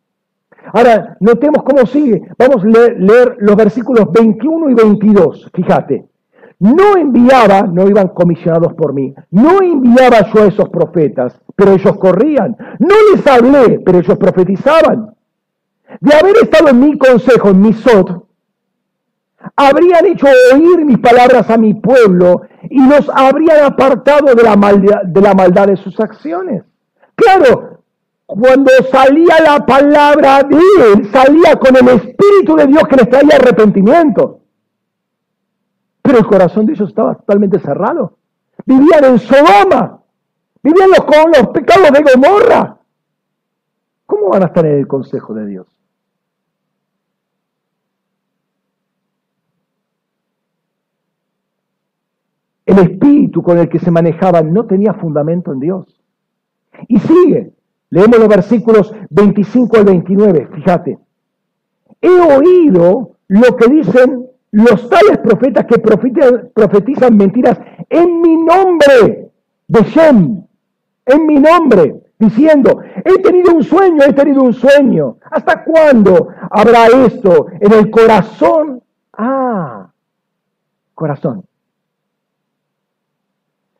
Ahora, 0.72 1.16
notemos 1.20 1.62
cómo 1.62 1.86
sigue. 1.86 2.22
Vamos 2.38 2.64
a 2.64 2.66
leer, 2.66 3.36
los 3.38 3.56
versículos 3.56 4.10
21 4.12 4.70
y 4.70 4.74
22. 4.74 5.50
Fíjate. 5.54 6.06
No 6.58 6.96
enviaba, 6.96 7.62
no 7.62 7.86
iban 7.86 8.08
comisionados 8.08 8.72
por 8.74 8.94
mí, 8.94 9.14
no 9.30 9.60
enviaba 9.60 10.32
yo 10.32 10.42
a 10.42 10.46
esos 10.46 10.68
profetas, 10.70 11.38
pero 11.54 11.72
ellos 11.72 11.98
corrían. 11.98 12.56
No 12.78 12.94
les 13.12 13.26
hablé, 13.26 13.80
pero 13.80 13.98
ellos 13.98 14.16
profetizaban. 14.16 15.14
De 16.00 16.14
haber 16.14 16.36
estado 16.42 16.68
en 16.68 16.80
mi 16.80 16.98
consejo, 16.98 17.50
en 17.50 17.60
mi 17.60 17.72
sot, 17.74 18.26
habrían 19.54 20.06
hecho 20.06 20.26
oír 20.54 20.84
mis 20.84 20.98
palabras 20.98 21.48
a 21.50 21.56
mi 21.56 21.74
pueblo 21.74 22.42
y 22.68 22.86
los 22.88 23.08
habrían 23.14 23.64
apartado 23.64 24.34
de 24.34 24.42
la 24.42 24.56
maldad 24.56 25.02
de, 25.04 25.20
la 25.20 25.34
maldad 25.34 25.68
de 25.68 25.76
sus 25.76 25.98
acciones. 26.00 26.62
Claro, 27.14 27.82
cuando 28.26 28.70
salía 28.90 29.40
la 29.44 29.64
palabra 29.64 30.42
de 30.42 30.56
él, 30.56 31.08
salía 31.12 31.56
con 31.56 31.76
el 31.76 31.88
Espíritu 31.88 32.56
de 32.56 32.66
Dios 32.66 32.82
que 32.88 32.96
les 32.96 33.10
traía 33.10 33.36
arrepentimiento. 33.36 34.40
Pero 36.06 36.18
el 36.18 36.26
corazón 36.26 36.66
de 36.66 36.74
ellos 36.74 36.88
estaba 36.88 37.16
totalmente 37.16 37.58
cerrado. 37.58 38.16
Vivían 38.64 39.04
en 39.04 39.18
Sodoma, 39.18 40.00
Vivían 40.62 40.88
los, 40.90 41.00
con 41.00 41.32
los 41.36 41.48
pecados 41.48 41.90
de 41.90 42.02
Gomorra. 42.02 42.78
¿Cómo 44.06 44.28
van 44.28 44.44
a 44.44 44.46
estar 44.46 44.64
en 44.64 44.78
el 44.78 44.86
consejo 44.86 45.34
de 45.34 45.46
Dios? 45.46 45.66
El 52.66 52.78
espíritu 52.78 53.42
con 53.42 53.58
el 53.58 53.68
que 53.68 53.80
se 53.80 53.90
manejaban 53.90 54.52
no 54.52 54.64
tenía 54.64 54.94
fundamento 54.94 55.52
en 55.52 55.58
Dios. 55.58 56.00
Y 56.86 57.00
sigue, 57.00 57.52
leemos 57.90 58.18
los 58.20 58.28
versículos 58.28 58.94
25 59.10 59.76
al 59.76 59.84
29, 59.84 60.50
fíjate. 60.54 60.98
He 62.00 62.10
oído 62.10 63.16
lo 63.26 63.56
que 63.56 63.68
dicen 63.68 64.26
los 64.56 64.88
tales 64.88 65.18
profetas 65.18 65.66
que 65.66 65.78
profetizan 65.78 67.14
mentiras 67.14 67.58
en 67.90 68.22
mi 68.22 68.36
nombre, 68.38 69.30
de 69.68 69.82
Shem, 69.82 70.46
en 71.04 71.26
mi 71.26 71.38
nombre, 71.38 72.00
diciendo, 72.18 72.80
he 73.04 73.20
tenido 73.20 73.52
un 73.52 73.62
sueño, 73.62 74.02
he 74.02 74.14
tenido 74.14 74.42
un 74.42 74.54
sueño. 74.54 75.18
¿Hasta 75.30 75.62
cuándo 75.62 76.28
habrá 76.50 76.86
esto 76.86 77.48
en 77.60 77.70
el 77.70 77.90
corazón? 77.90 78.82
Ah, 79.12 79.90
corazón. 80.94 81.44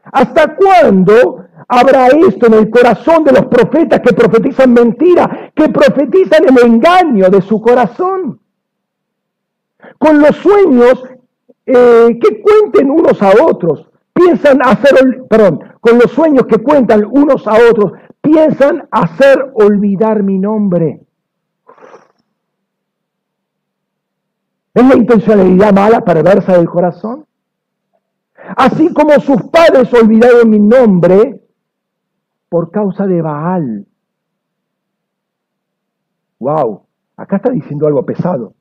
¿Hasta 0.04 0.56
cuándo 0.56 1.46
habrá 1.68 2.08
esto 2.08 2.48
en 2.48 2.54
el 2.54 2.68
corazón 2.68 3.24
de 3.24 3.32
los 3.32 3.46
profetas 3.46 4.00
que 4.00 4.12
profetizan 4.12 4.74
mentira, 4.74 5.52
que 5.54 5.70
profetizan 5.70 6.44
el 6.50 6.66
engaño 6.66 7.30
de 7.30 7.40
su 7.40 7.62
corazón? 7.62 8.40
Con 9.98 10.20
los 10.20 10.36
sueños 10.36 11.04
eh, 11.66 12.18
que 12.20 12.42
cuenten 12.42 12.90
unos 12.90 13.20
a 13.22 13.30
otros, 13.44 13.90
piensan 14.12 14.60
hacer, 14.62 15.24
perdón, 15.28 15.60
con 15.80 15.98
los 15.98 16.10
sueños 16.12 16.46
que 16.46 16.58
cuentan 16.58 17.04
unos 17.04 17.46
a 17.46 17.54
otros, 17.70 17.92
piensan 18.20 18.88
hacer 18.90 19.52
olvidar 19.54 20.22
mi 20.22 20.38
nombre. 20.38 21.06
¿Es 24.74 24.86
la 24.86 24.96
intencionalidad 24.96 25.72
mala, 25.72 26.00
perversa 26.02 26.56
del 26.56 26.68
corazón? 26.68 27.26
Así 28.56 28.92
como 28.92 29.18
sus 29.20 29.42
padres 29.44 29.92
olvidaron 29.94 30.50
mi 30.50 30.58
nombre 30.58 31.40
por 32.48 32.70
causa 32.70 33.06
de 33.06 33.22
Baal. 33.22 33.86
Wow, 36.38 36.82
acá 37.16 37.36
está 37.36 37.50
diciendo 37.50 37.86
algo 37.86 38.04
pesado. 38.04 38.55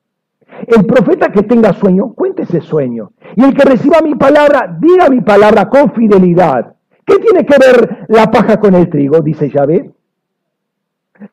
El 0.68 0.86
profeta 0.86 1.32
que 1.32 1.44
tenga 1.44 1.74
sueño, 1.74 2.14
cuente 2.14 2.44
ese 2.44 2.62
sueño. 2.62 3.12
Y 3.36 3.44
el 3.44 3.54
que 3.54 3.66
reciba 3.66 4.02
mi 4.02 4.16
palabra, 4.16 4.78
diga 4.80 5.10
mi 5.10 5.22
palabra 5.22 5.70
con 5.70 5.92
fidelidad. 5.94 6.76
¿Qué 7.06 7.18
tiene 7.20 7.46
que 7.46 7.58
ver 7.58 8.06
la 8.10 8.32
paja 8.32 8.60
con 8.60 8.74
el 8.76 8.90
trigo? 8.90 9.20
Dice 9.22 9.50
Yahvé. 9.50 9.92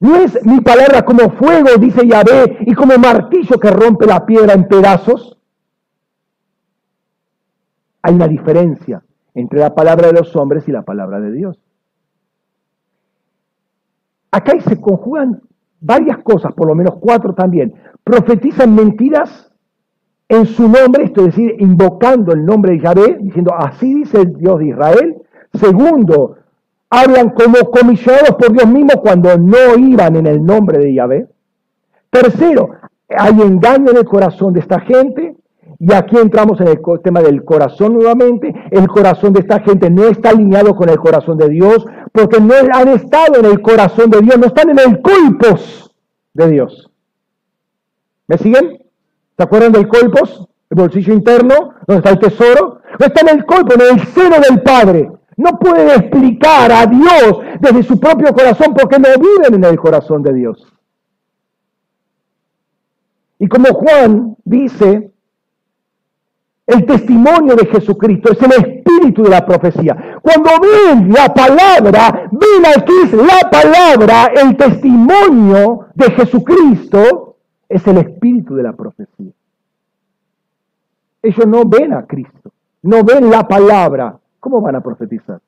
¿No 0.00 0.16
es 0.16 0.44
mi 0.44 0.60
palabra 0.60 1.04
como 1.04 1.30
fuego, 1.32 1.70
dice 1.78 2.06
Yahvé, 2.06 2.58
y 2.60 2.74
como 2.74 2.96
martillo 2.98 3.58
que 3.58 3.70
rompe 3.70 4.06
la 4.06 4.24
piedra 4.24 4.54
en 4.54 4.68
pedazos? 4.68 5.38
Hay 8.02 8.14
una 8.14 8.28
diferencia 8.28 9.02
entre 9.34 9.60
la 9.60 9.74
palabra 9.74 10.08
de 10.08 10.12
los 10.12 10.34
hombres 10.36 10.68
y 10.68 10.72
la 10.72 10.82
palabra 10.82 11.20
de 11.20 11.32
Dios. 11.32 11.58
Acá 14.30 14.58
se 14.60 14.80
conjugan 14.80 15.42
varias 15.82 16.18
cosas, 16.22 16.52
por 16.54 16.68
lo 16.68 16.74
menos 16.74 16.94
cuatro 17.00 17.34
también. 17.34 17.74
Profetizan 18.02 18.74
mentiras 18.74 19.52
en 20.28 20.46
su 20.46 20.62
nombre, 20.62 21.04
esto 21.04 21.20
es 21.20 21.26
decir, 21.26 21.56
invocando 21.58 22.32
el 22.32 22.46
nombre 22.46 22.72
de 22.72 22.80
Yahvé, 22.80 23.18
diciendo, 23.20 23.52
así 23.54 23.94
dice 23.94 24.22
el 24.22 24.34
Dios 24.34 24.58
de 24.60 24.68
Israel. 24.68 25.16
Segundo, 25.52 26.36
hablan 26.88 27.30
como 27.30 27.70
comisionados 27.70 28.36
por 28.36 28.52
Dios 28.52 28.66
mismo 28.66 29.00
cuando 29.02 29.36
no 29.36 29.76
iban 29.76 30.16
en 30.16 30.26
el 30.26 30.42
nombre 30.42 30.78
de 30.78 30.94
Yahvé. 30.94 31.26
Tercero, 32.08 32.70
hay 33.08 33.40
engaño 33.40 33.90
en 33.90 33.96
el 33.98 34.04
corazón 34.04 34.52
de 34.52 34.60
esta 34.60 34.80
gente. 34.80 35.36
Y 35.78 35.92
aquí 35.92 36.16
entramos 36.16 36.60
en 36.60 36.68
el 36.68 36.80
tema 37.02 37.20
del 37.20 37.44
corazón 37.44 37.94
nuevamente. 37.94 38.54
El 38.70 38.86
corazón 38.86 39.32
de 39.32 39.40
esta 39.40 39.60
gente 39.60 39.90
no 39.90 40.04
está 40.04 40.30
alineado 40.30 40.76
con 40.76 40.88
el 40.88 40.98
corazón 40.98 41.38
de 41.38 41.48
Dios, 41.48 41.84
porque 42.12 42.40
no 42.40 42.54
han 42.72 42.88
estado 42.88 43.38
en 43.38 43.46
el 43.46 43.60
corazón 43.60 44.10
de 44.10 44.20
Dios, 44.20 44.38
no 44.38 44.46
están 44.46 44.70
en 44.70 44.78
el 44.78 45.00
colpos 45.00 45.94
de 46.34 46.50
Dios. 46.50 46.90
¿Me 48.28 48.38
siguen? 48.38 48.82
¿Se 49.36 49.42
acuerdan 49.42 49.72
del 49.72 49.88
colpos? 49.88 50.46
El 50.70 50.76
bolsillo 50.76 51.12
interno, 51.12 51.74
donde 51.86 51.98
está 51.98 52.10
el 52.10 52.18
tesoro. 52.18 52.80
No 52.98 53.06
está 53.06 53.22
en 53.22 53.38
el 53.38 53.44
colpo, 53.44 53.74
en 53.74 53.80
el 53.80 54.06
seno 54.08 54.36
del 54.40 54.62
Padre. 54.62 55.10
No 55.36 55.58
pueden 55.58 55.88
explicar 55.88 56.70
a 56.70 56.86
Dios 56.86 57.40
desde 57.60 57.82
su 57.82 57.98
propio 57.98 58.32
corazón 58.32 58.74
porque 58.74 58.98
no 58.98 59.08
viven 59.18 59.54
en 59.54 59.64
el 59.64 59.78
corazón 59.78 60.22
de 60.22 60.34
Dios. 60.34 60.72
Y 63.38 63.48
como 63.48 63.72
Juan 63.74 64.36
dice, 64.44 65.10
el 66.66 66.86
testimonio 66.86 67.56
de 67.56 67.66
Jesucristo 67.66 68.32
es 68.32 68.42
el 68.42 68.81
espíritu 68.92 69.22
de 69.22 69.30
la 69.30 69.44
profecía. 69.44 70.18
Cuando 70.22 70.50
ven 70.60 71.12
la 71.12 71.32
palabra, 71.32 72.28
ven 72.30 72.66
aquí 72.66 73.16
la 73.16 73.50
palabra, 73.50 74.26
el 74.26 74.56
testimonio 74.56 75.86
de 75.94 76.10
Jesucristo 76.12 77.36
es 77.68 77.86
el 77.86 77.98
espíritu 77.98 78.54
de 78.54 78.62
la 78.62 78.72
profecía. 78.72 79.32
Ellos 81.22 81.46
no 81.46 81.64
ven 81.64 81.92
a 81.92 82.06
Cristo, 82.06 82.52
no 82.82 83.04
ven 83.04 83.30
la 83.30 83.46
palabra. 83.46 84.18
¿Cómo 84.40 84.60
van 84.60 84.76
a 84.76 84.80
profetizar? 84.80 85.40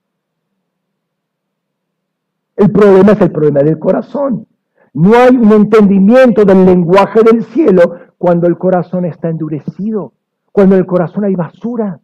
El 2.56 2.70
problema 2.70 3.12
es 3.12 3.20
el 3.20 3.32
problema 3.32 3.60
del 3.60 3.78
corazón. 3.78 4.46
No 4.92 5.16
hay 5.16 5.36
un 5.36 5.50
entendimiento 5.50 6.44
del 6.44 6.64
lenguaje 6.64 7.22
del 7.24 7.42
cielo 7.42 7.96
cuando 8.16 8.46
el 8.46 8.56
corazón 8.56 9.04
está 9.04 9.28
endurecido 9.28 10.12
cuando 10.54 10.76
en 10.76 10.82
el 10.82 10.86
corazón 10.86 11.24
hay 11.24 11.34
basura? 11.34 11.98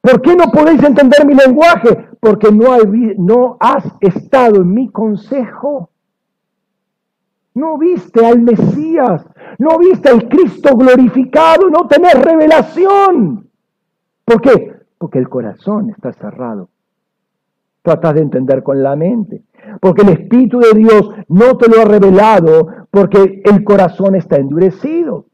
¿Por 0.00 0.22
qué 0.22 0.34
no 0.34 0.44
podéis 0.50 0.82
entender 0.82 1.26
mi 1.26 1.34
lenguaje? 1.34 2.08
Porque 2.20 2.50
no, 2.50 2.76
no 3.18 3.56
has 3.60 3.84
estado 4.00 4.56
en 4.56 4.72
mi 4.72 4.88
consejo. 4.90 5.90
No 7.54 7.76
viste 7.76 8.24
al 8.24 8.40
Mesías, 8.40 9.24
no 9.58 9.78
viste 9.78 10.08
al 10.08 10.28
Cristo 10.28 10.76
glorificado, 10.76 11.68
no 11.68 11.86
tenés 11.86 12.14
revelación. 12.14 13.48
¿Por 14.24 14.40
qué? 14.40 14.72
Porque 14.96 15.18
el 15.18 15.28
corazón 15.28 15.90
está 15.90 16.12
cerrado. 16.12 16.68
Tratas 17.82 18.14
de 18.14 18.20
entender 18.22 18.62
con 18.62 18.82
la 18.82 18.96
mente. 18.96 19.42
Porque 19.80 20.02
el 20.02 20.10
Espíritu 20.10 20.60
de 20.60 20.72
Dios 20.74 21.10
no 21.28 21.56
te 21.56 21.68
lo 21.68 21.82
ha 21.82 21.84
revelado 21.84 22.68
porque 22.90 23.42
el 23.44 23.64
corazón 23.64 24.14
está 24.14 24.36
endurecido. 24.36 25.26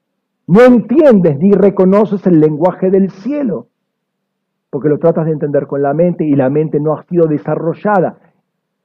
No 0.46 0.62
entiendes 0.62 1.38
ni 1.38 1.52
reconoces 1.52 2.26
el 2.26 2.40
lenguaje 2.40 2.90
del 2.90 3.10
cielo, 3.10 3.68
porque 4.70 4.88
lo 4.88 4.98
tratas 4.98 5.26
de 5.26 5.32
entender 5.32 5.66
con 5.66 5.82
la 5.82 5.94
mente 5.94 6.24
y 6.24 6.34
la 6.34 6.50
mente 6.50 6.80
no 6.80 6.94
ha 6.94 7.02
sido 7.04 7.26
desarrollada, 7.26 8.18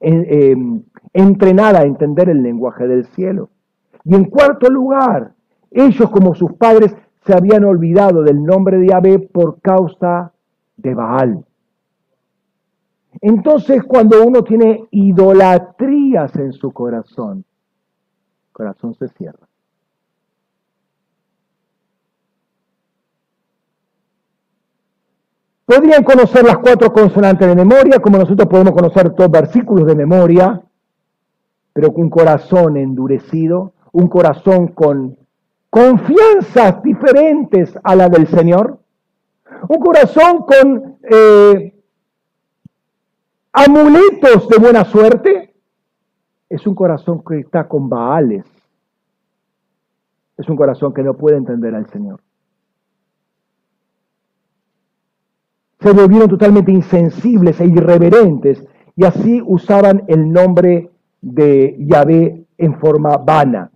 em, 0.00 0.82
entrenada 1.12 1.80
a 1.80 1.84
entender 1.84 2.28
el 2.28 2.42
lenguaje 2.42 2.86
del 2.88 3.04
cielo. 3.06 3.50
Y 4.04 4.14
en 4.14 4.24
cuarto 4.24 4.68
lugar, 4.68 5.32
ellos 5.70 6.10
como 6.10 6.34
sus 6.34 6.52
padres 6.54 6.94
se 7.24 7.34
habían 7.34 7.64
olvidado 7.64 8.22
del 8.22 8.42
nombre 8.42 8.78
de 8.78 8.88
Yahvé 8.88 9.18
por 9.20 9.60
causa 9.60 10.32
de 10.76 10.94
Baal. 10.94 11.44
Entonces, 13.20 13.82
cuando 13.84 14.24
uno 14.24 14.42
tiene 14.42 14.88
idolatrías 14.90 16.34
en 16.36 16.52
su 16.52 16.72
corazón, 16.72 17.44
el 18.46 18.52
corazón 18.52 18.94
se 18.94 19.08
cierra. 19.08 19.46
Podrían 25.64 26.02
conocer 26.02 26.44
las 26.44 26.58
cuatro 26.58 26.92
consonantes 26.92 27.46
de 27.46 27.54
memoria, 27.54 28.00
como 28.00 28.18
nosotros 28.18 28.48
podemos 28.48 28.72
conocer 28.72 29.14
todos 29.14 29.30
versículos 29.30 29.86
de 29.86 29.94
memoria, 29.94 30.60
pero 31.72 31.90
un 31.92 32.10
corazón 32.10 32.76
endurecido, 32.76 33.72
un 33.92 34.08
corazón 34.08 34.68
con 34.68 35.16
confianzas 35.70 36.82
diferentes 36.82 37.78
a 37.82 37.94
la 37.94 38.08
del 38.08 38.26
Señor, 38.26 38.80
un 39.68 39.78
corazón 39.78 40.44
con 40.44 40.98
eh, 41.08 41.74
amuletos 43.52 44.48
de 44.48 44.58
buena 44.58 44.84
suerte, 44.84 45.54
es 46.48 46.66
un 46.66 46.74
corazón 46.74 47.22
que 47.24 47.38
está 47.38 47.66
con 47.66 47.88
Baales. 47.88 48.44
Es 50.36 50.48
un 50.48 50.56
corazón 50.56 50.92
que 50.92 51.02
no 51.02 51.14
puede 51.14 51.38
entender 51.38 51.74
al 51.74 51.88
Señor. 51.88 52.20
Se 55.82 55.92
volvieron 55.92 56.28
totalmente 56.28 56.70
insensibles 56.70 57.60
e 57.60 57.66
irreverentes 57.66 58.64
y 58.94 59.04
así 59.04 59.42
usaban 59.44 60.04
el 60.06 60.30
nombre 60.30 60.90
de 61.20 61.76
Yahvé 61.78 62.44
en 62.58 62.78
forma 62.78 63.16
vana. 63.16 63.70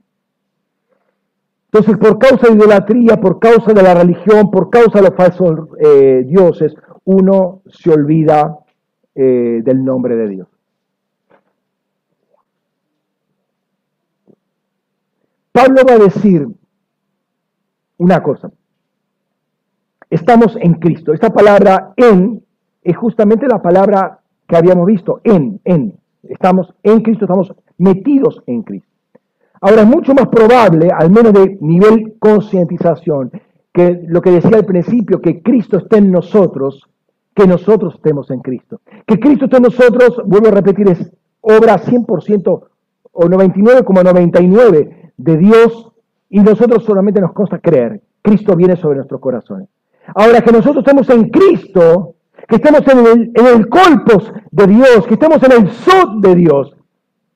Entonces, 1.72 1.96
por 1.98 2.18
causa 2.18 2.48
de 2.48 2.54
idolatría, 2.54 3.20
por 3.20 3.38
causa 3.38 3.72
de 3.72 3.82
la 3.82 3.94
religión, 3.94 4.50
por 4.50 4.70
causa 4.70 5.00
de 5.00 5.08
los 5.08 5.16
falsos 5.16 5.68
eh, 5.78 6.24
dioses, 6.26 6.74
uno 7.04 7.62
se 7.66 7.90
olvida 7.90 8.58
eh, 9.14 9.60
del 9.64 9.84
nombre 9.84 10.16
de 10.16 10.28
Dios. 10.28 10.48
Pablo 15.52 15.82
va 15.88 15.94
a 15.94 15.98
decir 15.98 16.46
una 17.98 18.22
cosa. 18.22 18.50
Estamos 20.10 20.56
en 20.60 20.74
Cristo. 20.74 21.12
Esta 21.12 21.30
palabra 21.32 21.92
en 21.96 22.42
es 22.82 22.96
justamente 22.96 23.48
la 23.48 23.60
palabra 23.60 24.20
que 24.46 24.56
habíamos 24.56 24.86
visto, 24.86 25.20
en, 25.24 25.60
en. 25.64 25.94
Estamos 26.22 26.72
en 26.82 27.00
Cristo, 27.00 27.24
estamos 27.24 27.52
metidos 27.78 28.42
en 28.46 28.62
Cristo. 28.62 28.88
Ahora 29.60 29.82
es 29.82 29.88
mucho 29.88 30.14
más 30.14 30.28
probable, 30.28 30.90
al 30.96 31.10
menos 31.10 31.32
de 31.32 31.58
nivel 31.60 32.14
concientización, 32.18 33.32
que 33.72 34.00
lo 34.06 34.22
que 34.22 34.30
decía 34.30 34.56
al 34.56 34.64
principio, 34.64 35.20
que 35.20 35.42
Cristo 35.42 35.78
esté 35.78 35.98
en 35.98 36.12
nosotros, 36.12 36.88
que 37.34 37.46
nosotros 37.46 37.96
estemos 37.96 38.30
en 38.30 38.40
Cristo. 38.40 38.80
Que 39.06 39.18
Cristo 39.18 39.46
esté 39.46 39.56
en 39.56 39.64
nosotros, 39.64 40.22
vuelvo 40.24 40.48
a 40.48 40.52
repetir, 40.52 40.88
es 40.88 41.10
obra 41.40 41.78
100% 41.78 42.62
o 43.12 43.22
99,99 43.24 45.12
de 45.16 45.36
Dios 45.36 45.90
y 46.28 46.40
nosotros 46.40 46.84
solamente 46.84 47.20
nos 47.20 47.32
consta 47.32 47.58
creer. 47.58 48.00
Cristo 48.22 48.54
viene 48.56 48.76
sobre 48.76 48.96
nuestros 48.96 49.20
corazones. 49.20 49.68
Ahora 50.14 50.40
que 50.40 50.52
nosotros 50.52 50.78
estemos 50.78 51.08
en 51.10 51.30
Cristo, 51.30 52.14
que 52.48 52.56
estemos 52.56 52.82
en 52.88 52.98
el, 52.98 53.32
en 53.34 53.46
el 53.46 53.68
colpos 53.68 54.32
de 54.50 54.66
Dios, 54.66 55.06
que 55.06 55.14
estemos 55.14 55.42
en 55.42 55.52
el 55.52 55.70
sod 55.70 56.20
de 56.20 56.34
Dios, 56.34 56.76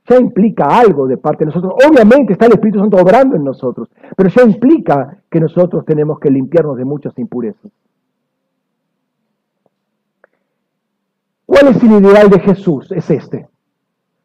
ya 0.08 0.16
implica 0.16 0.64
algo 0.64 1.06
de 1.06 1.16
parte 1.16 1.44
de 1.44 1.52
nosotros. 1.52 1.74
Obviamente 1.88 2.32
está 2.32 2.46
el 2.46 2.52
Espíritu 2.52 2.80
Santo 2.80 2.96
obrando 2.96 3.36
en 3.36 3.44
nosotros, 3.44 3.88
pero 4.16 4.28
ya 4.28 4.42
implica 4.42 5.18
que 5.30 5.40
nosotros 5.40 5.84
tenemos 5.84 6.18
que 6.18 6.30
limpiarnos 6.30 6.76
de 6.76 6.84
muchas 6.84 7.16
impurezas. 7.18 7.70
¿Cuál 11.46 11.68
es 11.68 11.82
el 11.82 11.92
ideal 11.92 12.30
de 12.30 12.40
Jesús? 12.40 12.90
Es 12.92 13.10
este. 13.10 13.48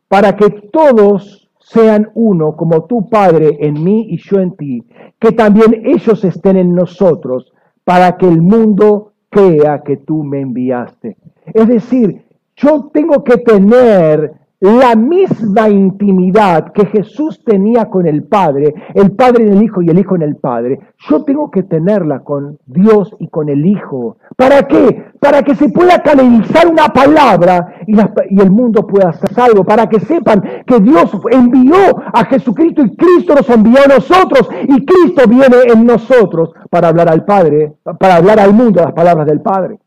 Para 0.08 0.36
que 0.36 0.50
todos 0.72 1.50
sean 1.60 2.12
uno, 2.14 2.56
como 2.56 2.86
tu 2.86 3.10
Padre 3.10 3.58
en 3.62 3.84
mí 3.84 4.08
y 4.10 4.18
yo 4.18 4.40
en 4.40 4.56
ti, 4.56 4.84
que 5.20 5.32
también 5.32 5.82
ellos 5.86 6.24
estén 6.24 6.58
en 6.58 6.76
nosotros, 6.76 7.52
para 7.86 8.18
que 8.18 8.28
el 8.28 8.42
mundo 8.42 9.14
crea 9.30 9.82
que 9.84 9.96
tú 9.96 10.24
me 10.24 10.42
enviaste. 10.42 11.16
Es 11.46 11.68
decir, 11.68 12.26
yo 12.58 12.90
tengo 12.94 13.24
que 13.24 13.38
tener 13.38 14.34
la 14.66 14.96
misma 14.96 15.70
intimidad 15.70 16.72
que 16.74 16.88
Jesús 16.88 17.44
tenía 17.44 17.86
con 17.86 18.08
el 18.08 18.24
Padre, 18.24 18.74
el 18.96 19.12
Padre 19.12 19.44
en 19.44 19.54
el 19.54 19.64
Hijo 19.64 19.84
y 19.84 19.90
el 19.90 20.00
Hijo 20.00 20.16
en 20.16 20.24
el 20.24 20.38
Padre, 20.38 20.80
yo 21.08 21.24
tengo 21.24 21.52
que 21.52 21.62
tenerla 21.62 22.22
con 22.22 22.58
Dios 22.66 23.16
y 23.20 23.28
con 23.28 23.50
el 23.50 23.64
Hijo. 23.64 24.18
¿Para 24.36 24.64
qué? 24.68 25.06
Para 25.20 25.44
que 25.44 25.54
se 25.54 25.70
pueda 25.70 26.02
canalizar 26.02 26.68
una 26.68 26.88
palabra 26.88 27.76
y, 27.86 27.96
y 27.96 28.42
el 28.42 28.50
mundo 28.50 28.88
pueda 28.88 29.14
ser 29.14 29.32
salvo, 29.34 29.64
para 29.64 29.88
que 29.88 30.00
sepan 30.00 30.42
que 30.66 30.80
Dios 30.80 31.16
envió 31.30 31.76
a 32.12 32.26
Jesucristo 32.26 32.82
y 32.82 32.96
Cristo 32.96 33.36
nos 33.36 33.50
envió 33.50 33.78
a 33.86 33.94
nosotros 33.96 34.50
y 34.64 34.84
Cristo 34.84 35.30
viene 35.30 35.58
en 35.72 35.86
nosotros 35.86 36.54
para 36.72 36.88
hablar 36.88 37.10
al 37.10 37.24
Padre, 37.24 37.74
para 38.00 38.16
hablar 38.16 38.40
al 38.40 38.54
mundo 38.54 38.82
las 38.82 38.94
palabras 38.94 39.28
del 39.28 39.42
Padre. 39.42 39.78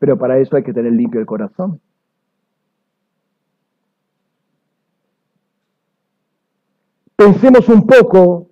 Pero 0.00 0.18
para 0.18 0.38
eso 0.38 0.56
hay 0.56 0.64
que 0.64 0.72
tener 0.72 0.92
limpio 0.92 1.20
el 1.20 1.26
corazón. 1.26 1.80
Pensemos 7.24 7.68
un 7.68 7.86
poco, 7.86 8.48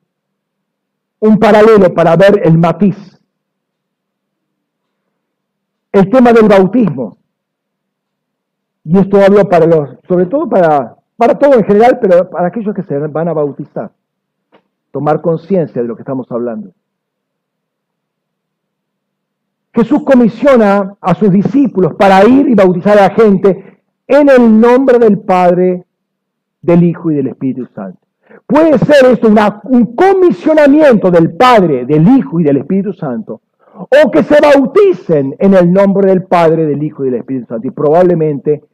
un 1.18 1.40
paralelo 1.40 1.92
para 1.92 2.14
ver 2.14 2.40
el 2.44 2.56
matiz. 2.56 2.96
El 5.90 6.08
tema 6.08 6.32
del 6.32 6.46
bautismo. 6.46 7.18
Y 8.84 8.96
esto 8.96 9.20
hablo 9.20 9.48
para 9.48 9.66
los, 9.66 9.98
sobre 10.06 10.26
todo 10.26 10.48
para, 10.48 10.94
para 11.16 11.36
todo 11.36 11.54
en 11.54 11.64
general, 11.64 11.98
pero 12.00 12.30
para 12.30 12.46
aquellos 12.46 12.72
que 12.72 12.84
se 12.84 12.96
van 12.96 13.26
a 13.26 13.32
bautizar. 13.32 13.90
Tomar 14.92 15.20
conciencia 15.20 15.82
de 15.82 15.88
lo 15.88 15.96
que 15.96 16.02
estamos 16.02 16.30
hablando. 16.30 16.70
Jesús 19.74 20.04
comisiona 20.04 20.94
a 21.00 21.14
sus 21.16 21.32
discípulos 21.32 21.94
para 21.94 22.24
ir 22.24 22.48
y 22.48 22.54
bautizar 22.54 22.96
a 22.98 23.08
la 23.08 23.14
gente 23.16 23.82
en 24.06 24.28
el 24.28 24.60
nombre 24.60 25.00
del 25.00 25.18
Padre, 25.18 25.86
del 26.62 26.84
Hijo 26.84 27.10
y 27.10 27.16
del 27.16 27.26
Espíritu 27.26 27.66
Santo. 27.74 28.09
Puede 28.50 28.78
ser 28.78 29.12
esto 29.12 29.28
un 29.28 29.94
comisionamiento 29.94 31.08
del 31.12 31.36
Padre, 31.36 31.86
del 31.86 32.08
Hijo 32.08 32.40
y 32.40 32.42
del 32.42 32.56
Espíritu 32.56 32.92
Santo, 32.92 33.42
o 33.76 34.10
que 34.10 34.24
se 34.24 34.40
bauticen 34.40 35.36
en 35.38 35.54
el 35.54 35.72
nombre 35.72 36.10
del 36.10 36.24
Padre, 36.24 36.66
del 36.66 36.82
Hijo 36.82 37.04
y 37.04 37.10
del 37.10 37.20
Espíritu 37.20 37.46
Santo. 37.46 37.68
Y 37.68 37.70
probablemente 37.70 38.64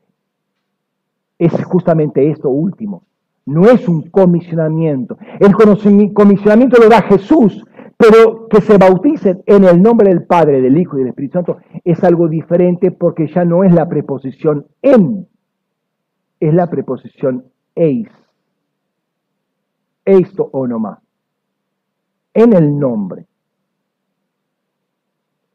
es 1.39 1.53
justamente 1.67 2.31
esto 2.31 2.49
último. 2.49 3.03
No 3.45 3.67
es 3.67 3.87
un 3.87 4.09
comisionamiento. 4.09 5.19
El 5.41 5.55
comisionamiento 5.55 6.83
lo 6.83 6.89
da 6.89 7.03
Jesús, 7.03 7.63
pero 7.99 8.49
que 8.49 8.63
se 8.63 8.79
bauticen 8.79 9.43
en 9.45 9.65
el 9.65 9.83
nombre 9.83 10.09
del 10.09 10.25
Padre, 10.25 10.63
del 10.63 10.79
Hijo 10.79 10.97
y 10.97 11.01
del 11.01 11.09
Espíritu 11.09 11.35
Santo 11.35 11.59
es 11.85 12.03
algo 12.03 12.29
diferente 12.29 12.93
porque 12.93 13.27
ya 13.27 13.45
no 13.45 13.63
es 13.63 13.75
la 13.75 13.91
preposición 13.91 14.67
en, 14.81 15.29
es 16.41 16.55
la 16.55 16.71
preposición 16.71 17.45
eis 17.75 18.09
esto 20.07 20.49
o 20.53 20.67
no 20.67 20.79
más. 20.79 20.99
En 22.33 22.55
el 22.55 22.79
nombre. 22.79 23.27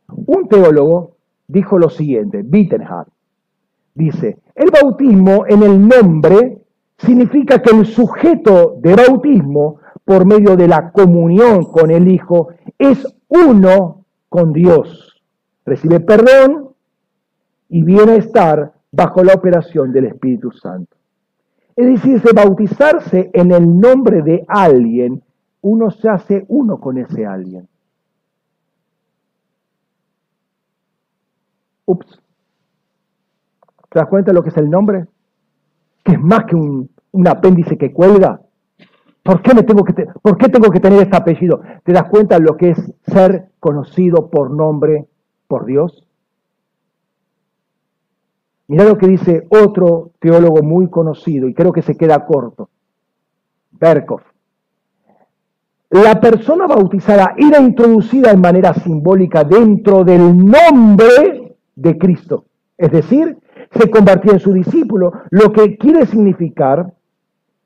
Un 0.08 0.48
teólogo 0.48 1.16
dijo 1.48 1.80
lo 1.80 1.90
siguiente, 1.90 2.44
Wittenhardt, 2.44 3.10
dice, 3.94 4.38
el 4.56 4.70
bautismo 4.70 5.46
en 5.48 5.64
el 5.64 5.88
nombre 5.88 6.62
significa 6.98 7.62
que 7.62 7.76
el 7.76 7.86
sujeto 7.86 8.76
de 8.80 8.96
bautismo, 8.96 9.80
por 10.06 10.26
medio 10.26 10.56
de 10.56 10.68
la 10.68 10.92
comunión 10.92 11.66
con 11.66 11.92
el 11.92 12.08
Hijo, 12.08 12.50
es 12.78 13.06
uno 13.28 14.06
con 14.30 14.54
Dios. 14.54 15.22
Recibe 15.66 16.00
perdón 16.00 16.70
y 17.70 17.84
viene 17.84 18.14
a 18.14 18.18
estar 18.18 18.74
bajo 18.92 19.24
la 19.24 19.34
operación 19.34 19.92
del 19.92 20.06
Espíritu 20.06 20.52
Santo. 20.52 20.98
Es 21.76 21.86
decir, 21.86 22.22
de 22.22 22.34
bautizarse 22.34 23.30
en 23.34 23.52
el 23.52 23.80
nombre 23.80 24.22
de 24.22 24.44
alguien, 24.48 25.24
uno 25.62 25.92
se 25.92 26.10
hace 26.10 26.46
uno 26.48 26.80
con 26.80 26.98
ese 26.98 27.26
alguien. 27.26 27.68
Ups. 31.86 32.22
¿Te 33.90 34.00
das 34.00 34.08
cuenta 34.08 34.32
de 34.32 34.36
lo 34.36 34.44
que 34.44 34.50
es 34.50 34.58
el 34.58 34.70
nombre? 34.70 35.06
Que 36.04 36.14
es 36.14 36.22
más 36.22 36.46
que 36.46 36.56
un, 36.56 36.90
apéndice 37.28 37.78
que 37.78 37.92
cuelga. 37.92 38.42
¿Por 39.24 39.42
qué, 39.42 39.54
me 39.54 39.64
tengo 39.64 39.84
que 39.84 39.94
¿Por 40.22 40.38
qué 40.38 40.50
tengo 40.50 40.72
que 40.72 40.80
tener 40.80 41.02
este 41.02 41.18
apellido? 41.18 41.62
¿Te 41.84 41.92
das 41.92 42.06
cuenta 42.06 42.36
de 42.36 42.46
lo 42.46 42.58
que 42.58 42.72
es 42.72 42.94
ser 43.04 43.50
conocido 43.60 44.30
por 44.30 44.50
nombre 44.50 45.08
por 45.48 45.66
Dios? 45.66 46.08
Mira 48.72 48.86
lo 48.86 48.98
que 48.98 49.06
dice 49.06 49.48
otro 49.50 50.12
teólogo 50.20 50.64
muy 50.64 50.90
conocido 50.90 51.46
y 51.50 51.54
creo 51.54 51.74
que 51.74 51.82
se 51.82 51.98
queda 51.98 52.26
corto, 52.26 52.70
Berkov. 53.72 54.22
La 55.90 56.22
persona 56.22 56.68
bautizada 56.68 57.36
era 57.36 57.60
introducida 57.60 58.32
en 58.32 58.40
manera 58.40 58.74
simbólica 58.74 59.44
dentro 59.44 60.06
del 60.06 60.38
nombre 60.38 61.58
de 61.76 61.98
Cristo. 61.98 62.46
Es 62.78 62.94
decir, 62.94 63.40
se 63.78 63.92
convertía 63.92 64.32
en 64.32 64.40
su 64.40 64.54
discípulo, 64.54 65.12
lo 65.32 65.52
que 65.52 65.76
quiere 65.76 66.06
significar 66.06 66.94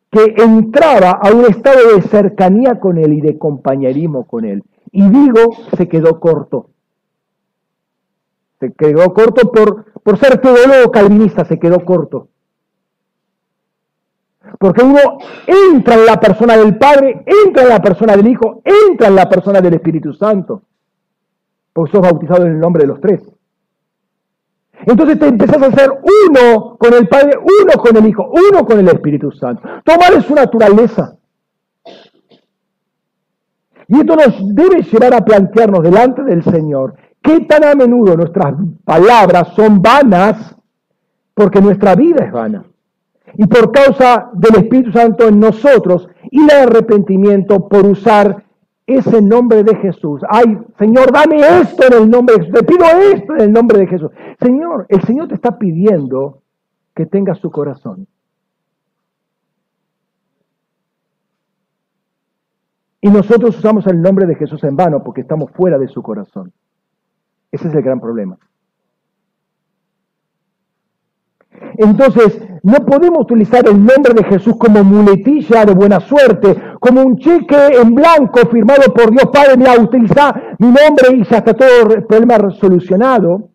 que 0.10 0.34
entraba 0.38 1.20
a 1.22 1.32
un 1.32 1.46
estado 1.46 1.96
de 1.96 2.02
cercanía 2.02 2.80
con 2.80 2.98
él 2.98 3.14
y 3.14 3.22
de 3.22 3.38
compañerismo 3.38 4.26
con 4.26 4.44
él. 4.44 4.64
Y 4.92 5.08
digo, 5.08 5.56
se 5.78 5.88
quedó 5.88 6.20
corto. 6.20 6.72
Se 8.60 8.74
quedó 8.74 9.14
corto 9.14 9.52
por, 9.52 9.86
por 10.06 10.20
ser 10.20 10.40
teólogo 10.40 10.92
calvinista, 10.92 11.46
se 11.46 11.58
quedó 11.58 11.84
corto. 11.84 12.28
Porque 14.60 14.84
uno 14.84 15.00
entra 15.48 15.96
en 15.96 16.06
la 16.06 16.20
persona 16.20 16.56
del 16.56 16.78
Padre, 16.78 17.26
entra 17.26 17.64
en 17.64 17.70
la 17.70 17.82
persona 17.82 18.16
del 18.16 18.28
Hijo, 18.28 18.62
entra 18.64 19.08
en 19.08 19.16
la 19.16 19.28
persona 19.28 19.62
del 19.62 19.74
Espíritu 19.74 20.14
Santo. 20.14 20.62
Porque 21.74 21.92
sos 21.92 22.02
bautizado 22.02 22.46
en 22.46 22.52
el 22.52 22.60
nombre 22.60 22.84
de 22.84 22.88
los 22.88 23.02
tres. 23.02 23.24
Entonces 24.86 25.18
te 25.18 25.26
empezás 25.26 25.60
a 25.64 25.66
hacer 25.66 25.90
uno 25.90 26.78
con 26.78 26.94
el 26.94 27.08
Padre, 27.08 27.40
uno 27.40 27.74
con 27.82 27.98
el 27.98 28.06
Hijo, 28.06 28.32
uno 28.32 28.64
con 28.64 28.78
el 28.78 28.88
Espíritu 28.90 29.32
Santo. 29.32 29.68
Tomar 29.84 30.22
su 30.22 30.36
naturaleza. 30.36 31.18
Y 33.88 34.02
esto 34.02 34.16
nos 34.16 34.54
debe 34.54 34.84
llevar 34.84 35.16
a 35.16 35.26
plantearnos 35.26 35.82
delante 35.82 36.22
del 36.22 36.44
Señor 36.44 36.94
¿Qué 37.26 37.40
tan 37.42 37.64
a 37.64 37.74
menudo 37.74 38.16
nuestras 38.16 38.54
palabras 38.84 39.48
son 39.56 39.82
vanas? 39.82 40.56
Porque 41.34 41.60
nuestra 41.60 41.96
vida 41.96 42.24
es 42.24 42.32
vana. 42.32 42.64
Y 43.34 43.48
por 43.48 43.72
causa 43.72 44.30
del 44.34 44.64
Espíritu 44.64 44.92
Santo 44.92 45.28
en 45.28 45.40
nosotros 45.40 46.08
y 46.30 46.44
el 46.44 46.52
arrepentimiento 46.52 47.68
por 47.68 47.88
usar 47.88 48.46
ese 48.86 49.24
nombre 49.24 49.64
de 49.64 49.76
Jesús. 49.78 50.22
Ay, 50.30 50.56
Señor, 50.78 51.12
dame 51.12 51.38
esto 51.62 51.88
en 51.88 52.04
el 52.04 52.10
nombre 52.12 52.36
de 52.36 52.42
Jesús. 52.42 52.60
Te 52.60 52.64
pido 52.64 52.86
esto 52.86 53.34
en 53.34 53.42
el 53.42 53.52
nombre 53.52 53.80
de 53.80 53.88
Jesús. 53.88 54.12
Señor, 54.40 54.86
el 54.90 55.02
Señor 55.02 55.28
te 55.28 55.34
está 55.34 55.58
pidiendo 55.58 56.44
que 56.94 57.08
tengas 57.08 57.40
su 57.40 57.50
corazón. 57.50 58.06
Y 63.02 63.10
nosotros 63.10 63.58
usamos 63.58 63.88
el 63.88 64.00
nombre 64.00 64.28
de 64.28 64.36
Jesús 64.36 64.64
en 64.64 64.76
vano 64.76 65.04
porque 65.04 65.22
estamos 65.22 65.50
fuera 65.52 65.80
de 65.80 65.88
su 65.88 66.04
corazón. 66.04 66.54
Ese 67.56 67.70
es 67.70 67.74
el 67.74 67.84
gran 67.84 68.02
problema. 68.02 68.38
Entonces, 71.78 72.38
no 72.64 72.86
podemos 72.86 73.20
utilizar 73.22 73.66
el 73.66 73.78
nombre 73.78 74.14
de 74.14 74.26
Jesús 74.26 74.56
como 74.58 74.84
muletilla 74.84 75.64
de 75.64 75.74
buena 75.74 76.02
suerte, 76.02 76.54
como 76.82 77.02
un 77.02 77.18
cheque 77.18 77.68
en 77.82 77.96
blanco 77.96 78.40
firmado 78.52 78.94
por 78.94 79.10
Dios 79.10 79.30
Padre, 79.32 79.56
mira, 79.56 79.80
utiliza 79.80 80.34
mi 80.60 80.68
nombre 80.68 81.16
y 81.16 81.24
ya 81.24 81.38
está 81.38 81.54
todo 81.54 81.94
el 81.96 82.04
problema 82.04 82.50
solucionado, 82.52 83.52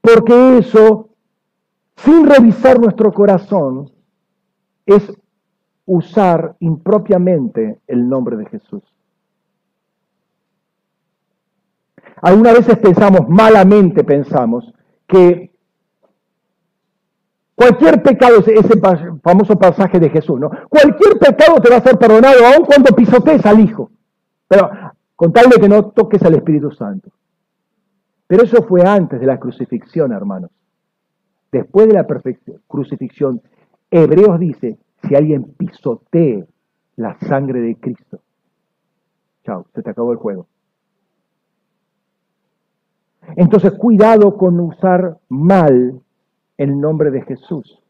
porque 0.00 0.58
eso, 0.58 1.10
sin 1.94 2.26
revisar 2.26 2.80
nuestro 2.80 3.12
corazón, 3.12 3.88
es 4.84 5.12
usar 5.86 6.56
impropiamente 6.58 7.78
el 7.86 8.08
nombre 8.08 8.36
de 8.36 8.46
Jesús. 8.46 8.93
Algunas 12.24 12.54
veces 12.54 12.78
pensamos, 12.78 13.28
malamente 13.28 14.02
pensamos, 14.02 14.72
que 15.06 15.54
Cualquier 17.54 18.02
pecado, 18.02 18.40
ese 18.40 18.80
famoso 19.22 19.56
pasaje 19.56 20.00
de 20.00 20.10
Jesús, 20.10 20.40
¿no? 20.40 20.50
Cualquier 20.68 21.18
pecado 21.20 21.60
te 21.62 21.70
va 21.70 21.76
a 21.76 21.82
ser 21.82 21.96
perdonado, 21.98 22.44
aun 22.44 22.66
cuando 22.66 22.94
pisotees 22.94 23.46
al 23.46 23.60
Hijo. 23.60 23.90
Pero 24.48 24.70
con 25.14 25.32
tal 25.32 25.48
de 25.48 25.60
que 25.60 25.68
no 25.68 25.90
toques 25.90 26.22
al 26.24 26.34
Espíritu 26.34 26.72
Santo. 26.72 27.10
Pero 28.26 28.42
eso 28.42 28.64
fue 28.64 28.82
antes 28.82 29.20
de 29.20 29.26
la 29.26 29.38
crucifixión, 29.38 30.12
hermanos. 30.12 30.50
Después 31.52 31.86
de 31.86 31.94
la 31.94 32.06
crucifixión, 32.66 33.40
Hebreos 33.88 34.40
dice, 34.40 34.76
si 35.06 35.14
alguien 35.14 35.44
pisotee 35.56 36.44
la 36.96 37.16
sangre 37.20 37.60
de 37.60 37.76
Cristo, 37.76 38.18
chao, 39.44 39.66
se 39.72 39.82
te 39.82 39.90
acabó 39.90 40.10
el 40.10 40.18
juego. 40.18 40.48
Entonces, 43.36 43.72
cuidado 43.72 44.36
con 44.36 44.58
usar 44.60 45.18
mal 45.28 46.00
el 46.56 46.80
nombre 46.80 47.10
de 47.10 47.22
Jesús. 47.22 47.80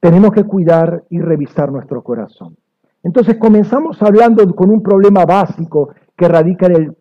Tenemos 0.00 0.32
que 0.32 0.44
cuidar 0.44 1.04
y 1.10 1.20
revisar 1.20 1.72
nuestro 1.72 2.02
corazón. 2.02 2.56
Entonces 3.02 3.36
comenzamos 3.38 4.00
hablando 4.02 4.46
con 4.54 4.70
un 4.70 4.82
problema 4.82 5.24
básico 5.24 5.90
que 6.16 6.28
radica 6.28 6.66
en 6.66 6.76
el, 6.76 6.96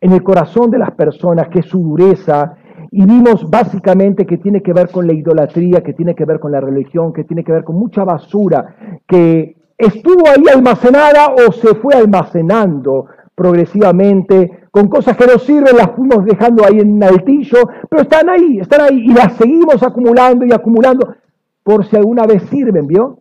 en 0.00 0.12
el 0.12 0.22
corazón 0.22 0.70
de 0.70 0.78
las 0.78 0.92
personas, 0.92 1.48
que 1.48 1.60
es 1.60 1.66
su 1.66 1.82
dureza, 1.82 2.56
y 2.90 3.04
vimos 3.04 3.48
básicamente 3.50 4.26
que 4.26 4.38
tiene 4.38 4.62
que 4.62 4.72
ver 4.72 4.90
con 4.90 5.06
la 5.06 5.12
idolatría, 5.12 5.82
que 5.82 5.92
tiene 5.92 6.14
que 6.14 6.24
ver 6.24 6.38
con 6.38 6.52
la 6.52 6.60
religión, 6.60 7.12
que 7.12 7.24
tiene 7.24 7.44
que 7.44 7.52
ver 7.52 7.64
con 7.64 7.76
mucha 7.76 8.04
basura 8.04 8.76
que 9.06 9.56
estuvo 9.76 10.28
ahí 10.28 10.44
almacenada 10.54 11.34
o 11.34 11.52
se 11.52 11.74
fue 11.74 11.94
almacenando 11.94 13.06
progresivamente, 13.36 14.62
con 14.72 14.88
cosas 14.88 15.16
que 15.16 15.26
no 15.26 15.38
sirven, 15.38 15.76
las 15.76 15.90
fuimos 15.92 16.24
dejando 16.24 16.64
ahí 16.64 16.80
en 16.80 17.00
altillo, 17.04 17.68
pero 17.88 18.02
están 18.02 18.28
ahí, 18.28 18.58
están 18.60 18.80
ahí 18.80 18.98
y 18.98 19.12
las 19.12 19.34
seguimos 19.34 19.80
acumulando 19.82 20.44
y 20.44 20.52
acumulando 20.52 21.14
por 21.62 21.84
si 21.84 21.96
alguna 21.96 22.26
vez 22.26 22.42
sirven, 22.44 22.86
¿vio? 22.86 23.18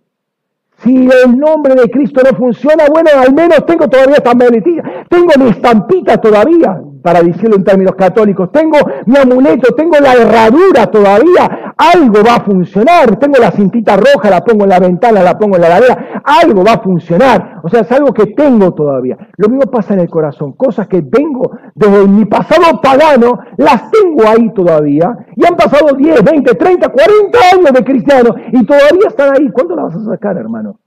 Si 0.78 1.10
el 1.24 1.38
nombre 1.38 1.76
de 1.76 1.90
Cristo 1.90 2.22
no 2.24 2.36
funciona, 2.38 2.86
bueno, 2.90 3.10
al 3.16 3.34
menos 3.34 3.66
tengo 3.66 3.88
todavía 3.88 4.16
esta 4.16 4.34
melodía, 4.34 5.06
tengo 5.10 5.32
mi 5.38 5.50
estampita 5.50 6.18
todavía, 6.18 6.82
para 7.06 7.22
decirlo 7.22 7.57
en 7.57 7.64
términos 7.64 7.94
católicos. 7.95 8.52
Tengo 8.52 8.80
mi 9.06 9.15
amuleto, 9.15 9.76
tengo 9.76 9.99
la 9.99 10.14
herradura 10.14 10.88
todavía, 10.88 11.76
algo 11.77 12.23
va 12.27 12.38
a 12.38 12.44
funcionar. 12.44 13.19
Tengo 13.19 13.38
la 13.40 13.52
cintita 13.52 13.95
roja, 13.95 14.27
la 14.32 14.44
pongo 14.44 14.64
en 14.64 14.72
la 14.72 14.80
ventana, 14.80 15.22
la 15.22 15.38
pongo 15.38 15.57
en 15.57 15.61
la 15.61 15.69
ladera, 15.69 16.23
algo 16.23 16.64
va 16.64 16.73
a 16.73 16.80
funcionar. 16.80 17.60
O 17.61 17.69
sea, 17.69 17.82
es 17.82 17.91
algo 17.91 18.11
que 18.11 18.34
tengo 18.34 18.73
todavía. 18.73 19.19
Lo 19.38 19.49
mismo 19.49 19.69
pasa 19.69 19.94
en 19.94 19.99
el 19.99 20.10
corazón, 20.10 20.53
cosas 20.53 20.88
que 20.88 21.02
vengo 21.02 21.52
desde 21.76 22.07
mi 22.07 22.26
pasado 22.26 22.82
pagano, 22.82 23.38
las 23.57 23.91
tengo 23.91 24.27
ahí 24.27 24.52
todavía. 24.52 25.15
Y 25.36 25.45
han 25.45 25.56
pasado 25.56 25.95
10, 25.95 26.23
20, 26.23 26.56
30, 26.56 26.90
40 26.90 27.40
años 27.53 27.72
de 27.72 27.84
cristiano 27.84 28.36
y 28.52 28.65
todavía 28.65 29.10
están 29.10 29.32
ahí. 29.36 29.52
¿Cuándo 29.52 29.76
las 29.76 29.94
vas 29.94 30.07
a 30.07 30.10
sacar, 30.10 30.38
hermano? 30.38 30.80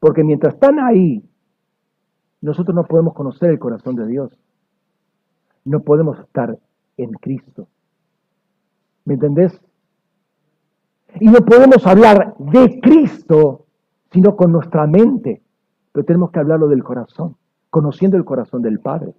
Porque 0.00 0.24
mientras 0.24 0.54
están 0.54 0.80
ahí, 0.80 1.22
nosotros 2.40 2.74
no 2.74 2.84
podemos 2.84 3.12
conocer 3.12 3.50
el 3.50 3.58
corazón 3.58 3.94
de 3.94 4.06
Dios 4.06 4.38
no 5.66 5.80
podemos 5.80 6.18
estar 6.20 6.56
en 6.96 7.10
Cristo. 7.12 7.68
¿Me 9.04 9.14
entendés? 9.14 9.60
Y 11.20 11.26
no 11.26 11.40
podemos 11.44 11.86
hablar 11.86 12.34
de 12.38 12.80
Cristo, 12.80 13.66
sino 14.12 14.36
con 14.36 14.52
nuestra 14.52 14.86
mente. 14.86 15.42
Pero 15.92 16.06
tenemos 16.06 16.30
que 16.30 16.38
hablarlo 16.38 16.68
del 16.68 16.84
corazón, 16.84 17.36
conociendo 17.68 18.16
el 18.16 18.24
corazón 18.24 18.62
del 18.62 18.80
Padre. 18.80 19.14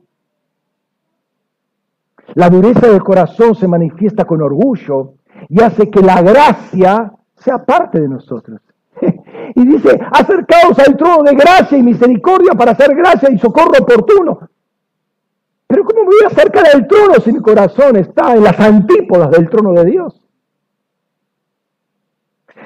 La 2.34 2.50
dureza 2.50 2.88
del 2.88 3.04
corazón 3.04 3.56
se 3.56 3.68
manifiesta 3.68 4.26
con 4.26 4.42
orgullo 4.42 5.16
y 5.50 5.62
hace 5.62 5.90
que 5.90 6.02
la 6.02 6.22
gracia 6.22 7.14
sea 7.36 7.64
parte 7.64 8.02
de 8.02 8.10
nosotros. 8.10 8.62
Y 9.56 9.66
dice, 9.66 10.00
acercaos 10.12 10.78
al 10.78 10.98
trono 10.98 11.24
de 11.24 11.34
gracia 11.34 11.78
y 11.78 11.82
misericordia 11.82 12.52
para 12.52 12.74
hacer 12.74 12.94
gracia 12.94 13.32
y 13.32 13.40
socorro 13.40 13.72
oportuno. 13.82 14.50
Pero 15.68 15.84
¿cómo 15.84 16.02
me 16.02 16.08
voy 16.08 16.24
a 16.24 16.28
acercar 16.28 16.66
al 16.74 16.88
trono 16.88 17.16
si 17.16 17.34
mi 17.34 17.40
corazón 17.40 17.98
está 17.98 18.34
en 18.34 18.44
las 18.44 18.60
antípodas 18.60 19.30
del 19.32 19.50
trono 19.50 19.74
de 19.74 19.86
Dios? 19.86 20.22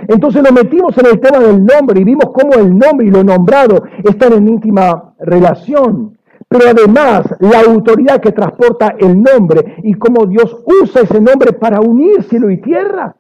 Entonces 0.08 0.42
nos 0.44 0.52
metimos 0.52 0.98
en 0.98 1.08
el 1.08 1.20
tema 1.20 1.40
del 1.40 1.66
nombre 1.66 2.00
y 2.00 2.04
vimos 2.04 2.32
cómo 2.34 2.54
el 2.54 2.78
nombre 2.78 3.08
y 3.08 3.12
lo 3.12 3.24
nombrado 3.24 3.84
están 4.04 4.34
en 4.34 4.48
íntima 4.48 5.14
relación. 5.20 6.18
Pero 6.48 6.70
además 6.70 7.24
la 7.40 7.62
autoridad 7.62 8.20
que 8.20 8.32
transporta 8.32 8.96
el 9.00 9.22
nombre 9.22 9.78
y 9.84 9.94
cómo 9.94 10.26
Dios 10.26 10.64
usa 10.84 11.02
ese 11.02 11.22
nombre 11.22 11.54
para 11.54 11.80
unir 11.80 12.24
cielo 12.24 12.50
y 12.50 12.58
tierra. 12.62 13.16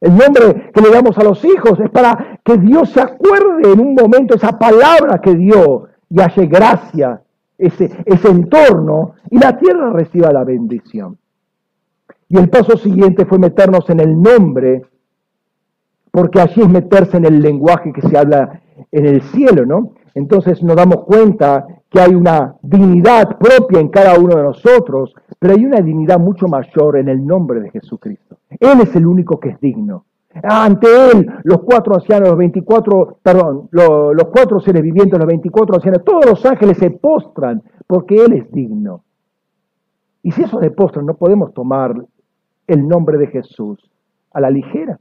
El 0.00 0.16
nombre 0.16 0.70
que 0.72 0.80
le 0.80 0.90
damos 0.90 1.16
a 1.18 1.24
los 1.24 1.44
hijos 1.44 1.78
es 1.80 1.90
para 1.90 2.40
que 2.44 2.56
Dios 2.58 2.90
se 2.90 3.00
acuerde 3.00 3.72
en 3.72 3.80
un 3.80 3.94
momento 3.94 4.34
esa 4.34 4.58
palabra 4.58 5.20
que 5.20 5.34
dio 5.34 5.88
y 6.08 6.20
hace 6.20 6.46
gracia 6.46 7.22
ese, 7.62 8.28
entorno 8.28 9.14
y 9.30 9.38
la 9.38 9.56
tierra 9.56 9.92
reciba 9.92 10.32
la 10.32 10.44
bendición. 10.44 11.16
Y 12.28 12.38
el 12.38 12.48
paso 12.48 12.76
siguiente 12.76 13.26
fue 13.26 13.38
meternos 13.38 13.88
en 13.90 14.00
el 14.00 14.20
nombre, 14.20 14.82
porque 16.10 16.40
allí 16.40 16.62
es 16.62 16.68
meterse 16.68 17.16
en 17.16 17.26
el 17.26 17.40
lenguaje 17.40 17.92
que 17.92 18.02
se 18.02 18.16
habla 18.16 18.60
en 18.90 19.06
el 19.06 19.22
cielo, 19.22 19.64
¿no? 19.66 19.92
Entonces 20.14 20.62
nos 20.62 20.76
damos 20.76 21.04
cuenta 21.04 21.66
que 21.88 22.00
hay 22.00 22.14
una 22.14 22.56
dignidad 22.62 23.38
propia 23.38 23.80
en 23.80 23.88
cada 23.88 24.18
uno 24.18 24.36
de 24.36 24.42
nosotros, 24.42 25.14
pero 25.38 25.54
hay 25.54 25.64
una 25.64 25.80
dignidad 25.80 26.18
mucho 26.18 26.48
mayor 26.48 26.96
en 26.96 27.08
el 27.08 27.24
nombre 27.26 27.60
de 27.60 27.70
Jesucristo. 27.70 28.38
Él 28.58 28.80
es 28.80 28.94
el 28.96 29.06
único 29.06 29.38
que 29.38 29.50
es 29.50 29.60
digno. 29.60 30.04
Ante 30.42 30.86
él, 31.10 31.26
los 31.44 31.62
cuatro 31.62 31.94
ancianos, 31.94 32.30
los 32.30 32.38
24, 32.38 33.18
perdón, 33.22 33.68
los, 33.70 34.24
cuatro 34.32 34.60
seres 34.60 34.82
vivientes, 34.82 35.18
los 35.18 35.28
24 35.28 35.76
ancianos, 35.76 36.04
todos 36.04 36.24
los 36.24 36.46
ángeles 36.46 36.78
se 36.78 36.90
postran 36.90 37.62
porque 37.86 38.16
él 38.16 38.32
es 38.32 38.50
digno. 38.50 39.04
Y 40.22 40.30
si 40.30 40.42
eso 40.42 40.60
se 40.60 40.70
postran, 40.70 41.06
no 41.06 41.14
podemos 41.14 41.52
tomar 41.52 41.94
el 42.66 42.88
nombre 42.88 43.18
de 43.18 43.26
Jesús 43.26 43.78
a 44.32 44.40
la 44.40 44.50
ligera. 44.50 44.98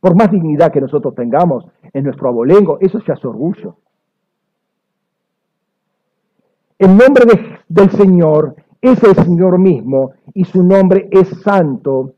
Por 0.00 0.14
más 0.14 0.30
dignidad 0.30 0.72
que 0.72 0.80
nosotros 0.80 1.14
tengamos 1.14 1.66
en 1.92 2.04
nuestro 2.04 2.28
abolengo, 2.28 2.78
eso 2.80 2.98
ya 3.06 3.14
es 3.14 3.24
orgullo. 3.24 3.76
El 6.78 6.96
nombre 6.96 7.24
del 7.68 7.90
Señor 7.90 8.56
es 8.80 9.02
el 9.04 9.14
Señor 9.14 9.58
mismo 9.58 10.12
y 10.32 10.44
su 10.44 10.62
nombre 10.62 11.08
es 11.10 11.28
santo 11.42 12.14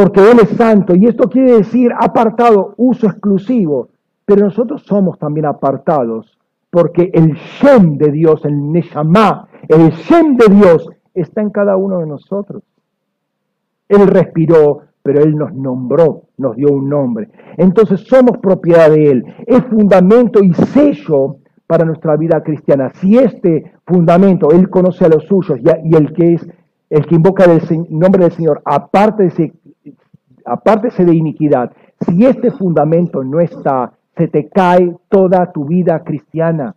porque 0.00 0.30
Él 0.30 0.38
es 0.42 0.48
santo. 0.56 0.94
Y 0.96 1.06
esto 1.06 1.28
quiere 1.28 1.58
decir 1.58 1.92
apartado, 1.98 2.72
uso 2.78 3.06
exclusivo. 3.06 3.88
Pero 4.24 4.46
nosotros 4.46 4.82
somos 4.84 5.18
también 5.18 5.44
apartados, 5.44 6.38
porque 6.70 7.10
el 7.12 7.34
Shem 7.34 7.98
de 7.98 8.10
Dios, 8.10 8.44
el 8.44 8.72
Neshama, 8.72 9.48
el 9.68 9.90
Shem 9.90 10.36
de 10.36 10.54
Dios 10.54 10.88
está 11.12 11.42
en 11.42 11.50
cada 11.50 11.76
uno 11.76 11.98
de 11.98 12.06
nosotros. 12.06 12.62
Él 13.88 14.06
respiró, 14.06 14.82
pero 15.02 15.22
Él 15.22 15.36
nos 15.36 15.52
nombró, 15.52 16.22
nos 16.38 16.56
dio 16.56 16.68
un 16.70 16.88
nombre. 16.88 17.28
Entonces 17.58 18.00
somos 18.06 18.38
propiedad 18.38 18.88
de 18.90 19.10
Él. 19.10 19.24
Es 19.46 19.62
fundamento 19.64 20.42
y 20.42 20.54
sello 20.54 21.36
para 21.66 21.84
nuestra 21.84 22.16
vida 22.16 22.42
cristiana. 22.42 22.90
Si 22.94 23.18
este 23.18 23.72
fundamento, 23.84 24.50
Él 24.52 24.70
conoce 24.70 25.04
a 25.04 25.08
los 25.08 25.24
suyos 25.24 25.58
y, 25.60 25.94
el 25.94 26.12
que 26.14 26.34
es 26.34 26.48
el 26.88 27.06
que 27.06 27.14
invoca 27.14 27.44
el 27.44 27.60
nombre 27.90 28.24
del 28.24 28.32
Señor, 28.32 28.62
aparte 28.64 29.22
de 29.22 29.28
ese 29.28 29.52
apártese 30.50 31.04
de 31.04 31.14
iniquidad. 31.14 31.72
Si 32.06 32.24
este 32.24 32.50
fundamento 32.50 33.22
no 33.22 33.40
está 33.40 33.92
se 34.16 34.28
te 34.28 34.48
cae 34.48 34.96
toda 35.08 35.50
tu 35.50 35.64
vida 35.64 36.02
cristiana. 36.04 36.76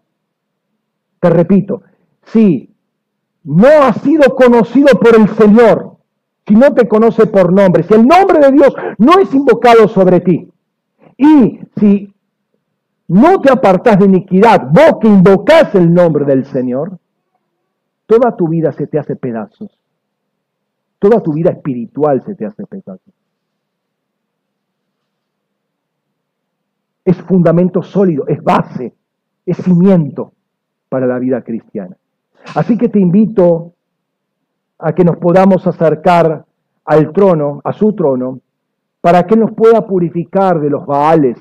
Te 1.20 1.30
repito, 1.30 1.82
si 2.28 2.74
no 3.44 3.68
has 3.68 3.98
sido 4.02 4.36
conocido 4.36 4.98
por 5.00 5.16
el 5.20 5.28
Señor, 5.30 5.98
si 6.48 6.56
no 6.56 6.74
te 6.74 6.88
conoce 6.88 7.28
por 7.28 7.52
nombre, 7.52 7.84
si 7.84 7.94
el 7.94 8.08
nombre 8.08 8.40
de 8.40 8.52
Dios 8.52 8.74
no 8.98 9.20
es 9.20 9.34
invocado 9.34 9.88
sobre 9.88 10.22
ti, 10.22 10.50
y 11.18 11.60
si 11.78 12.14
no 13.08 13.42
te 13.42 13.52
apartas 13.52 14.00
de 14.00 14.06
iniquidad, 14.06 14.70
vos 14.72 15.00
que 15.02 15.08
invocás 15.08 15.76
el 15.76 15.94
nombre 15.94 16.26
del 16.26 16.46
Señor, 16.46 16.98
toda 18.06 18.36
tu 18.36 18.48
vida 18.48 18.72
se 18.72 18.88
te 18.88 19.00
hace 19.00 19.16
pedazos. 19.16 19.78
Toda 21.00 21.22
tu 21.22 21.34
vida 21.34 21.52
espiritual 21.52 22.24
se 22.24 22.36
te 22.36 22.46
hace 22.46 22.66
pedazos. 22.66 23.14
Es 27.06 27.22
fundamento 27.24 27.82
sólido, 27.82 28.26
es 28.28 28.42
base, 28.44 28.94
es 29.46 29.58
cimiento 29.58 30.34
para 30.90 31.08
la 31.08 31.20
vida 31.20 31.42
cristiana. 31.42 31.98
Así 32.56 32.78
que 32.78 32.90
te 32.90 33.00
invito 33.00 33.74
a 34.80 34.94
que 34.94 35.04
nos 35.04 35.18
podamos 35.18 35.66
acercar 35.66 36.46
al 36.86 37.12
trono, 37.14 37.62
a 37.64 37.74
su 37.74 37.94
trono, 37.94 38.40
para 39.02 39.24
que 39.24 39.36
nos 39.36 39.52
pueda 39.52 39.86
purificar 39.86 40.60
de 40.60 40.70
los 40.70 40.86
baales 40.86 41.38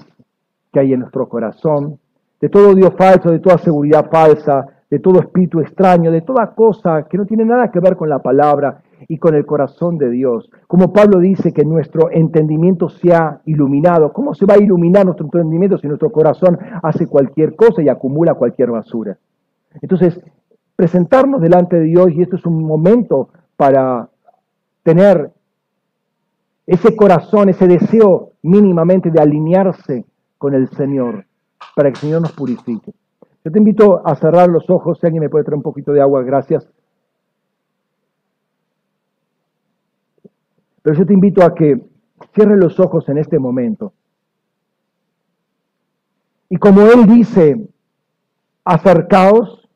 que 0.73 0.81
hay 0.81 0.93
en 0.93 1.01
nuestro 1.01 1.29
corazón, 1.29 1.99
de 2.41 2.49
todo 2.49 2.75
Dios 2.75 2.93
falso, 2.97 3.31
de 3.31 3.39
toda 3.39 3.59
seguridad 3.59 4.09
falsa, 4.11 4.67
de 4.91 4.99
todo 4.99 5.21
espíritu 5.21 5.61
extraño, 5.61 6.11
de 6.11 6.23
toda 6.23 6.55
cosa 6.55 7.05
que 7.09 7.17
no 7.17 7.25
tiene 7.25 7.45
nada 7.45 7.71
que 7.71 7.81
ver 7.81 7.97
con 7.97 8.09
la 8.09 8.19
palabra 8.19 8.83
y 9.09 9.19
con 9.19 9.35
el 9.35 9.47
corazón 9.47 9.99
de 9.99 10.11
Dios. 10.11 10.51
Como 10.67 10.93
Pablo 10.93 11.21
dice 11.21 11.53
que 11.53 11.65
nuestro 11.65 12.11
entendimiento 12.11 12.89
sea 12.89 13.41
iluminado. 13.47 14.13
¿Cómo 14.13 14.35
se 14.35 14.47
va 14.47 14.55
a 14.55 14.63
iluminar 14.63 15.05
nuestro 15.05 15.27
entendimiento 15.27 15.79
si 15.79 15.87
nuestro 15.87 16.11
corazón 16.11 16.59
hace 16.83 17.07
cualquier 17.07 17.57
cosa 17.57 17.83
y 17.83 17.89
acumula 17.89 18.35
cualquier 18.35 18.71
basura? 18.71 19.19
Entonces, 19.81 20.21
presentarnos 20.77 21.41
delante 21.41 21.77
de 21.77 21.85
Dios 21.85 22.11
y 22.13 22.23
esto 22.23 22.37
es 22.37 22.47
un 22.47 22.63
momento 22.65 23.29
para 23.57 24.09
tener 24.83 25.31
ese 26.67 26.97
corazón, 26.97 27.49
ese 27.49 27.67
deseo 27.67 28.33
mínimamente 28.43 29.11
de 29.11 29.21
alinearse 29.21 30.05
con 30.39 30.55
el 30.55 30.69
Señor, 30.71 31.25
para 31.77 31.91
que 31.91 31.95
el 31.95 32.01
Señor 32.01 32.23
nos 32.23 32.33
purifique. 32.33 32.93
Yo 33.45 33.51
te 33.51 33.59
invito 33.59 34.07
a 34.07 34.15
cerrar 34.15 34.49
los 34.49 34.69
ojos, 34.71 34.99
si 35.01 35.07
alguien 35.07 35.23
me 35.23 35.29
puede 35.29 35.45
traer 35.45 35.57
un 35.57 35.63
poquito 35.63 35.93
de 35.93 36.01
agua, 36.01 36.23
gracias. 36.23 36.69
Pero 40.83 40.99
yo 40.99 41.07
te 41.07 41.15
invito 41.15 41.45
a 41.45 41.55
que 41.55 41.81
cierres 42.35 42.59
los 42.59 42.79
ojos 42.81 43.09
en 43.09 43.19
este 43.19 43.39
momento. 43.39 43.93
Y 46.49 46.57
como 46.57 46.83
Él 46.83 47.07
dice, 47.07 47.69
acercaos 48.65 49.69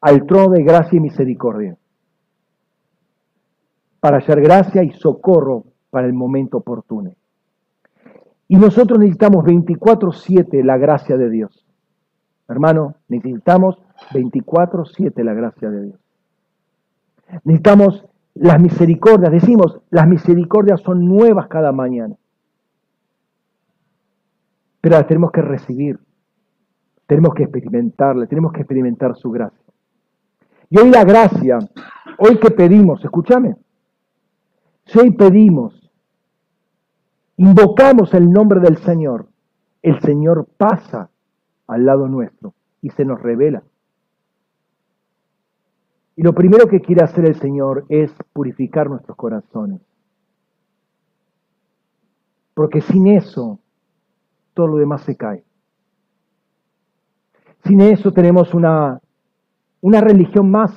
al 0.00 0.24
trono 0.26 0.50
de 0.50 0.62
gracia 0.62 0.96
y 0.96 1.00
misericordia 1.00 1.76
para 4.00 4.18
hallar 4.18 4.40
gracia 4.40 4.82
y 4.84 4.92
socorro 4.92 5.64
para 5.90 6.06
el 6.06 6.12
momento 6.12 6.58
oportuno. 6.58 7.14
Y 8.48 8.56
nosotros 8.56 8.98
necesitamos 8.98 9.44
24/7 9.44 10.62
la 10.62 10.78
gracia 10.78 11.16
de 11.16 11.28
Dios. 11.28 11.66
Hermano, 12.48 12.94
necesitamos 13.08 13.78
24/7 14.12 15.24
la 15.24 15.34
gracia 15.34 15.70
de 15.70 15.82
Dios. 15.86 16.00
Necesitamos 17.42 18.04
las 18.36 18.60
misericordias. 18.60 19.32
Decimos, 19.32 19.80
las 19.90 20.06
misericordias 20.06 20.80
son 20.80 21.04
nuevas 21.04 21.48
cada 21.48 21.72
mañana. 21.72 22.14
Pero 24.80 24.96
las 24.96 25.06
tenemos 25.06 25.32
que 25.32 25.42
recibir. 25.42 25.98
Tenemos 27.06 27.34
que 27.34 27.44
experimentarla, 27.44 28.26
tenemos 28.26 28.52
que 28.52 28.60
experimentar 28.60 29.16
su 29.16 29.30
gracia. 29.30 29.60
Y 30.68 30.78
hoy 30.78 30.90
la 30.90 31.04
gracia, 31.04 31.58
hoy 32.18 32.38
que 32.38 32.50
pedimos, 32.50 33.04
escúchame, 33.04 33.54
si 34.86 34.98
hoy 34.98 35.12
pedimos, 35.12 35.88
invocamos 37.36 38.12
el 38.14 38.30
nombre 38.30 38.58
del 38.58 38.76
Señor, 38.78 39.28
el 39.82 40.00
Señor 40.00 40.48
pasa 40.56 41.10
al 41.68 41.86
lado 41.86 42.08
nuestro 42.08 42.54
y 42.82 42.90
se 42.90 43.04
nos 43.04 43.22
revela. 43.22 43.62
Y 46.16 46.22
lo 46.22 46.34
primero 46.34 46.66
que 46.66 46.80
quiere 46.80 47.04
hacer 47.04 47.26
el 47.26 47.38
Señor 47.38 47.84
es 47.90 48.10
purificar 48.32 48.88
nuestros 48.88 49.16
corazones. 49.16 49.82
Porque 52.54 52.80
sin 52.80 53.06
eso, 53.06 53.60
todo 54.54 54.66
lo 54.68 54.76
demás 54.78 55.02
se 55.02 55.14
cae. 55.14 55.44
Sin 57.66 57.82
eso 57.82 58.12
tenemos 58.12 58.54
una, 58.54 58.98
una 59.82 60.00
religión 60.00 60.50
más, 60.50 60.72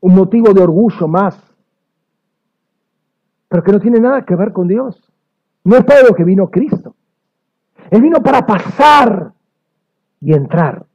un 0.00 0.14
motivo 0.16 0.52
de 0.52 0.62
orgullo 0.62 1.06
más, 1.06 1.40
pero 3.48 3.62
que 3.62 3.72
no 3.72 3.78
tiene 3.78 4.00
nada 4.00 4.24
que 4.24 4.34
ver 4.34 4.52
con 4.52 4.66
Dios. 4.66 5.00
No 5.62 5.76
es 5.76 5.84
para 5.84 6.02
lo 6.02 6.14
que 6.14 6.24
vino 6.24 6.50
Cristo. 6.50 6.96
Él 7.90 8.02
vino 8.02 8.20
para 8.20 8.44
pasar 8.44 9.32
y 10.20 10.32
entrar. 10.32 10.86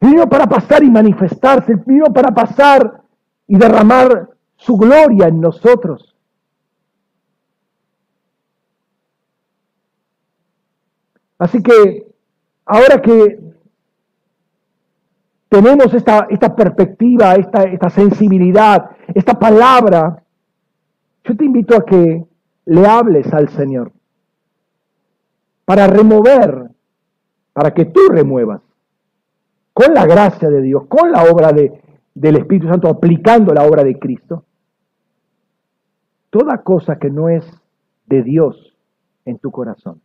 Vino 0.00 0.28
para 0.28 0.46
pasar 0.46 0.82
y 0.82 0.90
manifestarse. 0.90 1.74
Vino 1.86 2.06
para 2.06 2.34
pasar 2.34 3.02
y 3.46 3.56
derramar 3.56 4.30
su 4.56 4.76
gloria 4.76 5.28
en 5.28 5.40
nosotros. 5.40 6.14
Así 11.38 11.62
que 11.62 12.06
ahora 12.64 13.02
que 13.02 13.38
tenemos 15.48 15.92
esta, 15.94 16.26
esta 16.30 16.54
perspectiva, 16.54 17.34
esta, 17.34 17.64
esta 17.64 17.90
sensibilidad, 17.90 18.90
esta 19.14 19.38
palabra, 19.38 20.22
yo 21.22 21.36
te 21.36 21.44
invito 21.44 21.76
a 21.76 21.84
que 21.84 22.24
le 22.66 22.86
hables 22.86 23.32
al 23.32 23.48
Señor 23.50 23.92
para 25.64 25.86
remover, 25.86 26.70
para 27.52 27.72
que 27.72 27.84
tú 27.84 28.00
remuevas, 28.08 28.62
con 29.74 29.92
la 29.92 30.06
gracia 30.06 30.48
de 30.48 30.62
Dios, 30.62 30.86
con 30.88 31.12
la 31.12 31.24
obra 31.24 31.52
de, 31.52 31.82
del 32.14 32.36
Espíritu 32.36 32.68
Santo, 32.68 32.88
aplicando 32.88 33.52
la 33.52 33.64
obra 33.64 33.84
de 33.84 33.98
Cristo, 33.98 34.44
toda 36.30 36.62
cosa 36.62 36.98
que 36.98 37.10
no 37.10 37.28
es 37.28 37.44
de 38.06 38.22
Dios 38.22 38.74
en 39.26 39.38
tu 39.38 39.50
corazón. 39.50 40.00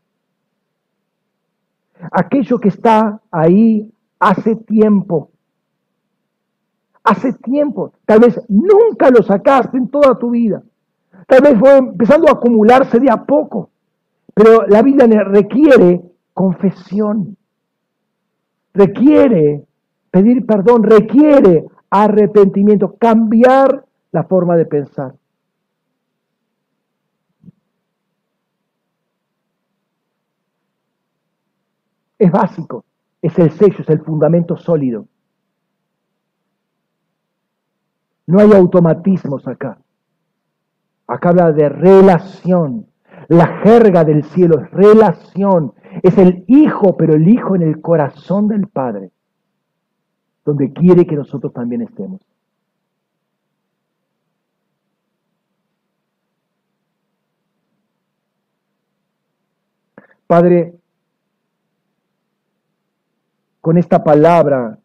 Aquello 2.12 2.60
que 2.60 2.68
está 2.68 3.22
ahí 3.32 3.90
hace 4.20 4.58
tiempo, 4.58 5.32
hace 7.04 7.32
tiempo, 7.32 7.94
tal 8.06 8.20
vez 8.20 8.42
nunca 8.50 9.10
lo 9.10 9.24
sacaste 9.24 9.78
en 9.78 9.88
toda 9.88 10.20
tu 10.20 10.32
vida 10.32 10.62
Tal 11.30 11.44
vez 11.44 11.60
fue 11.60 11.78
empezando 11.78 12.28
a 12.28 12.32
acumularse 12.32 13.00
de 13.00 13.12
a 13.12 13.24
poco. 13.24 13.70
Pero 14.34 14.66
la 14.68 14.82
vida 14.82 15.06
requiere 15.06 16.02
confesión. 16.34 17.38
Requiere 18.74 19.66
pedir 20.12 20.46
perdón, 20.46 20.84
requiere 20.84 21.66
arrepentimiento, 21.90 22.96
cambiar 22.98 23.86
la 24.12 24.24
forma 24.24 24.56
de 24.56 24.66
pensar. 24.66 25.16
Es 32.18 32.32
básico, 32.32 32.84
es 33.22 33.38
el 33.40 33.52
sello, 33.52 33.78
es 33.80 33.90
el 33.90 34.02
fundamento 34.02 34.58
sólido. 34.58 35.08
No 38.28 38.40
hay 38.40 38.52
automatismos 38.52 39.48
acá. 39.48 39.80
Acá 41.08 41.30
habla 41.30 41.52
de 41.52 41.70
relación. 41.70 42.86
La 43.28 43.62
jerga 43.64 44.04
del 44.04 44.24
cielo 44.24 44.60
es 44.60 44.70
relación. 44.70 45.74
Es 46.04 46.18
el 46.18 46.44
Hijo, 46.48 46.96
pero 46.98 47.16
el 47.16 47.28
Hijo 47.28 47.56
en 47.56 47.64
el 47.64 47.82
corazón 47.82 48.48
del 48.48 48.68
Padre, 48.68 49.12
donde 50.46 50.72
quiere 50.72 51.06
que 51.06 51.16
nosotros 51.16 51.54
también 51.54 51.82
estemos. 51.82 52.22
Padre, 60.28 60.76
con 63.62 63.78
esta 63.78 64.04
palabra 64.04 64.78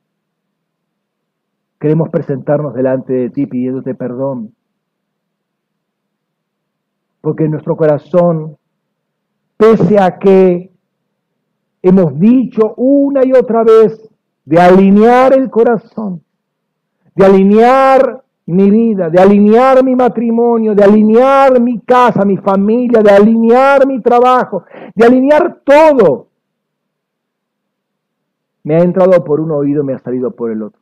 queremos 1.79 2.09
presentarnos 2.09 2.73
delante 2.75 3.13
de 3.13 3.31
ti 3.31 3.47
pidiéndote 3.47 3.95
perdón 3.95 4.55
porque 7.25 7.45
en 7.45 7.53
nuestro 7.53 7.75
corazón, 7.75 8.59
pese 9.57 9.99
a 9.99 10.19
que 10.19 10.71
hemos 11.85 12.19
dicho 12.19 12.73
una 12.79 13.27
y 13.27 13.33
otra 13.33 13.63
vez 13.63 14.11
de 14.47 14.59
alinear 14.59 15.35
el 15.35 15.51
corazón, 15.51 16.23
de 17.15 17.27
alinear 17.27 18.25
mi 18.47 18.71
vida, 18.71 19.11
de 19.11 19.21
alinear 19.21 19.85
mi 19.85 19.95
matrimonio, 19.95 20.75
de 20.75 20.83
alinear 20.83 21.61
mi 21.61 21.81
casa, 21.81 22.25
mi 22.25 22.39
familia, 22.39 23.03
de 23.03 23.11
alinear 23.11 23.87
mi 23.87 24.01
trabajo, 24.01 24.65
de 24.95 25.05
alinear 25.05 25.61
todo. 25.63 26.29
Me 28.63 28.77
ha 28.77 28.79
entrado 28.79 29.23
por 29.23 29.41
un 29.41 29.51
oído, 29.51 29.85
me 29.85 29.93
ha 29.93 29.99
salido 29.99 30.31
por 30.31 30.51
el 30.51 30.63
otro. 30.63 30.81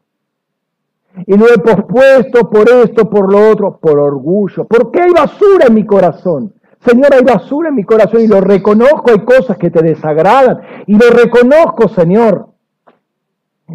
Y 1.26 1.36
lo 1.36 1.46
he 1.52 1.58
pospuesto 1.58 2.48
por 2.48 2.70
esto, 2.70 3.10
por 3.10 3.30
lo 3.30 3.50
otro, 3.50 3.76
por 3.76 3.98
orgullo. 3.98 4.64
Porque 4.66 5.02
hay 5.02 5.10
basura 5.10 5.66
en 5.66 5.74
mi 5.74 5.84
corazón. 5.84 6.54
Señor, 6.84 7.14
hay 7.14 7.22
basura 7.22 7.68
en 7.68 7.76
mi 7.76 7.84
corazón 7.84 8.22
y 8.22 8.26
lo 8.26 8.40
reconozco, 8.40 9.10
hay 9.10 9.24
cosas 9.24 9.56
que 9.56 9.70
te 9.70 9.82
desagradan. 9.82 10.60
Y 10.86 10.94
lo 10.94 11.10
reconozco, 11.10 11.88
Señor. 11.88 12.48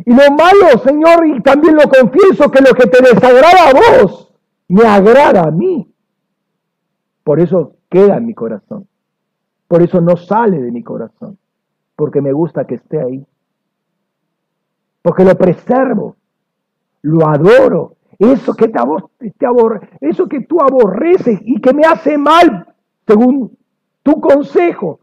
Y 0.05 0.11
lo 0.11 0.31
malo, 0.31 0.77
Señor, 0.83 1.25
y 1.25 1.41
también 1.41 1.75
lo 1.75 1.89
confieso, 1.89 2.51
que 2.51 2.61
lo 2.61 2.73
que 2.73 2.87
te 2.87 3.01
desagrada 3.01 3.69
a 3.69 3.73
vos, 3.73 4.33
me 4.67 4.85
agrada 4.85 5.43
a 5.43 5.51
mí. 5.51 5.89
Por 7.23 7.39
eso 7.39 7.75
queda 7.89 8.17
en 8.17 8.25
mi 8.25 8.33
corazón. 8.33 8.87
Por 9.67 9.81
eso 9.81 10.01
no 10.01 10.17
sale 10.17 10.61
de 10.61 10.71
mi 10.71 10.83
corazón. 10.83 11.37
Porque 11.95 12.21
me 12.21 12.31
gusta 12.31 12.65
que 12.65 12.75
esté 12.75 13.01
ahí. 13.01 13.25
Porque 15.01 15.23
lo 15.23 15.35
preservo. 15.35 16.15
Lo 17.01 17.27
adoro. 17.27 17.95
Eso 18.19 18.53
que, 18.53 18.67
te, 18.67 18.79
te 19.37 19.47
eso 20.01 20.27
que 20.27 20.41
tú 20.41 20.59
aborreces 20.61 21.39
y 21.43 21.61
que 21.61 21.73
me 21.73 21.83
hace 21.83 22.17
mal, 22.17 22.67
según 23.07 23.57
tu 24.03 24.19
consejo, 24.19 24.99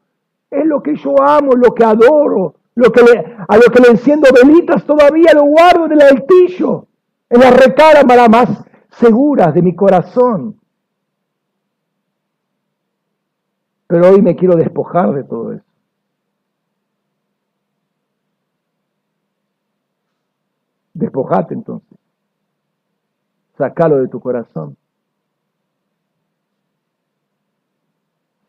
es 0.50 0.64
lo 0.66 0.82
que 0.82 0.94
yo 0.96 1.20
amo, 1.20 1.52
lo 1.52 1.74
que 1.74 1.84
adoro, 1.84 2.56
lo 2.74 2.92
que 2.92 3.00
a 3.48 3.56
lo 3.56 3.72
que 3.72 3.80
le 3.80 3.88
enciendo 3.88 4.28
velitas 4.32 4.84
todavía 4.84 5.32
lo 5.34 5.44
guardo 5.44 5.86
en 5.86 5.92
el 5.92 6.02
altillo, 6.02 6.86
en 7.30 7.40
la 7.40 7.50
recámara 7.50 8.28
más 8.28 8.64
seguras 8.90 9.54
de 9.54 9.62
mi 9.62 9.74
corazón. 9.74 10.60
Pero 13.86 14.10
hoy 14.10 14.22
me 14.22 14.36
quiero 14.36 14.56
despojar 14.56 15.12
de 15.14 15.24
todo 15.24 15.52
eso. 15.52 15.64
Despojate 20.94 21.54
entonces. 21.54 21.98
Sácalo 23.56 23.96
de 23.96 24.08
tu 24.08 24.20
corazón. 24.20 24.76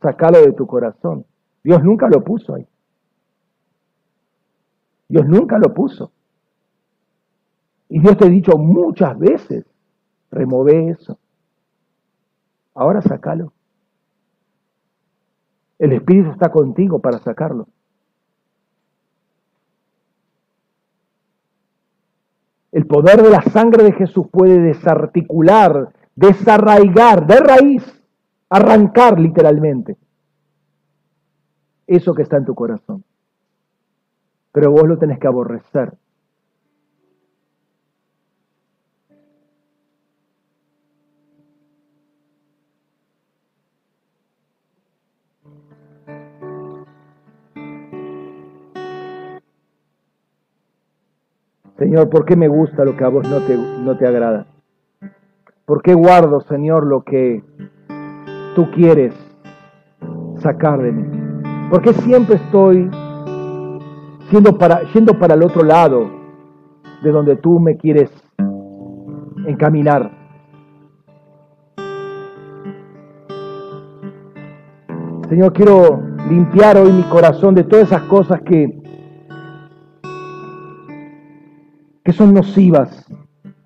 Sácalo 0.05 0.39
de 0.39 0.51
tu 0.51 0.67
corazón. 0.67 1.25
Dios 1.63 1.83
nunca 1.83 2.07
lo 2.07 2.23
puso 2.23 2.53
ahí. 2.53 2.67
Dios 5.09 5.25
nunca 5.25 5.57
lo 5.57 5.73
puso. 5.73 6.11
Y 7.89 7.99
Dios 7.99 8.15
te 8.15 8.25
ha 8.25 8.29
dicho 8.29 8.55
muchas 8.55 9.17
veces, 9.17 9.65
remove 10.29 10.89
eso. 10.89 11.17
Ahora 12.75 13.01
sácalo. 13.01 13.51
El 15.79 15.93
Espíritu 15.93 16.29
está 16.29 16.51
contigo 16.51 16.99
para 16.99 17.17
sacarlo. 17.17 17.67
El 22.71 22.85
poder 22.85 23.23
de 23.23 23.31
la 23.31 23.41
sangre 23.41 23.83
de 23.83 23.93
Jesús 23.93 24.27
puede 24.31 24.59
desarticular, 24.59 25.91
desarraigar, 26.15 27.25
de 27.25 27.37
raíz, 27.37 28.04
arrancar 28.49 29.19
literalmente 29.19 29.97
eso 31.87 32.13
que 32.13 32.23
está 32.23 32.37
en 32.37 32.45
tu 32.45 32.55
corazón 32.55 33.03
pero 34.55 34.71
vos 34.71 34.87
lo 34.87 34.97
tenés 34.97 35.19
que 35.19 35.27
aborrecer. 35.27 35.91
Señor, 51.77 52.09
¿por 52.09 52.23
qué 52.23 52.37
me 52.37 52.47
gusta 52.47 52.85
lo 52.85 52.95
que 52.95 53.03
a 53.03 53.09
vos 53.09 53.27
no 53.27 53.41
te, 53.45 53.57
no 53.57 53.97
te 53.97 54.07
agrada? 54.07 54.47
¿Por 55.65 55.81
qué 55.81 55.93
guardo, 55.93 56.39
Señor, 56.39 56.85
lo 56.85 57.03
que 57.03 57.43
tú 58.55 58.71
quieres 58.71 59.13
sacar 60.39 60.81
de 60.81 60.91
mí? 60.91 61.05
¿Por 61.69 61.83
qué 61.83 61.93
siempre 61.93 62.35
estoy 62.37 62.89
siendo 64.29 64.57
para, 64.57 64.81
yendo 64.93 65.17
para 65.17 65.35
el 65.35 65.43
otro 65.43 65.63
lado 65.63 66.09
de 67.03 67.11
donde 67.11 67.35
tú 67.35 67.59
me 67.59 67.77
quieres 67.77 68.11
encaminar. 69.45 70.11
Señor, 75.29 75.53
quiero 75.53 76.01
limpiar 76.29 76.77
hoy 76.77 76.91
mi 76.91 77.03
corazón 77.03 77.55
de 77.55 77.63
todas 77.63 77.87
esas 77.87 78.03
cosas 78.03 78.41
que, 78.41 78.81
que 82.03 82.13
son 82.13 82.33
nocivas, 82.33 83.05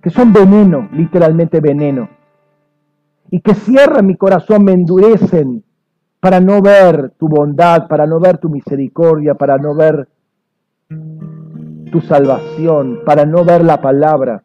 que 0.01 0.09
son 0.09 0.33
veneno, 0.33 0.89
literalmente 0.93 1.59
veneno, 1.59 2.09
y 3.31 3.41
que 3.41 3.53
cierran 3.53 4.05
mi 4.05 4.15
corazón, 4.15 4.63
me 4.63 4.73
endurecen 4.73 5.63
para 6.19 6.39
no 6.39 6.61
ver 6.61 7.11
tu 7.11 7.27
bondad, 7.27 7.87
para 7.87 8.05
no 8.05 8.19
ver 8.19 8.37
tu 8.39 8.49
misericordia, 8.49 9.35
para 9.35 9.57
no 9.57 9.75
ver 9.75 10.09
tu 11.91 12.01
salvación, 12.01 13.01
para 13.05 13.25
no 13.25 13.45
ver 13.45 13.63
la 13.63 13.81
palabra. 13.81 14.43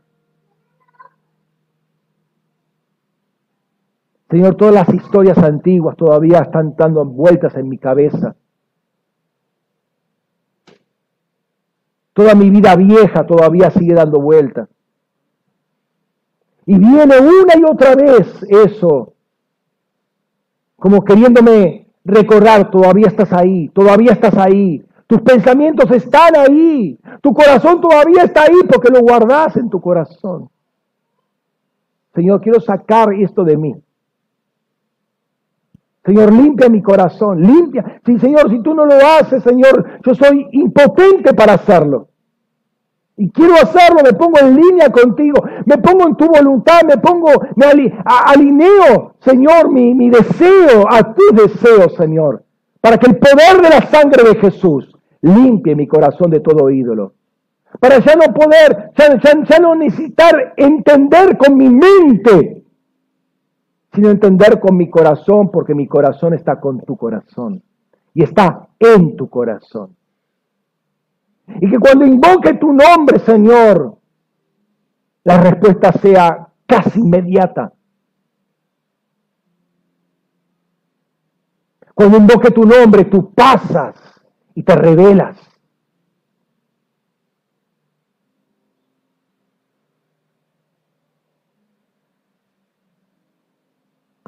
Señor, 4.30 4.56
todas 4.56 4.74
las 4.74 4.88
historias 4.92 5.38
antiguas 5.38 5.96
todavía 5.96 6.38
están 6.38 6.74
dando 6.76 7.04
vueltas 7.04 7.54
en 7.56 7.68
mi 7.68 7.78
cabeza. 7.78 8.34
Toda 12.12 12.34
mi 12.34 12.50
vida 12.50 12.76
vieja 12.76 13.26
todavía 13.26 13.70
sigue 13.70 13.94
dando 13.94 14.20
vueltas. 14.20 14.68
Y 16.66 16.78
viene 16.78 17.18
una 17.18 17.56
y 17.58 17.64
otra 17.64 17.94
vez 17.94 18.42
eso, 18.48 19.12
como 20.76 21.04
queriéndome 21.04 21.86
recordar, 22.04 22.70
todavía 22.70 23.08
estás 23.08 23.32
ahí, 23.32 23.68
todavía 23.68 24.12
estás 24.12 24.36
ahí, 24.36 24.84
tus 25.06 25.20
pensamientos 25.20 25.90
están 25.90 26.36
ahí. 26.36 26.98
Tu 27.20 27.32
corazón 27.32 27.80
todavía 27.80 28.24
está 28.24 28.42
ahí 28.42 28.60
porque 28.68 28.90
lo 28.90 29.00
guardas 29.00 29.56
en 29.56 29.68
tu 29.68 29.80
corazón. 29.80 30.48
Señor, 32.14 32.40
quiero 32.40 32.60
sacar 32.60 33.12
esto 33.14 33.44
de 33.44 33.56
mí. 33.56 33.74
Señor, 36.04 36.32
limpia 36.32 36.68
mi 36.68 36.82
corazón, 36.82 37.40
limpia. 37.40 38.00
Sí, 38.04 38.18
Señor, 38.18 38.50
si 38.50 38.60
tú 38.60 38.74
no 38.74 38.84
lo 38.84 38.94
haces, 38.94 39.42
Señor, 39.42 40.00
yo 40.04 40.14
soy 40.14 40.46
impotente 40.52 41.32
para 41.32 41.54
hacerlo. 41.54 42.08
Y 43.16 43.30
quiero 43.30 43.54
hacerlo, 43.54 44.00
me 44.02 44.12
pongo 44.12 44.40
en 44.40 44.56
línea 44.56 44.90
contigo, 44.90 45.40
me 45.66 45.78
pongo 45.78 46.08
en 46.08 46.16
tu 46.16 46.26
voluntad, 46.26 46.82
me 46.82 46.98
pongo, 46.98 47.30
me 47.54 47.66
alineo, 48.04 49.14
Señor, 49.20 49.70
mi, 49.70 50.10
deseo 50.10 50.84
a 50.90 51.14
tu 51.14 51.22
deseo, 51.32 51.88
Señor, 51.90 52.44
para 52.80 52.98
que 52.98 53.06
el 53.06 53.16
poder 53.16 53.62
de 53.62 53.68
la 53.68 53.82
sangre 53.88 54.24
de 54.24 54.34
Jesús 54.36 54.92
limpie 55.20 55.76
mi 55.76 55.86
corazón 55.86 56.30
de 56.30 56.40
todo 56.40 56.70
ídolo. 56.70 57.14
Para 57.78 57.98
ya 57.98 58.14
no 58.16 58.32
poder, 58.34 58.90
ya, 58.96 59.58
no 59.60 59.74
necesitar 59.76 60.54
entender 60.56 61.36
con 61.36 61.56
mi 61.56 61.68
mente, 61.68 62.64
sino 63.92 64.10
entender 64.10 64.58
con 64.58 64.76
mi 64.76 64.90
corazón, 64.90 65.52
porque 65.52 65.74
mi 65.74 65.86
corazón 65.86 66.34
está 66.34 66.58
con 66.58 66.80
tu 66.80 66.96
corazón 66.96 67.62
y 68.12 68.24
está 68.24 68.68
en 68.80 69.16
tu 69.16 69.28
corazón. 69.28 69.96
Y 71.46 71.70
que 71.70 71.78
cuando 71.78 72.04
invoque 72.04 72.54
tu 72.54 72.72
nombre, 72.72 73.18
Señor, 73.20 73.98
la 75.24 75.40
respuesta 75.40 75.92
sea 75.92 76.48
casi 76.66 77.00
inmediata. 77.00 77.72
Cuando 81.94 82.18
invoque 82.18 82.50
tu 82.50 82.64
nombre, 82.64 83.04
tú 83.04 83.32
pasas 83.32 83.94
y 84.54 84.62
te 84.62 84.74
revelas. 84.74 85.38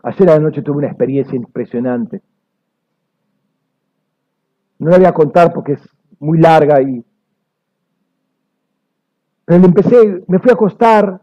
Ayer 0.03 0.31
a 0.31 0.35
la 0.35 0.39
noche 0.39 0.63
tuve 0.63 0.79
una 0.79 0.87
experiencia 0.87 1.35
impresionante. 1.35 2.23
No 4.79 4.91
la 4.91 4.99
voy 4.99 5.07
a 5.07 5.13
contar 5.13 5.53
porque 5.53 5.73
es 5.73 5.96
muy 6.19 6.39
larga 6.39 6.81
y 6.83 7.05
pero 9.45 9.61
le 9.61 9.67
empecé, 9.67 10.25
me 10.27 10.41
fui 10.41 10.51
a 10.51 10.55
acostar 10.55 11.21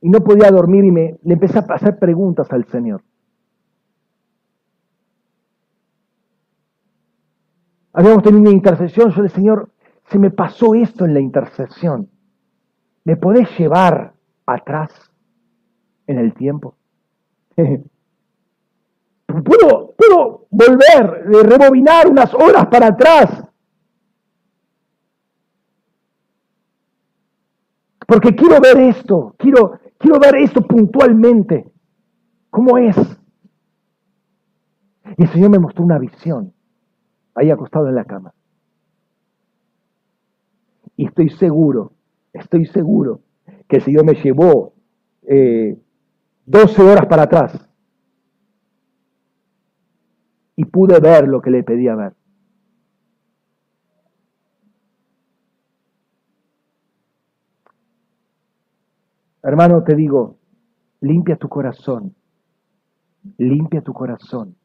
y 0.00 0.08
no 0.08 0.24
podía 0.24 0.50
dormir 0.50 0.84
y 0.84 0.90
me 0.90 1.18
le 1.22 1.34
empecé 1.34 1.58
a 1.58 1.66
hacer 1.68 1.98
preguntas 1.98 2.50
al 2.50 2.64
Señor. 2.66 3.02
Habíamos 7.92 8.22
tenido 8.22 8.40
una 8.40 8.50
intercesión, 8.50 9.10
yo 9.10 9.22
le 9.22 9.28
Señor, 9.28 9.70
se 10.10 10.18
me 10.18 10.30
pasó 10.30 10.74
esto 10.74 11.04
en 11.04 11.12
la 11.12 11.20
intercesión. 11.20 12.08
¿Me 13.04 13.16
podés 13.16 13.48
llevar 13.58 14.14
atrás? 14.46 14.90
en 16.06 16.18
el 16.18 16.34
tiempo. 16.34 16.76
puedo, 17.56 17.82
puedo 19.96 20.46
volver, 20.50 21.24
rebobinar 21.44 22.08
unas 22.08 22.32
horas 22.34 22.66
para 22.66 22.88
atrás. 22.88 23.45
Porque 28.06 28.34
quiero 28.34 28.60
ver 28.60 28.78
esto, 28.78 29.34
quiero, 29.36 29.80
quiero 29.98 30.18
ver 30.20 30.36
esto 30.36 30.60
puntualmente. 30.62 31.70
¿Cómo 32.50 32.78
es? 32.78 32.96
Y 35.18 35.22
el 35.22 35.28
Señor 35.28 35.50
me 35.50 35.58
mostró 35.58 35.84
una 35.84 35.98
visión, 35.98 36.52
ahí 37.34 37.50
acostado 37.50 37.88
en 37.88 37.94
la 37.94 38.04
cama. 38.04 38.32
Y 40.96 41.06
estoy 41.06 41.30
seguro, 41.30 41.92
estoy 42.32 42.66
seguro 42.66 43.20
que 43.68 43.76
el 43.76 43.82
Señor 43.82 44.04
me 44.04 44.14
llevó 44.14 44.72
eh, 45.22 45.76
12 46.46 46.82
horas 46.82 47.06
para 47.06 47.24
atrás 47.24 47.68
y 50.54 50.64
pude 50.64 50.98
ver 51.00 51.28
lo 51.28 51.42
que 51.42 51.50
le 51.50 51.62
pedía 51.62 51.94
ver. 51.94 52.15
Hermano, 59.46 59.84
te 59.84 59.94
digo, 59.94 60.38
limpia 61.00 61.36
tu 61.36 61.48
corazón, 61.48 62.16
limpia 63.38 63.80
tu 63.80 63.92
corazón. 63.92 64.56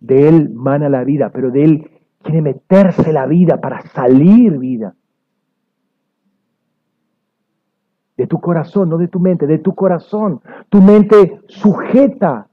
De 0.00 0.30
Él 0.30 0.48
mana 0.48 0.88
la 0.88 1.04
vida, 1.04 1.28
pero 1.28 1.50
de 1.50 1.62
Él 1.62 1.90
quiere 2.22 2.40
meterse 2.40 3.12
la 3.12 3.26
vida 3.26 3.60
para 3.60 3.82
salir 3.82 4.56
vida. 4.56 4.94
De 8.16 8.26
tu 8.26 8.40
corazón, 8.40 8.88
no 8.88 8.96
de 8.96 9.08
tu 9.08 9.20
mente, 9.20 9.46
de 9.46 9.58
tu 9.58 9.74
corazón. 9.74 10.40
Tu 10.70 10.80
mente 10.80 11.42
sujeta 11.48 12.48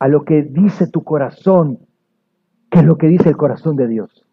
a 0.00 0.08
lo 0.08 0.24
que 0.24 0.42
dice 0.42 0.88
tu 0.88 1.04
corazón, 1.04 1.78
que 2.68 2.80
es 2.80 2.84
lo 2.84 2.98
que 2.98 3.06
dice 3.06 3.28
el 3.28 3.36
corazón 3.36 3.76
de 3.76 3.86
Dios. 3.86 4.23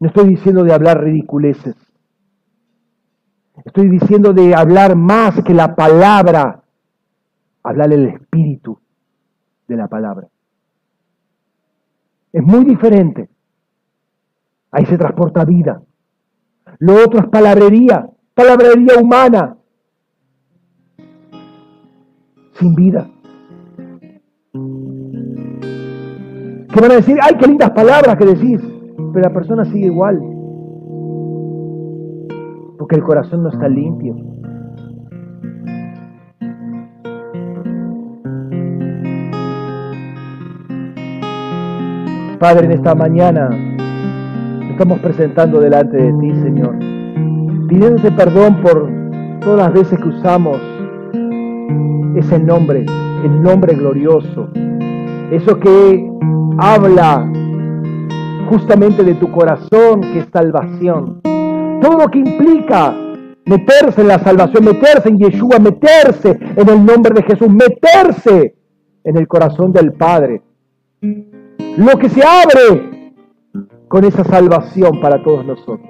No 0.00 0.08
estoy 0.08 0.28
diciendo 0.28 0.64
de 0.64 0.72
hablar 0.72 1.02
ridiculeces. 1.02 1.74
Estoy 3.64 3.88
diciendo 3.88 4.32
de 4.32 4.54
hablar 4.54 4.96
más 4.96 5.42
que 5.42 5.54
la 5.54 5.74
palabra. 5.74 6.62
Hablar 7.62 7.92
el 7.92 8.06
espíritu 8.06 8.78
de 9.66 9.76
la 9.76 9.88
palabra. 9.88 10.28
Es 12.32 12.42
muy 12.42 12.64
diferente. 12.64 13.28
Ahí 14.70 14.86
se 14.86 14.96
transporta 14.96 15.44
vida. 15.44 15.82
Lo 16.78 16.94
otro 17.04 17.20
es 17.20 17.26
palabrería, 17.26 18.08
palabrería 18.34 19.00
humana, 19.00 19.56
sin 22.52 22.74
vida. 22.74 23.10
Que 26.72 26.80
van 26.80 26.90
a 26.92 26.96
decir, 26.96 27.18
ay, 27.20 27.34
qué 27.40 27.46
lindas 27.46 27.70
palabras 27.70 28.16
que 28.16 28.26
decís, 28.26 28.60
pero 29.12 29.28
la 29.28 29.32
persona 29.32 29.64
sigue 29.64 29.86
igual, 29.86 30.18
porque 32.78 32.96
el 32.96 33.02
corazón 33.02 33.42
no 33.42 33.50
está 33.50 33.68
limpio. 33.68 34.16
Padre, 42.38 42.66
en 42.66 42.72
esta 42.72 42.94
mañana 42.94 43.50
estamos 44.70 45.00
presentando 45.00 45.58
delante 45.60 45.96
de 45.96 46.12
ti, 46.20 46.32
Señor, 46.40 46.78
pidiéndote 47.68 48.12
perdón 48.12 48.62
por 48.62 48.88
todas 49.40 49.58
las 49.58 49.72
veces 49.72 49.98
que 49.98 50.08
usamos 50.08 50.56
ese 52.14 52.38
nombre, 52.38 52.86
el 53.24 53.42
nombre 53.42 53.74
glorioso, 53.74 54.48
eso 55.32 55.58
que 55.58 56.08
habla 56.58 57.28
justamente 58.48 59.04
de 59.04 59.14
tu 59.14 59.30
corazón, 59.30 60.00
que 60.00 60.20
es 60.20 60.26
salvación. 60.32 61.20
Todo 61.22 61.98
lo 61.98 62.08
que 62.08 62.18
implica 62.18 62.94
meterse 63.44 64.00
en 64.00 64.08
la 64.08 64.18
salvación, 64.18 64.64
meterse 64.64 65.08
en 65.08 65.18
Yeshua, 65.18 65.58
meterse 65.58 66.38
en 66.56 66.68
el 66.68 66.84
nombre 66.84 67.14
de 67.14 67.22
Jesús, 67.22 67.48
meterse 67.48 68.54
en 69.04 69.16
el 69.16 69.26
corazón 69.26 69.72
del 69.72 69.92
Padre. 69.92 70.42
Lo 71.00 71.98
que 71.98 72.08
se 72.08 72.22
abre 72.22 73.12
con 73.88 74.04
esa 74.04 74.24
salvación 74.24 75.00
para 75.00 75.22
todos 75.22 75.46
nosotros. 75.46 75.88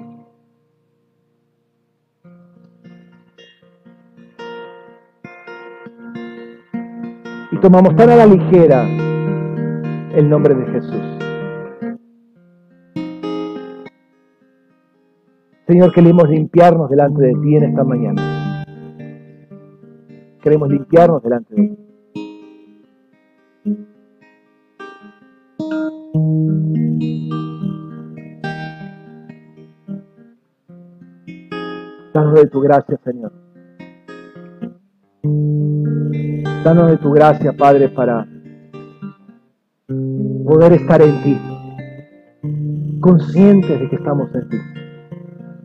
Y 7.51 7.57
tomamos 7.57 7.95
tan 7.95 8.09
a 8.09 8.15
la 8.15 8.25
ligera 8.25 8.87
el 10.15 10.29
nombre 10.29 10.55
de 10.55 10.65
Jesús. 10.71 11.28
Señor, 15.69 15.93
queremos 15.93 16.27
limpiarnos 16.27 16.89
delante 16.89 17.21
de 17.27 17.33
ti 17.43 17.55
en 17.55 17.63
esta 17.65 17.83
mañana. 17.83 18.65
Queremos 20.41 20.67
limpiarnos 20.67 21.21
delante 21.21 21.53
de 21.53 21.67
ti. 21.67 21.77
Danos 32.15 32.33
de 32.33 32.47
tu 32.47 32.61
gracia, 32.61 32.99
Señor. 33.03 33.31
Danos 36.63 36.89
de 36.89 36.97
tu 36.97 37.11
gracia, 37.11 37.53
Padre, 37.53 37.89
para 37.89 38.27
poder 39.85 40.73
estar 40.73 40.99
en 41.03 41.21
ti, 41.21 41.37
conscientes 42.99 43.79
de 43.79 43.87
que 43.87 43.97
estamos 43.97 44.33
en 44.33 44.49
ti, 44.49 44.57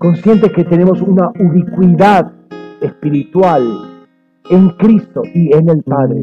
conscientes 0.04 0.52
que 0.52 0.64
tenemos 0.64 1.00
una 1.00 1.30
ubicuidad 1.30 2.30
espiritual 2.82 4.06
en 4.50 4.68
Cristo 4.76 5.22
y 5.32 5.50
en 5.54 5.70
el 5.70 5.82
Padre. 5.82 6.20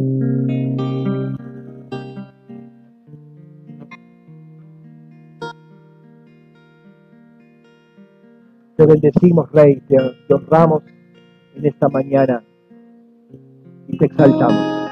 Te 8.77 8.85
bendecimos, 8.85 9.51
Rey, 9.51 9.81
te, 9.87 9.97
honramos 10.31 10.83
en 11.55 11.65
esta 11.65 11.89
mañana 11.89 12.43
y 13.87 13.97
te 13.97 14.05
exaltamos. 14.05 14.91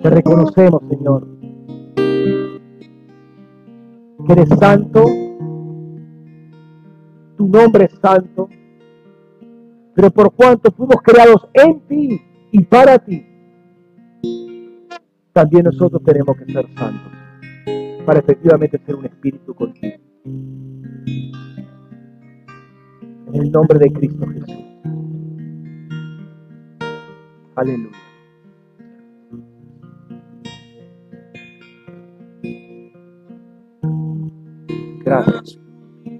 Te 0.00 0.08
reconocemos, 0.08 0.80
Señor, 0.88 1.28
que 4.26 4.32
eres 4.32 4.48
santo, 4.58 5.31
tu 7.42 7.48
nombre 7.48 7.86
es 7.86 7.98
santo, 8.00 8.48
pero 9.94 10.10
por 10.10 10.32
cuanto 10.32 10.70
fuimos 10.70 10.96
creados 11.02 11.48
en 11.54 11.80
ti 11.88 12.22
y 12.52 12.64
para 12.64 12.98
ti, 12.98 13.26
también 15.32 15.64
nosotros 15.64 16.00
tenemos 16.04 16.36
que 16.36 16.52
ser 16.52 16.66
santos 16.76 17.12
para 18.06 18.20
efectivamente 18.20 18.80
ser 18.86 18.94
un 18.94 19.06
espíritu 19.06 19.54
contigo 19.54 19.96
en 23.32 23.42
el 23.42 23.50
nombre 23.50 23.78
de 23.78 23.92
Cristo 23.92 24.26
Jesús. 24.28 24.64
Aleluya. 27.56 27.98
Gracias. 35.04 35.61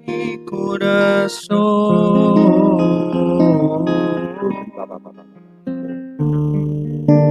Mi 0.06 0.38
corazón, 0.44 1.58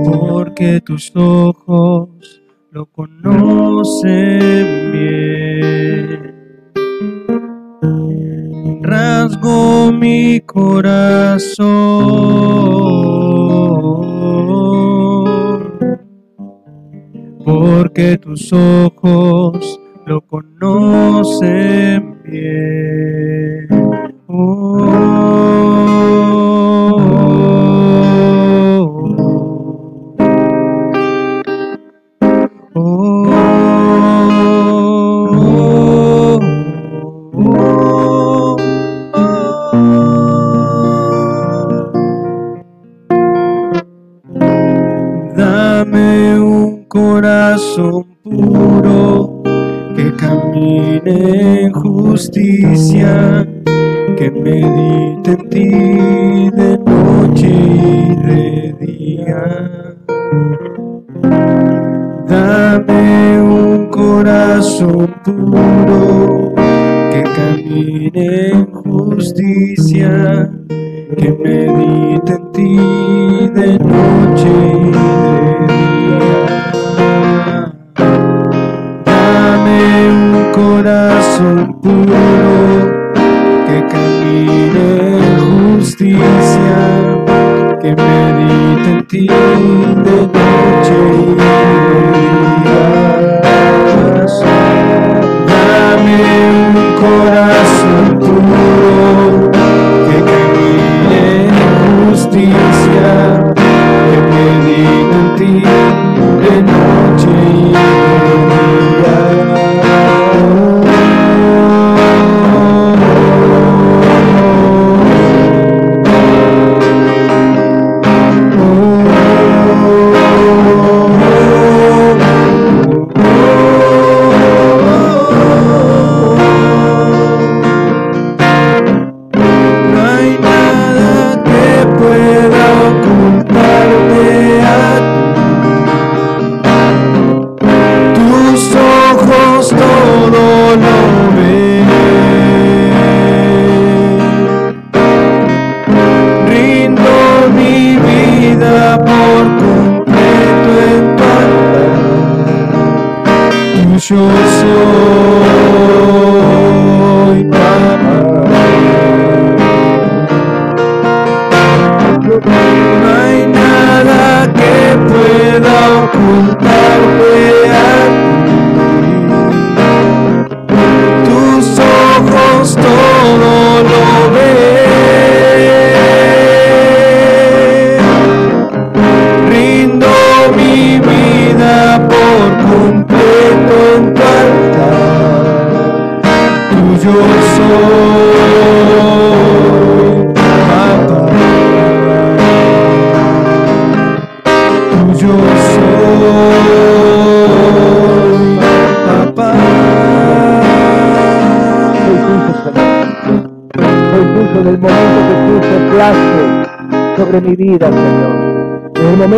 porque 0.06 0.82
tus 0.82 1.12
ojos 1.16 2.42
lo 2.72 2.86
conocen 2.86 4.12
bien. 4.92 6.32
Rasgo 8.82 9.92
mi 9.92 10.40
corazón, 10.42 11.68
porque 17.46 18.18
tus 18.18 18.54
ojos 18.54 19.80
lo 20.06 20.22
conocen 20.22 22.11
bien. 22.32 23.68
Oh. 24.30 24.91
Justicia, 52.12 53.48
que 54.18 54.30
medite 54.30 55.32
en 55.32 55.50
ti 55.50 55.70
de 56.60 56.78
noche 56.78 57.48
y 57.48 58.16
de 58.28 58.76
día. 58.82 59.44
Dame 62.28 63.42
un 63.42 63.88
corazón 63.90 65.10
puro 65.24 66.54
que 67.12 67.22
camine 67.38 68.41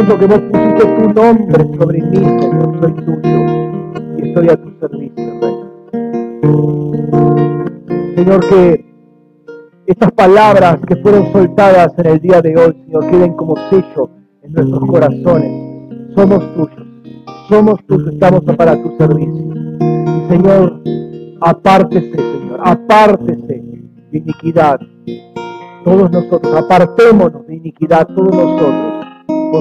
Que 0.03 0.27
vos 0.27 0.39
pusiste 0.51 0.85
tu 0.85 1.13
nombre 1.13 1.77
sobre 1.77 2.01
mí, 2.01 2.17
Señor, 2.17 2.79
soy 2.81 2.93
tuyo. 2.93 3.39
Y 4.17 4.27
estoy 4.27 4.49
a 4.49 4.57
tu 4.57 4.69
servicio, 4.79 5.39
Rey. 5.39 5.55
Señor, 8.15 8.39
que 8.49 8.85
estas 9.87 10.11
palabras 10.11 10.79
que 10.87 10.97
fueron 10.97 11.31
soltadas 11.31 11.93
en 11.97 12.05
el 12.05 12.19
día 12.19 12.41
de 12.41 12.57
hoy, 12.57 12.73
Señor, 12.83 13.09
queden 13.09 13.33
como 13.33 13.55
sello 13.69 14.09
en 14.41 14.51
nuestros 14.51 14.85
corazones. 14.89 16.13
Somos 16.15 16.53
tuyos, 16.53 16.87
somos 17.47 17.85
tuyos, 17.85 18.13
estamos 18.13 18.43
para 18.57 18.75
tu 18.83 18.97
servicio. 18.97 19.53
Y 19.79 20.29
Señor, 20.29 20.81
apártese, 21.41 22.11
Señor, 22.11 22.59
apártese 22.61 23.63
de 24.11 24.17
iniquidad. 24.17 24.79
Todos 25.85 26.11
nosotros, 26.11 26.53
apartémonos 26.55 27.47
de 27.47 27.55
iniquidad, 27.55 28.05
todos 28.07 28.35
nosotros, 28.35 29.12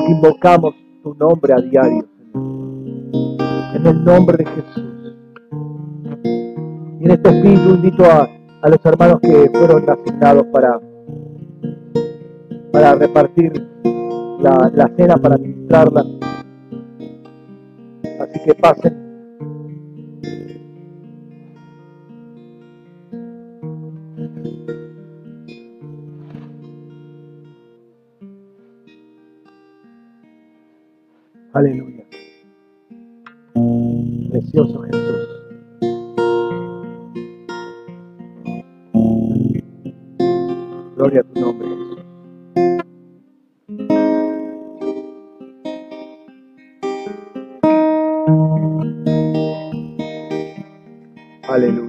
invocamos 0.09 0.75
tu 1.03 1.15
nombre 1.15 1.53
a 1.53 1.61
diario. 1.61 2.07
En 3.75 3.87
el 3.87 4.05
nombre 4.05 4.37
de 4.39 4.47
Jesús. 4.47 4.85
Y 7.01 7.05
en 7.05 7.11
este 7.11 7.31
espíritu 7.31 7.75
invito 7.75 8.05
a, 8.05 8.29
a 8.63 8.69
los 8.69 8.85
hermanos 8.85 9.21
que 9.21 9.51
fueron 9.53 9.89
asignados 9.89 10.47
para, 10.53 10.81
para 12.73 12.95
repartir 12.95 13.53
la, 14.41 14.71
la 14.75 14.91
cena, 14.97 15.17
para 15.17 15.35
administrarla. 15.35 16.05
Así 18.21 18.41
que 18.45 18.55
pasen. 18.55 19.02
Aleluya. 31.55 32.05
Precioso 34.31 34.83
Jesús. 34.83 35.29
Gloria 40.97 41.21
a 41.21 41.25
tu 41.25 41.41
nombre. 41.41 41.69
Aleluya. 51.49 51.82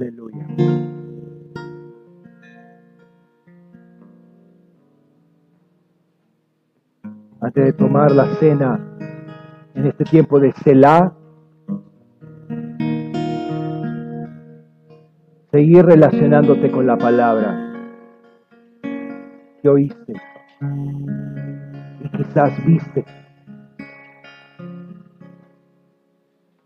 Aleluya. 0.00 0.46
Antes 7.42 7.64
de 7.66 7.72
tomar 7.74 8.10
la 8.10 8.34
cena 8.36 8.80
en 9.74 9.86
este 9.86 10.04
tiempo 10.04 10.40
de 10.40 10.52
Selah, 10.52 11.12
seguir 15.50 15.84
relacionándote 15.84 16.70
con 16.70 16.86
la 16.86 16.96
palabra 16.96 17.74
que 19.60 19.68
oíste 19.68 20.14
y 22.00 22.08
quizás 22.16 22.64
viste. 22.64 23.04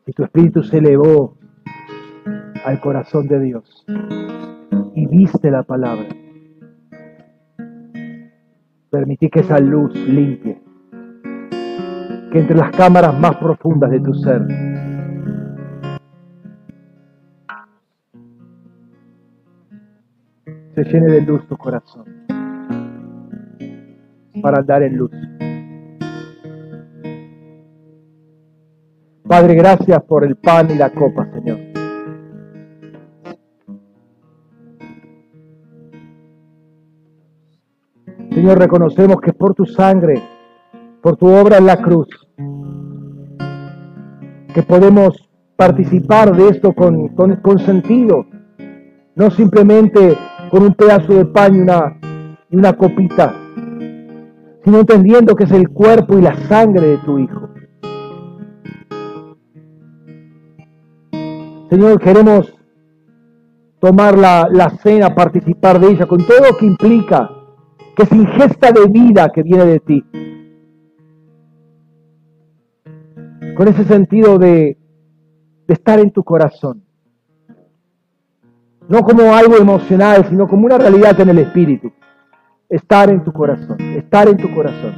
Y 0.06 0.12
tu 0.12 0.22
espíritu 0.22 0.62
se 0.62 0.78
elevó 0.78 1.36
al 2.64 2.80
corazón 2.80 3.28
de 3.28 3.40
Dios 3.40 3.84
y 4.94 5.06
viste 5.06 5.50
la 5.50 5.62
palabra. 5.62 6.08
Permití 8.90 9.28
que 9.28 9.40
esa 9.40 9.58
luz 9.58 9.94
limpie, 9.94 10.62
que 12.32 12.38
entre 12.38 12.56
las 12.56 12.70
cámaras 12.70 13.18
más 13.18 13.36
profundas 13.36 13.90
de 13.90 14.00
tu 14.00 14.14
ser 14.14 14.46
se 20.74 20.84
llene 20.84 21.12
de 21.12 21.20
luz 21.20 21.46
tu 21.46 21.56
corazón 21.56 22.04
para 24.42 24.58
andar 24.58 24.82
en 24.82 24.96
luz. 24.96 25.10
Padre, 29.26 29.54
gracias 29.54 30.02
por 30.04 30.24
el 30.24 30.36
pan 30.36 30.70
y 30.70 30.74
la 30.74 30.90
copa, 30.90 31.28
Señor. 31.32 31.63
Señor, 38.44 38.58
reconocemos 38.58 39.22
que 39.22 39.32
por 39.32 39.54
tu 39.54 39.64
sangre, 39.64 40.22
por 41.00 41.16
tu 41.16 41.28
obra 41.28 41.56
en 41.56 41.64
la 41.64 41.78
cruz, 41.78 42.06
que 44.52 44.62
podemos 44.62 45.16
participar 45.56 46.36
de 46.36 46.50
esto 46.50 46.74
con, 46.74 47.08
con, 47.08 47.58
sentido, 47.58 48.26
no 49.14 49.30
simplemente 49.30 50.18
con 50.50 50.62
un 50.62 50.74
pedazo 50.74 51.14
de 51.14 51.24
pan 51.24 51.56
y 51.56 51.60
una, 51.60 51.98
y 52.50 52.56
una 52.56 52.74
copita, 52.74 53.34
sino 54.62 54.80
entendiendo 54.80 55.34
que 55.34 55.44
es 55.44 55.52
el 55.52 55.70
cuerpo 55.70 56.18
y 56.18 56.20
la 56.20 56.36
sangre 56.46 56.86
de 56.86 56.98
tu 56.98 57.18
Hijo. 57.18 57.48
Señor, 61.70 61.98
queremos 61.98 62.54
tomar 63.80 64.18
la, 64.18 64.50
la, 64.52 64.68
cena, 64.68 65.14
participar 65.14 65.80
de 65.80 65.92
ella, 65.92 66.04
con 66.04 66.26
todo 66.26 66.40
lo 66.50 66.58
que 66.58 66.66
implica, 66.66 67.30
que 67.94 68.02
es 68.02 68.12
ingesta 68.12 68.72
de 68.72 68.86
vida 68.86 69.30
que 69.30 69.42
viene 69.42 69.64
de 69.66 69.80
ti. 69.80 70.04
Con 73.56 73.68
ese 73.68 73.84
sentido 73.84 74.38
de, 74.38 74.76
de 75.66 75.74
estar 75.74 75.98
en 75.98 76.10
tu 76.10 76.24
corazón. 76.24 76.82
No 78.88 79.02
como 79.02 79.34
algo 79.34 79.56
emocional, 79.56 80.26
sino 80.28 80.46
como 80.48 80.66
una 80.66 80.78
realidad 80.78 81.18
en 81.20 81.28
el 81.30 81.38
espíritu. 81.38 81.92
Estar 82.68 83.10
en 83.10 83.22
tu 83.22 83.32
corazón, 83.32 83.80
estar 83.80 84.28
en 84.28 84.36
tu 84.36 84.52
corazón. 84.54 84.94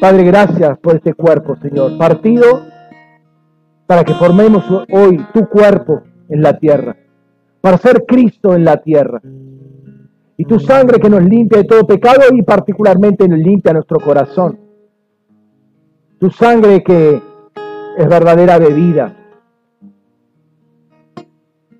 Padre, 0.00 0.24
gracias 0.24 0.78
por 0.78 0.96
este 0.96 1.14
cuerpo, 1.14 1.56
Señor, 1.56 1.96
partido 1.96 2.66
para 3.86 4.04
que 4.04 4.14
formemos 4.14 4.64
hoy 4.90 5.24
tu 5.32 5.48
cuerpo 5.48 6.02
en 6.28 6.42
la 6.42 6.58
tierra, 6.58 6.96
para 7.66 7.78
ser 7.78 8.04
Cristo 8.06 8.54
en 8.54 8.64
la 8.64 8.76
tierra. 8.76 9.20
Y 10.36 10.44
tu 10.44 10.60
sangre 10.60 11.00
que 11.00 11.10
nos 11.10 11.24
limpia 11.24 11.58
de 11.58 11.64
todo 11.64 11.84
pecado 11.84 12.22
y 12.32 12.42
particularmente 12.42 13.26
nos 13.26 13.40
limpia 13.40 13.72
nuestro 13.72 13.98
corazón. 13.98 14.56
Tu 16.20 16.30
sangre 16.30 16.84
que 16.84 17.20
es 17.98 18.08
verdadera 18.08 18.60
bebida. 18.60 19.16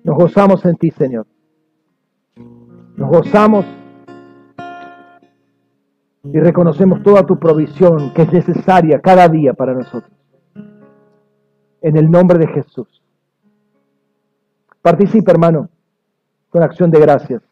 Nos 0.03 0.17
gozamos 0.17 0.65
en 0.65 0.75
ti, 0.75 0.91
Señor. 0.91 1.25
Nos 2.97 3.09
gozamos 3.09 3.65
y 6.25 6.37
reconocemos 6.37 7.01
toda 7.01 7.25
tu 7.25 7.39
provisión 7.39 8.13
que 8.13 8.23
es 8.23 8.33
necesaria 8.33 8.99
cada 8.99 9.29
día 9.29 9.53
para 9.53 9.73
nosotros. 9.73 10.11
En 11.79 11.95
el 11.95 12.11
nombre 12.11 12.39
de 12.39 12.47
Jesús. 12.47 13.01
Participa, 14.81 15.31
hermano, 15.31 15.69
con 16.57 16.63
acción 16.63 16.89
de 16.89 16.99
gracias. 16.99 17.43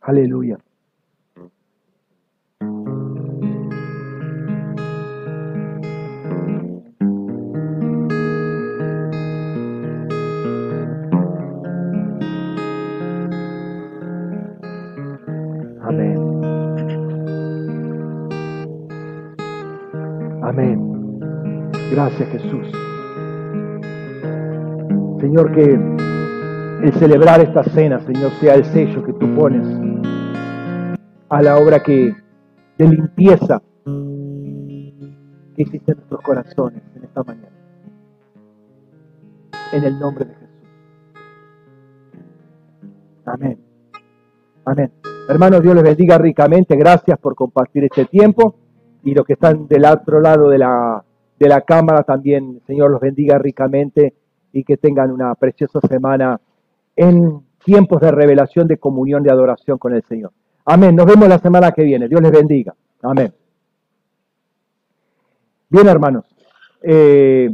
Aleluya. 0.00 0.58
Gracias 21.90 22.28
Jesús. 22.28 22.70
Señor, 25.20 25.52
que 25.52 25.74
el 26.82 26.92
celebrar 26.94 27.40
esta 27.40 27.64
cena, 27.64 27.98
Señor, 28.00 28.30
sea 28.40 28.54
el 28.54 28.64
sello 28.64 29.04
que 29.04 29.12
tú 29.14 29.34
pones 29.34 29.66
a 31.28 31.42
la 31.42 31.56
obra 31.58 31.82
que 31.82 32.14
de 32.78 32.88
limpieza 32.88 33.60
que 33.84 35.62
hiciste 35.62 35.92
en 35.92 35.98
nuestros 35.98 36.20
corazones 36.22 36.82
en 36.94 37.04
esta 37.04 37.24
mañana. 37.24 37.48
En 39.72 39.84
el 39.84 39.98
nombre 39.98 40.24
de 40.26 40.34
Jesús. 40.34 40.48
Amén. 43.26 43.58
Amén. 44.64 44.92
Hermanos, 45.28 45.60
Dios 45.62 45.74
les 45.74 45.84
bendiga 45.84 46.18
ricamente. 46.18 46.76
Gracias 46.76 47.18
por 47.18 47.34
compartir 47.34 47.84
este 47.84 48.04
tiempo. 48.04 48.54
Y 49.02 49.12
los 49.12 49.24
que 49.26 49.32
están 49.32 49.66
del 49.66 49.84
otro 49.84 50.20
lado 50.20 50.48
de 50.48 50.58
la, 50.58 51.04
de 51.40 51.48
la 51.48 51.62
cámara 51.62 52.02
también, 52.02 52.60
Señor, 52.66 52.90
los 52.90 53.00
bendiga 53.00 53.38
ricamente 53.38 54.12
y 54.52 54.62
que 54.62 54.76
tengan 54.76 55.10
una 55.10 55.34
preciosa 55.34 55.80
semana 55.80 56.38
en 56.94 57.40
tiempos 57.64 58.02
de 58.02 58.10
revelación, 58.10 58.68
de 58.68 58.76
comunión, 58.76 59.22
de 59.22 59.30
adoración 59.30 59.78
con 59.78 59.94
el 59.94 60.02
Señor. 60.04 60.32
Amén. 60.66 60.94
Nos 60.94 61.06
vemos 61.06 61.28
la 61.28 61.38
semana 61.38 61.72
que 61.72 61.82
viene. 61.82 62.08
Dios 62.08 62.20
les 62.20 62.30
bendiga. 62.30 62.74
Amén. 63.02 63.32
Bien, 65.70 65.88
hermanos. 65.88 66.26
Eh, 66.82 67.50